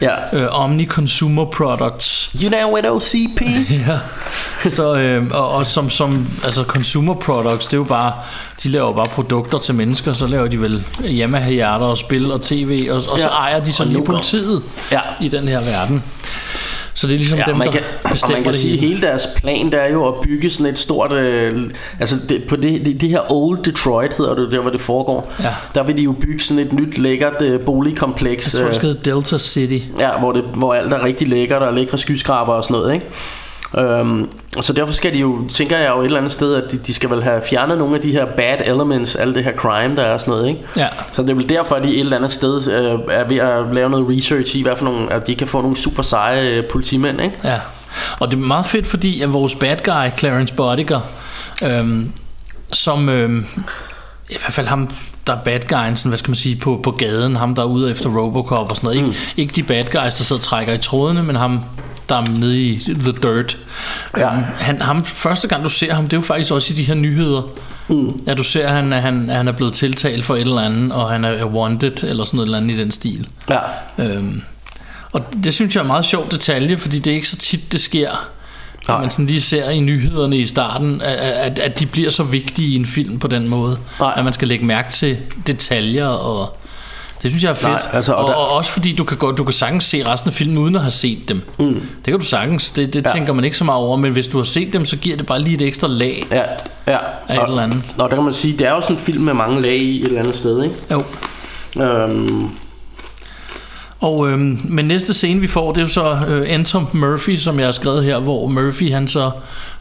Ja. 0.00 0.14
øh, 0.38 0.46
Omni 0.50 0.86
Consumer 0.86 1.44
Products, 1.44 2.30
You 2.42 2.48
know 2.50 2.72
what 2.72 2.86
OCP? 2.86 3.40
ja. 3.86 3.98
Så, 4.70 4.94
øh, 4.94 5.26
og, 5.30 5.48
og 5.50 5.66
som, 5.66 5.90
som, 5.90 6.26
altså 6.44 6.62
consumer 6.64 7.14
products, 7.14 7.64
det 7.66 7.72
er 7.72 7.76
jo 7.78 7.84
bare, 7.84 8.12
de 8.62 8.68
laver 8.68 8.92
bare 8.92 9.06
produkter 9.06 9.58
til 9.58 9.74
mennesker, 9.74 10.12
så 10.12 10.26
laver 10.26 10.48
de 10.48 10.60
vel 10.60 10.84
Yamaha-hjerter 11.04 11.86
og 11.86 11.98
spil 11.98 12.32
og 12.32 12.42
tv, 12.42 12.86
og, 12.90 12.96
og 12.96 13.02
så 13.02 13.18
Ja. 13.18 13.28
ejer 13.28 13.64
de 13.64 13.72
så 13.72 13.84
lige 13.84 14.04
politiet 14.04 14.62
Ja. 14.92 15.00
i 15.20 15.28
den 15.28 15.48
her 15.48 15.60
verden. 15.60 16.04
Så 16.98 17.06
det 17.06 17.14
er 17.14 17.18
ligesom 17.18 17.38
Ja, 17.38 17.44
dem, 17.46 17.56
man 17.56 17.66
der 17.66 17.72
kan, 17.72 17.82
og 18.04 18.10
bestemmer 18.10 18.36
man 18.36 18.42
kan 18.42 18.52
det 18.52 18.60
sige, 18.60 18.76
hele. 18.76 18.86
hele 18.88 19.00
deres 19.06 19.28
plan, 19.36 19.72
der 19.72 19.78
er 19.78 19.92
jo 19.92 20.08
at 20.08 20.14
bygge 20.22 20.50
sådan 20.50 20.72
et 20.72 20.78
stort... 20.78 21.12
Øh, 21.12 21.70
altså 22.00 22.16
det, 22.28 22.44
på 22.48 22.56
det, 22.56 22.86
det, 22.86 23.00
det 23.00 23.08
her 23.08 23.32
Old 23.32 23.64
Detroit 23.64 24.16
hedder 24.16 24.34
det, 24.34 24.52
der 24.52 24.60
hvor 24.60 24.70
det 24.70 24.80
foregår. 24.80 25.32
Ja. 25.40 25.54
Der 25.74 25.82
vil 25.82 25.96
de 25.96 26.02
jo 26.02 26.12
bygge 26.20 26.40
sådan 26.44 26.66
et 26.66 26.72
nyt 26.72 26.98
lækkert 26.98 27.42
øh, 27.42 27.60
boligkompleks. 27.60 28.54
Jeg 28.54 28.72
tror, 28.72 28.80
det 28.80 28.98
øh, 28.98 29.04
Delta 29.04 29.38
City. 29.38 29.78
Ja, 29.98 30.18
hvor, 30.18 30.32
det, 30.32 30.44
hvor 30.54 30.74
alt 30.74 30.92
er 30.92 31.04
rigtig 31.04 31.28
lækkert 31.28 31.62
og 31.62 31.74
lækre 31.74 31.98
skyskraber 31.98 32.52
og 32.52 32.64
sådan 32.64 32.74
noget, 32.74 32.94
ikke? 32.94 33.06
Øhm, 33.76 34.30
så 34.60 34.72
derfor 34.72 34.92
skal 34.92 35.12
de 35.12 35.18
jo, 35.18 35.48
tænker 35.48 35.78
jeg 35.78 35.88
jo 35.88 36.00
et 36.00 36.04
eller 36.04 36.18
andet 36.18 36.32
sted, 36.32 36.54
at 36.54 36.72
de, 36.72 36.78
de 36.78 36.94
skal 36.94 37.10
vel 37.10 37.22
have 37.22 37.42
fjernet 37.50 37.78
nogle 37.78 37.96
af 37.96 38.00
de 38.02 38.12
her 38.12 38.24
bad 38.24 38.56
elements, 38.64 39.16
alle 39.16 39.34
det 39.34 39.44
her 39.44 39.52
crime, 39.52 39.96
der 39.96 40.02
er 40.02 40.18
sådan 40.18 40.32
noget, 40.32 40.48
ikke? 40.48 40.60
Ja. 40.76 40.86
Så 41.12 41.22
det 41.22 41.30
er 41.30 41.34
vel 41.34 41.48
derfor, 41.48 41.74
at 41.74 41.82
de 41.82 41.94
et 41.94 42.00
eller 42.00 42.16
andet 42.16 42.32
sted 42.32 42.68
øh, 42.68 42.98
er 43.10 43.28
ved 43.28 43.36
at 43.36 43.74
lave 43.74 43.90
noget 43.90 44.06
research 44.16 44.56
i, 44.56 44.62
hvad 44.62 44.76
for 44.76 44.84
nogle, 44.84 45.12
at 45.12 45.26
de 45.26 45.34
kan 45.34 45.46
få 45.46 45.60
nogle 45.60 45.76
super 45.76 46.02
seje 46.02 46.50
øh, 46.50 46.64
politimænd, 46.64 47.22
ikke? 47.22 47.38
Ja, 47.44 47.60
og 48.18 48.30
det 48.30 48.36
er 48.36 48.40
meget 48.40 48.66
fedt, 48.66 48.86
fordi 48.86 49.20
at 49.20 49.32
vores 49.32 49.54
bad 49.54 49.76
guy, 49.84 50.18
Clarence 50.18 50.54
Bodiger, 50.54 51.00
øhm, 51.62 52.12
som 52.72 53.08
øhm, 53.08 53.46
i 54.30 54.36
hvert 54.40 54.52
fald 54.52 54.66
ham, 54.66 54.90
der 55.26 55.32
er 55.32 55.40
bad 55.44 55.60
guyen, 55.68 55.96
sådan, 55.96 56.10
hvad 56.10 56.18
skal 56.18 56.30
man 56.30 56.36
sige, 56.36 56.56
på, 56.56 56.80
på 56.82 56.90
gaden, 56.90 57.36
ham 57.36 57.54
der 57.54 57.62
er 57.62 57.66
ude 57.66 57.90
efter 57.90 58.10
Robocop 58.10 58.70
og 58.70 58.76
sådan 58.76 58.86
noget. 58.86 58.96
Ikke, 58.96 59.18
ikke 59.36 59.52
de 59.56 59.62
bad 59.62 59.84
guys, 59.84 60.14
der 60.14 60.24
sidder 60.24 60.40
og 60.40 60.44
trækker 60.44 60.72
i 60.72 60.78
trådene, 60.78 61.22
men 61.22 61.36
ham, 61.36 61.60
der 62.08 62.14
er 62.16 62.38
nede 62.38 62.60
i 62.60 62.78
the 62.98 63.12
dirt. 63.12 63.58
Ja. 64.16 64.32
Øhm, 64.32 64.42
han, 64.42 64.80
ham, 64.80 65.04
første 65.04 65.48
gang 65.48 65.64
du 65.64 65.68
ser 65.68 65.94
ham, 65.94 66.04
det 66.04 66.12
er 66.12 66.16
jo 66.16 66.22
faktisk 66.22 66.52
også 66.52 66.72
i 66.72 66.76
de 66.76 66.82
her 66.82 66.94
nyheder. 66.94 67.42
Mm. 67.88 68.20
Ja, 68.26 68.34
du 68.34 68.42
ser, 68.42 68.68
at 68.68 68.74
han, 68.74 68.92
at 68.92 69.02
han, 69.02 69.30
at 69.30 69.36
han 69.36 69.48
er 69.48 69.52
blevet 69.52 69.74
tiltalt 69.74 70.24
for 70.24 70.34
et 70.34 70.40
eller 70.40 70.60
andet, 70.60 70.92
og 70.92 71.10
han 71.10 71.24
er 71.24 71.44
wanted, 71.44 72.04
eller 72.04 72.24
sådan 72.24 72.36
noget 72.36 72.46
eller 72.46 72.58
andet 72.58 72.74
i 72.74 72.78
den 72.78 72.90
stil. 72.90 73.28
Ja. 73.50 73.58
Øhm, 73.98 74.42
og 75.12 75.20
det 75.44 75.54
synes 75.54 75.74
jeg 75.74 75.80
er 75.80 75.84
en 75.84 75.86
meget 75.86 76.04
sjov 76.04 76.30
detalje, 76.30 76.76
fordi 76.76 76.98
det 76.98 77.10
er 77.10 77.14
ikke 77.14 77.28
så 77.28 77.36
tit, 77.36 77.72
det 77.72 77.80
sker. 77.80 78.10
At 78.10 78.88
Nej. 78.88 79.00
man 79.00 79.10
sådan 79.10 79.26
lige 79.26 79.40
ser 79.40 79.70
i 79.70 79.80
nyhederne 79.80 80.36
i 80.36 80.46
starten, 80.46 81.00
at, 81.02 81.14
at, 81.18 81.58
at 81.58 81.80
de 81.80 81.86
bliver 81.86 82.10
så 82.10 82.22
vigtige 82.22 82.68
i 82.68 82.76
en 82.76 82.86
film 82.86 83.18
på 83.18 83.28
den 83.28 83.48
måde. 83.48 83.78
Nej. 84.00 84.12
At 84.16 84.24
man 84.24 84.32
skal 84.32 84.48
lægge 84.48 84.64
mærke 84.64 84.90
til 84.90 85.16
detaljer 85.46 86.06
og... 86.06 86.58
Det 87.22 87.30
synes 87.30 87.42
jeg 87.44 87.50
er 87.50 87.54
fedt. 87.54 87.68
Nej, 87.72 87.80
altså, 87.92 88.12
og 88.12 88.24
og, 88.24 88.28
der- 88.28 88.34
og, 88.34 88.48
også 88.50 88.70
fordi 88.72 88.92
du 88.96 89.04
kan, 89.04 89.16
godt, 89.16 89.38
du 89.38 89.44
kan 89.44 89.52
sagtens 89.52 89.84
se 89.84 90.08
resten 90.08 90.28
af 90.28 90.34
filmen 90.34 90.58
uden 90.58 90.74
at 90.74 90.80
have 90.80 90.90
set 90.90 91.28
dem. 91.28 91.42
Mm. 91.58 91.74
Det 91.74 92.04
kan 92.04 92.18
du 92.18 92.24
sagtens. 92.24 92.70
Det, 92.70 92.94
det 92.94 93.04
Ja. 93.06 93.12
tænker 93.12 93.32
man 93.32 93.44
ikke 93.44 93.56
så 93.56 93.64
meget 93.64 93.80
over. 93.80 93.96
Men 93.96 94.12
hvis 94.12 94.26
du 94.26 94.36
har 94.36 94.44
set 94.44 94.72
dem, 94.72 94.84
så 94.86 94.96
giver 94.96 95.16
det 95.16 95.26
bare 95.26 95.40
lige 95.42 95.54
et 95.54 95.62
ekstra 95.62 95.88
lag. 95.88 96.26
Ja, 96.30 96.42
ja. 96.92 96.98
Af 97.28 97.36
et 97.44 97.48
eller 97.48 97.62
andet. 97.62 97.82
Og 97.98 98.10
der 98.10 98.16
kan 98.16 98.24
man 98.24 98.32
sige, 98.32 98.58
det 98.58 98.66
er 98.66 98.70
jo 98.70 98.80
sådan 98.80 98.96
en 98.96 99.02
film 99.02 99.24
med 99.24 99.34
mange 99.34 99.60
lag 99.62 99.76
i 99.76 100.00
et 100.00 100.06
eller 100.06 100.20
andet 100.20 100.36
sted, 100.36 100.62
ikke? 100.62 100.74
Jo. 100.90 101.02
Øhm, 101.82 102.50
Og 104.00 104.28
øhm, 104.28 104.60
men 104.64 104.84
næste 104.84 105.14
scene 105.14 105.40
vi 105.40 105.46
får 105.46 105.72
Det 105.72 105.78
er 105.78 105.82
jo 105.82 105.88
så 105.88 106.18
øh, 106.28 106.46
Anton 106.48 106.88
Murphy 106.92 107.36
Som 107.36 107.58
jeg 107.58 107.66
har 107.66 107.72
skrevet 107.72 108.04
her 108.04 108.18
Hvor 108.18 108.46
Murphy 108.46 108.92
han 108.92 109.08
så 109.08 109.30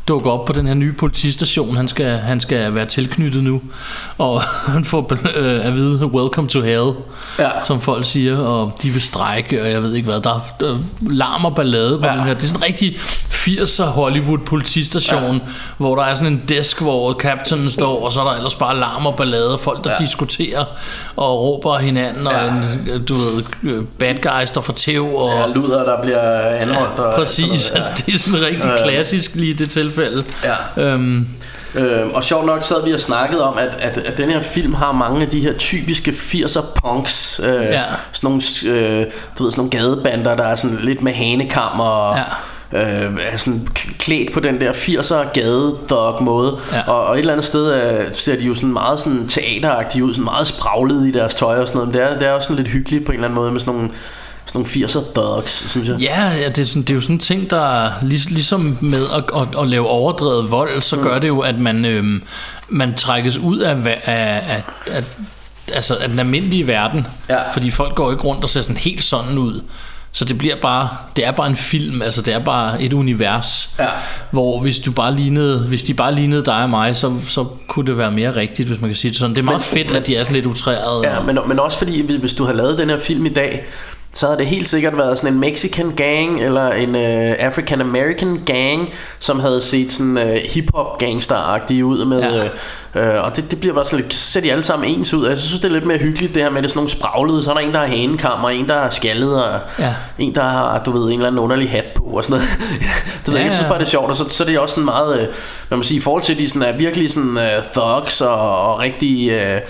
dukker 0.08 0.32
op 0.32 0.46
på 0.46 0.54
den 0.54 0.68
her 0.68 0.74
nye 0.74 0.94
politistation 0.94 1.76
Han 1.78 1.88
skal, 1.88 2.06
han 2.18 2.40
skal 2.40 2.76
være 2.76 2.86
tilknyttet 2.86 3.44
nu 3.44 3.62
Og 4.18 4.42
han 4.74 4.86
får 4.86 5.12
øh, 5.36 5.66
at 5.66 5.74
vide 5.76 6.06
Welcome 6.06 6.48
to 6.48 6.62
hell 6.62 6.92
Ja. 7.40 7.50
Som 7.64 7.82
folk 7.82 8.06
siger 8.06 8.38
Og 8.38 8.74
de 8.84 8.90
vil 8.90 9.02
strække 9.02 9.62
Og 9.62 9.72
jeg 9.72 9.84
ved 9.84 9.94
ikke 9.96 10.10
hvad 10.10 10.22
Der, 10.22 10.46
der 10.60 10.78
larm 11.10 11.46
og 11.46 11.56
ballade 11.56 12.00
på 12.00 12.06
Ja. 12.06 12.12
ja. 12.14 12.18
den 12.20 12.28
her 12.28 12.34
Det 12.34 12.44
er 12.44 12.48
sådan 12.48 12.60
en 12.62 12.64
rigtig 12.74 12.96
80'er 13.32 13.84
Hollywood 13.84 14.38
politistation 14.38 15.34
ja. 15.34 15.40
Hvor 15.78 15.96
der 15.96 16.04
er 16.04 16.14
sådan 16.14 16.34
en 16.34 16.44
desk 16.50 16.82
Hvor 16.82 17.14
captainen 17.14 17.70
står 17.70 18.06
Og 18.06 18.12
så 18.12 18.20
er 18.22 18.24
der 18.30 18.32
ellers 18.36 18.56
bare 18.56 18.78
larm 18.80 19.06
og 19.06 19.16
ballade 19.16 19.58
Folk 19.62 19.84
der 19.84 19.90
Ja. 19.90 19.96
ja. 20.00 20.06
diskuterer 20.06 20.66
Og 21.16 21.42
råber 21.42 21.78
hinanden 21.78 22.28
Og 22.28 22.34
Ja. 22.34 22.48
en, 22.96 23.04
du 23.06 23.14
ved, 23.14 23.44
bad 24.00 24.16
guys 24.16 24.52
der 24.52 24.62
får 24.62 24.74
tæv 24.74 25.16
og 25.16 25.30
ja, 25.48 25.54
luder, 25.54 25.84
der 25.86 26.02
bliver 26.02 26.40
anholdt. 26.50 27.00
Og 27.00 27.14
præcis, 27.16 27.62
sådan 27.62 27.82
altså, 27.84 27.92
det 28.06 28.14
er 28.14 28.18
sådan 28.20 28.42
rigtig 28.46 28.70
klassisk 28.84 29.36
lige 29.36 29.54
det 29.54 29.70
tilfælde. 29.70 29.97
Ja. 30.44 30.82
Øhm, 30.84 31.28
Øhm, 31.76 32.10
og 32.14 32.24
sjovt 32.24 32.46
nok 32.46 32.64
sad 32.64 32.86
vi 32.86 32.92
og 32.94 33.00
snakket 33.00 33.42
om, 33.42 33.58
at, 33.58 33.70
at, 33.80 33.98
at 33.98 34.18
den 34.18 34.30
her 34.30 34.42
film 34.42 34.74
har 34.74 34.92
mange 34.92 35.22
af 35.22 35.28
de 35.30 35.40
her 35.40 35.54
typiske 35.54 36.12
80'er 36.12 36.62
punks. 36.84 37.42
Øh, 37.44 37.54
Ja. 37.64 37.84
Sådan 38.12 38.28
nogle, 38.30 38.42
øh, 38.68 39.06
du 39.40 39.44
ved, 39.44 39.52
sådan 39.52 39.54
nogle 39.58 39.70
gadebander, 39.70 40.36
der 40.36 40.44
er 40.44 40.56
sådan 40.56 40.80
lidt 40.82 41.02
med 41.02 41.14
hanekam 41.14 41.80
og... 41.80 42.18
Øh, 42.74 42.82
er 43.32 43.38
sådan 43.38 43.68
klædt 44.00 44.34
på 44.34 44.40
den 44.40 44.62
der 44.62 44.72
80'er 44.74 45.32
gade 45.34 45.74
thug 45.88 46.24
måde 46.24 46.58
Ja. 46.74 46.92
og, 46.92 47.06
og 47.06 47.14
et 47.16 47.20
eller 47.20 47.34
andet 47.34 47.46
sted 47.46 47.74
øh, 47.74 48.06
ser 48.14 48.36
de 48.36 48.42
jo 48.46 48.54
sådan 48.54 48.74
meget 48.74 49.00
sådan 49.00 49.28
teateragtige 49.28 50.04
ud 50.04 50.14
Sådan 50.14 50.24
meget 50.26 50.48
spraglet 50.48 51.08
i 51.08 51.12
deres 51.12 51.34
tøj 51.34 51.60
og 51.62 51.68
sådan 51.68 51.78
noget 51.78 51.94
Men 51.94 52.02
det 52.02 52.12
er, 52.12 52.20
det 52.20 52.28
er 52.28 52.32
også 52.32 52.48
sådan 52.48 52.64
lidt 52.64 52.74
hyggeligt 52.74 53.06
på 53.06 53.12
en 53.12 53.16
eller 53.16 53.28
anden 53.28 53.36
måde 53.40 53.52
Med 53.52 53.60
sådan 53.60 53.74
nogle, 53.74 53.90
sådan 54.48 54.60
nogle 54.60 54.68
80'er 54.88 55.14
thugs, 55.16 55.70
synes 55.70 55.90
jeg 55.90 55.98
ja, 56.02 56.32
ja 56.44 56.50
det, 56.50 56.60
er 56.60 56.66
sådan, 56.66 56.82
det 56.82 56.90
er 56.90 56.96
jo 56.96 57.02
sådan 57.02 57.16
en 57.16 57.20
ting, 57.20 57.50
der 57.50 57.90
lig, 58.02 58.20
ligesom 58.32 58.78
med 58.82 59.04
at, 59.16 59.24
at, 59.42 59.48
at 59.62 59.68
lave 59.68 59.88
overdrevet 59.88 60.52
vold, 60.52 60.82
så 60.82 60.96
mm. 60.96 61.04
gør 61.04 61.20
det 61.20 61.28
jo, 61.28 61.40
at 61.40 61.60
man, 61.60 61.86
øhm, 61.86 62.22
man 62.70 62.94
trækkes 62.94 63.38
ud 63.38 63.60
af, 63.60 63.76
af, 63.86 64.42
af, 64.48 64.64
af, 64.92 65.04
altså, 65.74 65.96
af 65.96 66.10
den 66.10 66.20
almindelige 66.20 66.68
verden. 66.68 67.08
Ja. 67.30 67.52
Fordi 67.52 67.72
folk 67.72 67.96
går 67.96 68.12
ikke 68.12 68.24
rundt 68.24 68.44
og 68.44 68.50
ser 68.50 68.62
sådan 68.62 68.78
helt 68.78 69.04
sådan 69.04 69.38
ud. 69.38 69.62
Så 70.12 70.26
det 70.26 70.38
bliver 70.38 70.56
bare, 70.62 70.90
det 71.16 71.26
er 71.26 71.32
bare 71.32 71.48
en 71.48 71.56
film, 71.56 72.02
altså 72.02 72.22
det 72.22 72.34
er 72.34 72.40
bare 72.40 72.82
et 72.82 72.94
univers, 72.94 73.70
Ja. 73.80 73.86
hvor 74.32 74.60
hvis 74.60 74.80
du 74.80 74.92
bare 74.92 75.16
lignede, 75.16 75.60
hvis 75.60 75.84
de 75.84 75.94
bare 75.94 76.16
lignede 76.16 76.46
dig 76.46 76.64
og 76.64 76.70
mig, 76.70 76.96
så, 76.96 77.14
så 77.28 77.46
kunne 77.68 77.88
det 77.88 77.98
være 77.98 78.12
mere 78.12 78.36
rigtigt, 78.36 78.68
hvis 78.68 78.82
man 78.82 78.90
kan 78.90 78.96
sige 78.96 79.12
det 79.12 79.20
sådan. 79.20 79.36
Det 79.36 79.42
er 79.42 79.46
meget 79.46 79.64
Men- 79.74 79.84
fedt, 79.84 79.92
at 79.98 80.08
de 80.08 80.16
er 80.16 80.24
sådan 80.24 80.36
lidt 80.36 80.46
utræret. 80.46 81.04
Ja, 81.04 81.18
og- 81.18 81.26
men, 81.26 81.38
men 81.48 81.60
også 81.60 81.78
fordi, 81.78 82.18
hvis- 82.20 82.34
du 82.34 82.44
havde 82.44 82.58
lavet 82.58 82.78
den 82.78 82.90
her 82.90 83.00
film 83.00 83.26
i 83.26 83.30
dag, 83.30 83.66
så 84.18 84.26
havde 84.26 84.38
det 84.40 84.48
helt 84.48 84.68
sikkert 84.68 84.98
været 84.98 85.18
sådan 85.18 85.34
en 85.34 85.40
Mexican 85.40 85.92
gang, 85.92 86.42
eller 86.42 86.72
en 86.72 86.96
uh, 86.96 87.46
African 87.46 87.82
American 87.82 88.42
gang, 88.46 88.94
som 89.20 89.40
havde 89.40 89.62
set 89.62 89.92
sådan 89.92 90.18
uh, 90.18 90.34
hip-hop 90.54 90.98
gangster 90.98 91.60
ud 91.84 92.06
med... 92.06 92.20
Ja. 92.20 92.50
Ja. 92.96 93.18
Uh, 93.18 93.26
og 93.26 93.36
det, 93.36 93.52
det 93.52 93.60
bliver 93.60 93.76
bare 93.76 93.86
sådan 93.86 94.00
lidt, 94.00 94.14
ser 94.14 94.42
de 94.42 94.52
alle 94.52 94.64
sammen 94.64 94.90
ens 94.90 95.14
ud. 95.14 95.28
Jeg 95.28 95.40
synes, 95.40 95.60
det 95.60 95.68
er 95.70 95.74
lidt 95.74 95.86
mere 95.86 95.98
hyggeligt 95.98 96.36
det 96.36 96.44
her 96.44 96.50
med, 96.50 96.62
det 96.62 96.68
er 96.68 96.70
sådan 96.70 96.78
nogle 96.78 96.90
spraglede, 96.90 97.44
så 97.44 97.50
er 97.50 97.54
der 97.54 97.62
en, 97.62 97.74
der 97.74 97.80
har 97.80 97.86
hanekammer, 97.86 98.50
en, 98.50 98.68
der 98.68 98.80
har 98.80 98.90
skaldet, 98.90 99.44
og 99.44 99.60
Ja. 99.80 99.94
en, 100.20 100.36
der 100.36 100.44
har, 100.44 100.82
du 100.86 100.92
ved, 100.92 101.06
en 101.06 101.14
eller 101.14 101.28
anden 101.28 101.40
underlig 101.40 101.70
hat 101.70 101.86
på, 101.96 102.04
og 102.04 102.24
sådan 102.24 102.34
noget. 102.34 102.50
det 103.26 103.28
ved 103.28 103.38
Ja, 103.38 103.44
jeg 103.44 103.54
synes 103.54 103.68
bare, 103.68 103.80
det 103.80 103.86
er 103.86 103.90
sjovt, 103.90 104.10
og 104.10 104.16
så, 104.16 104.30
så 104.30 104.44
er 104.44 104.48
det 104.48 104.60
også 104.60 104.76
sådan 104.76 104.86
meget, 104.86 105.22
øh, 105.22 105.28
man 105.70 105.80
må 105.80 105.84
sige, 105.84 105.98
i 105.98 106.02
forhold 106.02 106.24
til, 106.24 106.34
at 106.34 106.40
de 106.40 106.50
sådan 106.50 106.62
er 106.62 106.78
virkelig 106.78 107.12
sådan 107.12 107.38
uh, 107.38 107.64
thugs 107.74 108.22
og, 108.22 108.62
og 108.62 108.80
rigtig... 108.80 109.32
Uh, 109.36 109.62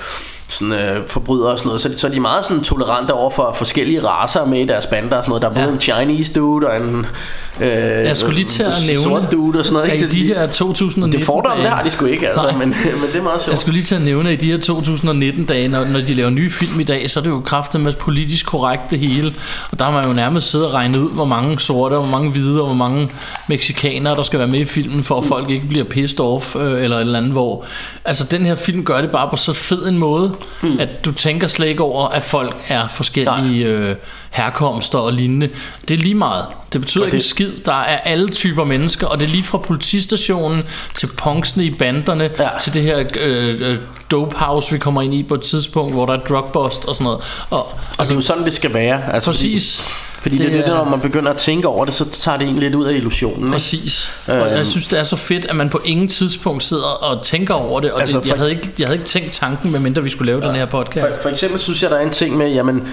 sådan, 0.50 0.74
øh, 0.74 1.08
forbrydere 1.08 1.52
og 1.52 1.58
sådan 1.58 1.68
noget, 1.68 1.82
så, 1.82 1.90
de- 1.90 1.98
så 1.98 2.08
er 2.08 2.12
de 2.12 2.20
meget 2.20 2.46
sådan 2.46 2.64
tolerante 2.64 3.12
over 3.12 3.30
for 3.30 3.54
forskellige 3.58 4.00
raser 4.06 4.46
med 4.46 4.60
i 4.62 4.66
deres 4.66 4.86
bander 4.86 5.18
og 5.18 5.24
sådan 5.24 5.30
noget. 5.30 5.42
Der 5.42 5.50
er 5.50 5.54
både 5.54 5.66
Ja. 5.66 5.72
en 5.74 5.80
Chinese 6.08 6.34
dude 6.34 6.68
og 6.68 6.76
en 6.78 7.06
øh, 7.62 7.68
Jeg 7.70 8.18
skulle 8.18 8.36
lige 8.36 8.48
til 8.48 8.64
at 8.64 8.74
nævne, 8.88 9.04
sort 9.04 9.32
dude 9.32 9.60
og 9.60 9.66
sådan 9.66 9.74
noget. 9.74 9.94
Ikke? 9.94 10.06
i 10.06 10.10
de 10.22 10.28
her 10.28 10.48
2019 10.48 11.20
det 11.20 11.26
fordomme, 11.26 11.64
der 11.64 11.70
har 11.70 11.84
de 11.84 11.90
sgu 11.90 12.06
ikke, 12.06 12.30
altså, 12.30 12.58
men, 12.58 12.70
men 13.02 13.10
det 13.14 13.20
er 13.20 13.24
meget 13.24 13.42
sjovt. 13.42 13.52
Jeg 13.52 13.60
skulle 13.60 13.74
lige 13.74 13.86
til 13.86 13.96
at 13.96 14.02
nævne, 14.02 14.30
at 14.30 14.44
i 14.44 14.46
de 14.46 14.52
her 14.52 14.58
2019 14.60 15.46
dage, 15.46 15.68
når, 15.68 15.86
når 15.86 16.00
de 16.00 16.14
laver 16.14 16.30
nye 16.30 16.52
film 16.52 16.80
i 16.80 16.84
dag, 16.84 17.10
så 17.10 17.20
er 17.20 17.24
det 17.24 17.30
jo 17.30 17.40
kraftigt 17.46 17.84
med 17.84 17.94
politisk 17.94 18.46
korrekt 18.46 18.84
det 18.92 19.00
hele. 19.00 19.34
Og 19.72 19.80
der 19.80 19.86
har 19.86 19.92
man 19.92 20.06
jo 20.06 20.14
nærmest 20.14 20.50
siddet 20.52 20.68
og 20.68 20.74
regnet 20.74 21.00
ud, 21.00 21.12
hvor 21.12 21.26
mange 21.26 21.60
sorte, 21.60 21.94
og 21.94 22.02
hvor 22.04 22.12
mange 22.12 22.32
hvide, 22.32 22.60
og 22.62 22.66
hvor 22.66 22.76
mange 22.76 23.10
meksikanere, 23.50 24.16
der 24.16 24.24
skal 24.24 24.40
være 24.40 24.48
med 24.48 24.60
i 24.60 24.66
filmen, 24.66 25.04
for 25.04 25.18
at 25.18 25.26
folk 25.26 25.50
ikke 25.50 25.66
bliver 25.68 25.86
pissed 25.86 26.20
off, 26.20 26.56
øh, 26.56 26.84
eller 26.84 26.98
et 26.98 27.02
eller 27.02 27.18
andet, 27.18 27.32
hvor... 27.32 27.66
Altså, 28.06 28.24
den 28.32 28.46
her 28.46 28.56
film 28.56 28.84
gør 28.84 29.02
det 29.02 29.12
bare 29.12 29.30
på 29.30 29.36
så 29.38 29.54
fed 29.54 29.88
en 29.88 29.98
måde, 29.98 30.34
mm. 30.62 30.80
at 30.80 31.06
du 31.06 31.12
tænker 31.12 31.48
slet 31.48 31.68
ikke 31.68 31.84
over, 31.84 32.08
at 32.08 32.22
folk 32.24 32.56
er 32.68 32.88
forskellige 32.88 33.66
øh, 33.66 33.96
herkomster 34.32 34.98
og 35.00 35.14
lignende. 35.14 35.50
Det 35.88 35.94
er 35.94 35.98
lige 35.98 36.16
meget. 36.16 36.46
Det 36.74 36.82
betyder 36.82 37.04
Og 37.04 37.08
ikke 37.08 37.16
en 37.16 37.20
det- 37.22 37.30
skid. 37.30 37.52
Der 37.66 37.74
er 37.74 37.98
alle 37.98 38.30
typer 38.30 38.64
mennesker, 38.64 39.08
og 39.08 39.18
det 39.20 39.26
er 39.26 39.30
lige 39.32 39.44
fra 39.44 39.58
politistationen 39.58 40.64
til 40.96 41.08
punksene 41.18 41.66
i 41.66 41.70
banderne, 41.70 42.30
Ja. 42.40 42.48
til 42.62 42.74
det 42.74 42.82
her 42.82 43.04
øh, 43.20 43.56
øh, 43.60 43.78
dope 44.12 44.36
house, 44.38 44.72
vi 44.72 44.78
kommer 44.78 45.02
ind 45.02 45.14
i 45.14 45.24
på 45.24 45.34
et 45.36 45.42
tidspunkt, 45.42 45.94
hvor 45.94 46.06
der 46.06 46.14
er 46.14 46.18
drugbust 46.20 46.86
og 46.86 46.96
sådan 46.96 47.04
noget. 47.04 47.20
Og, 47.50 47.66
Og 47.98 48.06
det 48.06 48.12
er 48.12 48.16
jo 48.16 48.22
sådan, 48.22 48.44
det 48.44 48.54
skal 48.54 48.74
være. 48.74 49.14
Altså, 49.14 49.32
præcis. 49.32 49.78
Fordi, 49.82 50.07
fordi 50.22 50.38
det, 50.38 50.52
det, 50.52 50.60
er 50.60 50.66
det, 50.66 50.74
når 50.74 50.84
man 50.86 51.00
begynder 51.00 51.32
at 51.32 51.38
tænke 51.38 51.68
over 51.68 51.86
det, 51.86 51.94
så 51.94 52.06
tager 52.10 52.38
det 52.38 52.48
en 52.50 52.60
lidt 52.60 52.76
ud 52.76 52.86
af 52.86 52.94
illusionen. 52.94 53.40
Ikke? 53.44 53.52
Præcis. 53.52 54.10
Og 54.28 54.36
Øhm. 54.38 54.48
jeg 54.48 54.68
synes, 54.68 54.88
det 54.88 55.00
er 55.00 55.04
så 55.04 55.16
fedt, 55.16 55.46
at 55.46 55.56
man 55.56 55.70
på 55.70 55.82
ingen 55.86 56.08
tidspunkt 56.08 56.64
sidder 56.64 56.84
og 56.84 57.24
tænker 57.24 57.54
over 57.54 57.80
det. 57.80 57.92
Og 57.92 58.02
Altså, 58.02 58.20
det, 58.20 58.28
jeg, 58.28 58.38
havde 58.38 58.50
ikke, 58.52 58.70
jeg 58.80 58.88
havde 58.88 58.96
ikke 58.96 59.08
tænkt 59.08 59.32
tanken, 59.32 59.72
medmindre 59.72 60.04
vi 60.04 60.10
skulle 60.10 60.32
lave 60.32 60.42
ja. 60.42 60.48
den 60.48 60.56
her 60.56 60.66
podcast. 60.66 61.16
For, 61.16 61.22
for 61.22 61.30
eksempel 61.30 61.60
synes 61.60 61.84
jeg, 61.84 61.92
der 61.92 61.98
er 61.98 62.02
en 62.04 62.10
ting 62.10 62.38
med, 62.38 62.50
jamen, 62.52 62.88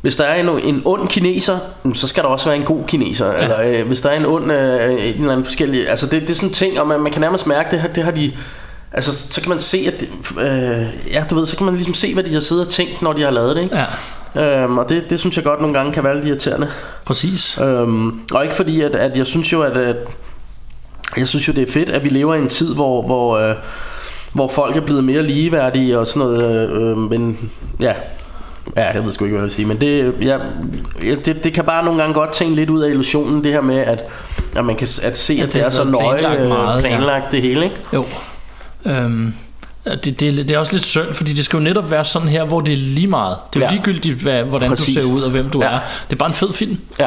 hvis 0.00 0.16
der 0.16 0.24
er 0.24 0.40
en, 0.40 0.48
en 0.64 0.82
ond 0.84 1.08
kineser, 1.08 1.58
så 1.94 2.06
skal 2.08 2.22
der 2.22 2.28
også 2.28 2.46
være 2.46 2.56
en 2.56 2.62
god 2.64 2.84
kineser. 2.86 3.26
Ja. 3.26 3.42
Eller 3.42 3.80
øh, 3.80 3.86
hvis 3.86 4.00
der 4.00 4.08
er 4.10 4.16
en 4.16 4.26
ond, 4.26 4.52
øh, 4.52 4.92
en 4.92 4.98
eller 4.98 5.30
anden 5.32 5.44
forskellig... 5.44 5.88
Altså 5.90 6.06
det, 6.06 6.22
det 6.22 6.30
er 6.30 6.34
sådan 6.34 6.48
en 6.48 6.54
ting, 6.54 6.80
og 6.80 6.86
man, 6.86 7.00
man 7.00 7.12
kan 7.12 7.20
nærmest 7.20 7.46
mærke, 7.46 7.76
det, 7.76 7.90
det 7.94 8.04
har 8.04 8.10
de... 8.10 8.32
Altså 8.92 9.12
så 9.30 9.40
kan 9.40 9.48
man 9.48 9.60
se, 9.60 9.92
at 9.94 10.02
øh, 10.40 10.86
ja, 11.12 11.24
du 11.30 11.34
ved, 11.34 11.46
så 11.46 11.56
kan 11.56 11.66
man 11.66 11.74
ligesom 11.74 11.94
se, 11.94 12.14
hvad 12.14 12.24
de 12.24 12.32
har 12.32 12.40
siddet 12.40 12.66
og 12.66 12.72
tænkt, 12.72 13.02
når 13.02 13.12
de 13.12 13.22
har 13.22 13.30
lavet 13.30 13.56
det, 13.56 13.62
ikke? 13.62 13.76
Ja, 13.76 13.84
Øhm, 14.36 14.78
og 14.78 14.88
det, 14.88 15.10
det 15.10 15.20
synes 15.20 15.36
jeg 15.36 15.44
godt 15.44 15.60
nogle 15.60 15.74
gange 15.78 15.92
kan 15.92 16.04
være 16.04 16.14
lidt 16.14 16.26
irriterende. 16.26 16.68
præcis. 17.04 17.58
Øhm, 17.62 18.20
og 18.34 18.42
ikke 18.42 18.54
fordi, 18.56 18.80
at, 18.80 18.96
at 18.96 19.16
jeg 19.16 19.26
synes 19.26 19.52
jo, 19.52 19.62
at, 19.62 19.76
at 19.76 19.96
jeg 21.16 21.28
synes 21.28 21.48
jo, 21.48 21.52
det 21.52 21.68
er 21.68 21.72
fedt, 21.72 21.88
at 21.90 22.04
vi 22.04 22.08
lever 22.08 22.34
i 22.34 22.38
en 22.38 22.48
tid, 22.48 22.74
hvor, 22.74 23.02
hvor, 23.02 23.38
øh, 23.38 23.54
hvor 24.32 24.48
folk 24.48 24.76
er 24.76 24.80
blevet 24.80 25.04
mere 25.04 25.22
ligeværdige 25.22 25.98
og 25.98 26.06
sådan 26.06 26.28
noget. 26.28 26.70
Øh, 26.70 26.90
øh, 26.90 26.98
men 26.98 27.50
ja, 27.80 27.92
ja, 28.76 28.92
jeg 28.92 29.04
ved 29.04 29.12
sgu 29.12 29.24
ikke, 29.24 29.32
hvad 29.32 29.40
jeg 29.40 29.44
vil 29.44 29.52
sige. 29.54 29.66
Men 29.66 29.80
det, 29.80 30.14
ja, 30.20 30.38
ja, 31.02 31.14
det, 31.24 31.44
det 31.44 31.54
kan 31.54 31.64
bare 31.64 31.84
nogle 31.84 32.00
gange 32.00 32.14
godt 32.14 32.32
tænke 32.32 32.54
lidt 32.56 32.70
ud 32.70 32.82
af 32.82 32.90
illusionen, 32.90 33.44
det 33.44 33.52
her 33.52 33.60
med, 33.60 33.76
at, 33.78 34.04
at 34.56 34.64
man 34.64 34.76
kan 34.76 34.88
at 35.02 35.18
se, 35.18 35.34
Ja, 35.34 35.42
at 35.42 35.46
det 35.46 35.54
det 35.54 35.62
er 35.62 35.70
så 35.70 35.84
nøje 35.84 36.18
planlagt 36.18 36.36
planlagt, 36.36 36.48
meget, 36.48 36.82
ja. 36.82 36.88
planlagt 36.88 37.32
det 37.32 37.42
hele, 37.42 37.64
ikke? 37.64 37.76
Jo. 37.92 38.04
Øhm, 38.84 39.26
ja, 39.26 39.30
det, 39.84 40.04
det, 40.20 40.36
det 40.36 40.50
er 40.50 40.58
også 40.58 40.72
lidt 40.72 40.84
synd, 40.84 41.12
fordi 41.14 41.32
det 41.32 41.44
skal 41.44 41.56
jo 41.56 41.62
netop 41.62 41.90
være 41.90 42.04
sådan 42.04 42.28
her, 42.28 42.44
hvor 42.44 42.60
det 42.60 42.72
er 42.72 42.76
lige 42.76 43.06
meget. 43.06 43.36
Det 43.54 43.56
er 43.56 43.60
jo 43.60 43.66
Ja. 43.66 43.72
ligegyldigt, 43.72 44.22
hvad, 44.22 44.42
hvordan 44.42 44.68
Præcis. 44.68 44.94
du 44.94 45.00
ser 45.00 45.12
ud 45.12 45.20
og 45.22 45.30
hvem 45.30 45.50
du 45.50 45.62
Ja. 45.62 45.68
er. 45.68 45.78
Det 46.10 46.12
er 46.12 46.18
bare 46.18 46.28
en 46.28 46.34
fed 46.34 46.52
film. 46.52 46.78
Ja. 47.00 47.06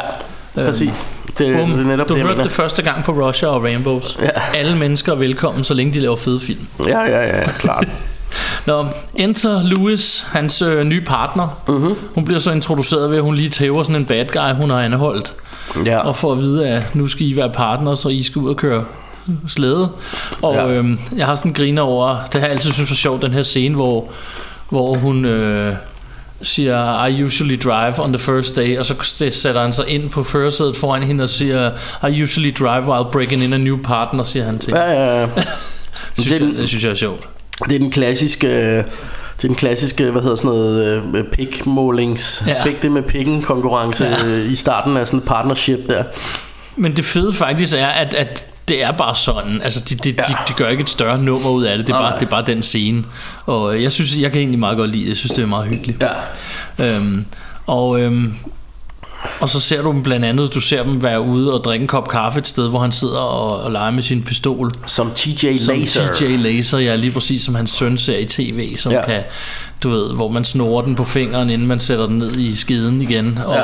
præcis. 0.56 1.08
Det, 1.38 1.56
Bum, 1.56 1.70
det 1.72 1.80
er 1.80 1.84
netop 1.84 2.10
du 2.10 2.14
det, 2.14 2.24
hørte 2.24 2.44
det 2.44 2.52
første 2.52 2.82
gang 2.82 3.04
på 3.04 3.12
Russia 3.12 3.48
og 3.48 3.64
Rainbows. 3.64 4.18
Ja. 4.22 4.30
Alle 4.56 4.76
mennesker 4.78 5.12
er 5.12 5.16
velkommen, 5.16 5.64
så 5.64 5.74
længe 5.74 5.94
de 5.94 6.00
laver 6.00 6.16
fede 6.16 6.40
film. 6.40 6.68
Ja, 6.88 7.00
ja, 7.02 7.36
ja, 7.36 7.42
klart. 7.42 7.88
Nå, 8.66 8.86
enter 9.16 9.64
Louis, 9.64 10.26
hans 10.32 10.62
øh, 10.62 10.84
nye 10.84 11.02
partner. 11.02 11.48
Uh-huh. 11.70 11.96
Hun 12.16 12.26
bliver 12.26 12.40
så 12.40 12.52
introduceret 12.52 13.10
ved, 13.10 13.18
at 13.18 13.24
hun 13.24 13.36
lige 13.36 13.50
tæver 13.50 13.84
sådan 13.84 13.96
en 13.96 14.06
bad 14.06 14.26
guy, 14.26 14.54
hun 14.58 14.70
har 14.70 14.82
anholdt. 14.82 15.34
Ja. 15.86 15.98
Og 15.98 16.16
får 16.16 16.32
at 16.32 16.38
vide, 16.40 16.68
at 16.70 16.96
nu 16.96 17.08
skal 17.08 17.26
I 17.26 17.36
være 17.36 17.50
partner, 17.50 17.96
så 17.96 18.10
I 18.10 18.24
skal 18.24 18.40
ud 18.40 18.50
og 18.50 18.56
køre 18.56 18.86
slæde. 19.48 19.90
Og 20.42 20.54
Ja. 20.56 20.74
øhm, 20.74 21.00
jeg 21.18 21.26
har 21.26 21.36
sådan 21.36 21.54
griner 21.54 21.82
over, 21.82 22.18
det 22.26 22.34
har 22.34 22.48
jeg 22.48 22.50
altid 22.52 22.72
synes 22.72 22.90
var 22.90 22.96
sjovt, 22.96 23.22
den 23.22 23.32
her 23.34 23.44
scene, 23.44 23.76
hvor, 23.76 24.10
hvor 24.70 24.96
hun 24.96 25.26
øh, 25.26 25.74
siger, 26.42 27.06
I 27.06 27.24
usually 27.24 27.58
drive 27.64 28.00
on 28.04 28.14
the 28.14 28.20
first 28.20 28.56
day, 28.56 28.78
og 28.78 28.86
så 28.86 28.96
sætter 29.32 29.62
han 29.62 29.74
sig 29.74 29.88
ind 29.90 30.10
på 30.10 30.24
førersædet 30.24 30.78
foran 30.78 31.04
hende 31.04 31.24
og 31.24 31.30
siger, 31.30 31.72
I 32.10 32.24
usually 32.24 32.54
drive 32.60 32.84
while 32.92 33.06
breaking 33.12 33.44
in 33.44 33.54
a 33.54 33.58
new 33.58 33.78
partner, 33.84 34.24
siger 34.24 34.46
han 34.46 34.60
til. 34.60 34.74
Ja, 34.76 34.92
ja, 34.92 35.20
ja. 35.20 35.26
det, 35.26 35.32
synes 36.16 36.28
det 36.28 36.32
er 36.32 36.40
jeg, 36.46 36.48
den- 36.48 36.56
det 36.58 36.68
synes 36.70 36.84
jeg 36.84 36.90
er 36.92 36.96
sjovt. 36.96 37.28
Det 37.70 37.76
er 37.76 37.80
den 37.80 37.92
klassiske... 37.92 38.48
øh, 38.48 38.84
Det 39.38 39.44
er 39.44 39.48
den 39.48 39.56
klassiske, 39.56 40.12
hvad 40.12 40.22
hedder 40.22 40.36
sådan 40.36 40.52
noget, 40.52 41.04
øh, 41.16 41.24
pikmålings, 41.24 42.44
ja. 42.48 42.64
Fik 42.64 42.82
det 42.82 42.92
med 42.92 43.02
pikken 43.02 43.42
konkurrence 43.42 44.06
Ja. 44.06 44.28
ja. 44.28 44.36
i 44.36 44.56
starten 44.56 44.98
af 44.98 45.08
sådan 45.08 45.20
et 45.20 45.26
partnership 45.26 45.80
der. 45.90 46.04
Men 46.76 46.96
det 46.96 47.06
fede 47.06 47.34
faktisk 47.34 47.74
er, 47.78 47.88
at, 47.88 48.14
at 48.14 48.46
det 48.68 48.84
er 48.84 48.92
bare 48.92 49.16
sådan. 49.16 49.62
Altså, 49.62 49.84
de, 49.90 49.96
de, 49.96 50.10
ja. 50.18 50.22
de, 50.24 50.36
de 50.48 50.54
gør 50.54 50.68
ikke 50.70 50.82
et 50.82 50.90
større 50.90 51.18
nummer 51.22 51.50
ud 51.50 51.64
af 51.64 51.78
det. 51.78 51.88
Det 51.88 51.94
er, 51.94 52.00
Nej. 52.00 52.10
bare, 52.10 52.20
det 52.20 52.26
er 52.26 52.30
bare 52.30 52.44
den 52.48 52.62
scene. 52.62 53.04
Og 53.46 53.76
øh, 53.76 53.84
jeg 53.84 53.92
synes, 53.92 54.18
jeg 54.18 54.32
kan 54.32 54.40
egentlig 54.40 54.60
meget 54.60 54.78
godt 54.78 54.90
lide 54.92 55.02
det. 55.04 55.10
Jeg 55.10 55.18
synes, 55.18 55.32
det 55.34 55.42
er 55.42 55.48
meget 55.48 55.68
hyggeligt. 55.68 56.04
Ja. 56.80 56.96
Øhm, 56.98 57.26
og, 57.66 58.00
øhm, 58.02 58.34
og 59.40 59.50
så 59.50 59.60
ser 59.60 59.82
du 59.82 59.92
dem 59.92 60.04
blandt 60.04 60.26
andet, 60.26 60.54
du 60.54 60.60
ser 60.60 60.84
dem 60.84 61.04
være 61.04 61.22
ude 61.22 61.54
og 61.54 61.64
drikke 61.64 61.84
en 61.84 61.88
kop 61.88 62.08
kaffe 62.10 62.40
et 62.40 62.48
sted, 62.48 62.70
hvor 62.70 62.80
han 62.80 62.92
sidder 62.92 63.20
og, 63.20 63.62
og 63.64 63.72
leger 63.72 63.92
med 63.92 64.04
sin 64.04 64.24
pistol. 64.24 64.72
Som 64.86 65.12
TJ 65.16 65.58
Som 65.58 65.76
Laser. 65.76 66.14
TJ 66.14 66.36
Laser, 66.38 66.78
ja, 66.78 66.96
lige 66.96 67.12
præcis 67.12 67.42
som 67.44 67.56
hans 67.56 67.72
søn 67.72 67.98
ser 67.98 68.18
i 68.18 68.26
tv, 68.26 68.78
som 68.78 68.92
Ja. 68.92 69.06
kan, 69.06 69.24
du 69.84 69.90
ved, 69.90 70.14
hvor 70.14 70.28
man 70.30 70.46
snorer 70.46 70.82
den 70.86 70.96
på 70.96 71.06
fingeren, 71.06 71.50
inden 71.50 71.68
man 71.68 71.80
sætter 71.80 72.06
den 72.08 72.18
ned 72.18 72.36
i 72.36 72.56
skeden 72.56 73.02
igen. 73.02 73.40
Og 73.46 73.56
Ja. 73.56 73.64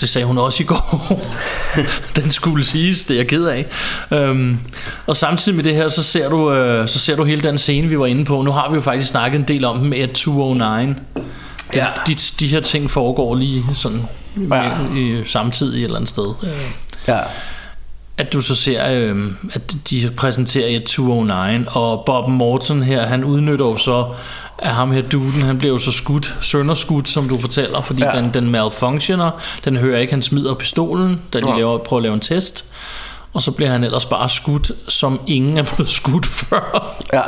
Det 0.00 0.08
sagde 0.08 0.26
hun 0.26 0.38
også 0.38 0.62
i 0.62 0.66
går. 0.66 1.20
den 2.16 2.30
skulle 2.30 2.64
siges, 2.64 3.04
det 3.04 3.14
er 3.14 3.18
jeg 3.18 3.28
ked 3.28 3.44
af. 3.44 3.66
Øhm, 4.10 4.58
og 5.06 5.16
samtidig 5.16 5.56
med 5.56 5.64
det 5.64 5.74
her, 5.74 5.88
så 5.88 6.02
ser, 6.02 6.28
du, 6.28 6.52
øh, 6.52 6.88
så 6.88 6.98
ser 6.98 7.16
du 7.16 7.24
hele 7.24 7.42
den 7.42 7.58
scene, 7.58 7.88
vi 7.88 7.98
var 7.98 8.06
inde 8.06 8.24
på. 8.24 8.42
Nu 8.42 8.52
har 8.52 8.68
vi 8.70 8.74
jo 8.74 8.80
faktisk 8.80 9.10
snakket 9.10 9.38
en 9.38 9.48
del 9.48 9.64
om 9.64 9.78
dem 9.78 9.88
med 9.88 10.14
209. 10.14 10.94
Ja. 11.74 11.86
De, 12.06 12.14
de 12.40 12.46
her 12.46 12.60
ting 12.60 12.90
foregår 12.90 13.34
lige 13.34 13.64
sådan 13.74 14.02
Ja. 14.50 14.64
ja. 14.64 14.70
i, 14.96 15.22
samtidig 15.26 15.78
et 15.78 15.84
eller 15.84 15.96
andet 15.96 16.10
sted. 16.10 16.34
Ja. 17.08 17.18
at 18.18 18.32
du 18.32 18.40
så 18.40 18.54
ser, 18.54 18.90
øh, 18.90 19.32
at 19.52 19.74
de 19.90 20.10
præsenterer 20.16 20.68
i 20.68 20.84
209, 20.86 21.64
og 21.68 22.02
Bob 22.06 22.28
Morton 22.28 22.82
her, 22.82 23.06
han 23.06 23.24
udnytter 23.24 23.66
jo 23.66 23.76
så, 23.76 24.06
at 24.62 24.70
ham 24.74 24.92
her 24.92 25.02
duden, 25.02 25.42
han 25.42 25.58
bliver 25.58 25.72
jo 25.72 25.78
så 25.78 25.92
skudt, 25.92 26.34
sønderskudt, 26.40 27.08
som 27.08 27.28
du 27.28 27.38
fortæller, 27.38 27.80
fordi 27.82 28.02
Ja. 28.04 28.10
den, 28.20 28.30
den 28.34 28.50
malfunctioner, 28.50 29.30
den 29.64 29.76
hører 29.76 29.98
ikke, 30.00 30.12
han 30.12 30.22
smider 30.22 30.54
pistolen, 30.54 31.20
da 31.32 31.40
de 31.40 31.50
Ja. 31.50 31.56
laver, 31.56 31.78
prøver 31.78 31.98
at 32.00 32.02
lave 32.02 32.14
en 32.14 32.20
test, 32.20 32.64
og 33.34 33.42
så 33.42 33.50
bliver 33.50 33.70
han 33.70 33.84
ellers 33.84 34.04
bare 34.04 34.28
skudt, 34.30 34.70
som 34.88 35.20
ingen 35.26 35.58
er 35.58 35.62
blevet 35.62 35.90
skudt 35.90 36.26
før. 36.48 36.96
Ja. 37.12 37.20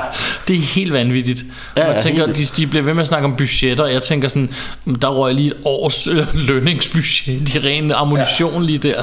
Det 0.49 0.57
er 0.57 0.61
helt 0.61 0.93
vanvittigt. 0.93 1.45
Ja, 1.76 1.83
Man 1.87 1.97
ja, 1.97 2.03
tænker, 2.03 2.26
de, 2.26 2.45
de 2.45 2.66
bliver 2.66 2.83
ved 2.83 2.95
med 2.95 3.03
at 3.03 3.09
snakke 3.09 3.24
om 3.24 3.37
budgetter, 3.37 3.85
og 3.85 3.93
jeg 3.93 4.03
tænker 4.03 4.28
sådan, 4.28 4.55
"Men 4.85 4.95
der 4.97 5.09
røg 5.09 5.35
lige 5.35 5.47
et 5.49 5.55
års 5.64 6.07
øh, 6.07 6.26
lønningsbudget 6.49 7.55
i 7.55 7.59
ren 7.59 7.93
ammunition 7.93 8.55
ja. 8.55 8.66
lige 8.66 8.78
der. 8.78 9.03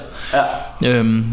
Ja. 0.81 0.97
Øhm, 0.97 1.25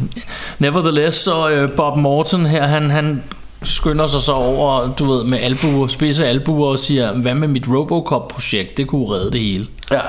nevertheless, 0.58 1.16
så 1.18 1.48
øh, 1.50 1.68
Bob 1.76 1.96
Morton 1.96 2.46
her, 2.46 2.66
han, 2.66 2.90
han 2.90 3.22
skynder 3.66 4.06
sig 4.06 4.22
så 4.22 4.32
over, 4.32 4.94
du 4.94 5.12
ved, 5.12 5.24
med 5.24 5.38
albuer, 5.38 5.86
spidse 5.88 6.26
albuer 6.26 6.68
og 6.70 6.78
siger, 6.78 7.12
hvad 7.12 7.34
med 7.34 7.48
mit 7.48 7.64
Robocop-projekt, 7.68 8.76
det 8.76 8.86
kunne 8.86 9.08
redde 9.14 9.32
det 9.32 9.40
hele. 9.40 9.66
Ja. 9.92 10.00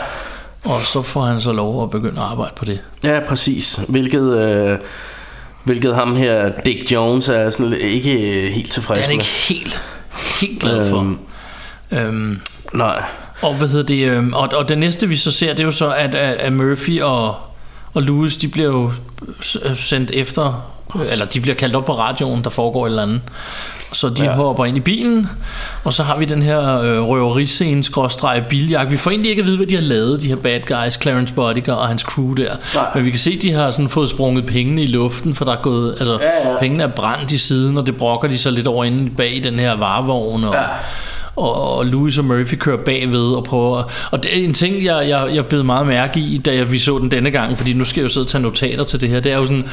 Og 0.64 0.82
så 0.82 1.02
får 1.02 1.22
han 1.26 1.42
så 1.42 1.52
lov 1.52 1.84
at 1.84 1.90
begynde 1.90 2.22
at 2.22 2.28
arbejde 2.28 2.52
på 2.56 2.66
det. 2.66 2.80
Ja, 3.04 3.20
præcis. 3.28 3.80
Hvilket, 3.88 4.38
øh, 4.38 4.78
hvilket 5.64 5.96
ham 5.96 6.16
her, 6.16 6.52
Dick 6.66 6.92
Jones, 6.92 7.30
er 7.30 7.50
sådan 7.50 7.74
ikke 7.74 8.42
øh, 8.46 8.52
helt 8.54 8.72
tilfreds 8.72 8.98
Det 9.00 9.06
er 9.06 9.10
han 9.10 9.18
med. 9.18 9.24
ikke 9.26 9.64
helt, 9.64 9.82
helt 10.42 10.60
glad 10.62 10.90
for. 10.90 11.00
Øhm. 11.00 11.18
Øhm, 11.92 12.42
Nej. 12.74 13.04
Og 13.42 13.54
hvad 13.56 13.68
hedder 13.68 13.86
det? 13.86 14.08
øhm, 14.08 14.34
Og, 14.34 14.50
og 14.54 14.70
det 14.70 14.78
næste 14.78 15.08
vi 15.08 15.16
så 15.18 15.32
ser, 15.32 15.50
det 15.52 15.60
er 15.60 15.64
jo 15.64 15.72
så, 15.72 15.90
at, 15.94 16.16
at, 16.16 16.34
at 16.38 16.54
Murphy 16.54 17.02
og, 17.02 17.36
og 17.94 18.02
Lewis, 18.04 18.38
de 18.38 18.48
bliver 18.48 18.68
jo 18.72 18.92
s- 19.42 19.58
sendt 19.76 20.12
efter, 20.12 20.46
øh, 20.46 20.54
eller 21.10 21.26
de 21.26 21.40
bliver 21.42 21.56
kaldt 21.56 21.76
op 21.76 21.86
på 21.86 21.92
radioen, 21.94 22.44
der 22.44 22.50
foregår 22.50 22.86
et 22.86 22.90
eller 22.90 23.04
andet. 23.04 23.22
Så 23.94 24.10
de 24.10 24.24
Ja. 24.24 24.32
hopper 24.32 24.66
ind 24.66 24.78
i 24.78 24.80
bilen, 24.80 25.28
og 25.84 25.94
så 25.94 26.04
har 26.04 26.18
vi 26.18 26.26
den 26.26 26.44
her 26.44 26.80
øh, 26.82 27.02
røveriscene, 27.02 27.84
skråstreg 27.84 28.44
biljagt. 28.50 28.92
Vi 28.92 28.98
får 28.98 29.12
egentlig 29.12 29.30
ikke 29.30 29.40
at 29.40 29.46
vide, 29.46 29.58
hvad 29.58 29.68
de 29.68 29.76
har 29.76 29.82
lavet, 29.82 30.22
de 30.22 30.28
her 30.28 30.36
bad 30.36 30.60
guys, 30.68 30.94
Clarence 31.02 31.34
Bodiger 31.34 31.74
og 31.74 31.88
hans 31.88 32.02
crew 32.02 32.34
der. 32.34 32.52
Nej. 32.76 32.86
Men 32.96 33.06
vi 33.06 33.10
kan 33.10 33.20
se, 33.20 33.32
at 33.36 33.42
de 33.42 33.52
har 33.52 33.72
sådan 33.72 33.90
fået 33.90 34.10
sprunget 34.10 34.46
pengene 34.46 34.84
i 34.84 34.88
luften, 34.88 35.36
for 35.36 35.46
der 35.46 35.52
er 35.52 35.62
gået, 35.62 35.96
altså 36.00 36.20
Ja, 36.22 36.52
ja. 36.52 36.60
pengene 36.60 36.84
er 36.84 36.88
brændt 36.88 37.32
i 37.32 37.38
siden, 37.38 37.78
og 37.78 37.86
det 37.86 37.98
brokker 37.98 38.28
de 38.28 38.38
så 38.38 38.52
lidt 38.52 38.68
over 38.68 38.84
inde 38.86 39.10
bag 39.10 39.42
den 39.44 39.60
her 39.60 39.76
varevogn. 39.76 40.44
Og, 40.44 40.54
Ja. 40.54 40.62
og, 41.36 41.78
og 41.78 41.86
Louis 41.86 42.18
og 42.18 42.26
Murphy 42.26 42.56
kører 42.56 42.78
bagved 42.78 43.26
og 43.36 43.44
prøver 43.44 43.84
og 44.12 44.24
det 44.24 44.40
er 44.40 44.44
en 44.46 44.54
ting 44.54 44.84
jeg, 44.84 45.10
jeg, 45.10 45.30
jeg 45.36 45.46
blev 45.46 45.64
meget 45.66 45.88
mærke 45.88 46.20
i 46.20 46.38
Da 46.46 46.56
jeg, 46.56 46.72
vi 46.72 46.80
så 46.80 46.98
den 46.98 47.12
denne 47.12 47.32
gang 47.32 47.58
Fordi 47.58 47.74
nu 47.74 47.86
skal 47.86 48.02
jeg 48.02 48.04
jo 48.04 48.10
sidde 48.14 48.24
og 48.24 48.28
tage 48.28 48.42
notater 48.42 48.84
til 48.84 49.02
det 49.02 49.10
her 49.10 49.20
Det 49.20 49.32
er 49.32 49.36
jo 49.38 49.44
sådan 49.44 49.66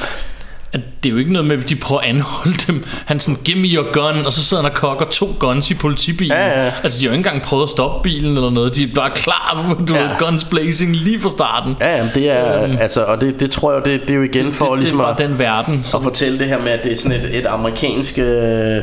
at 0.75 0.81
det 1.03 1.09
er 1.09 1.13
jo 1.13 1.19
ikke 1.19 1.33
noget 1.33 1.49
med, 1.49 1.59
at 1.63 1.69
de 1.69 1.77
prøver 1.77 2.01
at 2.01 2.09
anholde 2.09 2.55
dem. 2.67 2.85
Han 3.07 3.21
sådan, 3.21 3.39
give 3.45 3.59
me 3.59 3.69
your 3.69 3.93
gun, 3.93 4.27
og 4.27 4.33
så 4.33 4.45
sidder 4.45 4.63
han 4.63 4.71
og 4.73 4.77
kokker 4.77 5.07
to 5.07 5.37
guns 5.39 5.71
i 5.71 5.75
politibilen. 5.75 6.37
Ja, 6.37 6.65
ja. 6.65 6.73
Altså, 6.83 6.99
de 7.01 7.05
har 7.05 7.11
jo 7.13 7.19
ikke 7.19 7.29
engang 7.29 7.43
prøvet 7.43 7.63
at 7.63 7.69
stoppe 7.69 8.03
bilen 8.03 8.37
eller 8.37 8.51
noget. 8.51 8.77
De 8.77 8.83
er 8.83 8.89
bare 8.95 9.11
klar, 9.15 9.75
du 9.89 9.95
Ja. 9.95 10.03
ved, 10.03 10.11
guns 10.19 10.45
blazing 10.45 10.97
lige 10.97 11.21
fra 11.21 11.29
starten. 11.29 11.77
Ja, 11.81 11.97
jamen, 11.97 12.11
det 12.15 12.31
er, 12.31 12.79
altså, 12.79 13.05
og 13.05 13.21
det, 13.21 13.41
det 13.41 13.51
tror 13.51 13.73
jeg, 13.73 13.85
det, 13.85 14.01
det 14.03 14.11
er 14.11 14.15
jo 14.15 14.23
igen 14.23 14.53
for 14.53 14.65
det, 14.65 14.73
det, 14.73 14.81
ligesom 14.81 14.99
det 14.99 15.05
er 15.05 15.09
at, 15.09 15.19
den 15.19 15.39
verden. 15.39 15.79
at 15.79 15.87
Som, 15.87 16.03
fortælle 16.03 16.39
det 16.39 16.47
her 16.49 16.59
med, 16.59 16.69
at 16.69 16.85
det 16.85 16.93
er 16.93 16.97
sådan 16.97 17.21
et, 17.21 17.39
et 17.39 17.47
amerikansk... 17.47 18.19
Øh, 18.19 18.77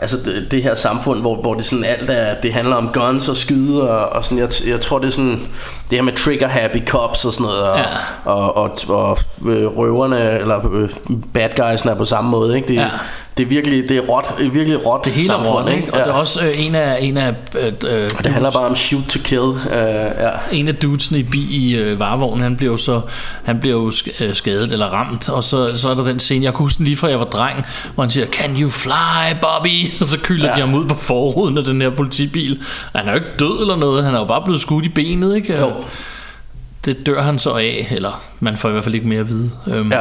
altså 0.00 0.16
det, 0.24 0.46
det 0.50 0.62
her 0.62 0.74
samfund, 0.74 1.20
hvor, 1.20 1.40
hvor 1.40 1.54
det 1.54 1.64
sådan 1.64 1.84
alt 1.84 2.10
er, 2.10 2.34
det 2.34 2.52
handler 2.52 2.76
om 2.76 2.88
guns 2.92 3.28
og 3.28 3.36
skyde 3.36 3.90
og, 3.90 4.08
og 4.16 4.24
sådan, 4.24 4.38
jeg, 4.38 4.48
jeg 4.66 4.80
tror 4.80 4.98
det 4.98 5.06
er 5.06 5.10
sådan, 5.10 5.40
det 5.90 5.98
her 5.98 6.02
med 6.02 6.12
trigger 6.12 6.48
happy 6.48 6.86
cops 6.86 7.24
og 7.24 7.32
sådan 7.32 7.44
noget, 7.46 7.62
og, 7.62 7.78
Ja. 7.78 7.84
og, 8.24 8.56
og, 8.56 8.70
og 8.88 9.18
øh, 9.46 9.66
røverne, 9.78 10.38
eller 10.40 10.74
øh, 10.74 10.88
bad 11.34 11.48
guysene 11.56 11.92
er 11.92 11.96
på 11.96 12.04
samme 12.04 12.30
måde, 12.30 12.56
ikke? 12.56 12.68
Det, 12.68 12.74
Ja. 12.74 12.88
det 13.36 13.42
er 13.42 13.46
virkelig, 13.48 13.88
det 13.88 13.96
er 13.96 14.00
råt, 14.00 14.24
er 14.40 14.50
virkelig 14.50 14.86
råt 14.86 15.04
det 15.04 15.12
hele 15.12 15.26
samfund, 15.26 15.48
rundt, 15.54 15.70
ikke? 15.72 15.92
Og 15.92 15.98
Ja. 15.98 16.04
det 16.04 16.10
er 16.10 16.14
også 16.14 16.40
øh, 16.44 16.66
en 16.66 16.74
af, 16.74 16.98
en 17.00 17.16
af 17.16 17.34
øh, 17.58 17.66
øh, 17.66 18.10
det 18.10 18.26
handler 18.26 18.50
bare 18.50 18.66
om 18.66 18.74
shoot 18.74 19.04
to 19.04 19.18
kill, 19.24 19.42
øh, 19.42 20.10
ja. 20.20 20.30
en 20.52 20.68
af 20.68 20.74
dudesene 20.76 21.18
i, 21.18 21.22
bi, 21.22 21.38
i 21.50 21.74
øh, 21.76 21.98
varevognen, 22.00 22.42
han 22.42 22.56
blev 22.56 22.70
jo 22.70 22.76
så 22.76 23.00
han 23.44 23.60
blev 23.60 23.72
jo 23.72 23.88
sk- 23.88 24.34
skadet 24.34 24.72
eller 24.72 24.86
ramt, 24.86 25.28
og 25.28 25.44
så, 25.44 25.76
så 25.76 25.88
er 25.88 25.94
der 25.94 26.04
den 26.04 26.18
scene, 26.18 26.44
jeg 26.44 26.52
kunne 26.54 26.64
huske 26.64 26.84
lige 26.84 26.96
fra 26.96 27.08
jeg 27.08 27.18
var 27.18 27.24
dreng, 27.24 27.64
hvor 27.94 28.02
han 28.04 28.10
siger, 28.10 28.26
can 28.26 28.56
you 28.62 28.70
fly, 28.70 29.34
Bobby? 29.40 29.86
Og 30.00 30.06
så 30.06 30.18
kylder 30.22 30.46
Ja. 30.48 30.54
de 30.54 30.60
ham 30.60 30.74
ud 30.74 30.84
på 30.86 30.94
forruden 30.94 31.58
af 31.58 31.64
den 31.64 31.80
her 31.80 31.90
politibil. 31.90 32.60
Han 32.94 33.06
er 33.08 33.12
jo 33.12 33.14
ikke 33.14 33.30
død 33.38 33.60
eller 33.60 33.76
noget, 33.76 34.04
han 34.04 34.14
er 34.14 34.18
jo 34.18 34.24
bare 34.24 34.42
blevet 34.44 34.60
skudt 34.60 34.86
i 34.86 34.88
benet, 34.88 35.36
ikke? 35.36 35.58
Jo. 35.58 35.72
Det 36.84 37.06
dør 37.06 37.22
han 37.22 37.38
så 37.38 37.50
af, 37.54 37.86
eller 37.90 38.22
man 38.40 38.56
får 38.56 38.68
i 38.68 38.72
hvert 38.72 38.84
fald 38.84 38.94
ikke 38.94 39.08
mere 39.08 39.20
at 39.20 39.28
vide. 39.28 39.50
Øhm, 39.66 39.92
ja. 39.92 40.00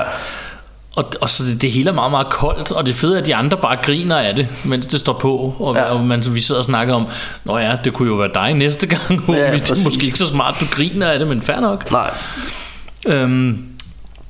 og, 0.96 1.12
og 1.22 1.30
så 1.30 1.44
det, 1.44 1.62
det 1.62 1.72
hele 1.72 1.90
er 1.90 1.94
meget, 1.94 2.12
meget 2.12 2.30
koldt, 2.30 2.72
og 2.72 2.86
det 2.86 2.96
fede 2.96 3.16
er, 3.16 3.20
at 3.22 3.26
de 3.26 3.36
andre 3.36 3.58
bare 3.58 3.78
griner 3.84 4.18
af 4.18 4.36
det, 4.36 4.48
mens 4.66 4.88
det 4.88 5.00
står 5.00 5.14
på, 5.14 5.56
og, 5.60 5.76
Ja. 5.76 5.84
og 5.84 6.04
man, 6.06 6.24
vi 6.36 6.42
sidder 6.42 6.60
og 6.62 6.66
snakker 6.66 6.94
om, 6.94 7.08
Nå 7.44 7.58
ja, 7.58 7.78
det 7.84 7.94
kunne 7.94 8.10
jo 8.10 8.16
være 8.16 8.30
dig 8.34 8.54
næste 8.54 8.88
gang, 8.88 9.24
Ja, 9.30 9.34
ja, 9.34 9.54
det 9.54 9.70
er 9.72 9.84
måske 9.84 10.06
ikke 10.06 10.18
så 10.18 10.28
smart, 10.28 10.56
du 10.60 10.66
griner 10.72 11.08
af 11.08 11.20
det, 11.20 11.28
men 11.28 11.42
fair 11.42 11.60
nok. 11.60 11.92
Nej, 11.92 12.14
Øhm, 13.08 13.66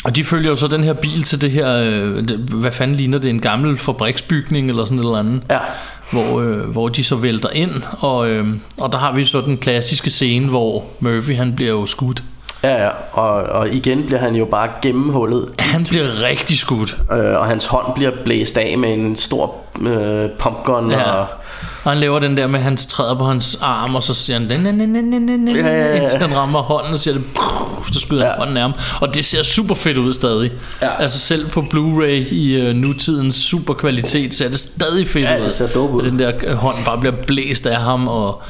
og 0.06 0.16
de 0.16 0.24
følger 0.24 0.50
jo 0.50 0.56
så 0.56 0.68
den 0.68 0.84
her 0.84 0.94
bil 0.94 1.24
til 1.24 1.42
det 1.42 1.52
her, 1.52 1.78
øh, 1.78 2.28
det, 2.28 2.38
hvad 2.38 2.72
fanden 2.72 2.96
ligner 2.96 3.18
det, 3.18 3.30
en 3.30 3.42
gammel 3.42 3.78
fabriksbygning 3.78 4.70
eller 4.70 4.86
sådan 4.86 5.00
et 5.00 5.04
eller 5.04 5.18
andet, 5.18 5.44
ja. 5.50 5.60
hvor, 6.12 6.42
øh, 6.42 6.60
hvor 6.60 6.90
de 6.90 7.04
så 7.04 7.16
vælter 7.16 7.50
ind, 7.50 7.72
og, 8.00 8.30
øh, 8.30 8.48
og 8.78 8.92
der 8.92 8.98
har 8.98 9.14
vi 9.14 9.26
så 9.26 9.42
den 9.42 9.58
klassiske 9.58 10.10
scene, 10.10 10.48
hvor 10.48 10.84
Murphy 11.00 11.36
han 11.36 11.56
bliver 11.56 11.72
jo 11.72 11.86
skudt. 11.86 12.24
Ja, 12.66 12.84
ja, 12.84 12.90
og, 13.12 13.32
og 13.44 13.70
igen 13.74 14.04
bliver 14.04 14.20
han 14.20 14.36
jo 14.36 14.46
bare 14.46 14.70
gennemhullet, 14.82 15.46
Han 15.60 15.84
bliver 15.84 16.06
rigtig 16.30 16.58
skudt. 16.58 16.98
øh, 17.12 17.40
og 17.40 17.46
hans 17.46 17.66
hånd 17.66 17.86
bliver 17.96 18.12
blæst 18.26 18.58
af 18.58 18.78
med 18.78 18.94
en 18.94 19.16
stor 19.18 19.56
øh, 19.82 20.30
pumpgun, 20.40 20.92
Ja. 20.92 21.12
og 21.12 21.28
Og 21.86 21.92
han 21.92 21.98
laver 22.00 22.20
den 22.20 22.38
der 22.38 22.48
med, 22.48 22.60
at 22.60 22.64
han 22.64 22.78
træder 22.78 23.16
på 23.16 23.24
hans 23.26 23.58
arm, 23.62 23.96
og 23.96 24.04
så 24.04 24.14
siger 24.14 24.40
han, 24.40 24.48
"Næ, 24.48 24.58
næ, 24.58 24.72
næ, 24.72 24.86
næ, 24.86 25.02
næ, 25.02 25.20
næ, 25.20 25.36
næ", 25.38 25.52
Ja, 25.52 25.68
ja, 25.68 25.86
ja. 25.96 26.02
indtil 26.02 26.20
han 26.20 26.36
rammer 26.38 26.62
hånden, 26.62 26.94
og 26.94 27.00
siger 27.00 27.14
det, 27.14 27.24
så 27.94 28.00
skyder 28.00 28.22
han 28.24 28.32
Ja. 28.32 28.38
hånden 28.38 28.58
af 28.58 28.62
ham. 28.62 28.74
Og 29.02 29.14
det 29.14 29.26
ser 29.26 29.44
super 29.44 29.76
fedt 29.76 29.98
ud 29.98 30.14
stadig. 30.14 30.52
Ja. 30.82 31.02
Altså 31.02 31.20
selv 31.20 31.50
på 31.50 31.60
Blu-ray 31.62 32.34
i 32.34 32.70
uh, 32.70 32.76
nutidens 32.76 33.36
super 33.36 33.74
kvalitet, 33.74 34.34
ser 34.36 34.50
det 34.50 34.60
stadig 34.60 35.08
fedt 35.08 35.26
Ja, 35.26 35.40
ud. 35.40 35.46
det 35.46 35.54
ser 35.54 35.68
dope 35.68 35.94
ud. 35.94 36.02
At 36.04 36.12
den 36.12 36.20
der 36.20 36.32
øh, 36.44 36.56
hånd 36.56 36.76
bare 36.86 36.98
bliver 36.98 37.16
blæst 37.28 37.66
af 37.68 37.78
ham, 37.82 38.08
og, 38.08 38.42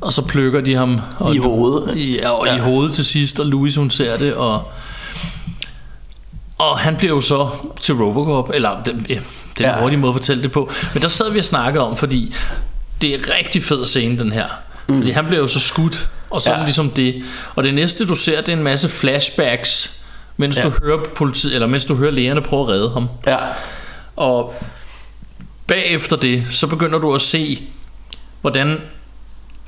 og 0.00 0.12
så 0.12 0.22
plukker 0.26 0.60
de 0.60 0.74
ham. 0.74 1.00
Og 1.18 1.34
I 1.34 1.38
hovedet. 1.38 2.14
Ja, 2.14 2.30
og 2.30 2.46
ja. 2.46 2.56
I 2.56 2.58
hovedet 2.58 2.94
til 2.94 3.04
sidst, 3.04 3.40
og 3.40 3.46
Louise 3.46 3.80
hun 3.80 3.90
ser 3.90 4.16
det, 4.16 4.34
og 4.34 4.72
Og 6.58 6.78
han 6.78 6.96
bliver 6.96 7.14
jo 7.14 7.20
så 7.20 7.48
til 7.80 7.94
Robocop, 7.94 8.50
eller 8.54 8.82
det, 8.82 9.06
ja, 9.08 9.14
det 9.58 9.66
er 9.66 9.70
en 9.72 9.76
Ja. 9.76 9.82
hurtig 9.82 9.98
måde 9.98 10.10
at 10.10 10.14
fortælle 10.14 10.42
det 10.42 10.52
på. 10.52 10.70
Men 10.94 11.02
der 11.02 11.08
sad 11.08 11.30
vi 11.32 11.38
og 11.38 11.44
snakkede 11.44 11.84
om, 11.84 11.96
fordi 11.96 12.34
det 13.02 13.10
er 13.10 13.18
en 13.18 13.24
rigtig 13.38 13.64
fed 13.64 13.84
scene, 13.84 14.18
den 14.18 14.32
her. 14.32 14.46
Mm. 14.88 14.96
Fordi 14.98 15.10
han 15.10 15.26
bliver 15.26 15.40
jo 15.40 15.46
så 15.46 15.60
skudt, 15.60 16.08
og 16.30 16.42
så 16.42 16.50
ja. 16.50 16.54
er 16.54 16.58
det 16.58 16.66
ligesom 16.66 16.90
det. 16.90 17.22
Og 17.54 17.64
det 17.64 17.74
næste, 17.74 18.06
du 18.06 18.14
ser, 18.16 18.40
det 18.40 18.48
er 18.48 18.56
en 18.56 18.62
masse 18.62 18.88
flashbacks, 18.88 20.00
mens 20.36 20.56
ja. 20.56 20.62
Du 20.62 20.72
hører 20.82 20.98
politiet, 21.16 21.54
eller 21.54 21.66
mens 21.66 21.84
du 21.84 21.94
hører 21.94 22.10
lægerne 22.10 22.42
prøve 22.42 22.62
at 22.62 22.68
redde 22.68 22.90
ham. 22.90 23.08
Ja, 23.26 23.36
Og 24.16 24.54
bagefter 25.66 26.16
det, 26.16 26.44
så 26.50 26.66
begynder 26.66 26.98
du 26.98 27.14
at 27.14 27.20
se, 27.20 27.62
hvordan 28.40 28.78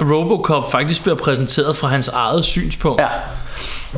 Robocop 0.00 0.70
faktisk 0.70 1.02
bliver 1.02 1.16
præsenteret 1.16 1.76
fra 1.76 1.88
hans 1.88 2.08
eget 2.08 2.44
synspunkt. 2.44 3.00
ja. 3.00 3.06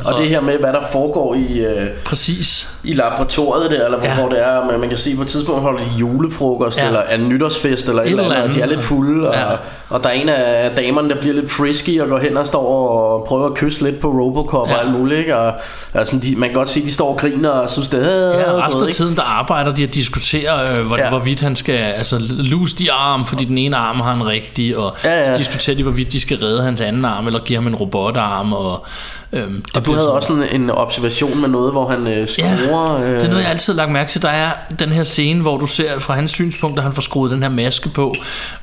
Og 0.05 0.17
det 0.17 0.29
her 0.29 0.41
med, 0.41 0.57
hvad 0.59 0.73
der 0.73 0.81
foregår 0.91 1.35
i, 1.35 1.59
øh, 1.59 1.87
Præcis. 2.05 2.67
i 2.83 2.93
laboratoriet 2.93 3.71
der, 3.71 3.85
eller 3.85 3.97
Ja. 4.03 4.15
hvor 4.15 4.29
det 4.29 4.43
er, 4.47 4.65
man, 4.71 4.79
man 4.79 4.89
kan 4.89 4.97
se 4.97 5.15
på 5.15 5.21
et 5.21 5.27
tidspunkt 5.27 5.61
holder 5.61 5.79
de 5.79 5.89
julefrokost, 5.99 6.77
Ja. 6.77 6.85
eller 6.87 7.01
en 7.03 7.29
nytårsfest, 7.29 7.89
eller 7.89 8.01
et, 8.01 8.09
eller 8.09 8.23
andet, 8.23 8.37
og 8.49 8.53
de 8.53 8.61
er 8.61 8.65
lidt 8.65 8.83
fulde, 8.83 9.27
og, 9.29 9.35
Ja. 9.35 9.43
og 9.89 10.03
der 10.03 10.09
er 10.09 10.13
en 10.13 10.29
af 10.29 10.71
damerne, 10.75 11.09
der 11.09 11.19
bliver 11.21 11.35
lidt 11.35 11.51
frisky, 11.51 12.01
og 12.01 12.07
går 12.07 12.17
hen 12.19 12.37
og 12.37 12.47
står 12.47 12.67
og 12.99 13.25
prøver 13.27 13.45
at 13.45 13.53
kysse 13.53 13.83
lidt 13.83 13.99
på 13.99 14.07
Robocop 14.07 14.67
Ja. 14.69 14.73
og 14.75 14.81
alt 14.81 14.91
muligt, 14.99 15.19
ikke? 15.19 15.37
og 15.37 15.53
altså, 15.93 16.17
de, 16.23 16.35
man 16.35 16.49
kan 16.49 16.53
godt 16.57 16.69
se, 16.69 16.81
de 16.81 16.93
står 16.93 17.09
og 17.09 17.17
griner, 17.17 17.49
og 17.49 17.69
synes, 17.69 17.89
det 17.89 18.03
er... 18.03 18.39
Ja, 18.39 18.67
resten 18.67 18.83
af 18.83 18.93
tiden, 18.93 19.15
der 19.15 19.21
arbejder 19.23 19.71
de 19.73 19.83
og 19.83 19.93
diskuterer, 19.93 20.79
øh, 20.79 20.85
hvor, 20.87 20.97
ja. 20.97 21.03
Ja. 21.03 21.09
hvorvidt 21.09 21.39
han 21.39 21.55
skal 21.55 21.75
altså, 21.75 22.17
lose 22.29 22.75
de 22.75 22.91
arm, 22.91 23.25
fordi 23.25 23.45
den 23.45 23.57
ene 23.57 23.77
arm 23.77 23.99
har 23.99 24.13
han 24.13 24.27
rigtig, 24.27 24.77
og 24.77 24.95
Ja, 25.03 25.19
ja. 25.19 25.33
så 25.33 25.39
diskuterer 25.39 25.75
de, 25.75 25.83
hvorvidt 25.83 26.11
de 26.11 26.21
skal 26.21 26.37
redde 26.37 26.63
hans 26.63 26.81
anden 26.81 27.05
arm, 27.05 27.27
eller 27.27 27.39
give 27.39 27.57
ham 27.57 27.67
en 27.67 27.75
robotarm, 27.75 28.53
og 28.53 28.85
øhm, 29.35 29.61
det 29.61 29.77
Og 29.77 29.85
du 29.85 29.93
havde 29.93 30.13
også 30.13 30.33
en, 30.33 30.61
en 30.61 30.69
observation 30.69 31.41
med 31.41 31.49
noget, 31.49 31.71
hvor 31.71 31.87
han 31.89 32.07
øh, 32.07 32.17
Ja, 32.17 32.25
skruer... 32.27 32.95
øh, 33.01 33.09
det 33.11 33.23
er 33.23 33.27
noget, 33.27 33.41
jeg 33.41 33.49
altid 33.51 33.73
har 33.73 33.77
lagt 33.77 33.91
mærke 33.91 34.09
til. 34.09 34.21
Der 34.21 34.29
er 34.29 34.51
den 34.79 34.89
her 34.89 35.03
scene, 35.03 35.41
hvor 35.41 35.57
du 35.57 35.65
ser 35.65 35.99
fra 35.99 36.13
hans 36.13 36.31
synspunkt, 36.31 36.77
at 36.79 36.83
han 36.83 36.93
får 36.93 37.01
skruet 37.01 37.31
den 37.31 37.41
her 37.43 37.49
maske 37.49 37.89
på, 37.89 38.13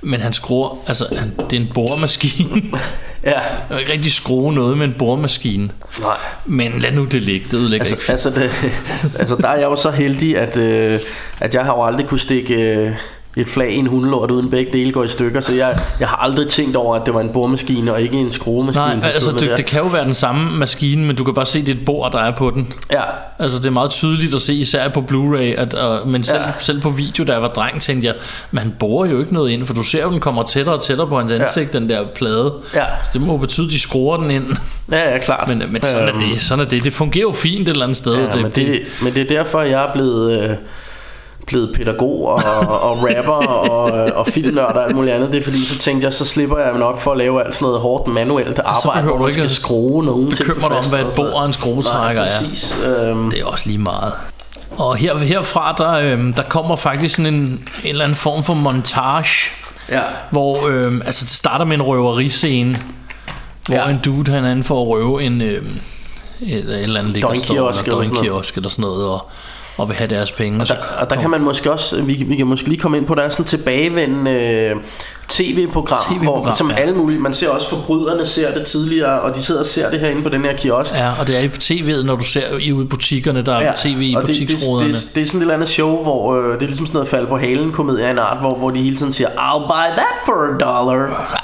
men 0.00 0.20
han 0.20 0.32
skruer, 0.32 0.78
altså 0.86 1.06
han, 1.18 1.32
det 1.50 1.56
er 1.56 1.60
en 1.60 1.70
boremaskine. 1.74 2.62
Ja, 3.24 3.40
kan 3.70 3.78
ikke 3.80 3.92
rigtig 3.92 4.12
skrue 4.12 4.52
noget 4.54 4.78
med 4.78 4.86
en 4.86 4.94
boremaskine. 4.98 5.70
nej. 6.00 6.16
Men 6.46 6.72
lad 6.78 6.92
nu 6.92 7.04
det 7.04 7.22
ligge, 7.22 7.46
det 7.50 7.54
ødelægger 7.56 7.84
Altså, 7.84 7.94
ikke. 7.96 8.10
altså, 8.12 8.30
det, 8.30 8.50
altså 9.20 9.36
der 9.36 9.48
er 9.48 9.54
jeg 9.56 9.64
jo 9.64 9.76
så 9.76 9.90
heldig, 9.90 10.38
at, 10.38 10.56
øh, 10.56 11.00
at 11.40 11.54
jeg 11.54 11.64
har 11.64 11.72
jo 11.72 11.84
aldrig 11.84 12.06
kunne 12.06 12.20
stikke 12.20 12.54
øh, 12.76 12.90
et 13.36 13.46
flag 13.46 13.70
i 13.70 13.76
en 13.76 13.86
hundelort, 13.86 14.30
uden 14.30 14.50
begge 14.50 14.72
dele 14.72 14.92
går 14.92 15.04
i 15.04 15.08
stykker, 15.08 15.40
så 15.40 15.54
jeg, 15.54 15.78
jeg 16.00 16.08
har 16.08 16.16
aldrig 16.16 16.48
tænkt 16.48 16.76
over, 16.76 16.96
at 16.96 17.06
det 17.06 17.14
var 17.14 17.20
en 17.20 17.32
boremaskine 17.32 17.92
og 17.92 18.02
ikke 18.02 18.16
en 18.16 18.32
skruemaskine. 18.32 18.86
Nej, 18.86 19.10
altså 19.14 19.32
det, 19.32 19.40
der. 19.40 19.56
det 19.56 19.66
kan 19.66 19.80
jo 19.80 19.86
være 19.86 20.04
den 20.04 20.14
samme 20.14 20.58
maskine, 20.58 21.04
men 21.04 21.16
du 21.16 21.24
kan 21.24 21.34
bare 21.34 21.46
se, 21.46 21.60
det 21.60 21.68
er 21.68 21.74
et 21.74 21.84
bord, 21.84 22.12
der 22.12 22.18
er 22.18 22.30
på 22.30 22.50
den. 22.50 22.72
Ja, 22.90 23.02
Altså 23.42 23.58
det 23.58 23.66
er 23.66 23.70
meget 23.70 23.90
tydeligt 23.90 24.34
at 24.34 24.42
se, 24.42 24.54
især 24.54 24.88
på 24.88 25.00
Blu-ray, 25.00 25.60
at, 25.60 25.74
uh, 25.74 26.08
men 26.08 26.24
selv, 26.24 26.42
ja. 26.42 26.52
Selv 26.60 26.80
på 26.80 26.90
video, 26.90 27.24
da 27.24 27.32
jeg 27.32 27.42
var 27.42 27.48
dreng, 27.48 27.80
tænkte 27.80 28.06
jeg, 28.06 28.14
men 28.50 28.58
han 28.58 28.74
borer 28.78 29.10
jo 29.10 29.18
ikke 29.20 29.34
noget 29.34 29.50
ind, 29.50 29.66
for 29.66 29.74
du 29.74 29.82
ser 29.82 30.02
jo, 30.02 30.10
den 30.10 30.20
kommer 30.20 30.42
tættere 30.42 30.74
og 30.74 30.82
tættere 30.82 31.06
på 31.06 31.18
hans 31.18 31.32
ansigt, 31.32 31.74
ja. 31.74 31.78
den 31.78 31.88
der 31.88 32.04
plade. 32.14 32.54
Ja. 32.74 32.84
Så 33.04 33.10
det 33.12 33.20
må 33.20 33.32
jo 33.32 33.36
betyde, 33.36 33.66
at 33.66 33.72
de 33.72 33.78
skruer 33.78 34.16
den 34.16 34.30
ind. 34.30 34.56
ja, 34.92 35.12
ja 35.12 35.18
klart. 35.18 35.48
Men, 35.48 35.62
men 35.70 35.82
sådan 35.82 36.08
er 36.08 36.18
det, 36.18 36.42
sådan 36.42 36.64
er 36.64 36.68
det. 36.68 36.84
Det 36.84 36.92
fungerer 36.92 37.22
jo 37.22 37.32
fint 37.32 37.68
et 37.68 37.68
eller 37.68 37.84
andet 37.84 37.96
sted. 37.96 38.14
Ja, 38.14 38.26
det, 38.26 38.42
men, 38.42 38.50
det, 38.50 38.82
men 39.02 39.14
det 39.14 39.20
er 39.20 39.36
derfor, 39.36 39.60
jeg 39.62 39.84
er 39.84 39.92
blevet... 39.92 40.42
Øh, 40.42 40.56
blevet 41.46 41.74
pædagog 41.76 42.28
og, 42.28 42.42
og 42.90 42.98
rapper 43.08 43.46
og, 43.46 43.90
og 44.16 44.26
filmnørd 44.26 44.76
og 44.76 44.84
alt 44.86 44.96
muligt 44.96 45.14
andet. 45.14 45.32
Det 45.32 45.38
er 45.40 45.44
fordi, 45.44 45.64
så 45.64 45.78
tænkte 45.78 46.04
jeg, 46.04 46.12
så 46.12 46.24
slipper 46.24 46.58
jeg 46.58 46.78
nok 46.78 47.00
for 47.00 47.10
at 47.12 47.18
lave 47.18 47.44
alt 47.44 47.54
sådan 47.54 47.66
noget 47.66 47.80
hårdt 47.80 48.06
manuelt 48.08 48.58
arbejde, 48.58 49.06
hvor 49.06 49.16
man 49.18 49.26
ikke 49.26 49.32
skal 49.32 49.44
at 49.44 49.50
skrue 49.50 50.04
nogen 50.04 50.30
ting 50.30 50.48
bekymre 50.48 50.68
dig 50.68 50.78
om, 50.78 50.84
hvad 50.88 51.00
et 51.00 51.12
bord 51.16 51.26
og 51.32 51.44
en 51.46 51.52
skruetrækker 51.52 52.22
er. 52.22 52.26
præcis. 52.26 52.78
Øhm, 52.86 53.30
Det 53.30 53.40
er 53.40 53.44
også 53.44 53.66
lige 53.66 53.78
meget. 53.78 54.12
Og 54.76 54.96
her, 54.96 55.16
herfra, 55.18 55.74
der, 55.78 55.92
øhm, 55.92 56.34
der 56.34 56.42
kommer 56.42 56.76
faktisk 56.76 57.16
sådan 57.16 57.34
en, 57.34 57.40
en 57.40 57.60
eller 57.84 58.04
anden 58.04 58.16
form 58.16 58.44
for 58.44 58.54
montage, 58.54 59.50
ja. 59.90 60.00
hvor 60.30 60.68
øhm, 60.68 61.02
altså 61.06 61.24
det 61.24 61.32
starter 61.32 61.64
med 61.64 61.74
en 61.74 61.82
røveriscene, 61.82 62.78
hvor 63.66 63.76
Ja. 63.76 63.88
en 63.88 63.98
dude 64.04 64.30
han 64.32 64.44
er 64.58 64.62
for 64.62 64.82
at 64.82 64.88
røve 64.88 65.22
en 65.22 65.42
øhm, 65.42 65.78
et, 66.40 66.58
et 66.58 66.82
eller 66.82 67.00
andet 67.00 67.22
Døgnkiosk 67.22 67.86
eller 67.86 68.00
eller 68.00 68.42
eller 68.56 68.68
sådan 68.68 68.82
noget, 68.82 69.06
og, 69.08 69.30
og 69.78 69.88
vil 69.88 69.96
have 69.96 70.08
deres 70.08 70.32
penge. 70.32 70.60
Og 70.60 70.68
Der, 70.68 70.74
og 70.98 71.10
der 71.10 71.16
kan 71.16 71.30
man 71.30 71.40
måske 71.40 71.72
også, 71.72 72.02
vi, 72.02 72.24
vi 72.26 72.36
kan 72.36 72.46
måske 72.46 72.68
lige 72.68 72.80
komme 72.80 72.96
ind 72.96 73.06
på, 73.06 73.14
der 73.14 73.22
er 73.22 73.28
sådan 73.28 73.44
tilbagevendende 73.44 74.30
øh, 74.30 74.76
tv-program, 75.28 75.98
TV-program, 76.10 76.42
hvor 76.42 76.54
som 76.54 76.70
ja. 76.70 76.76
alle 76.76 76.94
mulige, 76.94 77.20
man 77.20 77.32
ser 77.32 77.48
også 77.48 77.68
forbryderne 77.68 78.26
ser 78.26 78.54
det 78.54 78.66
tidligere, 78.66 79.20
og 79.20 79.36
de 79.36 79.42
sidder 79.42 79.60
og 79.60 79.66
ser 79.66 79.90
det 79.90 80.00
herinde 80.00 80.22
på 80.22 80.28
den 80.28 80.40
her 80.40 80.56
kiosk. 80.56 80.94
Ja, 80.94 81.10
og 81.20 81.26
det 81.26 81.36
er 81.36 81.40
i 81.40 81.48
på 81.48 81.56
tv'et, 81.56 82.06
når 82.06 82.16
du 82.16 82.24
ser 82.24 82.58
i 82.58 82.72
ude 82.72 82.84
i 82.84 82.88
butikkerne, 82.88 83.42
der 83.42 83.54
er 83.54 83.64
ja, 83.64 83.72
tv 83.76 84.00
i 84.00 84.14
og 84.14 84.22
det, 84.26 84.34
det, 84.40 84.48
det, 84.48 85.08
det 85.14 85.22
er 85.22 85.26
sådan 85.26 85.40
et 85.40 85.42
eller 85.42 85.54
andet 85.54 85.68
show, 85.68 86.02
hvor 86.02 86.36
øh, 86.36 86.54
det 86.54 86.62
er 86.62 86.66
ligesom 86.66 86.86
sådan 86.86 86.96
noget 86.96 87.08
fald 87.08 87.26
på 87.26 87.38
halen 87.38 87.72
komedie 87.72 88.06
af 88.06 88.10
en 88.10 88.18
art, 88.18 88.38
hvor, 88.38 88.58
hvor 88.58 88.70
de 88.70 88.82
hele 88.82 88.96
tiden 88.96 89.12
siger, 89.12 89.28
I'll 89.28 89.66
buy 89.66 89.96
that 89.96 90.16
for 90.26 90.54
a 90.54 90.58
dollar. 90.58 91.38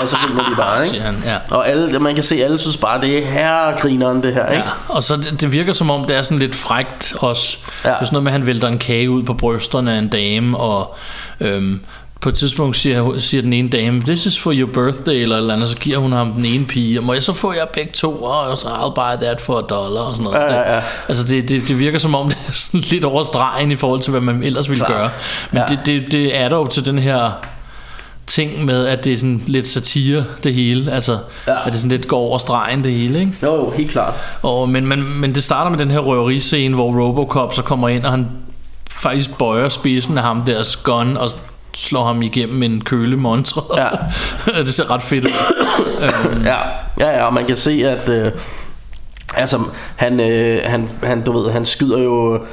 Og 0.00 0.08
så 0.08 0.16
griner 0.16 0.50
de 0.50 0.56
bare, 0.56 0.86
ikke? 0.86 1.00
han, 1.00 1.14
ja. 1.26 1.36
Og 1.50 1.68
alle, 1.68 1.98
man 1.98 2.14
kan 2.14 2.24
se, 2.24 2.44
alle 2.44 2.58
synes 2.58 2.76
bare, 2.76 3.00
det 3.00 3.18
er 3.18 3.26
herregrineren 3.30 4.22
det 4.22 4.34
her, 4.34 4.46
ikke? 4.46 4.62
Ja, 4.64 4.94
og 4.94 5.02
så 5.02 5.16
det, 5.16 5.40
det 5.40 5.52
virker 5.52 5.72
som 5.72 5.90
om, 5.90 6.04
det 6.04 6.16
er 6.16 6.22
sådan 6.22 6.38
lidt 6.38 6.54
frægt 6.54 7.14
også. 7.20 7.58
Ja. 7.84 7.88
Det 7.88 7.96
er 8.00 8.04
sådan 8.04 8.12
noget 8.14 8.24
med, 8.24 8.32
at 8.32 8.38
han 8.38 8.46
vælter 8.46 8.68
en 8.68 8.78
kage 8.78 9.10
ud 9.10 9.22
på 9.22 9.34
brysterne 9.34 9.94
af 9.94 9.98
en 9.98 10.08
dame, 10.08 10.58
og 10.58 10.96
øhm, 11.40 11.80
på 12.20 12.28
et 12.28 12.34
tidspunkt 12.34 12.76
siger, 12.76 13.18
siger 13.18 13.42
den 13.42 13.52
ene 13.52 13.68
dame, 13.68 14.00
this 14.00 14.26
is 14.26 14.38
for 14.40 14.52
your 14.54 14.70
birthday, 14.72 15.14
eller 15.22 15.36
eller 15.36 15.54
andet, 15.54 15.68
så 15.68 15.76
giver 15.76 15.98
hun 15.98 16.12
ham 16.12 16.32
den 16.32 16.44
ene 16.44 16.66
pige, 16.66 17.00
og 17.00 17.04
må 17.04 17.12
jeg 17.12 17.22
så 17.22 17.32
få 17.32 17.52
jer 17.52 17.64
begge 17.64 17.90
to, 17.92 18.22
og 18.22 18.58
så 18.58 18.66
I'll 18.66 18.94
buy 18.94 19.24
that 19.26 19.40
for 19.40 19.58
a 19.58 19.62
dollar, 19.62 20.00
og 20.00 20.16
sådan 20.16 20.24
noget. 20.24 20.38
Ja, 20.38 20.54
ja, 20.54 20.70
ja. 20.70 20.76
Det, 20.76 20.82
altså 21.08 21.24
det, 21.24 21.48
det, 21.48 21.62
det 21.68 21.78
virker 21.78 21.98
som 21.98 22.14
om, 22.14 22.28
det 22.30 22.38
er 22.48 22.52
sådan 22.52 22.80
lidt 22.80 23.04
over 23.04 23.22
stregen 23.22 23.72
i 23.72 23.76
forhold 23.76 24.00
til, 24.00 24.10
hvad 24.10 24.20
man 24.20 24.42
ellers 24.42 24.70
ville 24.70 24.84
Klar. 24.84 24.98
gøre. 24.98 25.10
Men 25.50 25.62
Ja. 25.68 25.76
det, 25.76 25.86
det, 25.86 26.12
det 26.12 26.36
er 26.36 26.48
der 26.48 26.56
jo 26.56 26.66
til 26.66 26.84
den 26.84 26.98
her 26.98 27.30
ting 28.28 28.64
med, 28.64 28.86
at 28.86 29.04
det 29.04 29.12
er 29.12 29.16
sådan 29.16 29.42
lidt 29.46 29.66
satire, 29.68 30.24
det 30.44 30.54
hele. 30.54 30.92
Altså, 30.92 31.18
ja. 31.46 31.66
At 31.66 31.72
det 31.72 31.74
sådan 31.74 31.90
lidt 31.90 32.08
går 32.08 32.18
over 32.18 32.38
stregen, 32.38 32.84
det 32.84 32.92
hele, 32.92 33.20
ikke? 33.20 33.32
Jo, 33.42 33.54
jo, 33.56 33.70
helt 33.70 33.90
klart. 33.90 34.14
Og, 34.42 34.68
men, 34.68 34.86
men, 34.86 35.20
men 35.20 35.34
det 35.34 35.44
starter 35.44 35.70
med 35.70 35.78
den 35.78 35.90
her 35.90 35.98
røveriscene, 35.98 36.74
hvor 36.74 37.00
Robocop 37.06 37.54
så 37.54 37.62
kommer 37.62 37.88
ind, 37.88 38.04
og 38.04 38.10
han 38.10 38.28
faktisk 38.90 39.38
bøjer 39.38 39.68
spidsen 39.68 40.18
af 40.18 40.24
ham 40.24 40.42
deres 40.42 40.76
gun, 40.76 41.16
og 41.16 41.30
slår 41.74 42.04
ham 42.04 42.22
igennem 42.22 42.62
en 42.62 42.80
kølemontre. 42.84 43.62
Ja. 43.76 43.88
det 44.62 44.74
ser 44.74 44.90
ret 44.90 45.02
fedt 45.02 45.24
ud. 45.24 45.54
øhm, 46.00 46.44
Ja, 46.44 46.56
ja, 47.00 47.10
ja, 47.16 47.24
og 47.24 47.34
man 47.34 47.46
kan 47.46 47.56
se, 47.56 47.70
at 47.86 48.08
øh, 48.08 48.32
altså, 49.36 49.60
han, 49.96 50.20
øh, 50.20 50.58
han, 50.64 50.88
han, 51.02 51.24
du 51.24 51.38
ved, 51.38 51.50
han 51.50 51.66
skyder 51.66 51.98
jo 51.98 52.44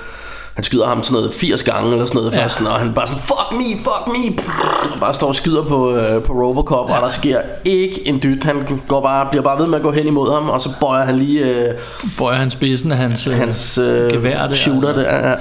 han 0.56 0.64
skyder 0.64 0.88
ham 0.88 1.04
sådan 1.04 1.14
noget 1.22 1.34
80 1.34 1.64
gange 1.64 1.92
eller 1.92 2.06
sådan 2.06 2.22
noget 2.22 2.34
Ja. 2.34 2.44
først, 2.44 2.62
og 2.62 2.80
han 2.80 2.94
bare 2.94 3.08
sådan, 3.08 3.22
fuck 3.22 3.52
me, 3.52 3.78
fuck 3.84 4.08
me, 4.08 4.36
Prrr, 4.38 4.94
og 4.94 5.00
bare 5.00 5.14
står 5.16 5.28
og 5.28 5.36
skyder 5.36 5.64
på, 5.64 5.96
øh, 5.96 6.24
på 6.24 6.34
Robocop, 6.34 6.90
ja. 6.90 6.96
og 6.96 7.02
der 7.06 7.10
sker 7.12 7.42
ikke 7.66 8.08
en 8.08 8.20
dyt. 8.24 8.44
Han 8.44 8.82
går 8.88 9.02
bare, 9.02 9.28
bliver 9.30 9.44
bare 9.44 9.60
ved 9.60 9.68
med 9.68 9.76
at 9.78 9.84
gå 9.84 9.92
hen 9.92 10.08
imod 10.08 10.34
ham, 10.34 10.50
og 10.50 10.62
så 10.62 10.70
bøjer 10.80 11.06
han 11.06 11.16
lige 11.18 11.46
øh, 11.46 11.74
bøjer 12.18 12.38
han 12.38 12.50
spidsen 12.50 12.92
af 12.92 12.98
hans, 12.98 13.28
øh, 13.28 13.38
hans 13.38 13.78
øh, 13.78 14.12
gevær 14.12 14.48
der, 14.48 14.54
shooter 14.54 14.94
der. 14.94 15.30
Ja. 15.30 15.34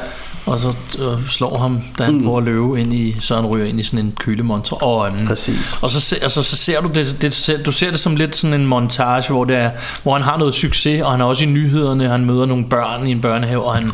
Og 0.47 0.61
så 0.61 0.69
øh, 0.99 1.29
slår 1.29 1.59
ham, 1.59 1.81
da 1.99 2.05
han 2.05 2.15
mm. 2.15 2.23
prøver 2.25 2.39
at 2.39 2.45
løbe 2.45 2.81
ind 2.81 2.95
i, 2.95 3.17
så 3.21 3.35
han 3.35 3.47
ryger 3.47 3.67
ind 3.67 3.81
i 3.81 3.83
sådan 3.83 3.99
en 3.99 4.13
kølemontre. 4.21 4.77
Og, 4.77 5.07
øhm, 5.09 5.27
Præcis. 5.27 5.79
Og 5.83 5.91
så, 5.91 6.01
se, 6.01 6.17
altså, 6.23 6.43
så 6.43 6.57
ser 6.57 6.81
du 6.81 6.89
det, 6.89 7.17
det, 7.23 7.35
ser- 7.35 7.63
du 7.63 7.73
ser 7.73 7.91
det 7.91 7.99
som 7.99 8.17
lidt 8.17 8.37
sådan 8.37 8.61
en 8.61 8.67
montage, 8.67 9.33
hvor, 9.33 9.45
det 9.45 9.57
er, 9.57 9.71
hvor 10.03 10.13
han 10.13 10.23
har 10.23 10.39
noget 10.39 10.55
succes, 10.55 11.03
og 11.03 11.11
han 11.11 11.21
er 11.21 11.25
også 11.25 11.45
i 11.45 11.47
nyhederne, 11.47 12.09
han 12.09 12.25
møder 12.25 12.47
nogle 12.47 12.65
børn 12.65 13.07
i 13.07 13.11
en 13.11 13.21
børnehave, 13.21 13.65
og 13.65 13.75
han 13.75 13.93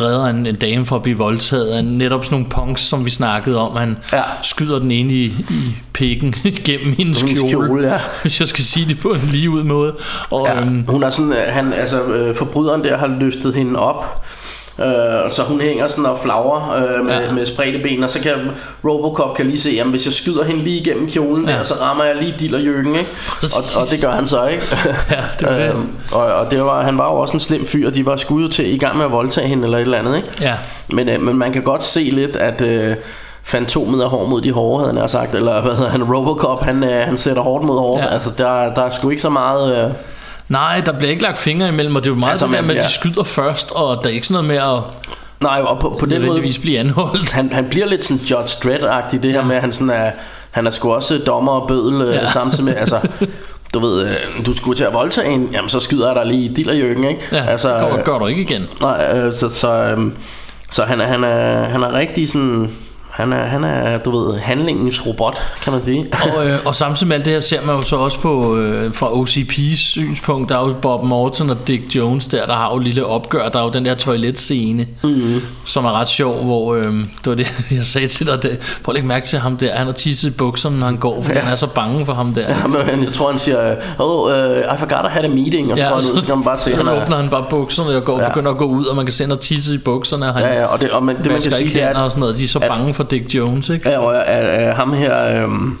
redder 0.00 0.26
en, 0.26 0.46
en 0.46 0.54
dame 0.54 0.86
for 0.86 0.96
at 0.96 1.02
blive 1.02 1.18
voldtaget. 1.18 1.74
Han, 1.74 1.84
netop 1.84 2.24
sådan 2.24 2.38
nogle 2.38 2.50
punks, 2.50 2.80
som 2.80 3.04
vi 3.04 3.10
snakkede 3.10 3.58
om. 3.58 3.76
Han 3.76 3.96
ja. 4.12 4.22
Skyder 4.42 4.78
den 4.78 4.90
ene 4.90 5.12
i, 5.12 5.24
i 5.50 5.76
pikken 5.92 6.32
gennem 6.64 6.94
hendes 6.98 7.20
Hendes 7.20 7.40
kjole, 7.40 7.66
kjole, 7.66 7.88
ja. 7.88 7.98
hvis 8.22 8.40
jeg 8.40 8.48
skal 8.48 8.64
sige 8.64 8.88
det 8.88 9.00
på 9.00 9.08
en 9.08 9.20
lige 9.20 9.50
ud 9.50 9.62
måde. 9.62 9.94
Og, 10.30 10.46
Ja, 10.46 10.60
øhm, 10.60 10.84
hun 10.88 11.02
er 11.02 11.10
sådan, 11.10 11.32
øh, 11.32 11.38
han, 11.48 11.72
altså 11.72 12.02
øh, 12.02 12.34
forbryderen 12.36 12.84
der 12.84 12.96
har 12.98 13.06
løftet 13.06 13.54
hende 13.54 13.78
op, 13.80 14.24
øh, 14.80 15.30
så 15.30 15.42
hun 15.42 15.60
hænger 15.60 15.88
sådan 15.88 16.06
og 16.06 16.18
flagrer 16.18 16.76
øh, 16.98 17.04
med, 17.04 17.12
Ja. 17.20 17.32
med 17.32 17.46
spredte 17.46 17.78
ben, 17.82 18.04
og 18.04 18.10
så 18.10 18.20
kan 18.20 18.32
Robocop 18.84 19.36
kan 19.36 19.46
lige 19.46 19.58
se, 19.60 19.70
jamen 19.70 19.90
hvis 19.90 20.04
jeg 20.04 20.12
skyder 20.12 20.44
hende 20.44 20.62
lige 20.64 20.80
igennem 20.80 21.10
kjolen 21.10 21.48
Ja. 21.48 21.52
der, 21.56 21.62
så 21.62 21.74
rammer 21.82 22.04
jeg 22.04 22.16
lige 22.16 22.34
dillerjøkken, 22.40 22.94
ikke? 22.94 23.10
Og, 23.42 23.80
og 23.82 23.86
det 23.90 24.02
gør 24.02 24.10
han 24.10 24.26
så, 24.26 24.46
ikke? 24.46 24.62
Ja, 25.10 25.16
det 25.40 25.48
det. 25.58 25.68
Øhm, 25.70 25.88
og, 26.12 26.20
og 26.24 26.50
det 26.50 26.64
var, 26.64 26.82
han 26.82 26.98
var 26.98 27.04
jo 27.12 27.16
også 27.16 27.34
en 27.34 27.40
slem 27.40 27.66
fyr, 27.66 27.86
og 27.86 27.94
de 27.94 28.06
var 28.06 28.16
skudt 28.16 28.52
til 28.52 28.74
i 28.74 28.78
gang 28.78 28.96
med 28.96 29.04
at 29.04 29.12
voldtage 29.12 29.48
hende 29.48 29.64
eller 29.64 29.78
et 29.78 29.82
eller 29.82 29.98
andet, 29.98 30.16
ikke? 30.16 30.28
ja. 30.40 30.54
Men, 30.88 31.08
øh, 31.08 31.22
men 31.22 31.38
man 31.38 31.52
kan 31.52 31.62
godt 31.62 31.84
se 31.84 32.00
lidt, 32.00 32.36
at 32.36 32.60
øh, 32.60 32.94
fantomet 33.42 34.02
er 34.02 34.08
hård 34.08 34.28
mod 34.28 34.40
de 34.40 34.52
hårde, 34.52 34.84
havde 34.86 35.00
han 35.00 35.08
sagt. 35.08 35.34
Eller 35.34 35.62
hvad 35.62 35.72
hedder 35.74 35.90
han? 35.90 36.02
Robocop, 36.14 36.62
han, 36.64 36.84
øh, 36.84 36.90
han 37.06 37.16
sætter 37.16 37.42
hårdt 37.42 37.64
mod 37.64 37.78
hårdt. 37.78 38.02
Ja. 38.04 38.08
Altså, 38.08 38.30
der, 38.38 38.74
der 38.74 38.82
er 38.82 38.90
sgu 38.90 39.10
ikke 39.10 39.22
så 39.22 39.30
meget... 39.30 39.84
Øh, 39.84 39.90
Nej, 40.48 40.80
der 40.86 40.92
bliver 40.92 41.10
ikke 41.10 41.22
lagt 41.22 41.38
fingre 41.38 41.68
imellem, 41.68 41.96
og 41.96 42.04
det 42.04 42.10
er 42.10 42.14
jo 42.14 42.18
meget 42.20 42.30
Altså, 42.30 42.46
det 42.46 42.54
der 42.54 42.62
med, 42.62 42.70
at 42.70 42.76
de 42.76 42.82
ja. 42.82 42.88
skyder 42.88 43.24
først, 43.24 43.72
og 43.72 44.02
der 44.02 44.08
er 44.10 44.14
ikke 44.14 44.26
sådan 44.26 44.44
noget 44.44 44.62
med 44.62 44.76
at 44.76 44.82
nej, 45.42 45.60
og 45.60 45.80
på, 45.80 45.96
på 46.00 46.06
den 46.06 46.26
måde... 46.26 46.52
blive 46.60 46.78
anholdt. 46.78 47.30
Han, 47.30 47.52
han 47.52 47.64
bliver 47.68 47.86
lidt 47.86 48.04
sådan 48.04 48.22
Judge 48.22 48.56
Dredd-agtig, 48.64 49.22
det 49.22 49.30
her 49.32 49.38
Ja. 49.38 49.44
med, 49.44 49.56
at 49.56 49.60
han 49.62 49.72
sådan 49.72 49.90
er... 49.90 50.06
Han 50.50 50.66
er 50.66 50.70
sgu 50.70 50.92
også 50.94 51.18
dommer 51.26 51.52
og 51.52 51.68
bødel 51.68 52.08
ja. 52.08 52.14
Ja. 52.14 52.30
samtidig 52.30 52.64
med, 52.64 52.76
altså... 52.76 53.00
du 53.74 53.78
ved, 53.78 54.04
øh, 54.04 54.46
du 54.46 54.56
skulle 54.56 54.76
til 54.76 54.84
at 54.84 54.94
voldtage 54.94 55.28
en, 55.34 55.48
jamen 55.52 55.68
så 55.68 55.80
skyder 55.80 56.06
jeg 56.06 56.16
dig 56.16 56.26
lige 56.26 56.44
i 56.50 56.54
dillerjøkken, 56.54 57.04
ikke? 57.04 57.20
Ja, 57.32 57.46
altså, 57.46 57.78
det 57.78 57.90
gør, 57.90 58.02
gør 58.02 58.18
du 58.18 58.26
ikke 58.26 58.42
igen. 58.42 58.66
Nej, 58.80 59.10
øh, 59.14 59.32
så, 59.32 59.50
så, 59.50 59.72
øh, 59.72 60.12
så 60.70 60.84
han, 60.84 61.00
er, 61.00 61.06
han, 61.06 61.24
er, 61.24 61.64
han 61.68 61.82
er 61.82 61.92
rigtig 61.92 62.28
sådan... 62.28 62.70
Han 63.18 63.32
er, 63.32 63.44
han 63.44 63.64
er, 63.64 63.98
du 63.98 64.18
ved, 64.18 64.38
handlingens 64.38 65.06
robot, 65.06 65.36
kan 65.62 65.72
man 65.72 65.84
sige. 65.84 66.06
og, 66.36 66.46
øh, 66.46 66.58
og 66.64 66.74
samtidig 66.74 67.08
med 67.08 67.16
alt 67.16 67.24
det 67.24 67.32
her 67.32 67.40
ser 67.40 67.62
man 67.66 67.74
jo 67.76 67.80
så 67.82 67.96
også 67.96 68.18
på 68.20 68.56
øh, 68.56 68.94
fra 68.94 69.06
OCP's 69.12 69.76
synspunkt, 69.76 70.48
der 70.48 70.58
er 70.58 70.66
jo 70.66 70.74
Bob 70.82 71.04
Morton 71.04 71.50
og 71.50 71.56
Dick 71.68 71.82
Jones 71.96 72.26
der, 72.26 72.46
der 72.46 72.54
har 72.54 72.70
jo 72.72 72.78
lille 72.78 73.06
opgør, 73.06 73.48
der 73.48 73.58
er 73.60 73.64
jo 73.64 73.70
den 73.70 73.84
der 73.84 73.94
toiletscene, 73.94 74.86
mm. 75.02 75.42
som 75.64 75.84
er 75.84 76.00
ret 76.00 76.08
sjov, 76.08 76.44
hvor 76.44 76.74
øh, 76.74 76.94
det 76.94 77.06
var 77.26 77.34
det, 77.34 77.46
jeg 77.70 77.84
sagde 77.84 78.08
til 78.08 78.26
dig, 78.26 78.42
det, 78.42 78.58
prøv 78.84 78.92
at 78.92 78.94
lægge 78.94 79.08
mærke 79.08 79.26
til 79.26 79.38
ham 79.38 79.56
der, 79.56 79.76
han 79.76 79.86
har 79.86 79.92
tisset 79.92 80.28
i 80.28 80.32
bukserne, 80.32 80.78
når 80.78 80.86
han 80.86 80.96
går, 80.96 81.22
fordi 81.22 81.36
ja. 81.38 81.42
han 81.44 81.52
er 81.52 81.56
så 81.56 81.66
bange 81.66 82.06
for 82.06 82.12
ham 82.12 82.34
der. 82.34 82.40
Ja, 82.42 82.66
men 82.66 83.04
jeg 83.04 83.12
tror, 83.12 83.30
han 83.30 83.38
siger, 83.38 83.74
oh, 83.98 84.30
uh, 84.30 84.74
I 84.74 84.78
forgot 84.78 84.98
I 85.04 85.08
had 85.10 85.24
a 85.24 85.28
meeting, 85.28 85.72
og 85.72 85.78
så, 85.78 85.84
Ja, 85.84 85.90
og 85.90 86.02
så, 86.02 86.08
så- 86.08 86.20
så 86.20 86.26
kan 86.26 86.34
man 86.36 86.44
bare 86.44 86.58
se, 86.58 86.74
han 86.76 86.86
er, 86.88 87.02
åbner 87.02 87.16
han 87.16 87.28
bare 87.28 87.44
bukserne 87.50 87.96
og 87.96 88.04
går, 88.04 88.20
Ja. 88.20 88.28
begynder 88.28 88.50
at 88.50 88.56
gå 88.58 88.64
ud, 88.64 88.84
og 88.86 88.96
man 88.96 89.04
kan 89.06 89.12
se, 89.12 89.22
han 89.22 89.30
har 89.30 89.36
tisset 89.36 89.74
i 89.74 89.78
bukserne, 89.78 90.26
og 90.28 90.34
han 90.34 90.42
Ja, 90.42 90.60
ja, 90.60 90.66
og 90.66 90.80
det, 90.80 90.90
og 90.90 91.02
man, 91.02 91.16
det 91.18 91.26
man 91.32 91.42
kan 91.42 91.50
sige, 91.52 91.74
det 91.74 91.82
er, 91.82 91.98
og 91.98 92.10
sådan 92.10 92.20
noget. 92.20 92.38
De 92.38 92.44
er 92.44 92.48
så 92.48 92.58
bange 92.60 92.94
for 92.94 93.02
Dick 93.10 93.34
Jones, 93.34 93.68
ikke? 93.68 93.90
ja, 93.90 93.98
og, 93.98 94.26
at, 94.28 94.44
at 94.44 94.74
ham 94.74 94.92
her, 94.92 95.42
øhm, 95.44 95.78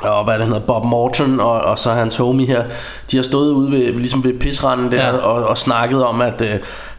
og 0.00 0.24
hvad 0.24 0.38
det 0.38 0.46
hedder, 0.46 0.60
Bob 0.60 0.84
Morton 0.84 1.40
og, 1.40 1.52
og 1.60 1.78
så 1.78 1.92
hans 1.92 2.16
homie 2.16 2.46
her, 2.46 2.64
de 3.10 3.16
har 3.16 3.22
stået 3.22 3.50
ude 3.50 3.70
ved, 3.72 3.92
ligesom 3.92 4.24
ved 4.24 4.38
pisranden 4.40 4.92
der 4.92 5.06
Ja. 5.06 5.16
og, 5.16 5.48
og 5.48 5.58
snakket 5.58 6.04
om, 6.04 6.20
at 6.20 6.40
øh, 6.40 6.50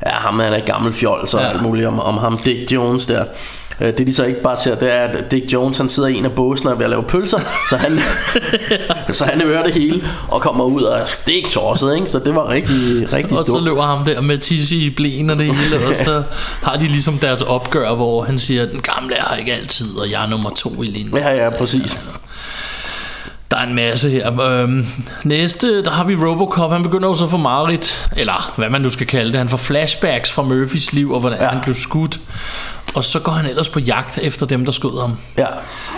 ja, 0.06 0.10
ham 0.12 0.40
han 0.40 0.54
er 0.54 0.60
gammel 0.60 0.94
fjols 0.94 1.34
og 1.34 1.40
Ja. 1.40 1.46
ja. 1.48 1.52
alt 1.54 1.62
muligt 1.62 1.88
om, 1.88 2.00
om 2.00 2.18
ham 2.18 2.38
Dick 2.38 2.72
Jones 2.72 3.06
der. 3.06 3.24
Øh, 3.82 3.98
Det 3.98 4.08
de 4.08 4.14
så 4.14 4.26
ikke 4.26 4.42
bare 4.42 4.58
ser, 4.58 4.76
det 4.76 4.94
er, 4.94 5.02
at 5.02 5.32
Dick 5.32 5.54
Jones 5.54 5.78
han 5.78 5.90
sidder 5.90 6.10
i 6.10 6.16
en 6.16 6.26
af 6.26 6.32
båsene 6.32 6.70
og 6.70 6.74
er 6.74 6.78
ved 6.78 6.84
at 6.86 6.90
lave 6.90 7.04
pølser, 7.04 7.40
så 7.70 7.78
han, 7.78 8.00
så 9.16 9.26
han 9.26 9.42
hører 9.42 9.64
det 9.64 9.74
hele 9.74 10.04
og 10.28 10.42
kommer 10.42 10.64
ud 10.64 10.82
og 10.84 11.08
stik 11.08 11.50
tosset, 11.50 11.96
ikke? 11.96 12.08
Så 12.10 12.20
det 12.20 12.36
var 12.36 12.50
rigtig, 12.50 13.14
rigtig 13.14 13.38
Og 13.38 13.46
så 13.46 13.52
dumt. 13.52 13.64
løber 13.64 13.84
ham 13.84 14.06
der 14.06 14.22
med 14.22 14.38
tisse 14.38 14.76
i 14.76 14.90
blæen 14.90 15.30
og 15.30 15.40
det 15.40 15.46
hele, 15.56 15.76
og 15.88 15.96
så 15.96 16.24
har 16.68 16.78
de 16.78 16.86
ligesom 16.88 17.18
deres 17.18 17.42
opgør, 17.42 17.96
hvor 17.96 18.24
han 18.24 18.40
siger, 18.40 18.66
den 18.66 18.80
gamle 18.82 19.16
er 19.16 19.36
ikke 19.36 19.54
altid, 19.54 19.96
og 19.98 20.12
jeg 20.12 20.24
er 20.24 20.28
nummer 20.30 20.50
to 20.50 20.84
i 20.84 20.86
linjen. 20.86 21.18
Ja, 21.18 21.44
ja, 21.44 21.50
præcis. 21.50 21.98
Der 23.52 23.58
er 23.58 23.64
en 23.68 23.76
masse 23.76 24.10
her. 24.10 24.40
Øhm, 24.42 24.86
næste, 25.24 25.84
der 25.84 25.92
har 25.92 26.04
vi 26.04 26.16
Robocop. 26.16 26.72
Han 26.72 26.84
begynder 26.84 27.08
jo 27.10 27.16
så 27.16 27.24
at 27.24 27.30
få 27.32 27.38
mareridt, 27.38 28.10
eller 28.18 28.54
hvad 28.56 28.70
man 28.70 28.82
nu 28.82 28.90
skal 28.90 29.08
kalde 29.08 29.32
det. 29.32 29.38
Han 29.38 29.50
får 29.50 29.58
flashbacks 29.58 30.32
fra 30.32 30.42
Murphys 30.42 30.94
liv, 30.94 31.12
og 31.12 31.20
hvordan. 31.20 31.40
Ja. 31.40 31.48
han 31.48 31.60
blev 31.64 31.76
skudt. 31.76 32.20
Og 33.00 33.04
så 33.06 33.20
går 33.20 33.32
han 33.32 33.46
ellers 33.46 33.70
på 33.70 33.80
jagt 33.80 34.18
efter 34.18 34.46
dem, 34.46 34.66
der 34.66 34.72
skød 34.72 35.02
ham. 35.02 35.18
Ja. 35.38 35.46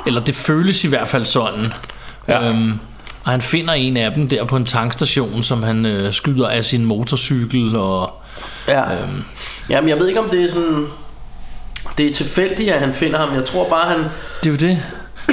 Eller 0.06 0.22
det 0.24 0.36
føles 0.36 0.84
i 0.84 0.88
hvert 0.88 1.08
fald 1.08 1.26
sådan. 1.26 1.74
Ja. 2.28 2.50
Øhm, 2.50 2.80
og 3.24 3.32
han 3.32 3.42
finder 3.42 3.74
en 3.74 3.98
af 3.98 4.12
dem 4.12 4.30
der 4.30 4.46
på 4.46 4.56
en 4.56 4.66
tankstation, 4.66 5.44
som 5.44 5.64
han 5.64 5.86
øh, 5.86 6.14
skyder 6.14 6.48
af 6.48 6.66
sin 6.66 6.86
motorcykel. 6.86 7.76
Og, 7.76 8.22
Ja. 8.68 8.82
Øhm. 8.82 9.24
Jamen, 9.70 9.90
jeg 9.90 10.00
ved 10.00 10.08
ikke, 10.08 10.20
om 10.20 10.30
det 10.30 10.44
er 10.44 10.50
sådan... 10.50 10.86
Det 11.98 12.08
er 12.08 12.14
tilfældigt, 12.14 12.72
at 12.72 12.80
han 12.80 12.94
finder 12.94 13.20
ham. 13.20 13.34
Jeg 13.36 13.46
tror 13.46 13.70
bare, 13.70 13.90
han, 13.90 14.00
det 14.44 14.46
er 14.46 14.50
jo 14.52 14.56
det. 14.56 14.80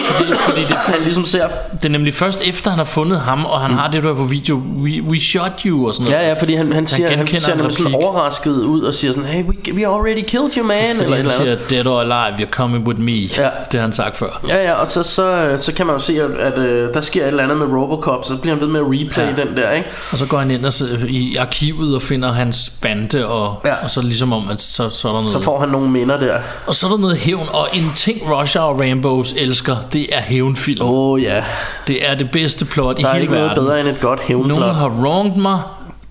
Fordi, 0.01 0.33
fordi 0.35 0.61
det, 0.61 0.77
han 0.77 1.01
ligesom 1.03 1.25
ser... 1.25 1.49
det 1.73 1.85
er 1.85 1.89
nemlig 1.89 2.15
først 2.15 2.41
efter, 2.45 2.71
han 2.71 2.79
har 2.79 2.85
fundet 2.85 3.21
ham, 3.21 3.45
og 3.45 3.61
han 3.61 3.71
mm. 3.71 3.77
har 3.77 3.91
det 3.91 4.03
der 4.03 4.15
på 4.15 4.25
video, 4.25 4.57
we, 4.57 5.03
we 5.03 5.21
shot 5.21 5.61
you 5.67 5.89
og 5.89 5.95
sådan 5.95 6.05
noget. 6.11 6.23
Ja, 6.23 6.29
ja, 6.29 6.35
fordi 6.41 6.55
han, 6.55 6.73
han, 6.73 6.87
siger, 6.87 7.09
han 7.09 7.19
genkender 7.19 7.41
ser 7.41 7.55
nemlig 7.55 7.73
sådan 7.77 7.95
overrasket 7.95 8.53
ud 8.53 8.83
og 8.83 8.95
siger 8.95 9.13
sådan, 9.13 9.29
hey, 9.29 9.45
we, 9.45 9.55
we 9.75 9.87
already 9.87 10.25
killed 10.27 10.51
you, 10.57 10.65
man, 10.65 10.77
Fordi 10.97 11.05
eller 11.05 11.17
han 11.17 11.25
eller 11.27 11.31
siger, 11.71 11.83
dead 11.83 11.87
or 11.87 12.01
alive, 12.01 12.39
you're 12.47 12.51
coming 12.51 12.87
with 12.89 13.01
me. 13.01 13.13
Ja. 13.13 13.49
Det 13.73 13.75
har 13.75 13.81
han 13.81 13.93
sagt 13.93 14.17
før. 14.17 14.41
Ja, 14.49 14.65
ja, 14.65 14.73
og 14.73 14.91
så, 14.91 15.03
så, 15.03 15.57
så 15.61 15.73
kan 15.75 15.87
man 15.87 15.95
jo 15.95 16.01
se, 16.01 16.23
at, 16.23 16.31
at 16.53 16.59
øh, 16.59 16.95
der 16.95 17.01
sker 17.01 17.23
et 17.23 17.29
eller 17.29 17.43
andet 17.43 17.57
med 17.59 17.67
Robocop, 17.67 18.25
så 18.25 18.37
bliver 18.37 18.55
han 18.55 18.61
ved 18.61 18.69
med 18.69 18.81
at 18.81 18.87
replay 18.87 19.25
Ja. 19.39 19.45
den 19.45 19.57
der, 19.57 19.71
ikke? 19.71 19.89
Og 20.13 20.19
så 20.19 20.27
går 20.27 20.39
han 20.39 20.51
ind 20.51 20.67
og, 20.67 20.73
så- 20.73 20.99
i 21.09 21.37
arkivet 21.37 21.95
og 21.95 22.03
finder 22.03 22.33
hans 22.33 22.73
bande, 22.81 23.27
og, 23.27 23.61
ja. 23.65 23.69
Ja. 23.69 23.75
og 23.75 23.91
så 23.91 24.01
ligesom 24.03 24.33
om, 24.33 24.49
at 24.51 24.63
så, 24.63 24.91
så 24.91 25.09
er 25.09 25.13
der 25.13 25.19
noget. 25.21 25.27
Så 25.27 25.41
får 25.43 25.61
han 25.61 25.69
nogle 25.69 25.91
minder 25.91 26.19
der. 26.21 26.39
Og 26.67 26.75
så 26.75 26.87
er 26.87 26.91
der 26.91 26.99
noget 26.99 27.17
hævn, 27.17 27.47
og 27.53 27.69
en 27.73 27.93
ting 27.97 28.19
Russia 28.33 28.61
og 28.63 28.81
Rambos 28.81 29.35
elsker, 29.37 29.77
det 29.93 30.07
er 30.13 30.21
hævnfilm. 30.21 30.83
Åh 30.83 30.91
oh, 31.13 31.23
ja, 31.23 31.45
Det 31.87 32.11
er 32.11 32.15
det 32.15 32.31
bedste 32.31 32.65
plot 32.65 32.99
i 32.99 33.03
der 33.03 33.09
er 33.09 33.13
hele 33.13 33.23
ikke 33.23 33.35
noget 33.35 33.49
verden. 33.49 33.65
bedre 33.65 33.81
end 33.81 33.89
et 33.89 34.01
godt 34.01 34.29
Nogen 34.31 34.45
hævnplot. 34.51 34.75
har 34.75 34.89
wronged 34.89 35.37
mig, 35.37 35.59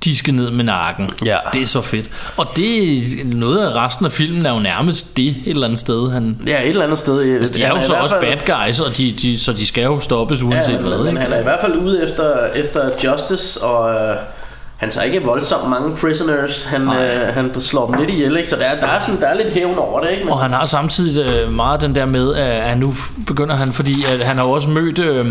de 0.03 0.17
skal 0.17 0.34
ned 0.34 0.51
med 0.51 0.63
nakken. 0.65 1.09
Ja. 1.25 1.38
Det 1.53 1.61
er 1.61 1.65
så 1.65 1.82
fedt. 1.82 2.05
Og 2.38 2.47
det 2.55 2.97
er 2.97 3.25
noget 3.25 3.57
af 3.59 3.73
resten 3.86 4.05
af 4.05 4.11
filmen 4.11 4.45
er 4.45 4.53
jo 4.53 4.59
nærmest 4.59 5.17
det 5.17 5.28
et 5.28 5.38
eller 5.45 5.65
andet 5.65 5.80
sted. 5.80 6.11
Han, 6.11 6.38
Ja, 6.47 6.61
et 6.61 6.67
eller 6.69 6.84
andet 6.84 6.99
sted. 6.99 7.39
de 7.53 7.63
er 7.63 7.69
jo 7.69 7.82
så 7.82 7.93
også 7.93 8.15
bad 8.21 8.38
guys, 8.67 8.80
og 8.80 8.97
de, 8.97 9.11
de, 9.21 9.39
så 9.39 9.53
de 9.53 9.65
skal 9.67 9.84
jo 9.84 9.99
stoppes 9.99 10.41
uanset 10.43 10.73
Ja, 10.73 10.78
hvad. 10.78 10.97
men 10.97 11.07
ikke? 11.07 11.19
han 11.21 11.34
er 11.34 11.39
i 11.39 11.43
hvert 11.43 11.61
fald 11.61 11.75
ude 11.75 12.03
efter, 12.03 12.45
efter 12.55 12.89
justice, 13.03 13.61
og 13.63 13.93
øh, 13.93 14.15
han 14.78 14.89
tager 14.89 15.05
ikke 15.05 15.23
voldsomt 15.23 15.69
mange 15.69 15.95
prisoners. 15.95 16.63
Han, 16.63 16.82
øh, 16.82 17.34
han 17.34 17.61
slår 17.61 17.88
dem 17.91 17.99
lidt 17.99 18.09
ihjel, 18.09 18.38
ikke? 18.38 18.49
Så 18.49 18.55
der, 18.55 18.65
er- 18.65 18.80
der, 18.80 18.88
er 18.88 18.99
sådan, 18.99 19.21
der 19.21 19.28
er 19.28 19.36
lidt 19.38 19.53
hævn 19.53 19.78
over 19.78 19.99
det, 19.99 20.09
ikke? 20.11 20.23
Men, 20.23 20.34
Og 20.34 20.39
han 20.39 20.51
har 20.51 20.65
samtidig 20.65 21.32
øh, 21.32 21.53
meget 21.53 21.82
den 21.82 21.95
der 21.95 22.05
med, 22.05 22.36
at 22.36 22.78
nu 22.78 22.93
begynder 23.28 23.55
han, 23.55 23.73
fordi 23.73 24.05
at 24.13 24.28
han 24.28 24.38
har 24.38 24.43
også 24.43 24.69
mødt... 24.69 24.99
Øh, 24.99 25.25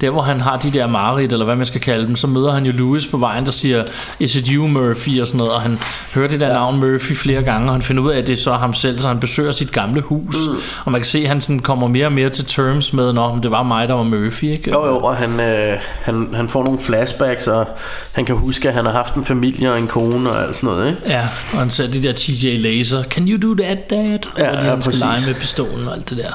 der 0.00 0.10
hvor 0.10 0.22
han 0.22 0.40
har 0.40 0.56
de 0.56 0.70
der 0.70 0.86
mareridt, 0.86 1.32
eller 1.32 1.44
hvad 1.44 1.56
man 1.56 1.66
skal 1.66 1.80
kalde 1.80 2.06
dem, 2.06 2.16
så 2.16 2.26
møder 2.26 2.52
han 2.52 2.66
jo 2.66 2.72
Louis 2.72 3.06
på 3.06 3.16
vejen, 3.16 3.44
der 3.44 3.50
siger, 3.50 3.84
is 4.20 4.36
it 4.36 4.46
you 4.46 4.66
Murphy, 4.66 5.20
og 5.20 5.26
sådan 5.26 5.38
noget, 5.38 5.52
og 5.52 5.60
han 5.60 5.78
hører 6.14 6.28
det 6.28 6.40
der 6.40 6.46
ja. 6.46 6.52
navn 6.52 6.80
Murphy 6.80 7.16
flere 7.16 7.42
gange, 7.42 7.68
og 7.68 7.74
han 7.74 7.82
finder 7.82 8.02
ud 8.02 8.10
af, 8.10 8.18
at 8.18 8.26
det 8.26 8.32
er 8.32 8.36
så 8.36 8.52
ham 8.52 8.74
selv, 8.74 8.98
så 8.98 9.08
han 9.08 9.20
besøger 9.20 9.52
sit 9.52 9.72
gamle 9.72 10.00
hus, 10.00 10.34
mm. 10.48 10.56
og 10.84 10.92
man 10.92 11.00
kan 11.00 11.06
se, 11.06 11.18
at 11.18 11.28
han 11.28 11.40
sådan 11.40 11.58
kommer 11.58 11.88
mere 11.88 12.06
og 12.06 12.12
mere 12.12 12.30
til 12.30 12.44
terms 12.44 12.92
med, 12.92 13.12
når 13.12 13.38
det 13.38 13.50
var 13.50 13.62
mig, 13.62 13.88
der 13.88 13.94
var 13.94 14.02
Murphy, 14.02 14.44
ikke? 14.44 14.70
Jo, 14.70 14.86
jo, 14.86 14.98
og 14.98 15.16
han, 15.16 15.40
øh, 15.40 15.78
han, 16.02 16.28
han 16.34 16.48
får 16.48 16.64
nogle 16.64 16.78
flashbacks, 16.80 17.46
og 17.46 17.68
han 18.12 18.24
kan 18.24 18.36
huske, 18.36 18.68
at 18.68 18.74
han 18.74 18.84
har 18.84 18.92
haft 18.92 19.14
en 19.14 19.24
familie 19.24 19.72
og 19.72 19.78
en 19.78 19.86
kone 19.86 20.30
og 20.30 20.42
alt 20.42 20.56
sådan 20.56 20.68
noget, 20.68 20.88
ikke? 20.88 21.00
Ja, 21.06 21.28
og 21.52 21.58
han 21.58 21.70
ser 21.70 21.86
de 21.86 22.02
der 22.02 22.12
TJ 22.12 22.46
Laser. 22.58 23.02
Can 23.02 23.28
you 23.28 23.48
do 23.48 23.62
that, 23.62 23.90
dad? 23.90 23.98
Ja, 23.98 24.16
de 24.16 24.20
ja, 24.38 24.54
han 24.54 24.82
skal 24.82 24.90
præcis. 24.90 25.00
lege 25.00 25.18
med 25.26 25.34
pistolen 25.34 25.88
og 25.88 25.94
alt 25.94 26.10
det 26.10 26.18
der, 26.18 26.32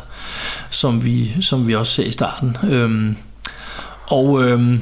som 0.70 1.06
vi, 1.06 1.32
som 1.42 1.68
vi 1.68 1.76
også 1.76 1.94
ser 1.94 2.04
i 2.04 2.12
starten. 2.12 2.58
Øhm, 2.64 3.16
og 4.14 4.44
øhm, 4.44 4.82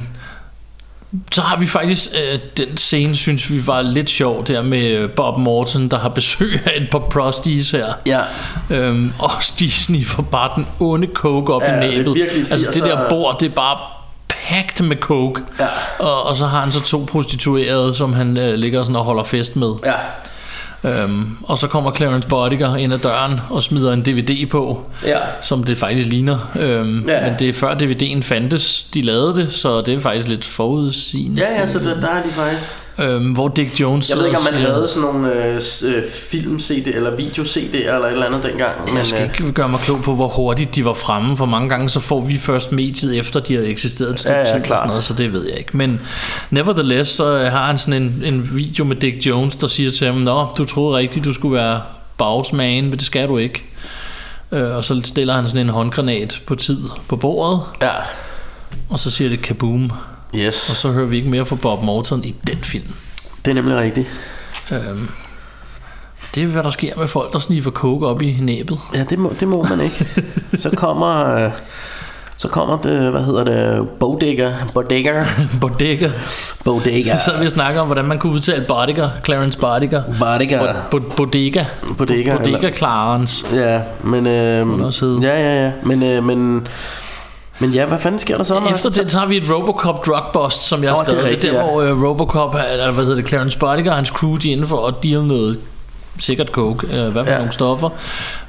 så 1.32 1.40
har 1.40 1.56
vi 1.58 1.66
faktisk 1.66 2.08
øh, 2.32 2.38
den 2.66 2.76
scene, 2.76 3.16
synes 3.16 3.50
vi 3.50 3.66
var 3.66 3.82
lidt 3.82 4.10
sjov, 4.10 4.46
der 4.46 4.62
med 4.62 5.08
Bob 5.08 5.38
Morton, 5.38 5.88
der 5.88 5.98
har 5.98 6.08
besøg 6.08 6.60
af 6.64 6.72
et 6.82 6.88
par 6.90 6.98
prosties 6.98 7.70
her. 7.70 7.86
Ja. 8.06 8.20
Øhm, 8.70 9.12
og 9.18 9.30
de 9.58 9.70
sniffer 9.70 10.22
bare 10.22 10.50
den 10.56 10.66
onde 10.80 11.08
coke 11.14 11.54
op 11.54 11.62
Ja, 11.62 11.80
i 11.80 11.86
det 11.86 11.96
næbet. 11.96 12.14
virkelig 12.14 12.46
altså 12.52 12.70
det 12.70 12.80
80'er. 12.82 12.86
der 12.88 13.08
bord, 13.08 13.36
det 13.40 13.46
er 13.50 13.54
bare 13.54 13.78
packed 14.28 14.84
med 14.86 14.96
coke. 14.96 15.40
Ja. 15.60 15.66
Og, 15.98 16.22
og 16.26 16.36
så 16.36 16.46
har 16.46 16.60
han 16.60 16.70
så 16.72 16.82
to 16.82 17.04
prostituerede, 17.10 17.94
som 17.94 18.12
han 18.12 18.36
øh, 18.36 18.54
ligger 18.54 18.82
sådan 18.82 18.96
og 18.96 19.04
holder 19.04 19.24
fest 19.24 19.56
med. 19.56 19.72
Ja, 19.84 19.92
Øhm, 20.84 21.36
og 21.42 21.58
så 21.58 21.66
kommer 21.66 21.94
Clarence 21.94 22.28
Bodiger 22.28 22.76
ind 22.76 22.92
ad 22.92 22.98
døren 22.98 23.40
og 23.50 23.62
smider 23.62 23.92
en 23.92 24.02
DVD 24.02 24.46
på, 24.50 24.84
ja. 25.06 25.18
som 25.40 25.64
det 25.64 25.78
faktisk 25.78 26.08
ligner. 26.08 26.50
Øhm, 26.60 27.08
Ja. 27.08 27.26
Men 27.30 27.38
det 27.38 27.48
er 27.48 27.52
før 27.52 27.74
DVD'en 27.74 28.22
fandtes, 28.22 28.82
de 28.94 29.02
lavede 29.02 29.34
det, 29.34 29.52
så 29.52 29.80
det 29.80 29.94
er 29.94 30.00
faktisk 30.00 30.28
lidt 30.28 30.44
forudsigende. 30.44 31.42
Ja, 31.42 31.60
ja, 31.60 31.66
så 31.66 31.78
der, 31.78 32.00
der 32.00 32.08
er 32.08 32.22
de 32.22 32.28
faktisk... 32.32 32.72
Øhm, 33.02 33.32
hvor 33.32 33.48
Dick 33.48 33.80
Jones 33.80 34.08
Jeg 34.10 34.18
ved 34.18 34.26
ikke, 34.26 34.38
om 34.38 34.44
man 34.52 34.60
havde 34.62 34.88
sådan 34.88 35.08
nogle 35.08 35.44
øh, 35.44 35.54
øh, 35.84 36.02
film-CD 36.30 36.86
eller 36.86 37.16
video-CD 37.16 37.74
eller 37.74 37.98
et 38.06 38.12
eller 38.12 38.26
andet 38.26 38.42
dengang. 38.42 38.72
siger- 38.86 38.96
Jeg 38.96 39.06
skal 39.06 39.22
øh, 39.22 39.40
ikke 39.40 39.52
gøre 39.52 39.68
mig 39.68 39.80
klog 39.80 39.98
på, 40.02 40.14
hvor 40.14 40.28
hurtigt 40.28 40.74
de 40.74 40.84
var 40.84 40.92
fremme, 40.94 41.36
for 41.36 41.46
mange 41.46 41.68
gange 41.68 41.88
så 41.88 42.00
får 42.00 42.20
vi 42.20 42.38
først 42.38 42.72
mediet 42.72 43.18
efter, 43.18 43.40
de 43.40 43.54
har 43.54 43.62
eksisteret 43.62 44.10
et 44.10 44.20
stykke 44.20 44.34
Ja, 44.36 44.38
ja, 44.38 44.44
tid 44.62 44.70
og 44.70 44.78
sådan 44.78 44.86
noget, 44.88 45.04
så 45.04 45.14
det 45.14 45.32
ved 45.32 45.48
jeg 45.48 45.58
ikke. 45.58 45.76
Men 45.76 46.00
nevertheless, 46.50 47.10
så 47.10 47.36
øh, 47.38 47.52
har 47.52 47.66
han 47.66 47.78
sådan 47.78 48.02
en, 48.02 48.22
en 48.26 48.50
video 48.56 48.84
med 48.84 48.96
Dick 48.96 49.26
Jones, 49.26 49.56
der 49.56 49.66
siger 49.66 49.90
til 49.90 50.06
ham, 50.06 50.16
Nå, 50.16 50.46
du 50.58 50.64
troede 50.64 50.96
rigtigt, 50.98 51.24
du 51.24 51.32
skulle 51.32 51.54
være 51.56 51.80
bagsmagen, 52.18 52.84
men 52.84 52.92
det 52.98 53.06
skal 53.06 53.28
du 53.28 53.38
ikke. 53.38 53.64
Øh, 54.52 54.76
og 54.76 54.84
så 54.84 55.00
stiller 55.04 55.34
han 55.34 55.46
sådan 55.46 55.60
en 55.60 55.68
håndgranat 55.68 56.40
på 56.46 56.54
tid 56.54 56.78
på 57.08 57.16
bordet, 57.16 57.60
Ja. 57.82 57.90
og 58.90 58.98
så 58.98 59.10
siger 59.10 59.30
det 59.30 59.42
kaboom. 59.42 59.92
Yes. 60.34 60.70
Og 60.70 60.76
så 60.76 60.90
hører 60.92 61.06
vi 61.06 61.16
ikke 61.16 61.28
mere 61.28 61.46
fra 61.46 61.56
Bob 61.56 61.82
Morton 61.82 62.24
i 62.24 62.34
den 62.46 62.56
film. 62.56 62.92
Det 63.44 63.50
er 63.50 63.54
nemlig 63.54 63.76
rigtigt. 63.76 64.08
Øhm, 64.72 65.08
det 66.34 66.42
er, 66.42 66.46
hvad 66.46 66.62
der 66.62 66.70
sker 66.70 66.92
med 66.98 67.08
folk, 67.08 67.32
der 67.32 67.38
sniffer 67.38 67.70
coke 67.70 68.06
op 68.06 68.22
i 68.22 68.36
næbet. 68.40 68.80
Ja, 68.94 69.04
det 69.10 69.18
må, 69.18 69.32
det 69.40 69.48
må 69.48 69.62
man 69.62 69.80
ikke. 69.80 70.06
så 70.62 70.70
kommer... 70.70 71.34
Øh, 71.44 71.50
så 72.36 72.48
kommer 72.48 72.78
det, 72.78 73.10
hvad 73.10 73.24
hedder 73.24 73.44
det, 73.44 73.88
bodega, 73.88 74.50
bodega, 74.74 75.24
Bodega. 75.60 76.10
bodega, 76.64 77.16
Så 77.16 77.32
vi 77.42 77.48
snakker 77.50 77.80
om, 77.80 77.86
hvordan 77.86 78.04
man 78.04 78.18
kunne 78.18 78.32
udtale 78.32 78.64
Bodiger, 78.68 79.10
Clarence 79.24 79.58
Bodiger. 79.58 80.02
bodega, 80.18 80.58
Bo- 80.58 80.98
bo- 80.98 81.12
bodega. 81.16 81.64
Bodega, 81.98 82.36
Bodega 82.36 82.56
eller- 82.56 82.72
Clarence. 82.72 83.46
ja, 83.56 83.80
men, 84.04 84.26
øh, 84.26 85.22
ja, 85.22 85.40
ja, 85.40 85.64
ja, 85.66 85.72
men, 85.82 86.02
øh, 86.02 86.24
men, 86.24 86.66
men 87.58 87.70
ja, 87.70 87.86
hvad 87.86 87.98
fanden 87.98 88.18
sker 88.18 88.36
der 88.36 88.44
så? 88.44 88.60
Efter 88.74 88.90
det, 88.90 89.12
så 89.12 89.18
har 89.18 89.26
vi 89.26 89.36
et 89.36 89.50
Robocop 89.50 90.06
drug 90.06 90.22
bust, 90.32 90.62
som 90.62 90.82
jeg 90.82 90.90
har 90.90 90.96
Nå, 90.96 91.04
det 91.04 91.08
er 91.08 91.12
skrevet. 91.12 91.24
Det 91.24 91.30
er, 91.30 91.36
rigtigt, 91.36 91.52
der, 91.52 91.58
ja. 91.58 91.70
hvor 91.70 91.82
øh, 91.82 92.02
Robocop, 92.02 92.54
eller 92.54 92.94
hvad 92.94 93.04
hedder 93.04 93.14
det, 93.14 93.28
Clarence 93.28 93.58
Bodiger 93.58 93.90
og 93.90 93.96
hans 93.96 94.08
crew, 94.08 94.36
de 94.36 94.48
er 94.48 94.52
inde 94.52 94.66
for 94.66 94.86
at 94.86 94.94
deal 95.02 95.24
noget 95.24 95.58
sikkert 96.18 96.48
coke, 96.48 96.86
eller 96.90 97.10
hvad 97.10 97.24
for 97.24 97.32
ja. 97.32 97.38
Nogle 97.38 97.52
stoffer, 97.52 97.88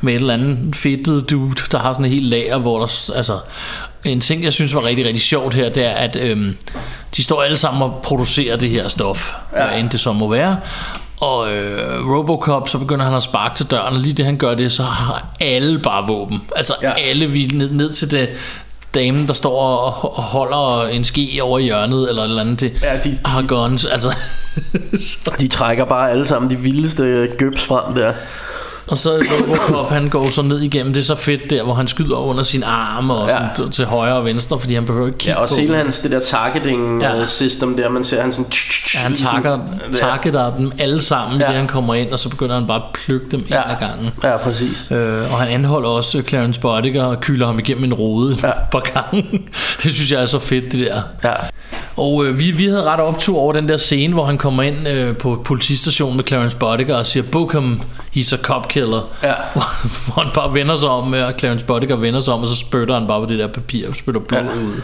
med 0.01 0.14
et 0.14 0.20
eller 0.20 0.34
andet 0.34 0.76
fedtet 0.76 1.30
dude, 1.30 1.56
der 1.72 1.80
har 1.80 1.93
sådan 1.93 2.06
en 2.06 2.12
helt 2.12 2.26
lager, 2.26 2.58
hvor 2.58 2.80
der, 2.80 3.12
altså, 3.16 3.39
en 4.04 4.22
ting, 4.22 4.43
jeg 4.43 4.54
synes 4.54 4.76
var 4.76 4.86
rigtig, 4.86 5.06
rigtig 5.06 5.22
sjovt 5.22 5.54
her, 5.54 5.70
det 5.70 5.86
er, 5.86 5.91
at 5.91 6.16
øhm, 6.16 6.58
de 7.16 7.24
står 7.24 7.43
alle 7.43 7.58
sammen 7.58 7.82
og 7.82 7.99
producerer 8.04 8.56
det 8.56 8.70
her 8.70 8.88
stof, 8.88 9.34
ja. 9.56 9.68
hvad 9.68 9.80
end 9.80 9.89
det 9.89 9.99
så 9.99 10.14
må 10.14 10.28
være. 10.28 10.58
Og 11.22 11.54
øh, 11.54 12.10
Robocop, 12.10 12.70
så 12.70 12.78
begynder 12.78 13.06
han 13.06 13.14
at 13.14 13.24
sparke 13.24 13.56
til 13.56 13.66
døren, 13.66 13.95
og 13.95 13.99
lige 13.99 14.14
det 14.14 14.26
han 14.26 14.38
gør 14.38 14.56
det, 14.56 14.72
så 14.72 14.84
har 14.84 15.26
alle 15.39 15.80
bare 15.80 16.08
våben. 16.08 16.41
Altså 16.56 16.74
ja. 16.82 16.93
alle 16.93 17.28
vi 17.28 17.45
ned, 17.54 17.72
ned 17.72 17.93
til 17.93 18.12
det 18.12 18.30
damen, 18.94 19.28
der 19.28 19.34
står 19.34 19.60
og 19.62 20.18
og 20.18 20.24
holder 20.24 20.88
en 20.88 21.04
ski 21.04 21.39
over 21.41 21.60
i 21.60 21.64
hjørnet, 21.64 22.10
eller 22.10 22.22
et 22.24 22.28
eller 22.30 22.41
andet, 22.41 22.60
det 22.60 22.74
Ja, 22.82 22.98
de- 23.04 23.18
har 23.26 23.41
de- 23.41 23.48
guns. 23.48 23.86
Altså, 23.86 24.14
så, 25.00 25.32
De 25.39 25.48
trækker 25.48 25.86
bare 25.86 26.12
alle 26.12 26.26
sammen 26.26 26.50
de 26.50 26.56
vildeste 26.60 27.30
gøbs 27.38 27.66
frem 27.66 27.94
der. 27.96 28.14
Og 28.94 28.98
så 28.98 29.12
Robocop, 29.41 29.89
han 29.91 30.10
går 30.10 30.30
så 30.30 30.41
ned 30.41 30.60
igennem, 30.60 30.94
det 30.94 31.00
er 31.00 31.04
så 31.06 31.16
fedt 31.16 31.50
der, 31.50 31.64
hvor 31.64 31.74
han 31.74 31.88
skyder 31.88 32.16
under 32.18 32.44
sin 32.44 32.64
arm, 32.64 33.10
og 33.10 33.28
Ja. 33.28 33.38
sådan, 33.56 33.72
til, 33.72 33.86
højre 33.86 34.16
og 34.16 34.26
venstre, 34.26 34.60
fordi 34.60 34.74
han 34.74 34.86
behøver 34.86 35.08
ikke 35.08 35.18
kigge 35.18 35.32
Ja, 35.32 35.41
og 35.44 35.50
på 35.50 35.56
hele 35.56 35.76
hans 35.78 36.00
det 36.00 36.12
der 36.12 36.20
targeting 36.20 37.02
Ja. 37.02 37.16
ja. 37.16 37.26
system 37.26 37.78
der, 37.78 37.89
man 37.89 38.04
ser 38.04 38.22
han 38.22 38.32
sådan... 38.34 38.52
Ja, 38.96 39.00
han 39.00 39.14
takker, 39.16 39.60
targeter 39.94 40.56
dem 40.58 40.72
alle 40.80 41.02
sammen, 41.02 41.41
ja. 41.41 41.48
Det 41.48 41.56
han 41.56 41.68
kommer 41.68 41.94
ind, 41.94 42.12
og 42.12 42.20
så 42.20 42.30
begynder 42.30 42.54
han 42.56 42.68
bare 42.68 42.78
at 42.78 42.84
plukke 42.94 43.26
dem 43.32 43.46
ja. 43.50 43.56
Ind 43.56 43.72
ad 43.72 43.76
gangen. 43.88 44.10
Ja, 44.24 44.38
præcis. 44.38 44.88
Øh, 44.91 45.34
og 45.34 45.39
han 45.39 45.48
anholder 45.48 45.89
også 45.89 46.22
Clarence 46.28 46.60
Bodiger 46.60 47.04
og 47.04 47.20
kylder 47.22 47.46
ham 47.48 47.60
igennem 47.60 47.84
en 47.84 47.94
rode 47.94 48.38
ja. 48.44 48.52
På 48.72 48.80
gangen. 48.94 49.26
Det 49.84 49.94
synes 49.94 50.12
jeg 50.12 50.22
er 50.22 50.26
så 50.26 50.39
fedt, 50.39 50.72
det 50.72 50.80
der. 50.80 51.02
Ja. 51.24 51.34
Og 51.98 52.26
øh, 52.26 52.39
vi, 52.39 52.52
vi 52.52 52.66
havde 52.66 52.84
ret 52.84 53.00
optur 53.00 53.38
over 53.39 53.54
den 53.54 53.70
der 53.70 53.78
scene, 53.78 54.14
hvor 54.14 54.26
han 54.26 54.38
kommer 54.38 54.64
ind 54.64 54.88
øh, 54.88 55.16
på 55.18 55.41
politistationen 55.46 56.18
med 56.18 56.24
Clarence 56.28 56.58
Bodiger 56.58 56.96
og 56.96 57.06
siger, 57.06 57.24
book 57.24 57.54
him, 57.54 57.82
he's 58.16 58.34
a 58.34 58.38
cop 58.38 58.68
killer. 58.68 59.01
Ja. 59.24 59.34
Hvor, 59.53 59.64
hvor 60.05 60.24
han 60.24 60.32
bare 60.34 60.53
vender 60.53 60.78
sig 60.78 60.89
om, 60.89 61.14
øh, 61.14 61.28
og 61.28 61.34
Clarence 61.39 61.66
Bodiger 61.66 61.95
vender 61.95 62.20
sig 62.20 62.34
om, 62.34 62.41
og 62.41 62.47
så 62.47 62.55
spytter 62.55 62.99
han 62.99 63.07
bare 63.07 63.20
på 63.20 63.26
det 63.26 63.39
der 63.39 63.47
papir 63.47 63.89
og 63.89 63.95
spytter 63.95 64.22
blod 64.22 64.41
ja. 64.41 64.47
ud. 64.47 64.82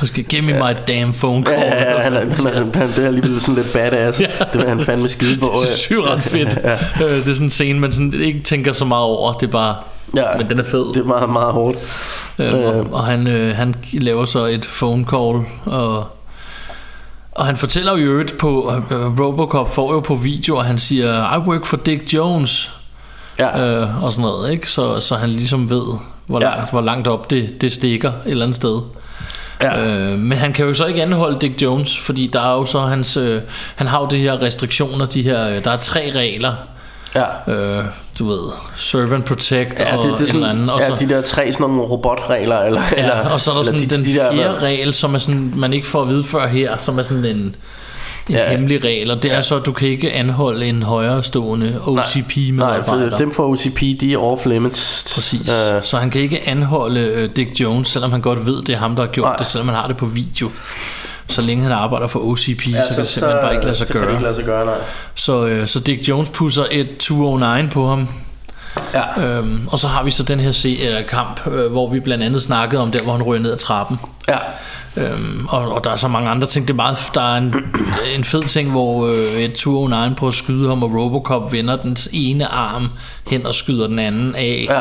Og 0.00 0.06
skal 0.06 0.24
give 0.24 0.42
me 0.42 0.52
my 0.52 0.76
damn 0.88 1.12
phone 1.12 1.44
call. 1.44 1.62
Ja, 1.62 1.92
ja, 1.92 1.98
han, 1.98 2.12
er, 2.12 2.20
han, 2.20 2.28
er, 2.46 2.78
han, 2.78 2.88
det 2.88 2.98
er 2.98 3.06
alligevel 3.06 3.40
sådan 3.40 3.54
lidt 3.54 3.72
badass. 3.72 4.20
Ja. 4.20 4.26
Det 4.52 4.60
vil 4.60 4.68
han 4.68 4.84
fandme 4.84 5.08
skide 5.08 5.40
på. 5.40 5.46
Det 5.88 5.96
er 5.96 6.12
ret 6.12 6.22
fedt. 6.22 6.58
ja. 6.64 6.72
øh, 6.72 6.78
det 7.00 7.28
er 7.28 7.34
sådan 7.34 7.46
en 7.46 7.50
scene, 7.50 7.80
man 7.80 7.92
sådan 7.92 8.14
ikke 8.20 8.42
tænker 8.42 8.72
så 8.72 8.84
meget 8.84 9.04
over. 9.04 9.32
Det 9.32 9.46
er 9.46 9.52
bare... 9.52 9.76
Ja, 10.16 10.22
Men 10.38 10.50
den 10.50 10.58
er 10.58 10.64
fed. 10.64 10.94
Det 10.94 10.96
er 10.96 11.04
meget, 11.04 11.30
meget 11.30 11.52
hårdt. 11.52 11.78
Øhm, 12.38 12.54
og, 12.54 12.86
og 12.92 13.04
han, 13.04 13.26
øh, 13.26 13.56
han 13.56 13.74
laver 13.92 14.24
så 14.24 14.46
et 14.46 14.68
phone 14.78 15.04
call, 15.04 15.46
og, 15.64 16.06
og 17.34 17.46
han 17.46 17.56
fortæller 17.56 17.92
jo 17.96 17.98
øvrigt 17.98 18.38
på, 18.38 18.72
øh, 18.90 19.20
Robocop 19.20 19.70
får 19.74 19.92
jo 19.92 20.00
på 20.00 20.14
video, 20.14 20.56
og 20.56 20.64
han 20.64 20.78
siger, 20.78 21.34
I 21.34 21.38
work 21.38 21.64
for 21.64 21.76
Dick 21.76 22.14
Jones, 22.14 22.72
Ja. 23.38 23.60
øh, 23.80 24.04
og 24.04 24.12
sådan 24.12 24.22
noget, 24.22 24.52
ikke? 24.52 24.70
Så, 24.70 25.00
så 25.00 25.14
han 25.14 25.28
ligesom 25.28 25.70
ved, 25.70 25.84
hvor, 26.26 26.40
Ja. 26.40 26.46
langt, 26.48 26.70
hvor 26.70 26.80
langt 26.80 27.08
op 27.08 27.30
det, 27.30 27.60
det 27.60 27.72
stikker 27.72 28.08
et 28.08 28.14
eller 28.26 28.44
andet 28.44 28.56
sted. 28.56 28.80
Ja. 29.60 29.84
Øh, 29.84 30.18
men 30.18 30.38
han 30.38 30.52
kan 30.52 30.66
jo 30.66 30.74
så 30.74 30.86
ikke 30.86 31.02
anholde 31.02 31.38
Dick 31.40 31.62
Jones, 31.62 31.98
fordi 31.98 32.30
der 32.32 32.40
er 32.40 32.52
jo 32.52 32.64
så 32.64 32.80
hans, 32.80 33.16
øh, 33.16 33.40
han 33.76 33.86
har 33.86 34.00
jo 34.00 34.06
de 34.06 34.18
her 34.18 34.42
restriktioner, 34.42 35.06
de 35.06 35.22
her, 35.22 35.48
øh, 35.48 35.64
der 35.64 35.70
er 35.70 35.76
tre 35.76 36.10
regler, 36.14 36.54
Ja. 37.14 37.52
øh, 37.52 37.84
du 38.18 38.28
ved, 38.28 38.52
serve 38.76 39.14
and 39.14 39.22
protect 39.22 39.80
Ja, 39.80 39.96
og 39.96 40.04
det, 40.04 40.12
det 40.12 40.20
en 40.20 40.26
sådan, 40.26 40.34
eller 40.34 40.48
anden, 40.50 40.70
og 40.70 40.80
ja, 40.80 40.96
så, 40.96 41.04
de 41.04 41.08
der 41.08 41.22
tre 41.22 41.52
sådan 41.52 41.66
nogle 41.66 41.82
robotregler 41.82 42.58
eller, 42.58 42.80
Ja, 42.96 43.02
eller, 43.02 43.30
og 43.30 43.40
så 43.40 43.50
er 43.50 43.54
der 43.54 43.60
eller 43.60 43.72
sådan 43.78 43.90
de, 43.90 43.96
den 43.96 44.04
de 44.04 44.14
der, 44.14 44.32
fjerde 44.32 44.58
regel, 44.58 44.94
som 44.94 45.14
er 45.14 45.18
sådan, 45.18 45.52
man 45.56 45.72
ikke 45.72 45.86
får 45.86 46.02
at 46.02 46.08
vide 46.08 46.24
før 46.24 46.46
her, 46.46 46.76
som 46.78 46.98
er 46.98 47.02
sådan 47.02 47.24
en, 47.24 47.56
en 48.28 48.34
Ja. 48.34 48.50
hemmelig 48.50 48.84
regel, 48.84 49.10
og 49.10 49.22
det 49.22 49.32
er 49.32 49.40
så, 49.40 49.56
at 49.56 49.66
du 49.66 49.72
kan 49.72 49.88
ikke 49.88 50.12
anholde 50.12 50.66
en 50.66 50.82
højere 50.82 51.22
stående 51.22 51.80
OCP 51.86 52.36
Nej, 52.36 52.50
medarbejder. 52.52 53.10
for 53.10 53.16
dem 53.16 53.32
fra 53.32 53.44
OCP, 53.48 53.80
de 54.00 54.12
er 54.12 54.18
off 54.18 54.46
limits. 54.46 55.12
Præcis. 55.14 55.40
Øh, 55.48 55.82
Så 55.82 55.96
han 55.98 56.10
kan 56.10 56.20
ikke 56.20 56.40
anholde 56.48 57.00
øh, 57.00 57.28
Dick 57.36 57.60
Jones, 57.60 57.88
selvom 57.88 58.10
han 58.12 58.20
godt 58.20 58.46
ved, 58.46 58.62
det 58.62 58.74
er 58.74 58.78
ham, 58.78 58.96
der 58.96 59.02
har 59.06 59.10
gjort 59.12 59.24
Nej. 59.28 59.36
det, 59.36 59.46
selvom 59.46 59.68
han 59.68 59.76
har 59.76 59.86
det 59.88 59.96
på 59.96 60.06
video. 60.06 60.50
Så 61.28 61.42
længe 61.42 61.62
han 61.62 61.72
arbejder 61.72 62.06
for 62.06 62.18
OCP, 62.20 62.48
ja, 62.48 62.54
så 62.54 62.94
kan 62.94 63.04
det 63.04 63.08
simpelthen 63.08 63.42
bare 63.42 63.52
ikke 63.54 63.64
lade 63.64 63.76
sig 63.76 63.86
så 63.86 63.92
Kan 63.92 64.00
det 64.00 64.06
gøre. 64.06 64.14
ikke 64.16 64.22
lade 64.24 64.34
sig 64.34 64.44
gøre, 64.44 64.64
nej. 64.66 64.74
Så, 65.14 65.46
øh, 65.46 65.66
så 65.66 65.80
Dick 65.80 66.08
Jones 66.08 66.28
pusser 66.30 66.64
et 66.70 66.88
209 66.98 67.68
på 67.68 67.88
ham. 67.88 68.08
Ja. 68.94 69.26
Øhm, 69.26 69.68
og 69.68 69.78
så 69.78 69.86
har 69.86 70.02
vi 70.04 70.10
så 70.10 70.22
den 70.22 70.40
her 70.40 70.50
se, 70.50 70.78
øh, 70.98 71.06
kamp, 71.06 71.46
øh, 71.46 71.72
hvor 71.72 71.90
vi 71.90 72.00
blandt 72.00 72.24
andet 72.24 72.42
snakkede 72.42 72.82
om 72.82 72.90
der, 72.90 73.02
hvor 73.02 73.12
han 73.12 73.22
ryger 73.22 73.42
ned 73.42 73.52
ad 73.52 73.56
trappen. 73.58 73.98
Ja. 74.28 74.36
Øhm, 74.96 75.46
og, 75.48 75.72
og 75.72 75.84
der 75.84 75.90
er 75.90 75.96
så 75.96 76.08
mange 76.08 76.30
andre 76.30 76.46
ting. 76.46 76.68
Det 76.68 76.72
er 76.72 76.76
meget, 76.76 76.98
der 77.14 77.34
er 77.34 77.36
en, 77.36 77.54
en 78.16 78.24
fed 78.24 78.42
ting, 78.42 78.70
hvor 78.70 79.06
øh, 79.06 79.42
et 79.42 79.52
209 79.52 80.14
prøver 80.14 80.30
at 80.30 80.34
skyde 80.34 80.68
ham, 80.68 80.82
og 80.82 80.94
Robocop 80.94 81.52
vender 81.52 81.76
den 81.76 81.96
ene 82.12 82.46
arm 82.46 82.88
hen 83.26 83.46
og 83.46 83.54
skyder 83.54 83.86
den 83.86 83.98
anden 83.98 84.34
af. 84.34 84.66
Ja. 84.70 84.80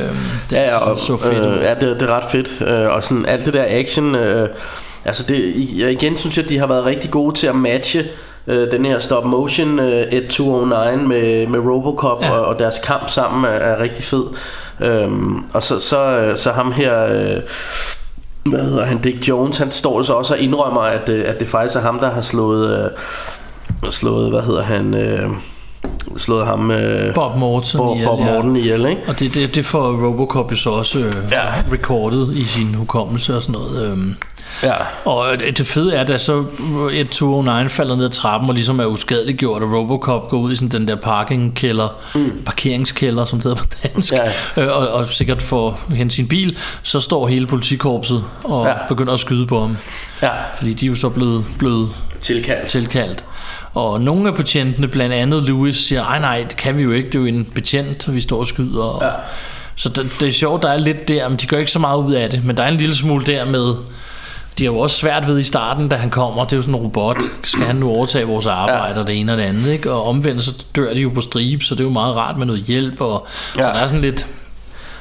Øhm, 0.00 0.16
det 0.50 0.56
Ja, 0.56 0.62
ja, 0.62 0.76
og, 0.76 0.98
så 0.98 1.16
fedt 1.16 1.46
øh, 1.46 1.62
ja 1.62 1.74
det, 1.74 2.00
det 2.00 2.02
er 2.02 2.16
ret 2.16 2.30
fedt. 2.30 2.48
Øh, 2.68 2.88
og 2.90 3.04
sådan 3.04 3.26
alt 3.26 3.46
det 3.46 3.54
der 3.54 3.64
action, 3.68 4.14
øh, 4.14 4.48
altså 5.04 5.24
det, 5.28 5.54
ja, 5.78 5.88
igen 5.88 6.16
synes 6.16 6.36
jeg, 6.36 6.44
at 6.44 6.50
de 6.50 6.58
har 6.58 6.66
været 6.66 6.84
rigtig 6.84 7.10
gode 7.10 7.34
til 7.34 7.46
at 7.46 7.54
matche 7.54 8.04
øh, 8.46 8.70
den 8.70 8.86
her 8.86 8.98
stop 8.98 9.24
motion 9.24 9.78
øh, 9.78 10.02
1209 10.02 11.08
med, 11.08 11.46
med 11.46 11.60
Robocop 11.60 12.22
Ja. 12.22 12.26
ja. 12.26 12.32
og, 12.32 12.46
og 12.46 12.58
deres 12.58 12.78
kamp 12.84 13.08
sammen 13.08 13.44
er, 13.44 13.48
er 13.48 13.82
rigtig 13.82 14.04
fed. 14.04 14.24
Øhm, 14.80 15.44
og 15.52 15.62
så, 15.62 15.78
så, 15.78 16.18
øh, 16.18 16.38
så 16.38 16.52
ham 16.52 16.72
her... 16.72 17.04
Øh, 17.04 17.40
hvad 18.50 18.60
hedder 18.60 18.84
han, 18.84 19.00
Dick 19.00 19.28
Jones, 19.28 19.58
han 19.58 19.70
står 19.70 20.02
så 20.02 20.12
også 20.12 20.34
og 20.34 20.40
indrømmer, 20.40 20.80
at, 20.80 21.08
øh, 21.08 21.24
at 21.26 21.40
det 21.40 21.48
faktisk 21.48 21.76
er 21.76 21.80
ham, 21.80 21.98
der 21.98 22.10
har 22.10 22.20
slået, 22.20 22.84
øh, 22.84 23.90
slået 23.90 24.30
hvad 24.30 24.42
hedder 24.42 24.62
han, 24.62 24.94
øh, 24.94 25.30
slået 26.16 26.46
ham, 26.46 26.70
øh, 26.70 27.14
Bob 27.14 27.36
Morton 27.36 27.78
Bob, 27.78 27.96
ihjel, 27.96 28.06
Bob 28.08 28.20
ja. 28.20 28.32
Morton 28.32 28.56
ihjel, 28.56 28.86
ikke? 28.86 29.02
Og 29.08 29.18
det, 29.18 29.34
det, 29.34 29.54
det 29.54 29.66
får 29.66 30.06
Robocop 30.06 30.50
jo 30.50 30.56
så 30.56 30.70
også 30.70 30.98
øh, 30.98 31.12
Ja. 31.30 31.44
recordet 31.72 32.32
i 32.36 32.44
sin 32.44 32.74
hukommelse 32.74 33.36
og 33.36 33.42
sådan 33.42 33.60
noget. 33.60 33.92
Øhm. 33.92 34.14
Ja. 34.62 34.72
Og 35.04 35.26
det 35.58 35.66
fede 35.66 35.94
er, 35.94 36.04
da 36.04 36.18
så 36.18 36.44
et 36.92 37.08
209 37.10 37.68
falder 37.68 37.96
ned 37.96 38.04
ad 38.04 38.10
trappen 38.10 38.48
og 38.48 38.54
ligesom 38.54 38.80
er 38.80 38.84
uskadeliggjort, 38.86 39.62
og 39.62 39.72
Robocop 39.72 40.28
går 40.28 40.38
ud 40.38 40.52
i 40.52 40.56
sådan 40.56 40.68
den 40.68 40.88
der 40.88 40.96
parkingkælder, 40.96 41.88
mm. 42.14 42.42
parkeringskælder, 42.46 43.24
som 43.24 43.38
det 43.40 43.44
hedder 43.44 43.62
på 43.62 43.68
dansk, 43.82 44.12
Ja. 44.56 44.62
øh, 44.62 44.76
og, 44.76 44.88
og 44.88 45.06
sikkert 45.06 45.42
får 45.42 45.80
hen 45.94 46.10
sin 46.10 46.28
bil, 46.28 46.56
så 46.82 47.00
står 47.00 47.28
hele 47.28 47.46
politikorpset 47.46 48.24
og 48.44 48.66
ja. 48.66 48.72
Begynder 48.88 49.12
at 49.12 49.20
skyde 49.20 49.46
på 49.46 49.60
ham. 49.60 49.76
Ja. 50.22 50.30
Fordi 50.56 50.72
de 50.72 50.86
er 50.86 50.90
jo 50.90 50.96
så 50.96 51.08
blevet, 51.08 51.44
blevet 51.58 51.88
Tilkaldt. 52.20 52.68
tilkaldt. 52.68 53.24
Og 53.74 54.00
nogle 54.00 54.28
af 54.28 54.34
betjentene, 54.34 54.88
blandt 54.88 55.14
andet 55.14 55.42
Louis, 55.42 55.76
siger, 55.76 56.04
ej 56.04 56.18
nej, 56.18 56.44
det 56.48 56.56
kan 56.56 56.76
vi 56.76 56.82
jo 56.82 56.92
ikke, 56.92 57.06
det 57.08 57.14
er 57.14 57.18
jo 57.18 57.26
en 57.26 57.44
betjent, 57.54 58.14
vi 58.14 58.20
står 58.20 58.38
og 58.38 58.46
skyder. 58.46 58.82
Og, 58.82 59.02
Ja. 59.02 59.10
Så 59.76 59.88
det, 59.88 60.16
det 60.20 60.28
er 60.28 60.32
sjovt, 60.32 60.62
der 60.62 60.68
er 60.68 60.78
lidt 60.78 61.08
der, 61.08 61.28
men 61.28 61.38
de 61.38 61.46
gør 61.46 61.56
ikke 61.58 61.70
så 61.70 61.78
meget 61.78 61.98
ud 61.98 62.12
af 62.12 62.30
det. 62.30 62.44
Men 62.44 62.56
der 62.56 62.62
er 62.62 62.68
en 62.68 62.76
lille 62.76 62.94
smule 62.94 63.26
der 63.26 63.44
med, 63.44 63.74
de 64.58 64.64
har 64.64 64.72
jo 64.72 64.78
også 64.78 64.96
svært 64.96 65.26
ved 65.28 65.38
i 65.38 65.42
starten, 65.42 65.88
da 65.88 65.96
han 65.96 66.10
kommer, 66.10 66.44
det 66.44 66.52
er 66.52 66.56
jo 66.56 66.62
sådan 66.62 66.74
en 66.74 66.80
robot, 66.80 67.16
skal 67.44 67.64
han 67.66 67.76
nu 67.76 67.88
overtage 67.90 68.24
vores 68.26 68.46
arbejde, 68.46 68.94
Ja. 68.94 69.00
og 69.00 69.06
det 69.06 69.20
ene 69.20 69.32
og 69.32 69.38
det 69.38 69.44
andet, 69.44 69.66
ikke? 69.72 69.92
Og 69.92 70.04
omvendt, 70.08 70.42
så 70.42 70.64
dør 70.76 70.94
de 70.94 71.00
jo 71.00 71.10
på 71.14 71.20
stribe, 71.20 71.64
så 71.64 71.74
det 71.74 71.80
er 71.80 71.84
jo 71.84 71.90
meget 71.90 72.16
rart 72.16 72.38
med 72.38 72.46
noget 72.46 72.62
hjælp, 72.62 73.00
og 73.00 73.26
ja. 73.56 73.62
så 73.62 73.68
der 73.68 73.74
er 73.74 73.86
sådan 73.86 74.00
lidt 74.00 74.26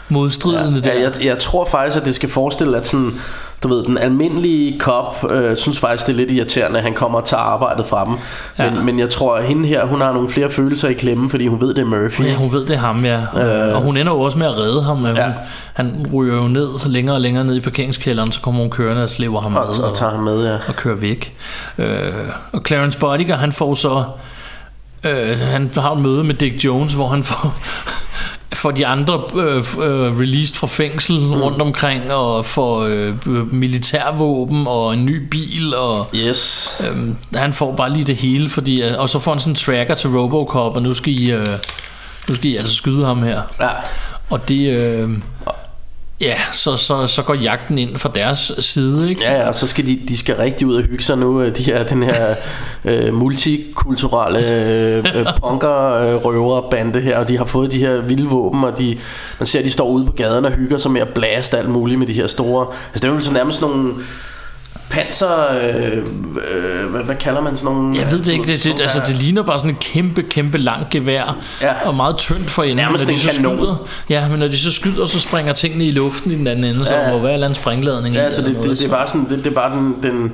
modstridende 0.10 0.82
Ja, 0.86 0.90
der. 0.94 1.00
jeg, 1.00 1.12
jeg 1.26 1.40
tror 1.40 1.66
faktisk, 1.66 1.98
at 1.98 2.06
det 2.06 2.16
skal 2.16 2.30
forestille, 2.30 2.78
at 2.78 2.88
sådan, 2.88 3.22
du 3.64 3.68
ved, 3.68 3.84
den 3.84 3.98
almindelige 3.98 4.80
cop 4.80 5.32
øh, 5.32 5.58
synes 5.58 5.80
faktisk, 5.80 6.08
det 6.08 6.14
er 6.14 6.18
lidt 6.18 6.32
irriterende, 6.32 6.78
at 6.78 6.84
han 6.84 6.94
kommer 6.94 7.20
og 7.20 7.26
tager 7.26 7.44
arbejdet 7.44 7.86
fra 7.86 8.06
dem. 8.06 8.14
Ja. 8.60 8.70
Men, 8.70 8.86
men 8.86 9.00
jeg 9.00 9.10
tror, 9.10 9.36
at 9.36 9.44
hende 9.44 9.68
her, 9.68 9.86
hun 9.86 10.02
har 10.02 10.14
nogle 10.14 10.30
flere 10.30 10.50
følelser 10.50 10.90
i 10.90 10.94
klemme, 10.94 11.30
fordi 11.30 11.48
hun 11.48 11.62
ved, 11.62 11.74
det 11.74 11.82
er 11.82 11.86
Murphy. 11.86 12.22
Ja, 12.22 12.36
hun 12.36 12.54
ved, 12.54 12.66
det 12.66 12.76
er 12.76 12.80
ham, 12.80 13.06
ja. 13.06 13.20
Øh, 13.20 13.76
og 13.76 13.82
hun 13.82 13.98
ender 13.98 14.14
jo 14.14 14.20
også 14.20 14.38
med 14.38 14.48
at 14.48 14.58
redde 14.58 14.84
ham. 14.84 15.06
Ja. 15.06 15.24
Hun, 15.24 15.34
han 15.74 16.06
ryger 16.14 16.36
jo 16.36 16.48
ned 16.48 16.68
længere 16.86 17.16
og 17.16 17.22
længere 17.22 17.44
ned 17.44 17.56
i 17.56 17.60
parkeringskælderen, 17.60 18.32
så 18.32 18.42
kommer 18.42 18.62
hun 18.62 18.70
kørende 18.70 19.04
og 19.04 19.10
slæver 19.10 19.42
ham 19.42 19.56
og, 19.56 19.66
med 19.68 19.84
og 19.84 19.96
tager 19.96 20.12
ham 20.12 20.24
med, 20.24 20.48
ja. 20.48 20.58
og 20.68 20.76
kører 20.76 20.96
væk. 20.96 21.36
Øh, 21.78 21.88
og 22.52 22.62
Clarence 22.68 23.00
Bodiger, 23.00 23.38
han 23.38 23.52
får 23.52 23.74
så... 23.74 24.04
Øh, 25.04 25.40
han 25.40 25.72
har 25.76 25.92
et 25.92 26.02
møde 26.02 26.24
med 26.24 26.34
Dick 26.34 26.66
Jones, 26.66 26.94
hvor 26.94 27.08
han 27.08 27.24
får... 27.24 27.54
får 28.54 28.72
de 28.72 28.88
andre 28.88 29.24
øh, 29.36 29.58
øh, 29.58 30.20
released 30.20 30.56
fra 30.56 30.68
fængsel 30.68 31.20
mm. 31.20 31.34
rundt 31.34 31.62
omkring 31.62 32.14
og 32.14 32.46
får 32.46 32.82
øh, 32.82 33.54
militærvåben 33.54 34.68
og 34.68 34.94
en 34.94 35.06
ny 35.06 35.28
bil 35.28 35.76
og 35.76 36.08
Yes. 36.16 36.72
Øhm, 36.90 37.16
han 37.36 37.54
får 37.54 37.76
bare 37.76 37.94
lige 37.94 38.04
det 38.06 38.16
hele, 38.16 38.50
fordi, 38.50 38.82
øh, 38.82 39.00
og 39.00 39.10
så 39.10 39.20
får 39.20 39.32
han 39.32 39.40
sådan 39.40 39.52
en 39.52 39.56
tracker 39.56 39.96
til 39.96 40.10
Robocop, 40.10 40.76
og 40.76 40.82
nu 40.82 40.94
skal 40.94 41.14
I, 41.14 41.32
øh, 41.32 41.48
nu 42.30 42.36
skal 42.36 42.50
I 42.50 42.56
altså 42.56 42.76
skyde 42.76 43.06
ham 43.06 43.24
her. 43.24 43.42
Ja. 43.60 43.70
Og 44.30 44.50
det, 44.50 44.78
øh, 44.78 45.10
ja, 46.22 46.38
så, 46.54 46.78
så, 46.78 47.08
så 47.08 47.22
går 47.24 47.34
jagten 47.34 47.78
ind 47.78 47.98
fra 47.98 48.12
deres 48.16 48.52
side, 48.60 49.10
ikke? 49.10 49.24
Ja, 49.24 49.34
ja, 49.34 49.48
og 49.48 49.56
så 49.56 49.68
skal 49.68 49.88
de, 49.88 50.00
de 50.08 50.18
skal 50.18 50.36
rigtig 50.36 50.68
ud 50.68 50.76
og 50.76 50.84
hygge 50.84 51.04
sig 51.04 51.18
nu, 51.18 51.42
øh, 51.42 51.58
de 51.58 51.64
her, 51.64 51.84
den 51.84 52.04
her 52.04 52.36
øh, 52.86 53.14
multikulturelle 53.14 54.40
øh, 54.40 55.06
øh, 55.16 55.26
punker-røverbande 55.40 57.00
øh, 57.00 57.06
her, 57.06 57.20
og 57.20 57.30
de 57.30 57.38
har 57.38 57.46
fået 57.46 57.72
de 57.72 57.80
her 57.80 58.02
vilde 58.02 58.28
våben, 58.28 58.64
og 58.64 58.78
de, 58.78 58.98
man 59.40 59.48
ser, 59.48 59.60
at 59.60 59.66
de 59.66 59.72
står 59.72 59.88
ude 59.90 60.06
på 60.06 60.12
gaden 60.12 60.46
og 60.46 60.52
hygger 60.52 60.78
sig 60.78 60.92
med 60.92 61.02
at 61.02 61.10
blaste 61.16 61.58
alt 61.58 61.70
muligt 61.70 62.00
med 62.00 62.08
de 62.08 62.14
her 62.14 62.28
store, 62.28 62.68
altså 62.94 63.08
det 63.08 63.12
er 63.12 63.16
jo 63.16 63.22
så 63.22 63.34
nærmest 63.34 63.62
nogle, 63.62 63.94
panser... 64.94 65.28
Øh, 65.52 65.98
øh, 65.98 66.90
hvad, 66.92 67.04
hvad 67.04 67.16
kalder 67.16 67.42
man 67.42 67.58
sådan 67.58 67.76
nogle... 67.76 67.98
Jeg 68.00 68.12
ved 68.12 68.20
det 68.24 68.32
ikke, 68.32 68.48
det, 68.48 68.64
det, 68.64 68.82
altså, 68.82 69.02
det 69.08 69.16
ligner 69.16 69.44
bare 69.44 69.60
sådan 69.60 69.72
et 69.72 69.80
kæmpe, 69.80 70.24
kæmpe 70.24 70.58
langt 70.58 70.90
gevær, 70.90 71.38
Ja. 71.62 71.74
og 71.88 71.96
meget 71.96 72.18
tyndt 72.18 72.50
for 72.50 72.64
enden. 72.64 72.76
Nærmest 72.78 73.04
når 73.06 73.08
de 73.08 73.14
en 73.14 73.20
så 73.20 73.32
kanon. 73.42 73.58
skyder, 73.58 73.76
ja, 74.10 74.28
men 74.28 74.40
når 74.40 74.48
de 74.48 74.58
så 74.58 74.72
skyder, 74.74 75.06
så 75.06 75.20
springer 75.20 75.54
tingene 75.54 75.86
i 75.86 75.92
luften 75.92 76.32
i 76.32 76.36
den 76.36 76.48
anden 76.48 76.66
ende, 76.66 76.86
så 76.86 76.96
Ja. 76.96 77.12
må 77.12 77.20
være 77.20 77.46
en 77.46 77.56
springladning. 77.56 78.16
Ja, 78.16 78.22
altså 78.22 78.42
det, 78.42 78.56
det, 78.64 78.64
det, 78.80 78.86
er 78.86 78.90
bare 78.90 79.08
sådan, 79.08 79.30
det, 79.30 79.38
det 79.38 79.48
er 79.48 79.52
bare 79.56 79.76
den, 79.76 79.96
den, 80.04 80.34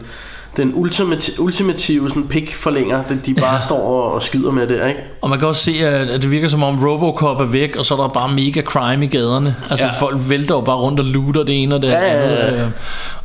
den 0.58 0.72
ultimative, 0.76 1.41
ultimative 1.41 2.10
sådan 2.10 2.28
pikforlænger, 2.28 3.04
det, 3.04 3.26
de 3.26 3.34
bare 3.34 3.54
ja. 3.56 3.62
står 3.62 3.82
og, 3.82 4.14
og 4.14 4.24
skyder 4.24 4.52
med 4.52 4.68
det, 4.68 4.74
ikke? 4.88 5.00
Og 5.22 5.30
man 5.30 5.39
kan 5.39 5.47
også 5.47 5.64
se, 5.64 5.88
at 5.88 6.08
det 6.22 6.32
virker 6.32 6.47
som 6.47 6.64
om 6.64 6.86
Robocop 6.86 7.41
er 7.41 7.45
væk, 7.45 7.76
og 7.76 7.86
så 7.86 7.93
er 7.95 8.02
der 8.02 8.08
bare 8.08 8.32
mega 8.34 8.62
crime 8.62 9.06
i 9.06 9.08
gaderne. 9.08 9.56
Altså 9.70 9.86
Ja. 9.86 9.91
ja. 9.93 10.00
folk 10.00 10.18
vælter 10.30 10.56
jo 10.56 10.62
bare 10.62 10.76
rundt 10.76 11.00
og 11.00 11.06
looter 11.06 11.43
det 11.43 11.64
ene 11.64 11.76
og 11.76 11.82
det 11.82 11.88
Ja, 11.88 12.00
ja, 12.00 12.24
andet. 12.24 12.38
ja. 12.38 12.64
øh, 12.64 12.70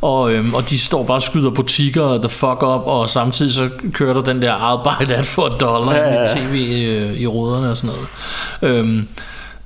Og, 0.01 0.33
øhm, 0.33 0.53
og 0.53 0.69
de 0.69 0.79
står 0.79 1.03
bare 1.03 1.17
og 1.17 1.21
skyder 1.21 1.49
butikker 1.49 2.01
og 2.03 2.21
the 2.21 2.29
fuck 2.29 2.63
up, 2.63 2.81
og 2.85 3.09
samtidig 3.09 3.53
så 3.53 3.69
kører 3.93 4.13
der 4.13 4.21
den 4.21 4.41
der 4.41 4.51
arbejde 4.53 5.15
at 5.15 5.25
for 5.25 5.49
dollar 5.49 5.93
Ja, 5.93 5.99
ja, 5.99 6.07
ja, 6.07 6.13
ja. 6.13 6.19
ja. 6.21 6.25
tv 6.25 6.53
i, 6.55 7.21
i 7.21 7.27
ruderne 7.27 7.71
og 7.71 7.77
sådan 7.77 7.89
noget. 8.61 8.77
Øhm, 8.77 9.07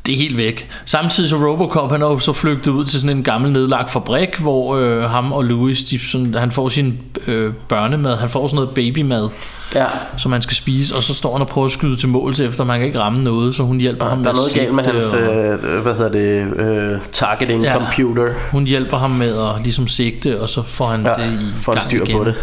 det 0.09 0.15
er 0.15 0.19
helt 0.19 0.37
væk. 0.37 0.69
Samtidig 0.85 1.29
så 1.29 1.35
Robocop, 1.35 1.91
han 1.91 2.01
er 2.01 2.05
jo 2.07 2.19
så 2.19 2.33
flygtet 2.33 2.71
ud 2.71 2.85
til 2.85 3.01
sådan 3.01 3.17
en 3.17 3.23
gammel 3.23 3.51
nedlagt 3.51 3.91
fabrik, 3.91 4.37
hvor 4.39 4.75
øh, 4.75 5.03
ham 5.03 5.31
og 5.31 5.43
Louis, 5.45 5.83
de, 5.83 5.99
sådan, 5.99 6.33
han 6.33 6.51
får 6.51 6.69
sin 6.69 6.97
øh, 7.27 7.53
børnemad, 7.67 8.15
han 8.17 8.29
får 8.29 8.47
sådan 8.47 8.55
noget 8.55 8.69
babymad, 8.69 9.29
Ja. 9.75 9.85
som 10.17 10.31
han 10.31 10.41
skal 10.41 10.55
spise, 10.55 10.95
og 10.95 11.03
så 11.03 11.13
står 11.13 11.31
han 11.33 11.41
og 11.41 11.47
prøver 11.47 11.65
at 11.65 11.71
skyde 11.71 11.95
til 11.95 12.09
mål 12.09 12.33
til 12.33 12.45
efter, 12.45 12.63
man 12.63 12.79
kan 12.79 12.87
ikke 12.87 12.99
ramme 12.99 13.23
noget, 13.23 13.55
så 13.55 13.63
hun 13.63 13.77
hjælper 13.79 14.05
ham 14.05 14.23
Der 14.23 14.29
er 14.29 14.33
med 14.33 14.39
noget 14.41 14.49
at 14.49 14.55
galt 14.59 14.75
med 14.75 14.83
hans, 14.83 15.13
og 15.13 15.35
øh, 15.35 15.81
hvad 15.81 15.93
hedder 15.93 16.11
det, 16.11 16.59
øh, 16.93 16.99
targeting 17.11 17.63
Ja. 17.63 17.73
computer. 17.73 18.33
hun 18.51 18.63
hjælper 18.67 18.97
ham 18.97 19.09
med 19.11 19.37
at 19.37 19.63
ligesom 19.63 19.87
sigte, 19.87 20.41
og 20.41 20.49
så 20.49 20.63
får 20.63 20.87
han 20.87 21.01
Ja, 21.05 21.13
det 21.13 21.33
i 21.33 21.61
får 21.61 21.73
gang 21.73 21.83
styr 21.83 22.03
igen. 22.03 22.17
på 22.17 22.23
det. 22.23 22.35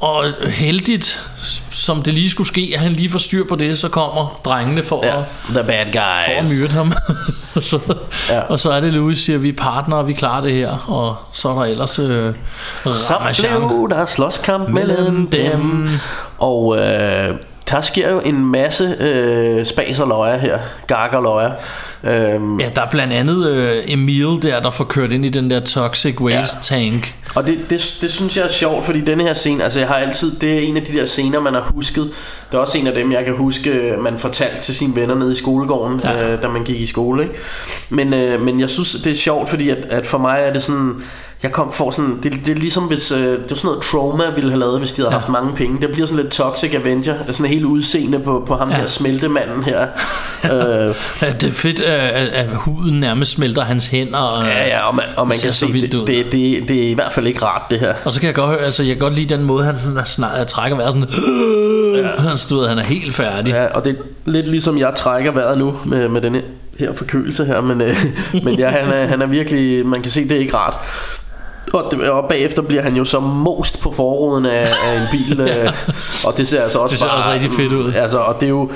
Og 0.00 0.24
heldigt, 0.50 1.22
som 1.70 2.02
det 2.02 2.14
lige 2.14 2.30
skulle 2.30 2.48
ske, 2.48 2.70
at 2.74 2.80
han 2.80 2.92
lige 2.92 3.10
får 3.10 3.18
styr 3.18 3.44
på 3.48 3.56
det, 3.56 3.78
så 3.78 3.88
kommer 3.88 4.40
drengene 4.44 4.82
for 4.84 5.06
Ja. 5.06 5.18
at 5.18 5.24
The 5.48 5.64
bad 5.64 5.86
for 5.86 5.92
guys. 5.92 6.52
at 6.52 6.58
myrde 6.62 6.72
ham. 6.74 6.92
og, 7.56 7.62
så, 7.62 7.78
Ja. 8.28 8.40
og 8.40 8.60
så 8.60 8.70
er 8.70 8.80
det 8.80 8.92
Louis 8.92 9.18
siger, 9.18 9.38
vi 9.38 9.48
er 9.48 9.52
partnere, 9.58 10.06
vi 10.06 10.12
klarer 10.12 10.40
det 10.40 10.52
her. 10.54 10.90
Og 10.90 11.16
så 11.32 11.48
er 11.48 11.54
der 11.54 11.62
ellers 11.64 11.98
øh, 11.98 12.34
Så 12.84 13.14
blev 13.40 13.88
der 13.90 14.06
slåskamp 14.06 14.68
mellem 14.68 15.28
dem. 15.28 15.88
Og 16.38 16.78
øh, 16.78 17.34
der 17.70 17.80
sker 17.80 18.10
jo 18.10 18.20
en 18.20 18.46
masse 18.46 18.96
øh, 19.00 19.64
spas 19.66 20.00
og 20.00 20.08
løjer 20.08 20.36
her. 20.38 20.58
Gak 20.86 21.12
og 21.12 21.22
løjer. 21.22 21.52
Øhm, 22.04 22.60
Ja, 22.60 22.68
der 22.76 22.82
er 22.82 22.90
blandt 22.90 23.12
andet 23.12 23.50
øh, 23.50 23.82
Emil 23.86 24.26
der, 24.42 24.60
der 24.60 24.70
får 24.70 24.84
kørt 24.84 25.12
ind 25.12 25.24
i 25.24 25.28
den 25.28 25.50
der 25.50 25.60
toxic 25.60 26.20
waste 26.20 26.76
ja. 26.76 26.80
tank. 26.80 27.14
Og 27.34 27.46
det, 27.46 27.58
det, 27.70 27.98
det 28.00 28.10
synes 28.10 28.36
jeg 28.36 28.44
er 28.44 28.48
sjovt, 28.48 28.84
fordi 28.86 29.00
denne 29.00 29.24
her 29.24 29.32
scene, 29.34 29.64
altså 29.64 29.78
jeg 29.78 29.88
har 29.88 29.94
altid, 29.94 30.36
det 30.36 30.54
er 30.54 30.60
en 30.60 30.76
af 30.76 30.82
de 30.82 30.92
der 30.92 31.04
scener, 31.04 31.40
man 31.40 31.54
har 31.54 31.60
husket. 31.74 32.10
Det 32.50 32.56
er 32.56 32.60
også 32.60 32.78
en 32.78 32.86
af 32.86 32.94
dem, 32.94 33.12
jeg 33.12 33.24
kan 33.24 33.36
huske, 33.36 33.94
man 33.98 34.18
fortalte 34.18 34.60
til 34.60 34.74
sine 34.74 34.96
venner 34.96 35.14
nede 35.14 35.32
i 35.32 35.34
skolegården, 35.34 36.00
ja. 36.04 36.12
Ja. 36.12 36.32
øh, 36.32 36.42
da 36.42 36.48
man 36.48 36.64
gik 36.64 36.80
i 36.80 36.86
skole. 36.86 37.22
Ikke? 37.22 37.34
Men, 37.90 38.14
øh, 38.14 38.42
men 38.42 38.60
jeg 38.60 38.70
synes, 38.70 38.92
det 38.92 39.10
er 39.10 39.14
sjovt, 39.14 39.48
fordi 39.48 39.68
at, 39.68 39.78
at 39.90 40.06
for 40.06 40.18
mig 40.18 40.40
er 40.42 40.52
det 40.52 40.62
sådan, 40.62 41.02
jeg 41.42 41.52
kom 41.52 41.72
for 41.72 41.90
sådan, 41.90 42.18
det, 42.22 42.32
det 42.46 42.48
er 42.48 42.54
ligesom 42.54 42.84
hvis, 42.84 43.12
øh, 43.12 43.18
det 43.18 43.52
er 43.52 43.54
sådan 43.54 43.68
noget 43.68 43.82
Trauma 43.82 44.24
ville 44.34 44.50
have 44.50 44.60
lavet, 44.60 44.78
hvis 44.78 44.92
de 44.92 45.02
havde 45.02 45.12
ja. 45.14 45.18
Haft 45.18 45.28
mange 45.28 45.52
penge. 45.54 45.80
Det 45.80 45.90
bliver 45.92 46.06
sådan 46.06 46.22
lidt 46.22 46.32
Toxic 46.32 46.74
Avenger, 46.74 47.14
sådan 47.30 47.52
helt 47.52 47.64
udseende 47.64 48.18
på, 48.18 48.42
på 48.46 48.54
ham 48.54 48.70
ja. 48.70 48.76
Her 48.76 48.86
smeltemanden 48.86 49.64
her. 49.64 49.80
øh, 50.44 50.94
det 51.20 51.44
er 51.44 51.52
fedt, 51.52 51.80
at, 51.80 52.28
at 52.28 52.48
huden 52.48 53.00
nærmest 53.00 53.30
smelter 53.30 53.62
hans 53.62 53.86
hænder. 53.86 54.18
Og, 54.18 54.44
ja, 54.44 54.66
ja, 54.66 54.88
og 54.88 54.94
man, 54.94 55.04
og 55.16 55.28
man 55.28 55.34
Det 55.34 55.42
kan 55.42 55.52
se, 55.52 55.72
det, 55.72 55.94
ud. 55.94 56.06
det, 56.06 56.32
det, 56.32 56.68
det 56.68 56.86
er 56.86 56.90
i 56.90 56.94
hvert 56.94 57.12
fald 57.12 57.26
ikke 57.26 57.44
rart 57.44 57.62
det 57.70 57.80
her. 57.80 57.94
Og 58.04 58.12
så 58.12 58.20
kan 58.20 58.26
jeg 58.26 58.34
godt 58.34 58.50
høre, 58.50 58.60
altså 58.60 58.82
jeg 58.82 58.96
kan 58.96 59.00
godt 59.00 59.14
lide 59.14 59.34
den 59.36 59.44
måde, 59.44 59.64
han 59.64 59.78
sådan 59.78 60.06
snart, 60.06 60.46
trækker 60.46 60.76
vejret 60.76 60.92
sådan, 60.92 61.08
ja. 61.94 62.22
han 62.28 62.38
stod, 62.38 62.68
han 62.68 62.78
er 62.78 62.84
helt 62.84 63.14
færdig. 63.14 63.50
Ja, 63.52 63.66
og 63.66 63.84
det 63.84 63.96
er 63.98 64.02
lidt 64.24 64.48
ligesom 64.48 64.78
jeg 64.78 64.92
trækker 64.96 65.32
vejret 65.32 65.58
nu 65.58 65.76
med, 65.84 66.08
med 66.08 66.20
denne 66.20 66.42
her 66.78 66.94
forkølelse 66.94 67.44
her, 67.44 67.60
men, 67.60 67.80
øh, 67.80 67.96
men 68.44 68.54
ja, 68.54 68.70
han 68.70 68.92
er, 68.92 69.06
han 69.06 69.22
er 69.22 69.26
virkelig, 69.26 69.86
man 69.86 70.02
kan 70.02 70.10
se, 70.10 70.28
det 70.28 70.32
er 70.32 70.40
ikke 70.40 70.56
rart. 70.56 70.74
Og, 71.72 71.90
det, 71.90 72.10
og 72.10 72.28
bagefter 72.28 72.62
bliver 72.62 72.82
han 72.82 72.96
jo 72.96 73.04
så 73.04 73.20
most 73.20 73.80
på 73.80 73.92
forruden 73.92 74.46
af, 74.46 74.62
af 74.62 75.00
en 75.00 75.06
bil, 75.12 75.40
øh, 75.48 75.72
og 76.24 76.36
det 76.36 76.48
ser 76.48 76.62
altså 76.62 76.78
også 76.78 76.92
Det 76.92 77.00
ser 77.00 77.06
bare, 77.06 77.16
også 77.16 77.30
rigtig 77.30 77.50
fedt 77.52 77.72
ud. 77.72 77.92
Altså, 77.92 78.18
og 78.18 78.34
det 78.40 78.46
er 78.46 78.50
jo, 78.50 78.70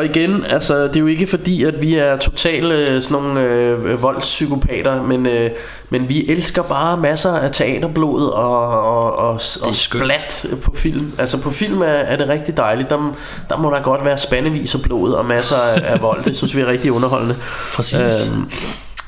og 0.00 0.04
igen, 0.04 0.44
altså, 0.44 0.82
det 0.82 0.96
er 0.96 1.00
jo 1.00 1.06
ikke 1.06 1.26
fordi, 1.26 1.64
at 1.64 1.82
vi 1.82 1.94
er 1.94 2.16
totale 2.16 2.74
øh, 2.74 3.02
sådan 3.02 3.22
nogle 3.22 3.40
øh, 3.40 4.02
voldspsykopater, 4.02 5.02
men, 5.02 5.26
øh, 5.26 5.50
men 5.90 6.08
vi 6.08 6.24
elsker 6.28 6.62
bare 6.62 6.96
masser 6.96 7.32
af 7.32 7.50
teaterblod 7.50 8.30
og, 8.30 8.82
og, 8.82 9.18
og, 9.18 9.40
og 9.62 9.76
splat 9.76 10.46
på 10.62 10.72
film. 10.76 11.12
Altså 11.18 11.38
på 11.38 11.50
film 11.50 11.82
er, 11.82 11.86
er 11.86 12.16
det 12.16 12.28
rigtig 12.28 12.56
dejligt. 12.56 12.90
Der, 12.90 13.14
der 13.48 13.56
må 13.56 13.70
der 13.70 13.82
godt 13.82 14.04
være 14.04 14.18
spandevis 14.18 14.74
af 14.74 14.82
blod 14.82 15.12
og 15.12 15.26
masser 15.26 15.56
af, 15.56 15.92
af 15.92 16.02
vold. 16.02 16.22
Det 16.22 16.36
synes 16.36 16.56
vi 16.56 16.60
er 16.60 16.66
rigtig 16.66 16.92
underholdende. 16.92 17.36
Præcis. 17.76 18.26
Øhm, 18.26 18.50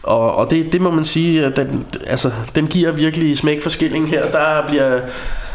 og, 0.02 0.36
og 0.36 0.50
det, 0.50 0.72
det 0.72 0.80
må 0.80 0.90
man 0.90 1.04
sige, 1.04 1.44
at 1.44 1.56
den, 1.56 1.86
altså, 2.06 2.30
den 2.54 2.66
giver 2.66 2.92
virkelig 2.92 3.38
smæk 3.38 3.62
for 3.62 3.70
skilling 3.70 4.08
her. 4.08 4.30
Der 4.30 4.66
bliver, 4.68 5.00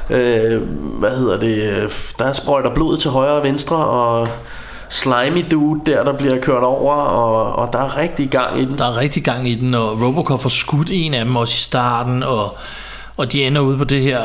øh, 0.09 0.61
hvad 0.99 1.17
hedder 1.17 1.39
det, 1.39 2.13
der 2.19 2.33
sprøjter 2.33 2.73
blod 2.73 2.97
til 2.97 3.11
højre 3.11 3.33
og 3.33 3.43
venstre, 3.43 3.77
og 3.77 4.27
slimy 4.89 5.45
dude 5.51 5.81
der, 5.85 6.03
der 6.03 6.13
bliver 6.13 6.39
kørt 6.39 6.63
over, 6.63 6.93
og, 6.93 7.55
og 7.55 7.73
der 7.73 7.79
er 7.79 7.97
rigtig 7.97 8.29
gang 8.29 8.61
i 8.61 8.65
den. 8.65 8.77
Der 8.77 8.85
er 8.85 8.97
rigtig 8.97 9.23
gang 9.23 9.49
i 9.49 9.55
den, 9.55 9.73
og 9.73 10.01
Robocop 10.01 10.41
får 10.41 10.49
skudt 10.49 10.89
en 10.91 11.13
af 11.13 11.25
dem 11.25 11.35
også 11.35 11.53
i 11.53 11.57
starten, 11.57 12.23
og, 12.23 12.57
og 13.17 13.31
de 13.31 13.43
ender 13.43 13.61
ude 13.61 13.77
på 13.77 13.83
det 13.83 14.01
her 14.01 14.21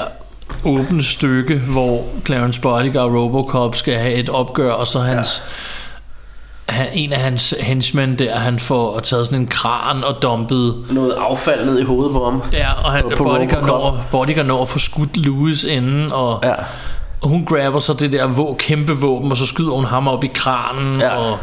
åbne 0.64 1.02
stykke, 1.02 1.58
hvor 1.58 2.04
Clarence 2.26 2.60
Boddicker 2.60 3.00
og 3.00 3.14
Robocop 3.14 3.76
skal 3.76 3.94
have 3.94 4.14
et 4.14 4.28
opgør, 4.28 4.72
og 4.72 4.86
så 4.86 4.98
hans... 4.98 5.42
Han, 6.72 6.86
en 6.92 7.12
af 7.12 7.18
hans 7.20 7.54
henchmen 7.60 8.18
der, 8.18 8.36
han 8.38 8.58
får 8.58 9.00
taget 9.00 9.26
sådan 9.26 9.38
en 9.40 9.46
kran 9.46 10.04
og 10.04 10.22
dumpet 10.22 10.74
Noget 10.90 11.14
affald 11.30 11.64
ned 11.66 11.80
i 11.80 11.84
hovedet 11.84 12.12
på 12.12 12.24
ham. 12.24 12.42
Ja, 12.52 12.72
og 12.84 12.92
han, 12.92 13.02
På- 13.16 13.24
Robocop. 13.24 13.66
når, 13.66 14.42
når 14.42 14.62
at 14.62 14.68
få 14.68 14.78
skudt 14.78 15.16
Louis 15.16 15.64
inden, 15.64 16.12
og 16.12 16.40
Ja. 16.42 16.52
og 17.22 17.28
hun 17.28 17.44
grabber 17.44 17.78
så 17.80 17.92
det 17.94 18.12
der 18.12 18.26
vå, 18.26 18.56
kæmpe 18.58 18.92
våben, 18.92 19.30
og 19.30 19.36
så 19.36 19.46
skyder 19.46 19.70
hun 19.72 19.84
ham 19.84 20.08
op 20.08 20.24
i 20.24 20.30
kranen, 20.34 21.00
Ja. 21.00 21.16
og 21.16 21.38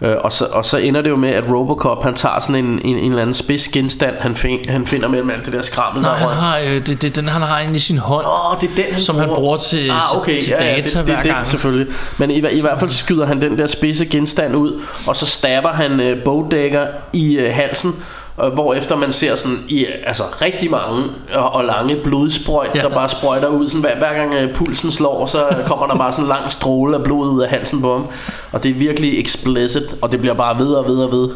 Øh, 0.00 0.16
og, 0.24 0.32
så, 0.32 0.44
og 0.44 0.64
så 0.64 0.76
ender 0.76 1.02
det 1.02 1.10
jo 1.10 1.16
med, 1.16 1.28
at 1.30 1.44
Robocop 1.50 2.02
han 2.04 2.14
tager 2.14 2.40
sådan 2.40 2.64
en, 2.64 2.80
en, 2.84 2.98
en 2.98 3.10
eller 3.10 3.22
anden 3.22 3.34
spids 3.34 3.68
genstand, 3.68 4.16
han, 4.20 4.34
find, 4.34 4.68
han 4.68 4.86
finder 4.86 5.08
mellem 5.08 5.30
alt 5.30 5.44
det 5.44 5.52
der 5.52 5.62
skrammel. 5.62 6.02
nej, 6.02 6.18
der 6.18 6.26
han 6.28 6.36
har, 6.36 6.58
øh, 6.58 6.86
det, 6.86 7.02
det, 7.02 7.16
den 7.16 7.28
han 7.28 7.42
har 7.42 7.60
inde 7.60 7.76
i 7.76 7.78
sin 7.78 7.98
hånd. 7.98 8.26
Åh, 8.26 8.50
oh, 8.50 8.56
det 8.60 8.70
er 8.70 8.74
den, 8.74 8.92
han 8.92 9.02
Som 9.02 9.16
han 9.18 9.28
bruger 9.28 9.56
til- 9.56 9.90
ah, 9.90 10.16
okay, 10.18 10.40
til 10.40 10.48
ja, 10.48 10.64
ja, 10.64 10.70
data 10.76 10.80
det, 10.80 10.94
det, 10.94 11.04
hver 11.04 11.22
det, 11.22 11.32
gang. 11.32 11.46
selvfølgelig. 11.46 11.94
Men 12.18 12.30
i, 12.30 12.34
i 12.52 12.60
hvert 12.60 12.78
fald 12.80 12.90
skyder 12.90 13.26
han 13.26 13.40
den 13.40 13.58
der 13.58 13.66
spidse 13.66 14.06
genstand 14.06 14.56
ud, 14.56 14.82
og 15.06 15.16
så 15.16 15.26
stabber 15.26 15.68
han 15.72 16.00
øh, 16.00 16.24
bogdækker 16.24 16.86
i 17.12 17.36
øh, 17.38 17.54
halsen, 17.54 17.94
hvor 18.54 18.74
efter 18.74 18.96
man 18.96 19.12
ser 19.12 19.34
sådan 19.34 19.58
i 19.68 19.86
altså 20.06 20.22
rigtig 20.42 20.70
mange 20.70 21.02
og, 21.34 21.52
og 21.54 21.64
lange 21.64 21.96
blodsprøjt, 21.96 22.70
ja. 22.74 22.80
Der 22.82 22.88
bare 22.88 23.08
sprøjter 23.08 23.48
ud. 23.48 23.68
Sådan, 23.68 23.80
hver, 23.80 23.98
hver 23.98 24.14
gang 24.14 24.34
øh, 24.34 24.54
pulsen 24.54 24.90
slår, 24.90 25.26
så 25.26 25.44
kommer 25.66 25.86
der 25.86 25.94
bare 25.94 26.12
sådan 26.12 26.24
en 26.24 26.28
lang 26.28 26.52
stråle 26.52 26.96
af 26.96 27.02
blod 27.02 27.28
ud 27.28 27.42
af 27.42 27.48
halsen 27.50 27.80
på 27.82 27.92
ham. 27.92 28.06
Og 28.52 28.62
det 28.62 28.70
er 28.70 28.74
virkelig 28.74 29.20
explicit, 29.22 29.94
og 30.02 30.12
det 30.12 30.20
bliver 30.20 30.34
bare 30.34 30.58
ved 30.58 30.66
og 30.74 30.86
ved 30.88 30.96
og 30.96 31.12
ved. 31.12 31.28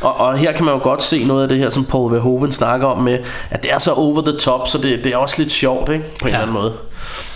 Og, 0.00 0.16
og 0.20 0.38
her 0.38 0.52
kan 0.52 0.64
man 0.64 0.74
jo 0.74 0.80
godt 0.82 1.02
se 1.02 1.24
noget 1.24 1.42
af 1.42 1.48
det 1.48 1.58
her, 1.58 1.70
som 1.70 1.84
Paul 1.84 2.12
Verhoeven 2.12 2.52
snakker 2.52 2.86
om 2.86 2.98
med, 3.02 3.18
at 3.50 3.62
det 3.62 3.72
er 3.72 3.78
så 3.78 3.92
over 3.92 4.22
the 4.22 4.32
top, 4.38 4.68
så 4.68 4.78
det, 4.78 5.04
det 5.04 5.12
er 5.12 5.16
også 5.16 5.34
lidt 5.38 5.50
sjovt, 5.50 5.88
ikke? 5.92 6.04
På 6.20 6.28
en 6.28 6.32
Ja. 6.34 6.36
eller 6.36 6.40
anden 6.40 6.54
måde. 6.54 6.72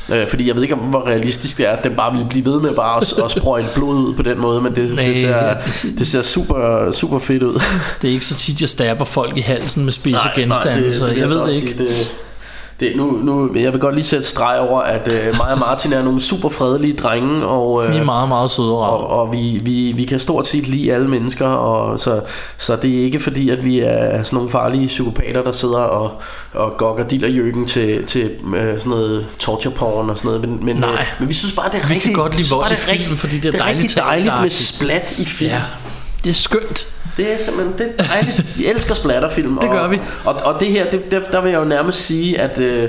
Øh, 0.09 0.29
fordi 0.29 0.49
jeg 0.49 0.57
ved 0.57 0.63
ikke, 0.63 0.75
hvor 0.75 1.07
realistisk 1.07 1.59
det 1.59 1.67
er, 1.69 1.71
at 1.71 1.85
den 1.85 1.95
bare 1.95 2.17
vil 2.17 2.27
blive 2.31 2.45
ved 2.45 2.61
med 2.61 2.75
bare 2.75 3.01
at, 3.01 3.13
at 3.25 3.31
sprøjte 3.31 3.69
blod 3.75 3.97
ud 3.97 4.15
på 4.15 4.23
den 4.23 4.41
måde, 4.41 4.61
men 4.61 4.75
det, 4.75 4.95
Nej. 4.95 5.05
det, 5.05 5.19
ser, 5.19 5.55
det 5.99 6.07
ser 6.07 6.23
super, 6.23 6.93
super 6.93 7.19
fedt 7.19 7.43
ud. 7.43 7.61
Det 8.03 8.09
er 8.11 8.13
ikke 8.13 8.27
så 8.27 8.35
tit, 8.35 8.61
jeg 8.61 8.69
stabber 8.69 9.05
folk 9.05 9.37
i 9.37 9.41
halsen 9.41 9.85
med 9.85 9.93
spidse 9.93 10.19
genstande, 10.35 10.85
det, 10.85 10.99
så 10.99 11.07
jeg 11.07 11.31
så 11.31 11.39
ved 11.39 11.45
det 11.47 11.55
ikke. 11.55 11.69
Sige, 11.69 11.79
det, 11.85 12.17
det, 12.81 12.93
nu, 12.97 13.11
nu, 13.11 13.51
jeg 13.55 13.73
vil 13.73 13.81
godt 13.81 13.95
lige 13.95 14.05
sætte 14.05 14.25
streg 14.27 14.61
over, 14.61 14.81
at 14.81 15.09
øh, 15.09 15.27
mig 15.37 15.53
og 15.53 15.59
Martin 15.59 15.93
er 15.93 16.03
nogle 16.03 16.21
super 16.21 16.49
fredelige 16.49 16.97
drenge, 16.97 17.47
og, 17.47 17.85
øh, 17.85 17.93
Vi 17.93 17.99
er 17.99 18.05
meget, 18.05 18.29
meget 18.29 18.51
søde 18.51 18.79
og 18.79 19.11
og, 19.11 19.33
vi, 19.33 19.61
vi, 19.63 19.93
vi 19.97 20.05
kan 20.05 20.21
stort 20.21 20.47
set 20.47 20.69
lide 20.69 20.95
alle 20.95 21.09
mennesker, 21.09 21.47
og 21.47 22.01
så, 22.01 22.21
så 22.59 22.77
det 22.77 22.99
er 23.01 23.05
ikke 23.05 23.21
fordi, 23.21 23.51
at 23.51 23.65
vi 23.65 23.81
er 23.81 24.23
sådan 24.23 24.37
nogle 24.37 24.51
farlige 24.51 24.87
psykopater, 24.87 25.43
der 25.43 25.53
sidder 25.53 25.79
og, 25.79 26.23
og 26.55 26.77
gokker 26.77 27.09
dillerjøkken 27.09 27.67
til, 27.67 28.07
til 28.07 28.31
øh, 28.57 28.79
sådan 28.79 28.91
noget 28.91 29.27
torture 29.39 29.75
porn 29.75 30.11
og 30.11 30.19
sådan 30.19 30.29
noget. 30.29 30.49
Men, 30.49 30.67
men, 30.67 30.77
Nej. 30.77 30.91
øh, 30.93 31.07
men 31.21 31.29
vi 31.29 31.35
synes 31.35 31.55
bare, 31.55 31.69
det 31.73 31.83
er 31.83 31.89
Vi 31.89 31.95
rigtig, 31.95 32.15
kan 32.15 32.23
godt 32.23 32.37
lide 32.37 32.51
vold 32.51 32.73
i 32.73 32.77
film, 32.77 33.17
fordi 33.17 33.37
det 33.37 33.45
er 33.45 33.51
det 33.51 33.61
er 33.61 33.65
dejligt 33.65 33.83
rigtig 33.83 34.03
dejligt 34.03 34.35
med 34.43 34.51
splat 34.51 35.19
i 35.19 35.25
film. 35.25 35.51
Ja, 35.51 35.63
det 36.25 36.31
er 36.31 36.35
skønt. 36.35 36.96
Det 37.17 37.33
er 37.33 37.39
simpelthen 37.39 37.79
det 37.79 37.95
er 37.99 38.05
dejligt. 38.05 38.59
Vi 38.59 38.67
elsker 38.67 38.95
splatterfilm. 38.95 39.59
Det 39.59 39.71
gør 39.71 39.79
og, 39.79 39.91
vi. 39.91 40.01
Og, 40.25 40.35
og 40.45 40.61
det 40.61 40.69
her, 40.69 40.91
det, 40.91 41.11
der, 41.11 41.21
der 41.21 41.41
vil 41.41 41.51
jeg 41.51 41.59
jo 41.59 41.65
nærmest 41.65 41.99
sige, 41.99 42.41
at, 42.41 42.59
øh, 42.59 42.89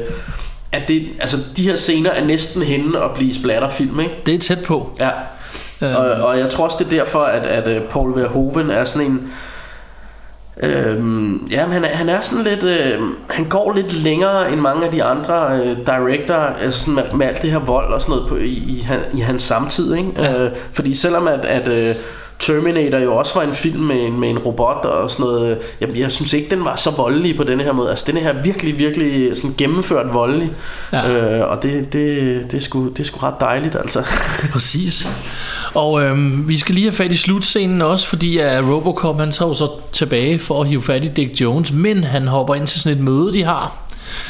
at 0.72 0.88
det, 0.88 1.10
altså, 1.20 1.38
de 1.58 1.64
her 1.64 1.76
scener 1.76 2.10
er 2.10 2.26
næsten 2.26 2.62
henne 2.62 3.04
at 3.04 3.12
blive 3.16 3.34
splatterfilm, 3.34 4.00
ikke? 4.00 4.22
Det 4.26 4.36
er 4.36 4.40
tæt 4.40 4.64
på. 4.64 4.96
Ja. 5.00 5.10
Øhm. 5.82 5.96
Og, 5.96 6.06
og 6.06 6.40
jeg 6.40 6.50
tror 6.50 6.66
også, 6.66 6.78
det 6.80 6.86
er 6.86 7.04
derfor, 7.04 7.20
at, 7.20 7.46
at 7.46 7.68
øh, 7.68 7.82
Paul 7.82 8.20
Verhoeven 8.20 8.72
er 8.72 8.84
sådan 8.84 9.08
en... 9.08 9.32
Øhm, 10.64 11.48
ja, 11.52 11.66
han 11.66 11.84
er, 11.84 11.88
han 11.88 12.10
er 12.10 12.22
sådan 12.22 12.44
lidt 12.44 12.64
øh, 12.64 13.02
Han 13.30 13.50
går 13.50 13.74
lidt 13.76 14.04
længere 14.04 14.52
end 14.52 14.62
mange 14.62 14.86
af 14.86 14.92
de 14.92 15.04
andre 15.04 15.60
øh, 15.60 15.78
directorer 15.78 16.56
altså 16.56 16.80
sådan 16.80 16.96
med, 16.96 17.04
med 17.14 17.28
alt 17.28 17.42
det 17.42 17.52
her 17.52 17.60
vold 17.60 17.94
og 17.94 18.02
sådan 18.02 18.16
noget 18.16 18.30
på, 18.30 18.36
i, 18.36 18.48
i, 18.48 18.88
i 19.14 19.20
hans 19.20 19.42
samtid 19.42 19.96
ikke? 19.96 20.10
Ja. 20.18 20.44
Øh, 20.44 20.52
Fordi 20.74 20.94
selvom 20.94 21.28
at, 21.28 21.46
at 21.46 21.68
øh, 21.68 21.96
Terminator 22.40 22.98
jo 22.98 23.16
også 23.16 23.32
var 23.36 23.42
en 23.48 23.54
film 23.54 23.82
med 23.84 23.96
en, 23.96 24.20
med 24.20 24.30
en 24.30 24.38
robot 24.38 24.86
og 24.86 25.12
sådan 25.12 25.24
noget 25.26 25.58
jeg, 25.82 25.98
jeg 25.98 26.12
synes 26.12 26.34
ikke 26.34 26.50
den 26.56 26.66
var 26.66 26.76
så 26.76 26.92
voldelig 26.92 27.38
på 27.38 27.44
denne 27.44 27.64
her 27.64 27.72
måde 27.72 27.90
Altså 27.90 28.06
den 28.08 28.18
her 28.18 28.34
virkelig 28.44 28.80
virkelig 28.80 29.38
sådan 29.38 29.56
gennemført 29.58 30.14
voldelig 30.14 30.52
Ja. 30.94 31.40
øh, 31.42 31.52
Og 31.52 31.64
det, 31.64 31.94
det, 31.94 32.44
det, 32.52 32.58
er 32.58 32.62
sgu, 32.62 32.90
det 32.90 33.00
er 33.00 33.04
sgu 33.04 33.20
ret 33.20 33.34
dejligt 33.40 33.76
altså 33.76 34.04
Præcis. 34.54 35.08
Og 35.74 36.04
øhm, 36.04 36.48
vi 36.50 36.58
skal 36.58 36.76
lige 36.76 36.86
have 36.86 36.94
fat 36.96 37.12
i 37.12 37.18
slutscenen 37.18 37.82
også, 37.82 38.08
fordi 38.08 38.38
at 38.38 38.64
Robocop 38.68 39.20
han 39.20 39.32
tager 39.32 39.54
så 39.54 39.68
tilbage 39.92 40.40
for 40.40 40.62
at 40.62 40.68
hive 40.68 40.84
fat 40.84 41.06
i 41.06 41.08
Dick 41.08 41.42
Jones, 41.42 41.72
men 41.72 42.04
han 42.04 42.28
hopper 42.28 42.56
ind 42.56 42.68
til 42.68 42.80
sådan 42.82 42.98
et 42.98 43.04
møde, 43.04 43.34
de 43.34 43.44
har. 43.44 43.78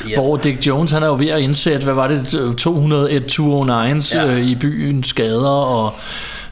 Ja. 0.10 0.16
Hvor 0.16 0.38
Dick 0.38 0.68
Jones 0.68 0.92
han 0.92 1.04
er 1.04 1.08
jo 1.08 1.16
ved 1.16 1.28
at 1.28 1.40
indsætte, 1.42 1.84
hvad 1.86 1.94
var 1.94 2.08
det, 2.08 2.56
201 2.58 3.24
209's 3.40 4.16
Ja. 4.18 4.26
øh, 4.28 4.42
i 4.42 4.56
byen 4.56 5.04
skader 5.04 5.50
og 5.50 5.94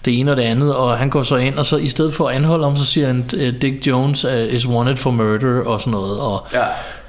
det 0.06 0.20
ene 0.20 0.32
og 0.32 0.38
det 0.38 0.44
andet, 0.44 0.76
og 0.76 0.98
han 0.98 1.10
går 1.10 1.24
så 1.24 1.36
ind, 1.36 1.58
og 1.60 1.66
så 1.66 1.78
i 1.78 1.88
stedet 1.88 2.14
for 2.14 2.28
at 2.30 2.36
anholde 2.36 2.64
ham, 2.64 2.78
så 2.78 2.86
siger 2.86 3.08
han, 3.08 3.26
øh, 3.38 3.54
Dick 3.62 3.88
Jones 3.88 4.26
uh, 4.26 4.32
is 4.56 4.68
wanted 4.68 4.98
for 4.98 5.12
murder 5.12 5.62
og 5.66 5.80
sådan 5.82 5.92
noget, 5.92 6.20
og 6.20 6.48
Ja. 6.54 6.60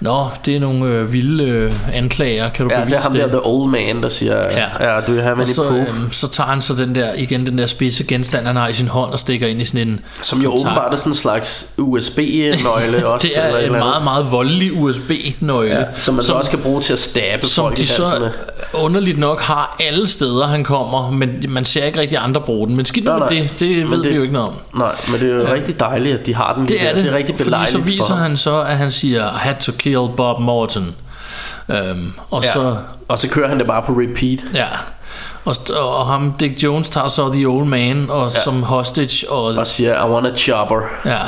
nå, 0.00 0.26
det 0.46 0.56
er 0.56 0.60
nogle 0.60 0.86
øh, 0.86 1.12
vilde 1.12 1.44
øh, 1.44 1.72
anklager, 1.96 2.48
kan 2.48 2.68
du 2.68 2.74
Ja, 2.74 2.80
bevise 2.80 2.96
det 2.96 3.00
er 3.00 3.02
ham 3.02 3.12
der, 3.14 3.26
the 3.28 3.40
old 3.46 3.70
man, 3.70 4.02
der 4.02 4.08
siger 4.08 4.36
Ja. 4.36 4.94
ja 4.94 5.00
do 5.00 5.12
you 5.12 5.20
have 5.20 5.36
any 5.42 5.46
så, 5.46 5.62
proof? 5.68 5.98
øhm, 6.00 6.12
så 6.12 6.28
tager 6.28 6.48
han 6.48 6.60
så 6.60 6.74
den 6.74 6.94
der, 6.94 7.14
igen 7.14 7.46
den 7.46 7.58
der 7.58 7.66
spidse 7.66 8.04
genstand, 8.04 8.46
han 8.46 8.56
har 8.56 8.68
i 8.68 8.74
sin 8.74 8.88
hånd 8.88 9.12
og 9.12 9.18
stikker 9.18 9.46
ind 9.46 9.60
i 9.62 9.64
sådan 9.64 9.88
en 9.88 10.00
Som 10.22 10.42
jo 10.42 10.50
kontakt. 10.50 10.66
åbenbart 10.70 10.92
er 10.92 10.96
sådan 10.96 11.12
en 11.12 11.16
slags 11.16 11.70
USB-nøgle 11.78 13.06
også. 13.12 13.28
Det 13.28 13.38
er 13.38 13.46
eller 13.46 13.58
en 13.58 13.64
eller 13.64 13.78
meget, 13.78 14.04
meget 14.04 14.32
voldelig 14.32 14.72
USB-nøgle. 14.72 15.74
Ja, 15.74 15.84
som 15.98 16.14
man 16.14 16.24
så 16.24 16.32
også 16.32 16.50
kan 16.50 16.60
bruge 16.60 16.80
til 16.82 16.92
at 16.92 16.98
stabe 16.98 17.46
som 17.46 17.64
folk 17.64 17.76
de 17.76 17.82
i 17.82 17.86
så 17.86 18.04
halsen 18.04 18.20
med. 18.22 18.30
Underligt 18.74 19.18
nok 19.18 19.40
har 19.40 19.76
alle 19.80 20.06
steder, 20.06 20.46
han 20.46 20.64
kommer, 20.64 21.10
men 21.10 21.44
man 21.48 21.64
ser 21.64 21.84
ikke 21.84 22.00
rigtig 22.00 22.18
andre 22.22 22.40
bruge 22.40 22.66
den. 22.68 22.76
Men 22.76 22.84
skidt 22.86 23.04
med 23.04 23.14
nej. 23.18 23.28
det, 23.28 23.60
det 23.60 23.78
Men 23.78 23.90
ved 23.90 24.02
det- 24.02 24.10
vi 24.10 24.16
jo 24.16 24.22
ikke 24.22 24.34
noget 24.34 24.48
om. 24.48 24.54
Nej, 24.78 24.94
men 25.08 25.20
det 25.20 25.30
er 25.30 25.34
jo 25.36 25.42
ja. 25.46 25.52
rigtig 25.52 25.80
dejligt, 25.80 26.18
at 26.18 26.26
de 26.26 26.34
har 26.34 26.54
den. 26.54 26.68
Det 26.68 26.88
er 26.88 26.94
det, 26.94 27.02
Det 27.04 27.12
er 27.12 27.16
rigtig 27.16 27.34
fordi 27.36 27.44
belejligt 27.44 27.72
så 27.72 27.78
viser 27.78 28.14
han 28.14 28.36
så, 28.36 28.60
at 28.62 28.76
han 28.76 28.90
siger, 28.90 29.30
had 29.32 29.54
to 29.60 29.72
kill 29.78 30.08
Bob 30.16 30.40
Morton. 30.40 30.94
Øhm, 31.68 32.12
og 32.30 32.42
Ja. 32.44 32.52
så, 32.52 32.76
Og 33.08 33.18
så 33.18 33.28
kører 33.28 33.48
han 33.48 33.58
det 33.58 33.66
bare 33.66 33.82
på 33.82 33.92
repeat. 33.92 34.38
ja, 34.54 34.66
og, 35.44 35.56
og 35.76 36.06
ham, 36.06 36.32
Dick 36.40 36.62
Jones, 36.62 36.90
tager 36.90 37.08
så 37.08 37.32
The 37.32 37.46
Old 37.46 37.66
Man 37.66 38.06
og 38.10 38.30
Ja. 38.34 38.40
som 38.40 38.62
hostage, 38.62 39.30
og, 39.30 39.42
Og 39.44 39.66
siger, 39.66 40.06
I 40.06 40.10
want 40.10 40.26
a 40.26 40.34
chopper. 40.36 40.80
ja, 41.04 41.18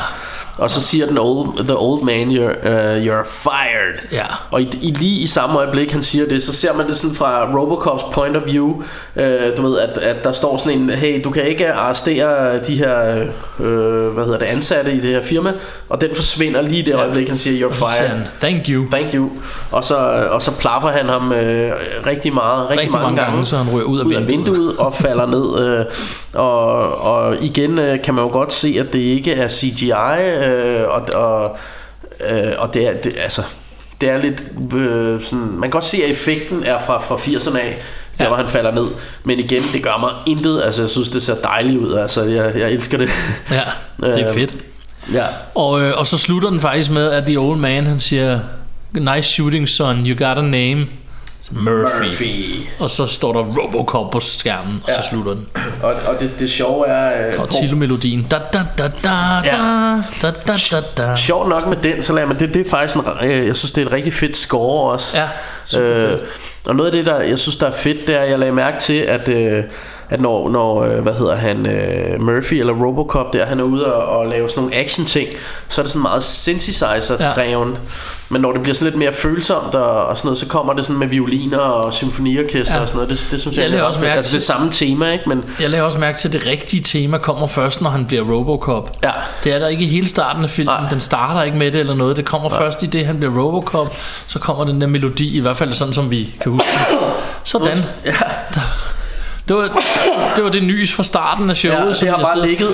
Og 0.59 0.69
så 0.69 0.81
siger 0.81 1.05
den 1.07 1.17
old, 1.17 1.63
the 1.63 1.75
old 1.77 2.03
man, 2.03 2.27
you're, 2.27 2.67
uh, 2.67 3.05
you're 3.05 3.25
fired. 3.27 3.99
Ja. 4.11 4.25
Og 4.51 4.61
i, 4.61 4.69
i, 4.81 4.91
lige 4.91 5.19
i 5.21 5.27
samme 5.27 5.59
øjeblik, 5.59 5.91
han 5.91 6.03
siger 6.03 6.25
det, 6.25 6.43
så 6.43 6.53
ser 6.53 6.73
man 6.73 6.87
det 6.87 6.95
sådan 6.95 7.15
fra 7.15 7.59
Robocops 7.59 8.03
point 8.13 8.37
of 8.37 8.41
view. 8.45 8.67
Uh, 9.15 9.23
du 9.57 9.61
ved, 9.67 9.79
at, 9.79 9.97
at 9.97 10.23
der 10.23 10.31
står 10.31 10.57
sådan 10.57 10.79
en, 10.79 10.89
hey, 10.89 11.21
du 11.23 11.31
kan 11.31 11.43
ikke 11.43 11.73
arrestere 11.73 12.59
de 12.63 12.75
her, 12.75 13.21
uh, 13.59 13.65
hvad 14.13 14.23
hedder 14.23 14.37
det, 14.37 14.45
ansatte 14.45 14.91
i 14.93 14.99
det 14.99 15.09
her 15.09 15.23
firma. 15.23 15.53
Og 15.89 16.01
den 16.01 16.09
forsvinder 16.15 16.61
lige 16.61 16.79
i 16.81 16.85
det 16.85 16.95
øjeblik, 16.95 17.27
han 17.29 17.37
siger, 17.37 17.67
you're 17.67 17.73
så 17.73 17.79
siger 17.79 17.89
fired. 17.97 18.09
han, 18.09 18.21
thank 18.41 18.67
you. 18.69 18.85
Thank 18.91 19.13
you. 19.13 19.29
Og 19.71 19.83
så, 19.83 19.95
og 20.31 20.41
så 20.41 20.51
plaffer 20.51 20.89
han 20.89 21.05
ham 21.05 21.31
øh, 21.33 21.71
rigtig 22.05 22.33
meget, 22.33 22.69
rigtig, 22.69 22.79
Rigtig 22.85 23.01
mange 23.01 23.21
gange, 23.21 23.45
så 23.45 23.57
han 23.57 23.75
ryger 23.75 23.85
ud 23.85 23.99
af 23.99 24.03
ud 24.03 24.13
af 24.13 24.27
vinduet. 24.27 24.47
vinduet 24.47 24.77
og 24.77 24.93
falder 24.93 25.25
ned. 25.25 25.67
Øh, 25.79 25.85
og, 26.33 26.71
og 27.01 27.35
igen 27.41 27.79
øh, 27.79 28.01
kan 28.03 28.13
man 28.13 28.23
jo 28.25 28.31
godt 28.31 28.53
se, 28.53 28.75
at 28.79 28.93
det 28.93 28.99
ikke 28.99 29.33
er 29.33 29.47
CGI, 29.47 29.91
øh, 30.49 30.87
og, 30.87 31.01
og, 31.13 31.57
øh, 32.29 32.51
og 32.57 32.73
det 32.73 32.87
er, 32.87 32.93
det, 32.93 33.15
altså, 33.23 33.41
det 34.01 34.09
er 34.09 34.17
lidt 34.17 34.43
øh, 34.75 35.21
sådan, 35.21 35.39
man 35.51 35.61
kan 35.61 35.69
godt 35.69 35.85
se, 35.85 36.03
at 36.03 36.09
effekten 36.11 36.63
er 36.63 36.77
fra, 36.85 36.99
fra 36.99 37.15
80'erne 37.15 37.57
af, 37.59 37.75
der 38.19 38.23
Ja. 38.25 38.27
hvor 38.27 38.37
han 38.37 38.47
falder 38.47 38.71
ned. 38.71 38.87
Men 39.23 39.39
igen, 39.39 39.63
det 39.73 39.83
gør 39.83 39.97
mig 39.99 40.09
intet. 40.27 40.61
Altså, 40.63 40.81
jeg 40.81 40.89
synes, 40.89 41.09
det 41.09 41.21
ser 41.23 41.35
dejligt 41.35 41.77
ud. 41.77 41.93
Altså, 41.93 42.23
jeg, 42.23 42.51
jeg 42.55 42.71
elsker 42.71 42.97
det. 42.97 43.09
Ja, 43.51 43.61
det 44.07 44.21
er 44.21 44.27
Øh, 44.27 44.33
fedt. 44.33 44.55
ja. 45.13 45.25
Og, 45.55 45.81
øh, 45.81 45.97
og 45.97 46.07
så 46.07 46.17
slutter 46.17 46.49
den 46.49 46.61
faktisk 46.61 46.91
med, 46.91 47.11
at 47.11 47.23
The 47.25 47.37
Old 47.37 47.57
Man, 47.59 47.85
han 47.87 47.99
siger, 47.99 48.39
Nice 48.93 49.29
shooting, 49.29 49.69
son. 49.69 50.05
You 50.05 50.27
got 50.27 50.37
a 50.37 50.41
name. 50.41 50.87
Murphy. 51.51 52.01
Murphy. 52.01 52.67
Og 52.79 52.89
så 52.89 53.07
står 53.07 53.33
der 53.33 53.39
Robocop 53.39 54.11
på 54.11 54.19
skærmen, 54.19 54.79
og 54.83 54.89
ja. 54.89 55.01
så 55.01 55.09
slutter 55.09 55.33
den. 55.33 55.47
Og, 55.83 55.93
og 56.07 56.19
det, 56.19 56.31
det 56.39 56.49
sjove 56.49 56.87
er... 56.87 57.33
Øh, 57.33 57.39
og 57.41 57.49
Tilo-melodien. 57.49 58.27
Da, 58.31 58.37
da, 58.53 58.59
da, 58.77 58.87
da, 59.03 59.09
ja. 59.45 60.01
da, 60.21 60.31
da, 60.31 60.53
da, 60.71 60.81
da. 60.97 61.15
Sjovt 61.15 61.49
nok 61.49 61.67
med 61.67 61.77
den, 61.77 62.03
så 62.03 62.13
lader 62.13 62.27
man 62.27 62.39
det, 62.39 62.53
det 62.53 62.65
er 62.65 62.69
faktisk 62.69 62.95
en, 62.95 63.29
øh, 63.29 63.47
jeg 63.47 63.55
synes, 63.55 63.71
det 63.71 63.81
er 63.81 63.85
et 63.85 63.91
rigtig 63.91 64.13
fedt 64.13 64.37
score 64.37 64.91
også. 64.93 65.17
Ja, 65.73 65.81
øh, 65.81 66.17
og 66.65 66.75
noget 66.75 66.91
af 66.91 66.97
det, 66.97 67.05
der, 67.05 67.21
jeg 67.21 67.39
synes, 67.39 67.57
der 67.57 67.67
er 67.67 67.71
fedt, 67.71 68.07
det 68.07 68.15
er, 68.15 68.19
at 68.19 68.29
jeg 68.29 68.39
lagde 68.39 68.53
mærke 68.53 68.79
til, 68.79 68.97
at... 68.97 69.27
Øh, 69.27 69.63
at 70.09 70.21
når, 70.21 70.49
når 70.49 70.83
øh, 70.83 70.99
hvad 70.99 71.13
hedder 71.13 71.35
han 71.35 71.65
øh, 71.65 72.21
Murphy 72.21 72.53
eller 72.53 72.73
Robocop 72.73 73.33
der 73.33 73.45
han 73.45 73.59
er 73.59 73.63
ude 73.63 73.93
og, 73.93 74.19
og 74.19 74.27
lave 74.27 74.49
sådan 74.49 74.63
nogle 74.63 74.75
action 74.77 75.05
ting, 75.05 75.29
så 75.69 75.81
er 75.81 75.83
det 75.83 75.91
sådan 75.91 76.01
meget 76.01 76.23
synthesizer 76.23 77.31
dreven. 77.35 77.77
Men 78.29 78.41
når 78.41 78.51
det 78.51 78.61
bliver 78.61 78.75
sådan 78.75 78.85
lidt 78.85 78.95
mere 78.99 79.13
følsomt 79.13 79.75
og, 79.75 80.05
og 80.05 80.17
sådan 80.17 80.27
noget, 80.27 80.37
så 80.37 80.47
kommer 80.47 80.73
det 80.73 80.85
sådan 80.85 80.99
med 80.99 81.07
violiner 81.07 81.57
og 81.57 81.93
symfoniorkester 81.93 82.75
Ja. 82.75 82.81
og 82.81 82.87
sådan 82.87 83.01
noget. 83.01 83.09
Det, 83.19 83.27
det 83.31 83.39
synes 83.41 83.57
jeg, 83.57 83.63
Jeg 83.69 83.71
er 83.77 83.81
ret 83.81 83.87
også 83.87 83.99
mærke 83.99 84.13
altså, 84.17 84.33
det 84.33 84.43
samme 84.43 84.71
tema, 84.71 85.11
ikke? 85.11 85.29
Men 85.29 85.43
Jeg 85.61 85.69
lagde 85.69 85.85
også 85.85 85.97
mærke 85.97 86.17
til, 86.17 86.27
at 86.27 86.33
det 86.33 86.47
rigtige 86.47 86.81
tema 86.83 87.17
kommer 87.17 87.47
først, 87.47 87.81
når 87.81 87.89
han 87.89 88.05
bliver 88.05 88.23
Robocop. 88.23 88.97
Ja. 89.03 89.11
Det 89.43 89.53
er 89.53 89.59
der 89.59 89.67
ikke 89.67 89.83
i 89.83 89.87
hele 89.87 90.07
starten 90.07 90.43
af 90.43 90.49
filmen. 90.49 90.75
Nej. 90.81 90.89
Den 90.89 90.99
starter 90.99 91.43
ikke 91.43 91.57
med 91.57 91.71
det 91.71 91.79
eller 91.79 91.95
noget. 91.95 92.17
Det 92.17 92.25
kommer 92.25 92.49
først 92.49 92.83
i 92.83 92.85
det, 92.85 93.05
han 93.05 93.17
bliver 93.17 93.37
Robocop. 93.43 93.87
Så 94.27 94.39
kommer 94.39 94.63
den 94.63 94.81
der 94.81 94.87
melodi, 94.87 95.37
i 95.37 95.39
hvert 95.39 95.57
fald 95.57 95.73
sådan, 95.73 95.93
som 95.93 96.11
vi 96.11 96.35
kan 96.41 96.51
huske. 96.51 96.67
Sådan. 97.43 97.77
ja, 98.05 98.11
Det 99.49 99.57
var, 99.57 99.81
det 100.35 100.43
var 100.43 100.49
det 100.49 100.63
nys 100.63 100.93
fra 100.93 101.03
starten 101.03 101.49
af 101.49 101.57
showet. 101.57 101.75
ja, 102.01 102.05
det 102.05 102.09
har 102.09 102.17
bare 102.17 102.33
sidder- 102.35 102.47
ligget 102.47 102.69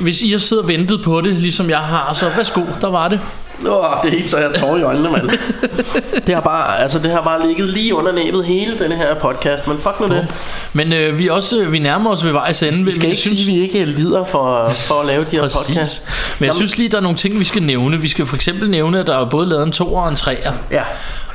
Hvis 0.00 0.22
I 0.22 0.30
har 0.32 0.38
siddet 0.38 0.62
og 0.62 0.68
ventet 0.68 1.02
på 1.04 1.20
det, 1.20 1.32
ligesom 1.32 1.70
jeg 1.70 1.78
har, 1.78 2.14
så 2.14 2.26
værsgo, 2.36 2.60
der 2.80 2.88
var 2.90 3.08
det. 3.08 3.20
Åh, 3.68 3.84
det 4.02 4.08
er 4.08 4.16
helt 4.16 4.30
så 4.30 4.38
jeg 4.38 4.50
tårer 4.54 4.76
i 4.78 4.82
øjnene, 4.82 5.10
mand. 5.10 5.30
det 6.26 6.34
har 6.34 6.40
bare, 6.42 6.78
altså 6.82 6.98
det 6.98 7.10
har 7.10 7.22
bare 7.22 7.46
ligget 7.46 7.68
lige 7.68 7.94
under 7.94 8.12
næbet 8.12 8.44
hele 8.44 8.78
denne 8.78 8.96
her 8.96 9.14
podcast, 9.14 9.66
men 9.66 9.78
fuck 9.78 10.00
nu 10.00 10.06
det. 10.06 10.26
Men 10.72 10.92
øh, 10.92 11.18
vi, 11.18 11.28
også, 11.28 11.64
vi 11.68 11.78
nærmer 11.78 12.10
os 12.10 12.24
ved 12.24 12.32
vejs 12.32 12.62
ende. 12.62 12.84
Vi 12.84 12.92
skal 12.92 13.08
ikke 13.10 13.22
sige, 13.22 13.40
at 13.40 13.46
vi 13.46 13.60
ikke 13.60 13.84
lider 13.84 14.24
for, 14.24 14.68
for 14.68 15.00
at 15.00 15.06
lave 15.06 15.24
de 15.24 15.30
her 15.30 15.40
Præcis. 15.42 15.58
podcasts. 15.66 16.00
Men 16.40 16.46
jeg 16.46 16.52
Jamen- 16.52 16.56
synes 16.56 16.78
lige, 16.78 16.88
der 16.88 16.96
er 16.96 17.00
nogle 17.00 17.16
ting, 17.18 17.38
vi 17.40 17.44
skal 17.44 17.62
nævne. 17.62 18.00
Vi 18.00 18.08
skal 18.08 18.26
for 18.26 18.36
eksempel 18.36 18.70
nævne, 18.70 19.00
at 19.00 19.06
der 19.06 19.18
er 19.18 19.24
både 19.30 19.48
lavet 19.48 19.62
en 19.66 19.72
to 19.72 19.94
og 19.94 20.08
en 20.08 20.16
treer. 20.16 20.52
Ja. 20.70 20.82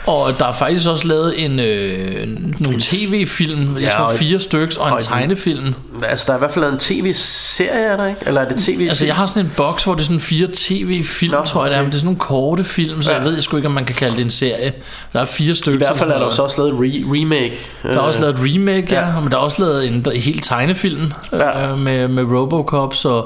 Og 0.07 0.39
der 0.39 0.45
er 0.45 0.51
faktisk 0.53 0.89
også 0.89 1.07
lavet 1.07 1.45
en, 1.45 1.59
øh, 1.59 2.27
nogle 2.59 2.79
tv-film, 2.79 3.73
jeg 3.75 3.81
Ja, 3.83 3.89
tror 3.89 4.13
fire 4.15 4.39
stykker, 4.39 4.79
og 4.79 4.87
en 4.87 4.93
og 4.93 5.01
tegnefilm. 5.03 5.73
Altså, 6.03 6.23
der 6.27 6.33
er 6.33 6.37
i 6.37 6.39
hvert 6.39 6.51
fald 6.51 6.63
lavet 6.65 6.73
en 6.73 6.79
tv-serie, 6.79 7.69
er 7.85 7.97
der 7.97 8.07
ikke? 8.07 8.21
Eller 8.25 8.41
er 8.41 8.47
det 8.47 8.57
tv 8.57 8.85
Altså 8.89 9.05
jeg 9.05 9.15
har 9.15 9.25
sådan 9.25 9.45
en 9.45 9.51
boks, 9.57 9.83
hvor 9.83 9.93
det 9.93 10.01
er 10.01 10.05
sådan 10.05 10.19
fire 10.19 10.47
tv-film, 10.53 11.31
Nå, 11.33 11.43
tror 11.45 11.63
jeg 11.65 11.69
det 11.71 11.75
er, 11.75 11.79
okay. 11.79 11.85
men 11.85 11.91
det 11.91 11.95
er 11.95 11.99
sådan 11.99 12.05
nogle 12.05 12.19
korte 12.19 12.63
film, 12.63 13.01
så 13.01 13.11
Ja. 13.11 13.17
jeg 13.17 13.25
ved 13.25 13.41
sgu 13.41 13.57
ikke, 13.57 13.67
om 13.67 13.73
man 13.73 13.85
kan 13.85 13.95
kalde 13.95 14.15
det 14.15 14.23
en 14.23 14.29
serie. 14.29 14.73
Der 15.13 15.19
er 15.21 15.25
fire 15.25 15.55
stykker. 15.55 15.85
I 15.85 15.87
hvert 15.87 15.97
fald 15.97 16.11
er 16.11 16.17
der 16.17 16.25
også 16.25 16.41
også 16.43 16.61
lavet 16.61 16.71
re- 16.93 17.05
remake. 17.19 17.53
Der 17.83 17.89
er 17.89 17.97
også 17.99 18.19
lavet 18.21 18.33
et 18.35 18.41
remake, 18.55 18.87
ja, 18.95 19.07
ja. 19.07 19.19
men 19.19 19.31
der 19.31 19.37
er 19.37 19.41
også 19.41 19.61
lavet 19.61 19.87
en 19.87 20.05
der, 20.05 20.11
helt 20.11 20.43
tegnefilm 20.43 21.11
Ja. 21.31 21.67
øh, 21.71 21.77
med, 21.77 22.07
med 22.07 22.23
Robocop, 22.23 22.93
så, 22.93 23.23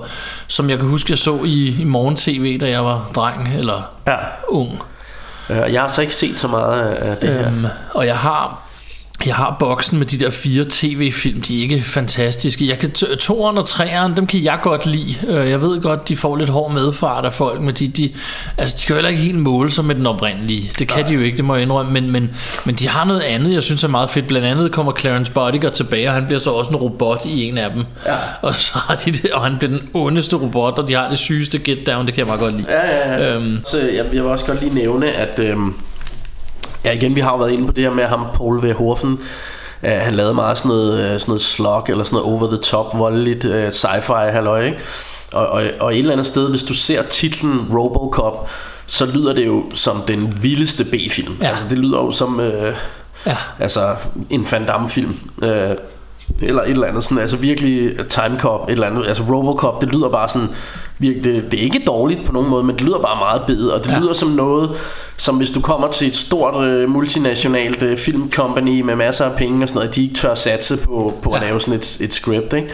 som 0.48 0.70
jeg 0.70 0.78
kan 0.78 0.88
huske, 0.88 1.12
jeg 1.12 1.18
så 1.18 1.40
i, 1.46 1.76
i 1.80 1.84
morgen 1.84 2.16
tv, 2.16 2.58
da 2.60 2.70
jeg 2.70 2.86
var 2.86 3.10
dreng 3.16 3.50
eller 3.58 3.82
Ja. 4.08 4.16
ung. 4.48 4.82
Øh, 5.54 5.74
jeg 5.74 5.82
har 5.82 5.88
så 5.88 6.02
ikke 6.02 6.16
set 6.16 6.40
så 6.40 6.48
meget 6.48 6.82
af 6.82 7.18
det 7.18 7.22
det 7.22 7.30
her. 7.30 7.48
Øhm, 7.48 7.66
og 7.94 8.06
jeg 8.06 8.18
har 8.18 8.63
jeg 9.28 9.36
har 9.36 9.56
boksen 9.60 9.98
med 10.00 10.06
de 10.06 10.20
der 10.20 10.30
fire 10.32 10.66
tv-film, 10.70 11.42
de 11.42 11.58
er 11.58 11.62
ikke 11.62 11.82
fantastiske. 11.86 12.68
Jeg 12.70 12.80
kan 12.80 12.92
toeren 13.20 13.58
og 13.58 13.66
treeren, 13.66 14.18
dem 14.18 14.28
kan 14.28 14.44
jeg 14.44 14.60
godt 14.62 14.86
lide. 14.86 15.16
Øh, 15.28 15.50
Jeg 15.50 15.62
ved 15.62 15.82
godt, 15.82 16.10
de 16.10 16.18
får 16.18 16.36
lidt 16.36 16.50
hård 16.50 16.72
medfart 16.74 17.26
af 17.26 17.34
folk, 17.34 17.62
men 17.62 17.76
de, 17.76 17.88
de, 17.88 18.10
altså, 18.58 18.76
de 18.80 18.86
kan 18.86 18.90
jo 18.94 18.96
heller 18.96 19.10
ikke 19.10 19.22
helt 19.24 19.38
måle 19.40 19.72
sig 19.72 19.86
med 19.86 19.96
den 19.96 20.08
oprindelige. 20.08 20.72
Det 20.80 20.88
kan 20.88 21.08
de 21.08 21.14
jo 21.14 21.20
ikke, 21.22 21.38
det 21.38 21.46
må 21.46 21.54
jeg 21.56 21.64
indrømme. 21.64 21.92
Men, 21.92 22.12
men, 22.12 22.30
men 22.66 22.76
de 22.76 22.88
har 22.88 23.06
noget 23.06 23.22
andet, 23.22 23.54
jeg 23.54 23.64
synes 23.64 23.84
er 23.84 23.88
meget 23.88 24.10
fedt. 24.10 24.28
Blandt 24.28 24.48
andet 24.48 24.72
kommer 24.72 24.94
Clarence 25.00 25.32
Bodiger 25.32 25.70
tilbage, 25.70 26.08
og 26.08 26.14
han 26.14 26.26
bliver 26.26 26.40
så 26.40 26.50
også 26.52 26.70
en 26.72 26.76
robot 26.78 27.26
i 27.26 27.44
en 27.44 27.58
af 27.58 27.72
dem. 27.72 27.86
Ja. 28.06 28.14
Og, 28.42 28.56
så 28.56 28.72
har 28.78 28.96
de 28.96 29.12
det, 29.12 29.32
og 29.32 29.42
han 29.44 29.56
bliver 29.60 29.72
den 29.72 29.90
ondeste 29.94 30.36
robot, 30.36 30.80
og 30.80 30.88
de 30.88 30.94
har 30.94 31.10
det 31.10 31.18
sygeste 31.18 31.60
get 31.60 31.88
down, 31.88 32.06
det 32.06 32.14
kan 32.14 32.20
jeg 32.20 32.28
meget 32.28 32.40
godt 32.40 32.54
lide. 32.58 32.68
Ja, 32.70 32.98
ja, 33.12 33.24
ja. 33.24 33.36
Øhm, 33.36 33.58
Så 33.66 33.78
jeg, 33.80 33.96
jeg 33.96 34.06
vil 34.12 34.22
også 34.22 34.46
godt 34.46 34.62
lige 34.62 34.74
nævne, 34.76 35.12
at... 35.12 35.40
Øhm, 35.40 35.74
ja, 36.86 36.92
igen, 36.92 37.16
vi 37.16 37.22
har 37.22 37.32
jo 37.32 37.38
været 37.38 37.52
inde 37.52 37.66
på 37.66 37.72
det 37.72 37.84
her 37.84 37.92
med 37.92 38.04
ham, 38.04 38.26
Paul 38.34 38.68
V. 38.68 38.74
Horfen. 38.74 39.20
Uh, 39.84 39.90
han 39.90 40.14
lavede 40.14 40.34
meget 40.34 40.58
sådan 40.58 40.70
noget, 40.70 40.94
uh, 40.94 41.20
sådan 41.20 41.24
noget 41.28 41.42
slog, 41.42 41.86
eller 41.90 42.04
sådan 42.04 42.16
noget 42.16 42.34
over 42.34 42.48
the 42.48 42.58
top, 42.58 42.98
voldeligt 42.98 43.46
uh, 43.46 43.68
sci-fi 43.68 44.32
halløj, 44.32 44.66
ikke? 44.66 44.78
Og, 45.34 45.48
og, 45.48 45.64
og 45.80 45.94
et 45.94 46.00
eller 46.00 46.12
andet 46.12 46.28
sted, 46.28 46.50
hvis 46.50 46.64
du 46.64 46.74
ser 46.74 47.04
titlen 47.04 47.68
Robocop, 47.74 48.50
så 48.86 49.06
lyder 49.06 49.34
det 49.34 49.46
jo 49.46 49.64
som 49.74 50.02
den 50.08 50.38
vildeste 50.42 50.84
B-film. 50.84 51.38
Ja. 51.42 51.50
Altså, 51.50 51.66
det 51.70 51.78
lyder 51.78 51.98
jo 51.98 52.12
som... 52.12 52.40
Uh, 52.40 52.76
ja. 53.26 53.38
altså 53.60 53.96
en 54.30 54.48
Van 54.52 54.66
Damme 54.66 54.90
film 54.90 55.16
øh, 55.44 55.76
eller 56.42 56.62
et 56.62 56.70
eller 56.70 56.88
andet 56.88 57.04
sådan, 57.04 57.18
altså 57.18 57.38
virkelig 57.38 57.98
Time 58.10 58.40
Cop, 58.40 58.70
et 58.70 58.72
eller 58.72 58.88
andet, 58.88 59.08
altså 59.08 59.24
Robocop, 59.24 59.82
det 59.82 59.90
lyder 59.90 60.10
bare 60.10 60.30
sådan 60.30 60.50
virkelig 61.00 61.24
det, 61.24 61.52
det 61.52 61.60
er 61.60 61.64
ikke 61.64 61.84
dårligt 61.88 62.26
på 62.26 62.32
nogen 62.32 62.50
måde, 62.50 62.64
men 62.64 62.76
det 62.76 62.82
lyder 62.86 63.00
bare 63.00 63.18
meget 63.20 63.42
bedet, 63.48 63.74
og 63.74 63.84
det 63.84 63.92
Ja. 63.92 64.00
lyder 64.00 64.14
som 64.14 64.30
noget, 64.30 64.72
som 65.18 65.36
hvis 65.36 65.50
du 65.52 65.62
kommer 65.62 65.88
til 65.88 66.08
et 66.08 66.16
stort 66.16 66.64
øh, 66.66 66.90
multinationalt 66.90 67.82
øh, 67.84 67.98
filmcompany 67.98 68.82
med 68.82 68.96
masser 68.96 69.26
af 69.26 69.38
penge 69.38 69.64
og 69.64 69.68
sådan 69.70 69.80
noget, 69.80 69.96
de 69.96 70.04
ikke 70.04 70.16
tør 70.16 70.36
satse 70.36 70.78
på, 70.78 71.14
på 71.22 71.30
ja. 71.30 71.36
at 71.36 71.42
lave 71.42 71.60
sådan 71.62 71.74
et, 71.74 71.98
et 72.02 72.14
script, 72.14 72.54
ikke? 72.54 72.70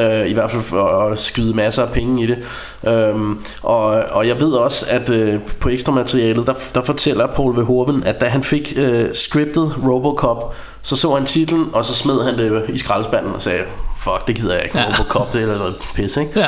Øh, 0.00 0.30
I 0.30 0.32
hvert 0.32 0.50
fald 0.50 0.62
for 0.62 0.82
at 1.12 1.18
skyde 1.18 1.54
masser 1.54 1.82
af 1.82 1.92
penge 1.92 2.22
i 2.22 2.26
det. 2.26 2.38
Øhm, 2.86 3.40
og, 3.62 3.84
og 4.10 4.28
jeg 4.28 4.40
ved 4.40 4.52
også, 4.52 4.86
at 4.88 5.08
øh, 5.08 5.40
på 5.60 5.68
ekstra 5.68 5.92
materialet, 5.92 6.46
der, 6.46 6.54
der 6.74 6.82
fortæller 6.82 7.26
Paul 7.26 7.56
Verhoeven, 7.56 8.02
at 8.06 8.20
da 8.20 8.26
han 8.28 8.42
fik 8.42 8.72
øh, 8.76 9.14
scriptet 9.14 9.72
Robocop, 9.88 10.54
så 10.82 10.96
så 10.96 11.14
han 11.14 11.24
titlen, 11.24 11.66
og 11.72 11.84
så 11.84 11.94
smed 11.94 12.24
han 12.24 12.38
det 12.38 12.64
i 12.68 12.78
skraldespanden 12.78 13.34
og 13.34 13.42
sagde, 13.42 13.62
fuck, 14.00 14.26
det 14.26 14.36
gider 14.36 14.54
jeg 14.54 14.64
ikke, 14.64 14.78
ja. 14.78 14.84
Robocop, 14.86 15.32
det 15.32 15.42
er 15.42 15.46
noget 15.58 15.74
pis, 15.94 16.16
ikke? 16.16 16.40
Ja. 16.40 16.46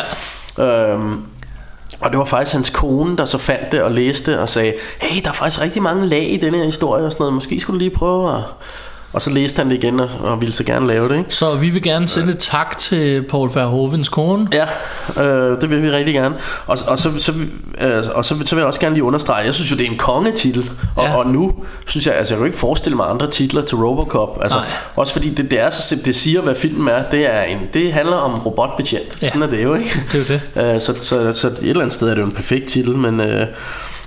Øhm, 0.59 1.23
og 2.01 2.11
det 2.11 2.19
var 2.19 2.25
faktisk 2.25 2.55
hans 2.55 2.71
kone, 2.71 3.17
der 3.17 3.25
så 3.25 3.39
fandt 3.39 3.73
det 3.73 3.83
og 3.83 3.91
læste 3.91 4.41
og 4.41 4.49
sagde, 4.49 4.75
hey, 5.01 5.23
der 5.23 5.29
er 5.29 5.35
faktisk 5.35 5.63
rigtig 5.63 5.83
mange 5.83 6.07
lag 6.07 6.33
i 6.33 6.37
den 6.37 6.55
her 6.55 6.65
historie 6.65 7.05
og 7.05 7.13
sådan 7.13 7.23
noget, 7.23 7.35
måske 7.35 7.61
skulle 7.61 7.75
du 7.75 7.79
lige 7.79 7.97
prøve 7.97 8.37
at... 8.37 8.43
Og 9.17 9.23
så 9.23 9.31
læste 9.31 9.59
han 9.59 9.71
det 9.71 9.75
igen 9.77 10.01
og, 10.01 10.11
og 10.21 10.41
ville 10.41 10.53
så 10.55 10.65
gerne 10.65 10.87
lave 10.87 11.09
det, 11.09 11.19
ikke? 11.19 11.35
Så 11.35 11.55
vi 11.55 11.71
vil 11.71 11.83
gerne 11.83 12.09
sende 12.09 12.33
et 12.33 12.39
tak 12.39 12.79
til 12.79 13.23
Paul 13.23 13.51
Verhovens 13.55 14.09
kone. 14.09 14.49
Ja, 14.53 14.67
øh, 15.23 15.61
det 15.61 15.71
vil 15.71 15.83
vi 15.83 15.91
rigtig 15.91 16.15
gerne. 16.15 16.35
Og, 16.67 16.79
og, 16.87 16.99
så, 16.99 17.11
så, 17.19 17.33
øh, 17.81 18.03
og 18.15 18.25
så, 18.25 18.35
så 18.45 18.55
vil 18.55 18.61
jeg 18.61 18.67
også 18.67 18.81
gerne 18.81 18.95
lige 18.95 19.05
understrege, 19.05 19.45
jeg 19.45 19.55
synes 19.55 19.71
jo, 19.71 19.77
det 19.77 19.87
er 19.87 19.91
en 19.91 19.99
kongetitel. 19.99 20.71
Og, 20.97 21.05
Ja. 21.05 21.15
og 21.17 21.27
nu 21.27 21.53
synes 21.87 22.07
jeg, 22.07 22.15
altså 22.15 22.35
jeg 22.35 22.39
kan 22.39 22.43
jo 22.43 22.47
ikke 22.47 22.59
forestille 22.59 22.97
mig 22.97 23.07
andre 23.11 23.31
titler 23.31 23.63
til 23.63 23.77
Robocop. 23.77 24.39
Altså, 24.43 24.59
Nej. 24.59 24.67
også 24.97 25.13
fordi 25.13 25.31
det, 25.31 25.51
det 25.51 25.61
er 25.61 25.71
så 25.71 25.83
simpelt, 25.83 26.07
det 26.07 26.17
siger, 26.17 26.41
hvad 26.43 26.55
filmen 26.55 26.89
er. 26.89 27.03
Det, 27.11 27.35
er 27.35 27.43
en, 27.43 27.59
det 27.75 27.93
handler 27.93 28.17
om 28.17 28.33
robotbetjent. 28.41 29.23
Ja. 29.23 29.29
Sådan 29.29 29.43
er 29.43 29.47
det 29.47 29.63
jo, 29.63 29.75
ikke? 29.75 30.03
Det 30.13 30.31
er 30.31 30.35
jo 30.35 30.41
det. 30.65 30.75
Øh, 30.75 30.81
så, 30.81 30.95
så, 31.01 31.33
så 31.33 31.47
et 31.49 31.59
eller 31.63 31.81
andet 31.83 31.95
sted 31.95 32.09
er 32.09 32.15
det 32.15 32.21
jo 32.21 32.27
en 32.27 32.33
perfekt 32.33 32.69
titel, 32.69 32.97
men, 32.97 33.21
øh, 33.21 33.47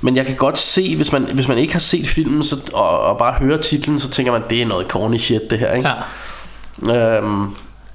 men 0.02 0.16
jeg 0.16 0.26
kan 0.26 0.36
godt 0.36 0.58
se, 0.58 0.96
hvis 0.96 1.12
man, 1.12 1.28
hvis 1.34 1.48
man 1.48 1.58
ikke 1.58 1.74
har 1.74 1.80
set 1.80 2.08
filmen 2.08 2.44
så, 2.44 2.56
og, 2.74 3.00
og 3.00 3.18
bare 3.18 3.34
hører 3.34 3.58
titlen, 3.62 4.00
så 4.00 4.10
tænker 4.10 4.32
man, 4.32 4.42
det 4.50 4.62
er 4.62 4.66
noget 4.66 4.88
corny 4.88 5.18
shit, 5.18 5.42
det 5.50 5.60
her, 5.60 5.72
ikke? 5.74 5.90
Ja. 6.88 7.18
Øhm, 7.18 7.48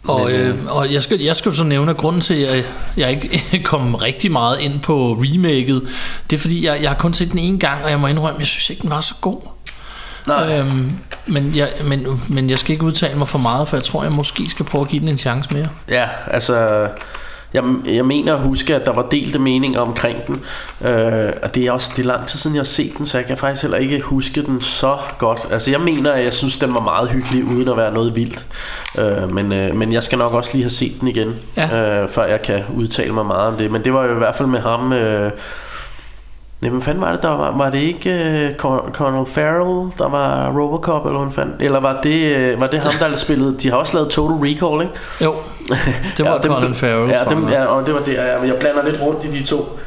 Og, 0.09 0.25
Men, 0.25 0.35
øh, 0.35 0.55
og 0.69 0.93
jeg, 0.93 1.03
skal, 1.03 1.21
jeg 1.21 1.37
skal 1.37 1.55
så 1.55 1.65
nævne, 1.65 1.91
at 1.91 1.97
grunden 1.97 2.21
til, 2.23 2.35
at 2.35 2.57
jeg, 2.57 2.65
jeg 2.97 3.11
ikke 3.11 3.63
kom 3.65 3.95
rigtig 3.95 4.33
meget 4.33 4.61
ind 4.61 4.81
på 4.81 5.13
remaket, 5.13 5.83
det 6.31 6.37
er 6.37 6.41
fordi, 6.41 6.67
jeg, 6.67 6.83
jeg 6.83 6.91
har 6.91 6.97
kun 6.97 7.15
set 7.15 7.31
den 7.31 7.39
en 7.39 7.59
gang, 7.59 7.85
og 7.85 7.91
jeg 7.91 8.01
må 8.01 8.07
indrømme, 8.07 8.39
jeg 8.39 8.47
synes 8.47 8.71
ikke, 8.71 8.83
den 8.83 8.91
var 8.91 9.01
så 9.01 9.15
god. 9.21 9.41
nej, 10.27 10.59
Øhm, 10.59 10.93
men, 11.27 11.53
jeg, 11.57 11.69
men, 11.85 12.23
men 12.29 12.51
jeg 12.51 12.59
skal 12.59 12.73
ikke 12.73 12.85
udtale 12.85 13.19
mig 13.19 13.29
for 13.29 13.39
meget, 13.39 13.69
for 13.69 13.77
jeg 13.77 13.85
tror, 13.85 14.03
jeg 14.03 14.13
måske 14.13 14.51
skal 14.51 14.65
prøve 14.67 14.83
at 14.83 14.89
give 14.89 15.01
den 15.01 15.09
en 15.09 15.19
chance 15.19 15.55
mere. 15.55 15.69
Ja, 15.91 16.09
altså... 16.27 16.87
Jeg, 17.55 17.65
jeg 17.87 18.05
mener 18.07 18.35
at 18.35 18.41
huske, 18.41 18.75
at 18.75 18.87
der 18.87 18.93
var 18.93 19.07
delte 19.11 19.39
meninger 19.39 19.81
omkring 19.81 20.27
den. 20.27 20.43
Øh, 20.85 21.33
og 21.43 21.55
det 21.55 21.67
er 21.67 21.73
også 21.73 21.91
det 21.97 22.03
er 22.03 22.07
lang 22.07 22.27
tid 22.27 22.39
siden, 22.39 22.57
jeg 22.57 22.61
har 22.61 22.65
set 22.65 22.99
den, 22.99 23.07
så 23.07 23.19
jeg 23.19 23.27
kan 23.27 23.37
faktisk 23.37 23.63
heller 23.63 23.79
ikke 23.79 24.01
huske 24.01 24.43
den 24.43 24.61
så 24.61 24.97
godt. 25.19 25.41
Altså 25.51 25.71
jeg 25.71 25.81
mener, 25.81 26.13
at 26.13 26.25
jeg 26.25 26.33
synes, 26.33 26.57
den 26.57 26.75
var 26.75 26.81
meget 26.81 27.09
hyggelig, 27.09 27.45
uden 27.45 27.69
at 27.69 27.77
være 27.77 27.93
noget 27.93 28.17
vildt. 28.17 28.47
Øh, 28.99 29.35
men, 29.35 29.53
øh, 29.53 29.77
men 29.77 29.93
jeg 29.93 30.03
skal 30.03 30.19
nok 30.19 30.33
også 30.33 30.51
lige 30.53 30.63
have 30.63 30.71
set 30.71 31.01
den 31.01 31.09
igen, 31.09 31.35
Ja. 31.57 32.01
øh, 32.03 32.09
før 32.09 32.25
jeg 32.25 32.43
kan 32.43 32.63
udtale 32.77 33.13
mig 33.13 33.27
meget 33.27 33.49
om 33.49 33.57
det. 33.57 33.71
Men 33.73 33.85
det 33.85 33.93
var 33.95 34.05
jo 34.05 34.15
i 34.15 34.19
hvert 34.19 34.35
fald 34.35 34.49
med 34.49 34.61
ham... 34.61 34.93
Øh, 34.93 35.31
Nej, 36.61 36.73
men 36.73 36.83
fanden 36.83 37.01
var 37.03 37.13
det, 37.13 37.23
der 37.23 37.29
var, 37.37 37.57
var 37.57 37.71
det 37.71 37.79
ikke 37.79 38.11
uh, 38.65 38.93
Colonel 38.93 39.27
Farrell, 39.27 39.93
der 39.99 40.09
var 40.09 40.53
Robocop, 40.61 41.07
eller 41.07 41.31
fanden? 41.31 41.55
Eller 41.61 41.81
var 41.81 42.01
det, 42.03 42.53
uh, 42.55 42.61
var 42.61 42.67
det 42.67 42.81
ham, 42.81 42.93
der 43.11 43.17
spillede, 43.17 43.57
de 43.63 43.71
har 43.71 43.77
også 43.77 43.95
lavet 43.97 44.11
Total 44.11 44.37
Recall, 44.37 44.83
ikke? 44.83 44.95
Jo, 45.25 45.35
det 46.17 46.25
var 46.25 46.33
ja, 46.33 46.39
dem- 46.39 46.53
Colin 46.53 46.75
Farrell. 46.75 47.11
Ja, 47.11 47.25
dem, 47.31 47.45
jeg. 47.45 47.53
ja, 47.53 47.65
og 47.65 47.87
det 47.87 47.95
var 47.95 48.01
det. 48.01 48.19
Men 48.41 48.49
jeg 48.51 48.57
blander 48.61 48.85
lidt 48.91 49.03
rundt 49.03 49.25
i 49.25 49.29
de 49.31 49.45
to. 49.45 49.79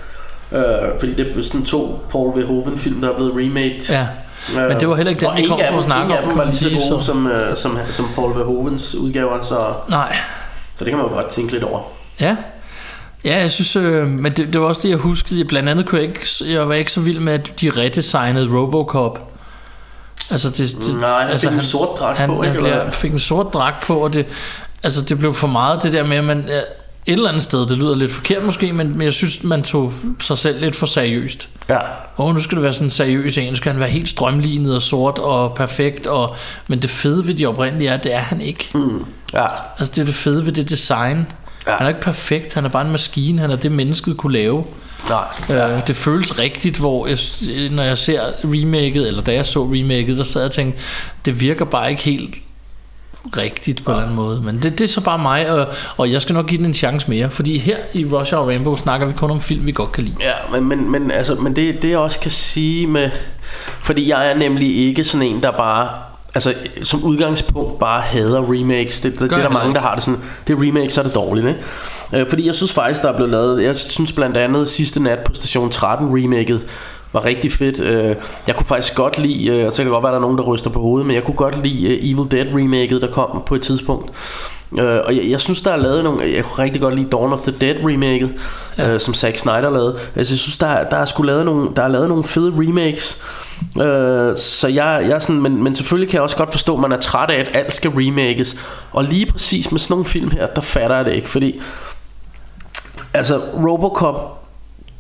Øh, 0.52 0.62
fordi 1.00 1.14
det 1.14 1.38
er 1.38 1.42
sådan 1.44 1.66
to 1.66 2.06
Paul 2.12 2.38
Verhoeven 2.40 2.78
film, 2.78 3.02
der 3.02 3.10
er 3.10 3.16
blevet 3.16 3.32
remade. 3.36 3.80
ja. 3.90 4.08
Men 4.56 4.80
det 4.80 4.90
var 4.90 4.96
heller 4.96 5.10
ikke 5.10 5.26
den, 5.26 5.36
vi 5.36 5.40
ingen 5.42 5.50
kom 5.50 5.60
for 5.60 5.66
at 5.68 5.74
dem- 5.74 5.82
snakke 5.84 6.04
ingen 6.04 6.18
om, 6.18 6.24
af 6.24 6.30
dem 6.30 6.38
var 6.38 6.46
lige 6.46 6.54
så 6.54 6.70
gode 6.70 7.02
så- 7.02 7.06
som, 7.06 7.28
øh, 7.28 7.58
som, 7.58 7.78
som 7.92 8.06
Paul 8.16 8.36
Verhoevens 8.38 8.96
udgaver, 8.96 9.42
så, 9.44 9.74
Nej, 9.90 10.16
så 10.78 10.84
det 10.86 10.92
kan 10.92 10.98
man 10.98 11.08
jo 11.08 11.14
godt 11.14 11.30
tænke 11.30 11.52
lidt 11.54 11.64
over. 11.64 11.80
Ja. 12.20 12.36
Ja, 13.26 13.38
jeg 13.40 13.52
synes, 13.52 13.76
øh, 13.76 14.08
men 14.08 14.32
det, 14.32 14.54
det 14.54 14.62
var 14.62 14.68
også 14.68 14.82
det, 14.84 14.90
jeg 14.90 14.98
huskede. 14.98 15.46
Blandt 15.46 15.70
andet 15.70 15.86
kunne 15.86 16.02
jeg 16.02 16.10
ikke, 16.10 16.54
jeg 16.54 16.70
var 16.70 16.74
ikke 16.76 16.92
så 16.92 17.00
vild 17.02 17.20
med, 17.20 17.34
at 17.34 17.62
de 17.62 17.70
redesignede 17.78 18.48
Robocop. 18.58 19.20
Altså 20.32 20.50
det, 20.50 20.58
det, 20.58 20.96
Nej, 21.00 21.22
han 21.22 21.30
altså 21.32 21.48
fik 21.50 21.56
en 21.56 21.62
sort 21.62 22.00
dragt 22.00 22.18
han, 22.18 22.30
på, 22.30 22.36
han 22.42 22.46
ikke? 22.52 22.60
blev, 22.62 22.72
Eller? 22.72 22.92
fik 22.92 23.12
en 23.12 23.20
sort 23.20 23.54
dragt 23.54 23.88
på, 23.88 23.94
og 23.96 24.14
det, 24.14 24.26
altså 24.84 25.02
det 25.02 25.20
blev 25.20 25.34
for 25.34 25.48
meget 25.48 25.84
det 25.84 25.94
der 25.94 26.08
med, 26.08 26.18
at 26.18 26.24
man 26.24 26.46
ja, 26.48 26.62
et 27.08 27.14
eller 27.14 27.30
andet 27.30 27.44
sted, 27.44 27.68
det 27.68 27.78
lyder 27.78 27.96
lidt 27.96 28.12
forkert 28.12 28.44
måske, 28.44 28.74
men, 28.74 28.92
men 28.92 29.02
jeg 29.02 29.14
synes, 29.14 29.44
man 29.44 29.64
tog 29.64 29.94
sig 30.20 30.38
selv 30.38 30.62
lidt 30.62 30.76
for 30.76 30.86
seriøst. 30.86 31.50
Ja. 31.70 31.78
Og 32.16 32.34
nu 32.34 32.40
skal 32.40 32.56
det 32.56 32.64
være 32.64 32.74
sådan 32.74 32.90
seriøs 32.90 33.38
en, 33.38 33.50
nu 33.50 33.56
skal 33.56 33.72
han 33.72 33.80
være 33.80 33.90
helt 33.90 34.10
strømlignet 34.10 34.76
og 34.76 34.82
sort 34.82 35.20
og 35.20 35.56
perfekt, 35.56 36.08
og, 36.08 36.36
men 36.68 36.82
det 36.82 36.90
fede 36.90 37.28
ved 37.28 37.34
de 37.34 37.46
oprindelige 37.46 37.90
er, 37.90 37.98
det 37.98 38.14
er 38.14 38.20
han 38.20 38.42
ikke. 38.42 38.70
Mm. 38.74 39.06
Ja. 39.34 39.46
Altså 39.80 39.94
det 39.96 40.02
er 40.02 40.06
det 40.06 40.16
fede 40.16 40.46
ved 40.46 40.52
det 40.52 40.70
design. 40.70 41.28
Ja. 41.68 41.72
Han 41.72 41.86
er 41.86 41.88
ikke 41.88 42.02
perfekt, 42.02 42.54
han 42.54 42.66
er 42.66 42.70
bare 42.70 42.86
en 42.86 42.92
maskine, 42.92 43.42
han 43.42 43.52
er 43.52 43.56
det 43.56 43.72
mennesket 43.72 44.18
kunne 44.18 44.34
lave. 44.34 44.66
Nej. 45.10 45.28
Øh, 45.52 45.88
det 45.88 45.96
føles 45.96 46.40
rigtigt, 46.40 46.78
hvor 46.78 47.08
jeg, 47.08 47.18
når 47.72 47.84
jeg 47.84 47.98
ser 47.98 48.22
remaket, 48.44 49.08
eller 49.08 49.22
da 49.22 49.34
jeg 49.34 49.46
så 49.46 49.64
remaket, 49.64 50.18
der 50.18 50.24
sad 50.24 50.42
jeg 50.42 50.46
og 50.46 50.52
tænkte, 50.52 50.80
det 51.26 51.42
virker 51.42 51.66
bare 51.66 51.90
ikke 51.90 52.02
helt 52.02 52.36
rigtigt 53.38 53.86
på 53.86 53.92
en 53.92 53.96
eller 53.96 54.04
anden 54.04 54.16
måde. 54.16 54.42
Men 54.42 54.56
det, 54.56 54.80
det 54.80 54.82
er 54.82 54.88
så 54.88 55.02
bare 55.02 55.18
mig, 55.18 55.52
og, 55.52 55.68
og 55.98 56.12
jeg 56.12 56.22
skal 56.22 56.36
nok 56.36 56.48
give 56.48 56.58
den 56.58 56.66
en 56.66 56.74
chance 56.74 57.10
mere, 57.10 57.30
fordi 57.30 57.58
her 57.58 57.78
i 57.94 58.06
Rush 58.06 58.36
Hour 58.36 58.48
Rainbow 58.48 58.76
snakker 58.76 59.08
vi 59.08 59.14
kun 59.14 59.32
om 59.32 59.42
film, 59.42 59.66
vi 59.66 59.72
godt 59.72 59.92
kan 59.92 60.04
lide. 60.04 60.16
Ja, 60.20 60.34
men, 60.52 60.70
men, 60.70 60.92
men, 60.92 61.12
altså, 61.12 61.36
men 61.36 61.56
det, 61.56 61.82
det 61.82 61.90
jeg 61.90 61.98
også 61.98 62.20
kan 62.20 62.32
sige 62.32 62.88
med... 62.88 63.10
Fordi 63.82 64.10
jeg 64.10 64.32
er 64.32 64.36
nemlig 64.36 64.78
ikke 64.78 65.04
sådan 65.04 65.28
en, 65.28 65.44
der 65.44 65.52
bare... 65.52 65.90
Altså, 66.36 66.54
som 66.84 67.04
udgangspunkt 67.04 67.80
bare 67.80 68.02
hader 68.02 68.42
remakes. 68.54 69.02
Det, 69.02 69.12
det, 69.12 69.30
det 69.30 69.38
er 69.38 69.42
der 69.42 69.50
mange, 69.50 69.74
der 69.74 69.82
har 69.82 69.96
det 69.96 70.04
sådan... 70.04 70.20
Det 70.48 70.54
er 70.54 70.62
remakes, 70.62 70.94
så 70.94 71.02
er 71.02 71.06
det 71.06 71.16
dårligt, 71.16 71.48
ikke? 71.48 71.60
Øh, 72.14 72.30
fordi 72.30 72.48
jeg 72.48 72.56
synes 72.56 72.74
faktisk, 72.74 73.02
der 73.02 73.10
er 73.10 73.16
blevet 73.16 73.32
lavet... 73.32 73.64
Jeg 73.64 73.76
synes 73.76 74.12
blandt 74.12 74.38
andet 74.38 74.70
sidste 74.70 75.04
nat 75.04 75.20
på 75.20 75.34
station 75.34 75.70
13 75.70 76.08
remaket 76.08 76.62
var 77.14 77.26
rigtig 77.26 77.52
fedt. 77.52 77.80
Øh, 77.80 78.16
Jeg 78.48 78.56
kunne 78.56 78.66
faktisk 78.66 78.96
godt 78.96 79.18
lide, 79.18 79.48
øh, 79.48 79.66
og 79.68 79.72
så 79.72 79.78
kan 79.78 79.86
det 79.86 79.94
godt 79.94 80.04
være, 80.04 80.12
der 80.12 80.18
er 80.18 80.22
nogen, 80.22 80.38
der 80.38 80.44
ryster 80.44 80.70
på 80.70 80.80
hovedet, 80.80 81.08
men 81.08 81.16
jeg 81.16 81.24
kunne 81.24 81.36
godt 81.38 81.64
lide 81.64 81.88
øh, 81.94 82.00
Evil 82.12 82.32
Dead 82.32 82.48
remaket, 82.56 83.02
der 83.02 83.12
kom 83.12 83.44
på 83.46 83.56
et 83.56 83.62
tidspunkt. 83.62 84.12
Øh, 84.80 84.98
og 85.06 85.16
jeg, 85.16 85.24
jeg 85.30 85.42
synes, 85.42 85.62
der 85.62 85.72
er 85.72 85.78
lavet 85.78 86.04
nogle... 86.04 86.22
Jeg 86.36 86.44
kunne 86.46 86.64
rigtig 86.64 86.82
godt 86.82 86.96
lide 86.96 87.10
Dawn 87.10 87.34
of 87.34 87.40
the 87.42 87.52
Dead 87.62 87.76
remaket, 87.86 88.32
ja. 88.78 88.94
øh, 88.94 89.00
som 89.00 89.14
Zack 89.14 89.38
Snyder 89.38 89.70
lavede. 89.70 89.98
Altså, 90.16 90.34
jeg 90.34 90.40
synes, 90.40 90.58
der, 90.58 90.68
er- 90.68 90.90
der, 90.90 90.98
er 90.98 91.06
sgu 91.06 91.24
lavet 91.24 91.46
nogle, 91.46 91.70
der 91.76 91.84
er 91.84 91.88
lavet 91.88 92.10
nogle 92.10 92.24
fede 92.24 92.54
remakes. 92.58 93.22
Øh, 93.82 94.38
så 94.38 94.68
jeg, 94.68 95.04
jeg 95.08 95.16
er 95.16 95.20
sådan, 95.20 95.42
men, 95.42 95.64
men 95.64 95.76
selvfølgelig 95.76 96.10
kan 96.10 96.16
jeg 96.16 96.24
også 96.24 96.38
godt 96.38 96.52
forstå, 96.52 96.74
at 96.74 96.80
man 96.80 96.92
er 96.92 96.98
træt 97.00 97.30
af, 97.30 97.40
at 97.40 97.50
alt 97.54 97.74
skal 97.74 97.92
remakes. 97.92 98.56
Og 98.92 99.04
lige 99.04 99.26
præcis 99.26 99.72
med 99.72 99.80
sådan 99.80 99.94
nogle 99.94 100.06
film 100.06 100.32
her, 100.32 100.46
der 100.48 100.62
fatter 100.62 100.96
jeg 100.96 101.06
det 101.06 101.14
ikke, 101.14 101.30
fordi... 101.30 101.62
Altså, 103.14 103.42
Robocop, 103.68 104.44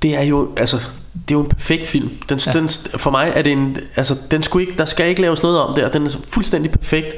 det 0.01 0.17
er 0.17 0.21
jo, 0.21 0.49
altså, 0.57 0.77
det 1.13 1.35
er 1.35 1.39
jo 1.39 1.39
en 1.39 1.49
perfekt 1.49 1.87
film. 1.87 2.09
Den, 2.29 2.39
ja. 2.45 2.51
den, 2.51 2.69
for 2.97 3.11
mig 3.11 3.31
er 3.35 3.41
det 3.41 3.51
en, 3.51 3.77
altså, 3.95 4.15
den 4.31 4.43
skulle 4.43 4.65
ikke, 4.65 4.77
der 4.77 4.85
skal 4.85 5.09
ikke 5.09 5.21
laves 5.21 5.43
noget 5.43 5.59
om 5.59 5.75
der. 5.75 5.89
Den 5.89 6.05
er 6.05 6.09
fuldstændig 6.31 6.71
perfekt. 6.71 7.15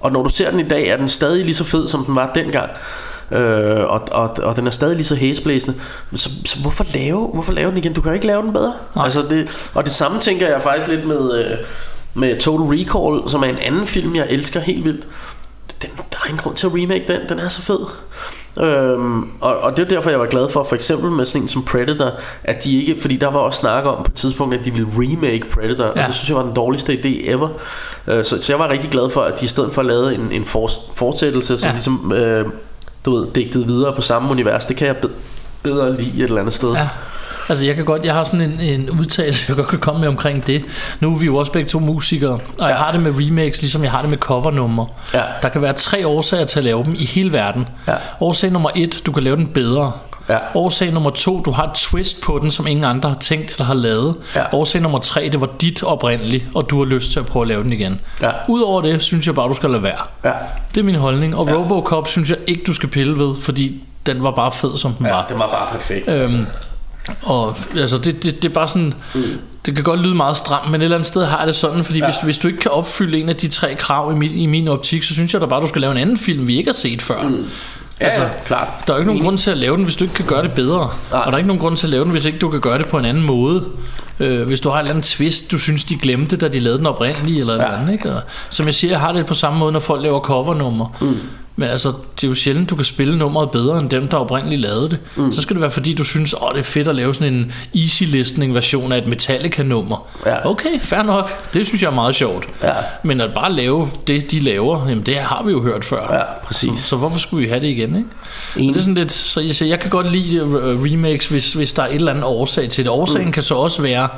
Og 0.00 0.12
når 0.12 0.22
du 0.22 0.28
ser 0.28 0.50
den 0.50 0.60
i 0.60 0.68
dag, 0.68 0.88
er 0.88 0.96
den 0.96 1.08
stadig 1.08 1.44
lige 1.44 1.54
så 1.54 1.64
fed, 1.64 1.88
som 1.88 2.04
den 2.04 2.16
var 2.16 2.32
dengang. 2.34 2.70
Øh, 3.30 3.84
og, 3.84 4.00
og, 4.10 4.36
og 4.42 4.56
den 4.56 4.66
er 4.66 4.70
stadig 4.70 4.96
lige 4.96 5.06
så 5.06 5.14
hæsblæsende 5.14 5.78
så, 6.14 6.30
så 6.44 6.58
hvorfor 6.60 6.86
lave 6.94 7.28
hvorfor 7.32 7.52
lave 7.52 7.70
den 7.70 7.78
igen 7.78 7.92
Du 7.92 8.00
kan 8.00 8.14
ikke 8.14 8.26
lave 8.26 8.42
den 8.42 8.52
bedre 8.52 8.74
Nej. 8.96 9.04
altså 9.04 9.22
det, 9.22 9.70
Og 9.74 9.84
det 9.84 9.92
samme 9.92 10.18
tænker 10.18 10.48
jeg 10.48 10.62
faktisk 10.62 10.88
lidt 10.88 11.06
med 11.06 11.44
øh, 11.44 11.58
Med 12.14 12.40
Total 12.40 12.66
Recall 12.66 13.30
Som 13.30 13.42
er 13.42 13.46
en 13.46 13.58
anden 13.58 13.86
film 13.86 14.16
jeg 14.16 14.26
elsker 14.30 14.60
helt 14.60 14.84
vildt 14.84 15.08
den, 15.82 15.90
Der 16.12 16.18
er 16.22 16.26
ingen 16.26 16.38
grund 16.42 16.56
til 16.56 16.66
at 16.66 16.72
remake 16.74 17.04
den 17.08 17.20
Den 17.28 17.38
er 17.38 17.48
så 17.48 17.62
fed 17.62 17.78
Øhm, 18.60 19.28
og, 19.40 19.56
og 19.58 19.76
det 19.76 19.84
er 19.84 19.88
derfor 19.88 20.10
jeg 20.10 20.18
var 20.20 20.26
glad 20.26 20.48
for 20.48 20.62
For 20.64 20.74
eksempel 20.74 21.10
med 21.10 21.24
sådan 21.24 21.42
en 21.42 21.48
som 21.48 21.62
Predator 21.64 22.10
At 22.44 22.64
de 22.64 22.80
ikke, 22.84 23.00
fordi 23.00 23.16
der 23.16 23.30
var 23.30 23.38
også 23.38 23.60
snak 23.60 23.84
om 23.84 23.96
på 23.96 24.02
et 24.08 24.14
tidspunkt 24.14 24.54
At 24.54 24.64
de 24.64 24.70
ville 24.74 24.88
remake 24.96 25.48
Predator 25.50 25.84
ja. 25.84 25.90
Og 26.02 26.06
det 26.06 26.14
synes 26.14 26.28
jeg 26.28 26.36
var 26.36 26.42
den 26.42 26.52
dårligste 26.54 26.92
idé 26.92 27.30
ever 27.30 27.48
øh, 28.06 28.24
så, 28.24 28.42
så 28.42 28.52
jeg 28.52 28.58
var 28.58 28.68
rigtig 28.68 28.90
glad 28.90 29.10
for 29.10 29.20
At 29.20 29.40
de 29.40 29.44
i 29.44 29.48
stedet 29.48 29.72
for 29.74 29.82
lavede 29.82 30.14
en, 30.14 30.28
en 30.32 30.44
for, 30.44 30.70
fortsættelse 30.96 31.58
Som 31.58 31.66
Ja. 31.68 31.72
ligesom 31.72 32.12
øh, 32.14 32.46
du 33.04 33.16
ved, 33.18 33.26
digtet 33.34 33.68
videre 33.68 33.94
på 33.94 34.02
samme 34.02 34.30
univers 34.30 34.66
Det 34.66 34.76
kan 34.76 34.86
jeg 34.86 34.96
bed- 34.96 35.10
bedre 35.62 35.96
lide 35.96 36.16
et 36.16 36.22
eller 36.24 36.40
andet 36.40 36.54
sted 36.54 36.72
Ja. 36.72 36.88
Altså 37.52 37.64
jeg 37.64 37.74
kan 37.76 37.84
godt, 37.84 38.04
jeg 38.04 38.14
har 38.14 38.24
sådan 38.24 38.40
en, 38.40 38.60
en 38.60 38.90
udtalelse, 38.90 39.44
jeg 39.48 39.56
godt 39.56 39.68
kan 39.68 39.78
komme 39.78 40.00
med 40.00 40.08
omkring 40.08 40.46
det. 40.46 40.64
Nu 41.00 41.14
er 41.14 41.18
vi 41.18 41.26
jo 41.26 41.36
også 41.36 41.52
begge 41.52 41.68
to 41.68 41.78
musikere, 41.78 42.30
og 42.58 42.68
jeg 42.68 42.76
har 42.76 42.92
det 42.92 43.00
med 43.02 43.12
remakes, 43.26 43.60
ligesom 43.62 43.82
jeg 43.82 43.90
har 43.92 44.00
det 44.00 44.10
med 44.10 44.18
covernummer. 44.18 44.86
Ja. 45.14 45.22
Der 45.42 45.48
kan 45.48 45.62
være 45.62 45.72
tre 45.72 46.06
årsager 46.06 46.44
til 46.44 46.58
at 46.58 46.64
lave 46.64 46.84
dem 46.84 46.94
i 46.98 47.04
hele 47.04 47.32
verden. 47.32 47.68
Ja. 47.88 47.92
Årsag 48.20 48.50
nummer 48.50 48.70
et, 48.74 49.02
du 49.06 49.12
kan 49.12 49.22
lave 49.22 49.36
den 49.36 49.46
bedre. 49.46 49.92
Ja. 50.28 50.38
Årsag 50.54 50.92
nummer 50.92 51.10
to, 51.10 51.42
du 51.42 51.50
har 51.50 51.64
et 51.66 51.74
twist 51.74 52.22
på 52.22 52.38
den, 52.42 52.50
som 52.50 52.66
ingen 52.66 52.84
andre 52.84 53.08
har 53.08 53.16
tænkt 53.16 53.50
eller 53.50 53.64
har 53.64 53.74
lavet. 53.74 54.14
Ja. 54.36 54.42
Årsag 54.52 54.80
nummer 54.82 54.98
tre, 54.98 55.28
det 55.32 55.40
var 55.40 55.48
dit 55.60 55.82
oprindeligt, 55.82 56.44
og 56.54 56.70
du 56.70 56.78
har 56.78 56.84
lyst 56.84 57.12
til 57.12 57.20
at 57.20 57.26
prøve 57.26 57.42
at 57.42 57.48
lave 57.48 57.62
den 57.64 57.72
igen. 57.72 58.00
Ja. 58.22 58.30
Udover 58.48 58.80
det, 58.82 59.02
synes 59.02 59.26
jeg 59.26 59.34
bare, 59.34 59.48
du 59.48 59.54
skal 59.54 59.70
lade 59.70 59.82
være. 59.82 59.98
Ja. 60.24 60.32
Det 60.74 60.80
er 60.80 60.84
min 60.84 60.94
holdning. 60.94 61.36
Og 61.36 61.46
ja. 61.48 61.54
Robocop 61.54 62.08
synes 62.08 62.28
jeg 62.30 62.38
ikke, 62.46 62.62
du 62.66 62.72
skal 62.72 62.88
pille 62.88 63.18
ved, 63.18 63.34
fordi 63.40 63.82
den 64.06 64.22
var 64.22 64.30
bare 64.30 64.52
fed, 64.52 64.78
som 64.78 64.92
den 64.92 65.06
Ja, 65.06 65.12
var. 65.12 65.24
det 65.28 65.38
var 65.38 65.46
bare 65.46 65.66
perfekt. 65.72 66.08
Øhm, 66.08 66.46
og 67.22 67.56
altså 67.76 67.98
det, 67.98 68.24
det, 68.24 68.42
det 68.42 68.48
er 68.48 68.52
bare 68.54 68.68
sådan 68.68 68.94
mm. 69.14 69.22
Det 69.66 69.74
kan 69.74 69.84
godt 69.84 70.00
lyde 70.00 70.14
meget 70.14 70.36
stramt 70.36 70.70
Men 70.70 70.80
et 70.80 70.84
eller 70.84 70.96
andet 70.96 71.06
sted 71.06 71.24
har 71.24 71.38
jeg 71.38 71.46
det 71.46 71.56
sådan 71.56 71.84
Fordi 71.84 71.98
ja. 71.98 72.04
hvis, 72.04 72.16
hvis 72.24 72.38
du 72.38 72.48
ikke 72.48 72.60
kan 72.60 72.70
opfylde 72.70 73.18
en 73.18 73.28
af 73.28 73.36
de 73.36 73.48
tre 73.48 73.74
krav 73.74 74.12
i 74.12 74.14
min, 74.14 74.30
i 74.30 74.46
min 74.46 74.68
optik 74.68 75.02
Så 75.02 75.14
synes 75.14 75.32
jeg 75.32 75.40
da 75.40 75.46
bare 75.46 75.60
du 75.60 75.68
skal 75.68 75.80
lave 75.80 75.90
en 75.90 75.98
anden 75.98 76.18
film 76.18 76.48
Vi 76.48 76.56
ikke 76.56 76.68
har 76.70 76.74
set 76.74 77.02
før 77.02 77.22
mm. 77.22 77.46
ja, 78.00 78.06
altså, 78.06 78.22
ja, 78.22 78.28
klart. 78.44 78.68
Der 78.86 78.92
er 78.92 78.96
jo 78.96 79.00
ikke 79.00 79.12
nogen 79.12 79.22
grund 79.22 79.38
til 79.38 79.50
at 79.50 79.56
lave 79.56 79.76
den 79.76 79.84
Hvis 79.84 79.96
du 79.96 80.04
ikke 80.04 80.14
kan 80.14 80.26
gøre 80.26 80.42
det 80.42 80.52
bedre 80.52 80.90
Nej. 81.10 81.20
Og 81.20 81.26
der 81.26 81.32
er 81.32 81.36
ikke 81.36 81.46
nogen 81.46 81.60
grund 81.60 81.76
til 81.76 81.86
at 81.86 81.90
lave 81.90 82.04
den 82.04 82.12
Hvis 82.12 82.24
ikke 82.24 82.38
du 82.38 82.50
kan 82.50 82.60
gøre 82.60 82.78
det 82.78 82.86
på 82.86 82.98
en 82.98 83.04
anden 83.04 83.22
måde 83.22 83.64
øh, 84.20 84.46
Hvis 84.46 84.60
du 84.60 84.68
har 84.68 84.76
en 84.76 84.80
eller 84.80 84.90
anden 84.90 85.02
twist 85.02 85.50
Du 85.50 85.58
synes 85.58 85.84
de 85.84 85.96
glemte 85.96 86.36
Da 86.36 86.48
de 86.48 86.60
lavede 86.60 86.78
den 86.78 86.86
oprindelige 86.86 87.40
Eller 87.40 87.54
ja. 87.54 87.60
Noget 87.60 87.78
andet 87.78 87.92
ikke? 87.92 88.14
Og, 88.14 88.22
Som 88.50 88.66
jeg 88.66 88.74
siger 88.74 88.90
Jeg 88.90 89.00
har 89.00 89.12
det 89.12 89.26
på 89.26 89.34
samme 89.34 89.58
måde 89.58 89.72
Når 89.72 89.80
folk 89.80 90.02
laver 90.02 90.20
covernummer 90.20 90.96
mm. 91.00 91.16
Men 91.56 91.68
altså, 91.68 91.92
det 92.16 92.24
er 92.24 92.28
jo 92.28 92.34
sjældent, 92.34 92.70
du 92.70 92.76
kan 92.76 92.84
spille 92.84 93.18
nummeret 93.18 93.50
bedre 93.50 93.78
end 93.78 93.90
dem, 93.90 94.08
der 94.08 94.16
oprindeligt 94.16 94.60
lavede 94.60 94.90
det. 94.90 94.98
Mm. 95.16 95.32
Så 95.32 95.42
skal 95.42 95.54
det 95.54 95.60
være, 95.60 95.70
fordi 95.70 95.94
du 95.94 96.04
synes, 96.04 96.34
åh, 96.34 96.52
det 96.52 96.58
er 96.58 96.62
fedt 96.62 96.88
at 96.88 96.96
lave 96.96 97.14
sådan 97.14 97.34
en 97.34 97.52
easy 97.74 98.02
listening 98.02 98.54
version 98.54 98.92
af 98.92 98.98
et 98.98 99.06
Metallica-nummer. 99.06 100.08
Ja. 100.26 100.50
Okay, 100.50 100.80
fair 100.80 101.02
nok. 101.02 101.52
Det 101.54 101.66
synes 101.66 101.82
jeg 101.82 101.88
er 101.88 101.94
meget 101.94 102.14
sjovt. 102.14 102.48
Ja. 102.62 102.72
Men 103.02 103.20
at 103.20 103.34
bare 103.34 103.52
lave 103.52 103.90
det, 104.06 104.30
de 104.30 104.40
laver, 104.40 104.88
jamen 104.88 105.04
det 105.04 105.16
har 105.16 105.42
vi 105.42 105.50
jo 105.50 105.62
hørt 105.62 105.84
før. 105.84 106.14
Ja, 106.14 106.40
præcis. 106.44 106.78
Så, 106.78 106.86
så 106.86 106.96
hvorfor 106.96 107.18
skulle 107.18 107.42
vi 107.42 107.48
have 107.48 107.60
det 107.60 107.68
igen, 107.68 107.96
ikke? 107.96 108.08
Og 108.54 108.60
det 108.60 108.76
er 108.76 108.80
sådan 108.80 108.94
lidt, 108.94 109.12
så 109.12 109.40
jeg, 109.40 109.54
så 109.54 109.64
jeg 109.64 109.80
kan 109.80 109.90
godt 109.90 110.12
lide 110.12 110.36
øh, 110.36 110.82
remakes, 110.82 111.26
hvis, 111.26 111.52
hvis 111.52 111.72
der 111.72 111.82
er 111.82 111.88
et 111.88 111.94
eller 111.94 112.12
andet 112.12 112.24
årsag 112.24 112.68
til 112.68 112.84
det. 112.84 112.90
Årsagen 112.90 113.26
mm. 113.26 113.32
kan 113.32 113.42
så 113.42 113.54
også 113.54 113.82
være, 113.82 114.08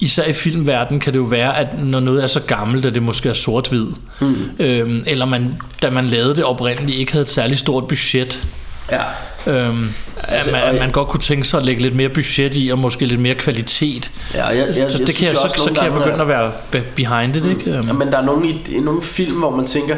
især 0.00 0.24
i 0.24 0.32
filmverdenen 0.32 1.00
kan 1.00 1.12
det 1.12 1.18
jo 1.18 1.24
være, 1.24 1.58
at 1.58 1.78
når 1.78 2.00
noget 2.00 2.22
er 2.22 2.26
så 2.26 2.40
gammelt, 2.40 2.86
at 2.86 2.94
det 2.94 3.02
måske 3.02 3.28
er 3.28 3.32
sort-hvid, 3.34 3.86
mm. 4.20 4.34
øhm, 4.58 5.02
eller 5.06 5.24
man, 5.24 5.52
da 5.82 5.90
man 5.90 6.04
lavede 6.04 6.36
det 6.36 6.44
oprindeligt, 6.44 6.98
ikke 6.98 7.12
havde 7.12 7.22
et 7.22 7.30
særligt 7.30 7.60
stort 7.60 7.88
budget, 7.88 8.42
Ja. 8.92 9.02
øhm, 9.52 9.88
altså, 10.28 10.50
at, 10.50 10.52
man, 10.52 10.62
at 10.74 10.80
man 10.80 10.90
godt 10.92 11.08
kunne 11.08 11.20
tænke 11.20 11.48
sig 11.48 11.60
at 11.60 11.66
lægge 11.66 11.82
lidt 11.82 11.94
mere 11.96 12.08
budget 12.08 12.52
i, 12.56 12.68
og 12.68 12.78
måske 12.78 13.06
lidt 13.06 13.20
mere 13.20 13.34
kvalitet. 13.34 14.10
Ja, 14.34 14.46
jeg, 14.46 14.56
jeg, 14.56 14.90
så 14.90 14.98
jeg 14.98 15.06
det 15.06 15.14
kan 15.16 15.26
jeg, 15.28 15.36
så, 15.36 15.70
kan 15.74 15.84
jeg 15.84 15.92
begynde 15.92 16.20
at 16.20 16.28
være 16.28 16.52
be- 16.70 16.84
behind 16.96 17.36
it, 17.36 17.44
ikke? 17.44 17.70
Ja, 17.70 17.76
Øhm, 17.76 17.94
men 17.94 18.12
der 18.12 18.18
er 18.18 18.22
nogle, 18.24 18.48
i, 18.48 18.60
nogle 18.84 19.02
film, 19.02 19.36
hvor 19.38 19.50
man 19.56 19.66
tænker, 19.66 19.96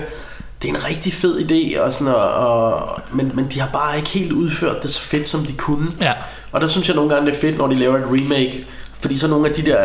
det 0.63 0.71
er 0.71 0.75
en 0.75 0.85
rigtig 0.85 1.13
fed 1.13 1.39
idé, 1.51 1.81
og 1.81 1.93
sådan, 1.93 2.15
og, 2.15 2.31
og, 2.33 3.01
men, 3.13 3.31
men 3.35 3.47
de 3.55 3.61
har 3.61 3.69
bare 3.73 3.97
ikke 3.97 4.09
helt 4.11 4.33
udført 4.33 4.83
det 4.83 4.91
så 4.91 5.01
fedt, 5.01 5.29
som 5.29 5.41
de 5.47 5.53
kunne. 5.53 5.89
Ja. 6.01 6.13
Og 6.53 6.61
der 6.61 6.69
synes 6.69 6.89
jeg 6.89 6.97
nogle 6.97 7.11
gange, 7.15 7.31
det 7.31 7.37
er 7.37 7.41
fedt, 7.41 7.59
når 7.59 7.67
de 7.67 7.75
laver 7.75 7.97
et 7.97 8.05
remake, 8.05 8.65
fordi 9.01 9.17
så 9.17 9.29
nogle 9.29 9.49
af 9.49 9.55
de 9.55 9.63
der, 9.63 9.79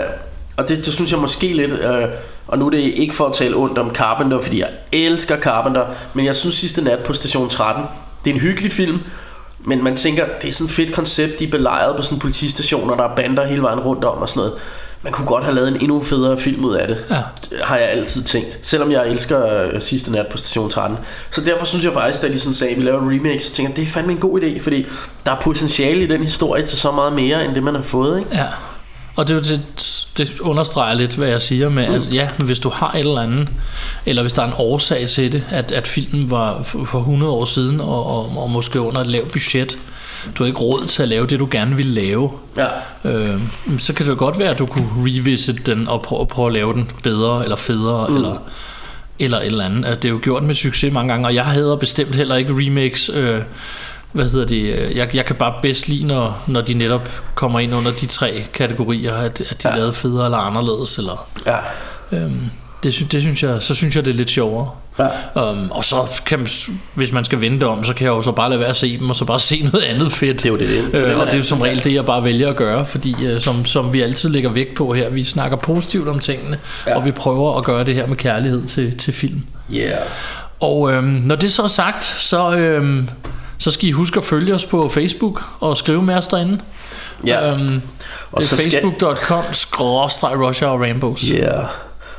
og 0.57 0.69
det, 0.69 0.85
det 0.85 0.94
synes 0.94 1.11
jeg 1.11 1.19
måske 1.19 1.48
lidt, 1.53 1.72
øh, 1.72 2.07
og 2.48 2.57
nu 2.57 2.65
er 2.65 2.69
det 2.69 2.80
ikke 2.80 3.15
for 3.15 3.26
at 3.26 3.34
tale 3.34 3.56
ondt 3.56 3.77
om 3.77 3.95
Carpenter, 3.95 4.41
fordi 4.41 4.60
jeg 4.60 4.69
elsker 4.91 5.40
Carpenter, 5.40 5.85
men 6.14 6.26
jeg 6.26 6.35
synes 6.35 6.56
sidste 6.56 6.84
nat 6.84 6.99
på 6.99 7.14
Station 7.14 7.49
13, 7.49 7.84
det 8.26 8.31
er 8.31 8.35
en 8.35 8.41
hyggelig 8.41 8.72
film, 8.72 8.99
men 9.65 9.84
man 9.84 9.95
tænker, 9.95 10.26
det 10.41 10.48
er 10.48 10.52
sådan 10.53 10.65
et 10.65 10.72
fedt 10.72 10.94
koncept, 10.94 11.40
de 11.40 11.44
er 11.45 11.52
belejret 11.52 11.95
på 11.95 12.02
sådan 12.02 12.15
en 12.15 12.19
politistation, 12.19 12.90
og 12.90 12.98
der 12.98 13.03
er 13.03 13.15
bander 13.15 13.48
hele 13.48 13.61
vejen 13.61 13.80
rundt 13.80 14.03
om 14.03 14.18
og 14.18 14.30
sådan 14.30 14.40
noget. 14.40 14.53
Man 15.02 15.14
kunne 15.14 15.27
godt 15.27 15.44
have 15.44 15.56
lavet 15.56 15.68
en 15.68 15.81
endnu 15.81 16.03
federe 16.03 16.38
film 16.40 16.65
ud 16.65 16.76
af 16.76 16.88
det, 16.88 17.06
Ja. 17.10 17.22
Det 17.49 17.60
har 17.64 17.77
jeg 17.77 17.90
altid 17.90 18.23
tænkt. 18.23 18.60
Selvom 18.61 18.91
jeg 18.91 19.07
elsker 19.07 19.64
øh, 19.64 19.81
sidste 19.81 20.11
nat 20.11 20.27
på 20.27 20.38
Station 20.38 20.69
13. 20.69 20.98
Så 21.31 21.41
derfor 21.41 21.65
synes 21.65 21.85
jeg 21.85 21.94
faktisk, 21.94 22.22
da 22.22 22.27
de 22.27 22.40
sådan 22.40 22.53
sagde, 22.53 22.73
at 22.73 22.80
vi 22.80 22.84
laver 22.85 23.02
en 23.02 23.19
remake, 23.19 23.44
så 23.44 23.53
tænker 23.53 23.69
jeg, 23.69 23.77
det 23.77 23.84
er 23.84 23.88
fandme 23.88 24.11
en 24.11 24.18
god 24.18 24.41
idé, 24.41 24.60
fordi 24.61 24.85
der 25.26 25.31
er 25.31 25.40
potentiale 25.41 26.03
i 26.03 26.07
den 26.07 26.23
historie 26.23 26.65
til 26.65 26.77
så 26.77 26.91
meget 26.91 27.14
mere, 27.14 27.45
end 27.45 27.56
det 27.56 27.64
man 27.64 27.76
har 27.76 27.81
fået, 27.81 28.19
ikke? 28.19 28.30
Ja. 28.35 28.45
Og 29.15 29.27
det, 29.27 29.34
er 29.34 29.38
jo 29.38 29.44
det, 29.44 29.61
det 30.18 30.40
understreger 30.40 30.94
lidt, 30.94 31.15
hvad 31.15 31.27
jeg 31.27 31.41
siger 31.41 31.69
med, 31.69 31.88
mm. 31.88 31.94
altså, 31.94 32.11
ja, 32.11 32.30
men 32.38 32.45
hvis 32.45 32.60
du 32.60 32.69
har 32.69 32.91
et 32.91 32.99
eller 32.99 33.22
andet, 33.22 33.48
eller 34.06 34.22
hvis 34.22 34.34
der 34.34 34.41
er 34.41 34.48
en 34.48 34.53
årsag 34.57 35.07
til 35.07 35.31
det, 35.31 35.44
at, 35.49 35.72
at 35.72 35.88
filmen 35.88 36.31
var 36.31 36.64
for 36.64 36.85
for 36.85 36.99
100 36.99 37.31
år 37.31 37.45
siden, 37.45 37.81
og, 37.81 38.06
og, 38.06 38.38
og 38.38 38.49
måske 38.49 38.81
under 38.81 39.02
et 39.02 39.07
lavt 39.07 39.31
budget, 39.31 39.77
du 40.38 40.44
har 40.44 40.48
ikke 40.48 40.60
råd 40.60 40.85
til 40.85 41.03
at 41.03 41.10
lave 41.10 41.27
det, 41.27 41.40
du 41.40 41.48
gerne 41.52 41.76
vil 41.76 41.85
lave, 41.85 42.31
Ja. 42.57 42.68
øh, 43.11 43.40
så 43.80 43.94
kan 43.94 44.06
det 44.06 44.11
jo 44.11 44.18
godt 44.18 44.40
være, 44.40 44.49
at 44.49 44.60
du 44.60 44.65
kunne 44.65 44.90
revisit 44.98 45.65
den 45.65 45.88
og 45.88 46.02
prøve, 46.02 46.27
prøve 46.27 46.48
at 46.48 46.53
lave 46.53 46.73
den 46.73 46.91
bedre, 47.03 47.44
eller 47.44 47.56
federe, 47.56 48.07
mm. 48.07 48.15
eller, 48.15 48.35
eller 49.19 49.38
et 49.40 49.45
eller 49.45 49.65
andet. 49.65 49.85
Det 50.02 50.06
er 50.06 50.14
jo 50.14 50.19
gjort 50.23 50.44
med 50.44 50.56
succes 50.56 50.94
mange 50.94 51.14
gange, 51.14 51.27
og 51.27 51.35
jeg 51.35 51.45
hader 51.45 51.76
bestemt 51.76 52.15
heller 52.15 52.35
ikke 52.35 52.53
remakes, 52.53 53.11
øh, 53.14 53.41
hvad 54.14 54.26
hedder 54.30 54.45
det, 54.45 54.61
øh, 54.80 54.98
jeg, 54.98 55.15
jeg 55.15 55.26
kan 55.26 55.35
bare 55.35 55.53
bedst 55.61 55.88
lide, 55.88 56.07
når, 56.07 56.44
når 56.48 56.61
de 56.61 56.73
netop 56.73 57.10
kommer 57.35 57.60
ind 57.60 57.76
under 57.76 57.91
de 57.91 58.06
tre 58.06 58.44
kategorier, 58.53 59.14
at, 59.14 59.41
at 59.41 59.64
de 59.64 59.69
ja. 59.69 59.76
Lavede 59.76 59.94
federe 59.94 60.26
eller 60.26 60.38
anderledes, 60.38 60.98
eller, 60.98 61.27
Ja. 61.48 61.57
øhm, 62.18 62.41
det, 62.84 63.07
det 63.11 63.22
synes 63.22 63.44
jeg, 63.44 63.61
så 63.64 63.76
synes 63.76 63.95
jeg, 63.95 64.06
det 64.06 64.11
er 64.11 64.15
lidt 64.15 64.30
sjovere. 64.30 64.69
Ja. 64.99 65.52
Um, 65.52 65.72
og 65.72 65.85
så 65.85 65.95
kan 66.26 66.48
hvis 66.94 67.11
man 67.11 67.26
skal 67.26 67.41
vente 67.41 67.68
om, 67.68 67.84
så 67.84 67.94
kan 67.94 68.06
jeg 68.06 68.11
jo 68.11 68.22
så 68.22 68.31
bare 68.31 68.49
lade 68.49 68.60
være 68.60 68.69
at 68.69 68.76
se 68.76 68.99
dem, 68.99 69.10
og 69.10 69.15
så 69.15 69.26
bare 69.26 69.40
se 69.49 69.69
noget 69.73 69.84
andet 69.85 70.11
fedt. 70.11 70.38
Det 70.38 70.45
er 70.45 70.49
jo 70.49 70.57
det, 70.57 70.68
det 70.69 70.77
er. 70.80 70.81
Det 70.81 70.94
er 70.95 70.99
det, 70.99 71.03
Øh, 71.03 71.10
man 71.10 71.19
og 71.19 71.26
det 71.26 71.34
er 71.34 71.38
jo 71.38 71.44
som 71.44 71.61
regel 71.61 71.84
det, 71.84 71.94
jeg 71.94 72.06
bare 72.06 72.23
vælger 72.23 72.49
at 72.49 72.56
gøre, 72.56 72.85
fordi 72.85 73.15
øh, 73.26 73.41
som, 73.41 73.65
som 73.65 73.94
vi 73.94 74.02
altid 74.02 74.30
lægger 74.30 74.49
vægt 74.49 74.76
på 74.76 74.94
her, 74.94 75.10
vi 75.10 75.23
snakker 75.23 75.57
positivt 75.57 76.07
om 76.07 76.19
tingene. 76.19 76.57
Ja. 76.88 76.95
og 76.95 77.06
vi 77.06 77.11
prøver 77.11 77.57
at 77.57 77.64
gøre 77.65 77.84
det 77.84 77.95
her 77.95 78.07
med 78.07 78.15
kærlighed 78.15 78.64
til, 78.64 78.98
til 78.98 79.14
film. 79.14 79.41
Yeah. 79.73 79.91
Og 80.60 80.91
øhm, 80.94 81.06
når 81.06 81.35
det 81.35 81.53
så 81.53 81.64
er 81.64 81.68
sagt, 81.68 82.03
så, 82.03 82.56
øhm, 82.56 83.10
så 83.64 83.72
skal 83.72 83.90
I 83.90 83.91
huske 83.91 84.18
at 84.18 84.23
følge 84.23 84.53
os 84.53 84.65
på 84.65 84.90
Facebook 84.90 85.44
og 85.60 85.77
skrive 85.77 86.02
med 86.02 86.15
os 86.15 86.27
derinde. 86.27 86.60
Ja. 87.26 87.52
Øhm, 87.52 87.81
Og 88.31 88.41
det 88.41 88.52
er 88.52 88.57
facebook.com 88.57 89.44
skråstreg 89.52 90.40
Russia 90.40 90.68
og 90.68 90.80
Rainbows. 90.80 91.22
Yeah. 91.22 91.65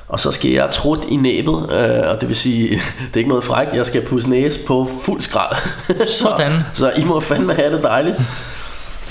Og 0.08 0.20
så 0.20 0.32
skal 0.32 0.50
jeg 0.50 0.68
trutte 0.72 1.08
i 1.10 1.16
næbet, 1.16 1.54
øh, 1.54 2.10
og 2.10 2.20
det 2.20 2.28
vil 2.28 2.36
sige, 2.36 2.68
det 3.08 3.14
er 3.14 3.16
ikke 3.16 3.28
noget 3.28 3.44
frækt, 3.44 3.74
jeg 3.74 3.86
skal 3.86 4.06
pusse 4.06 4.30
næse 4.30 4.60
på 4.66 4.90
fuld 5.02 5.20
skrald. 5.20 5.56
Sådan. 6.22 6.52
så, 6.74 6.78
så 6.80 6.92
I 6.96 7.04
må 7.04 7.20
fandme 7.20 7.54
have 7.54 7.76
det 7.76 7.82
dejligt. 7.82 8.16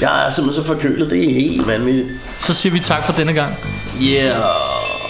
Jeg 0.02 0.26
er 0.26 0.30
simpelthen 0.30 0.64
så 0.64 0.68
forkølet, 0.68 1.10
det 1.10 1.30
er 1.30 1.34
helt 1.34 1.68
vanvittigt. 1.68 2.08
Så 2.40 2.54
siger 2.54 2.74
vi 2.74 2.80
tak 2.80 3.06
for 3.06 3.14
denne 3.14 3.34
gang. 3.34 3.56
Yeah. 4.02 5.03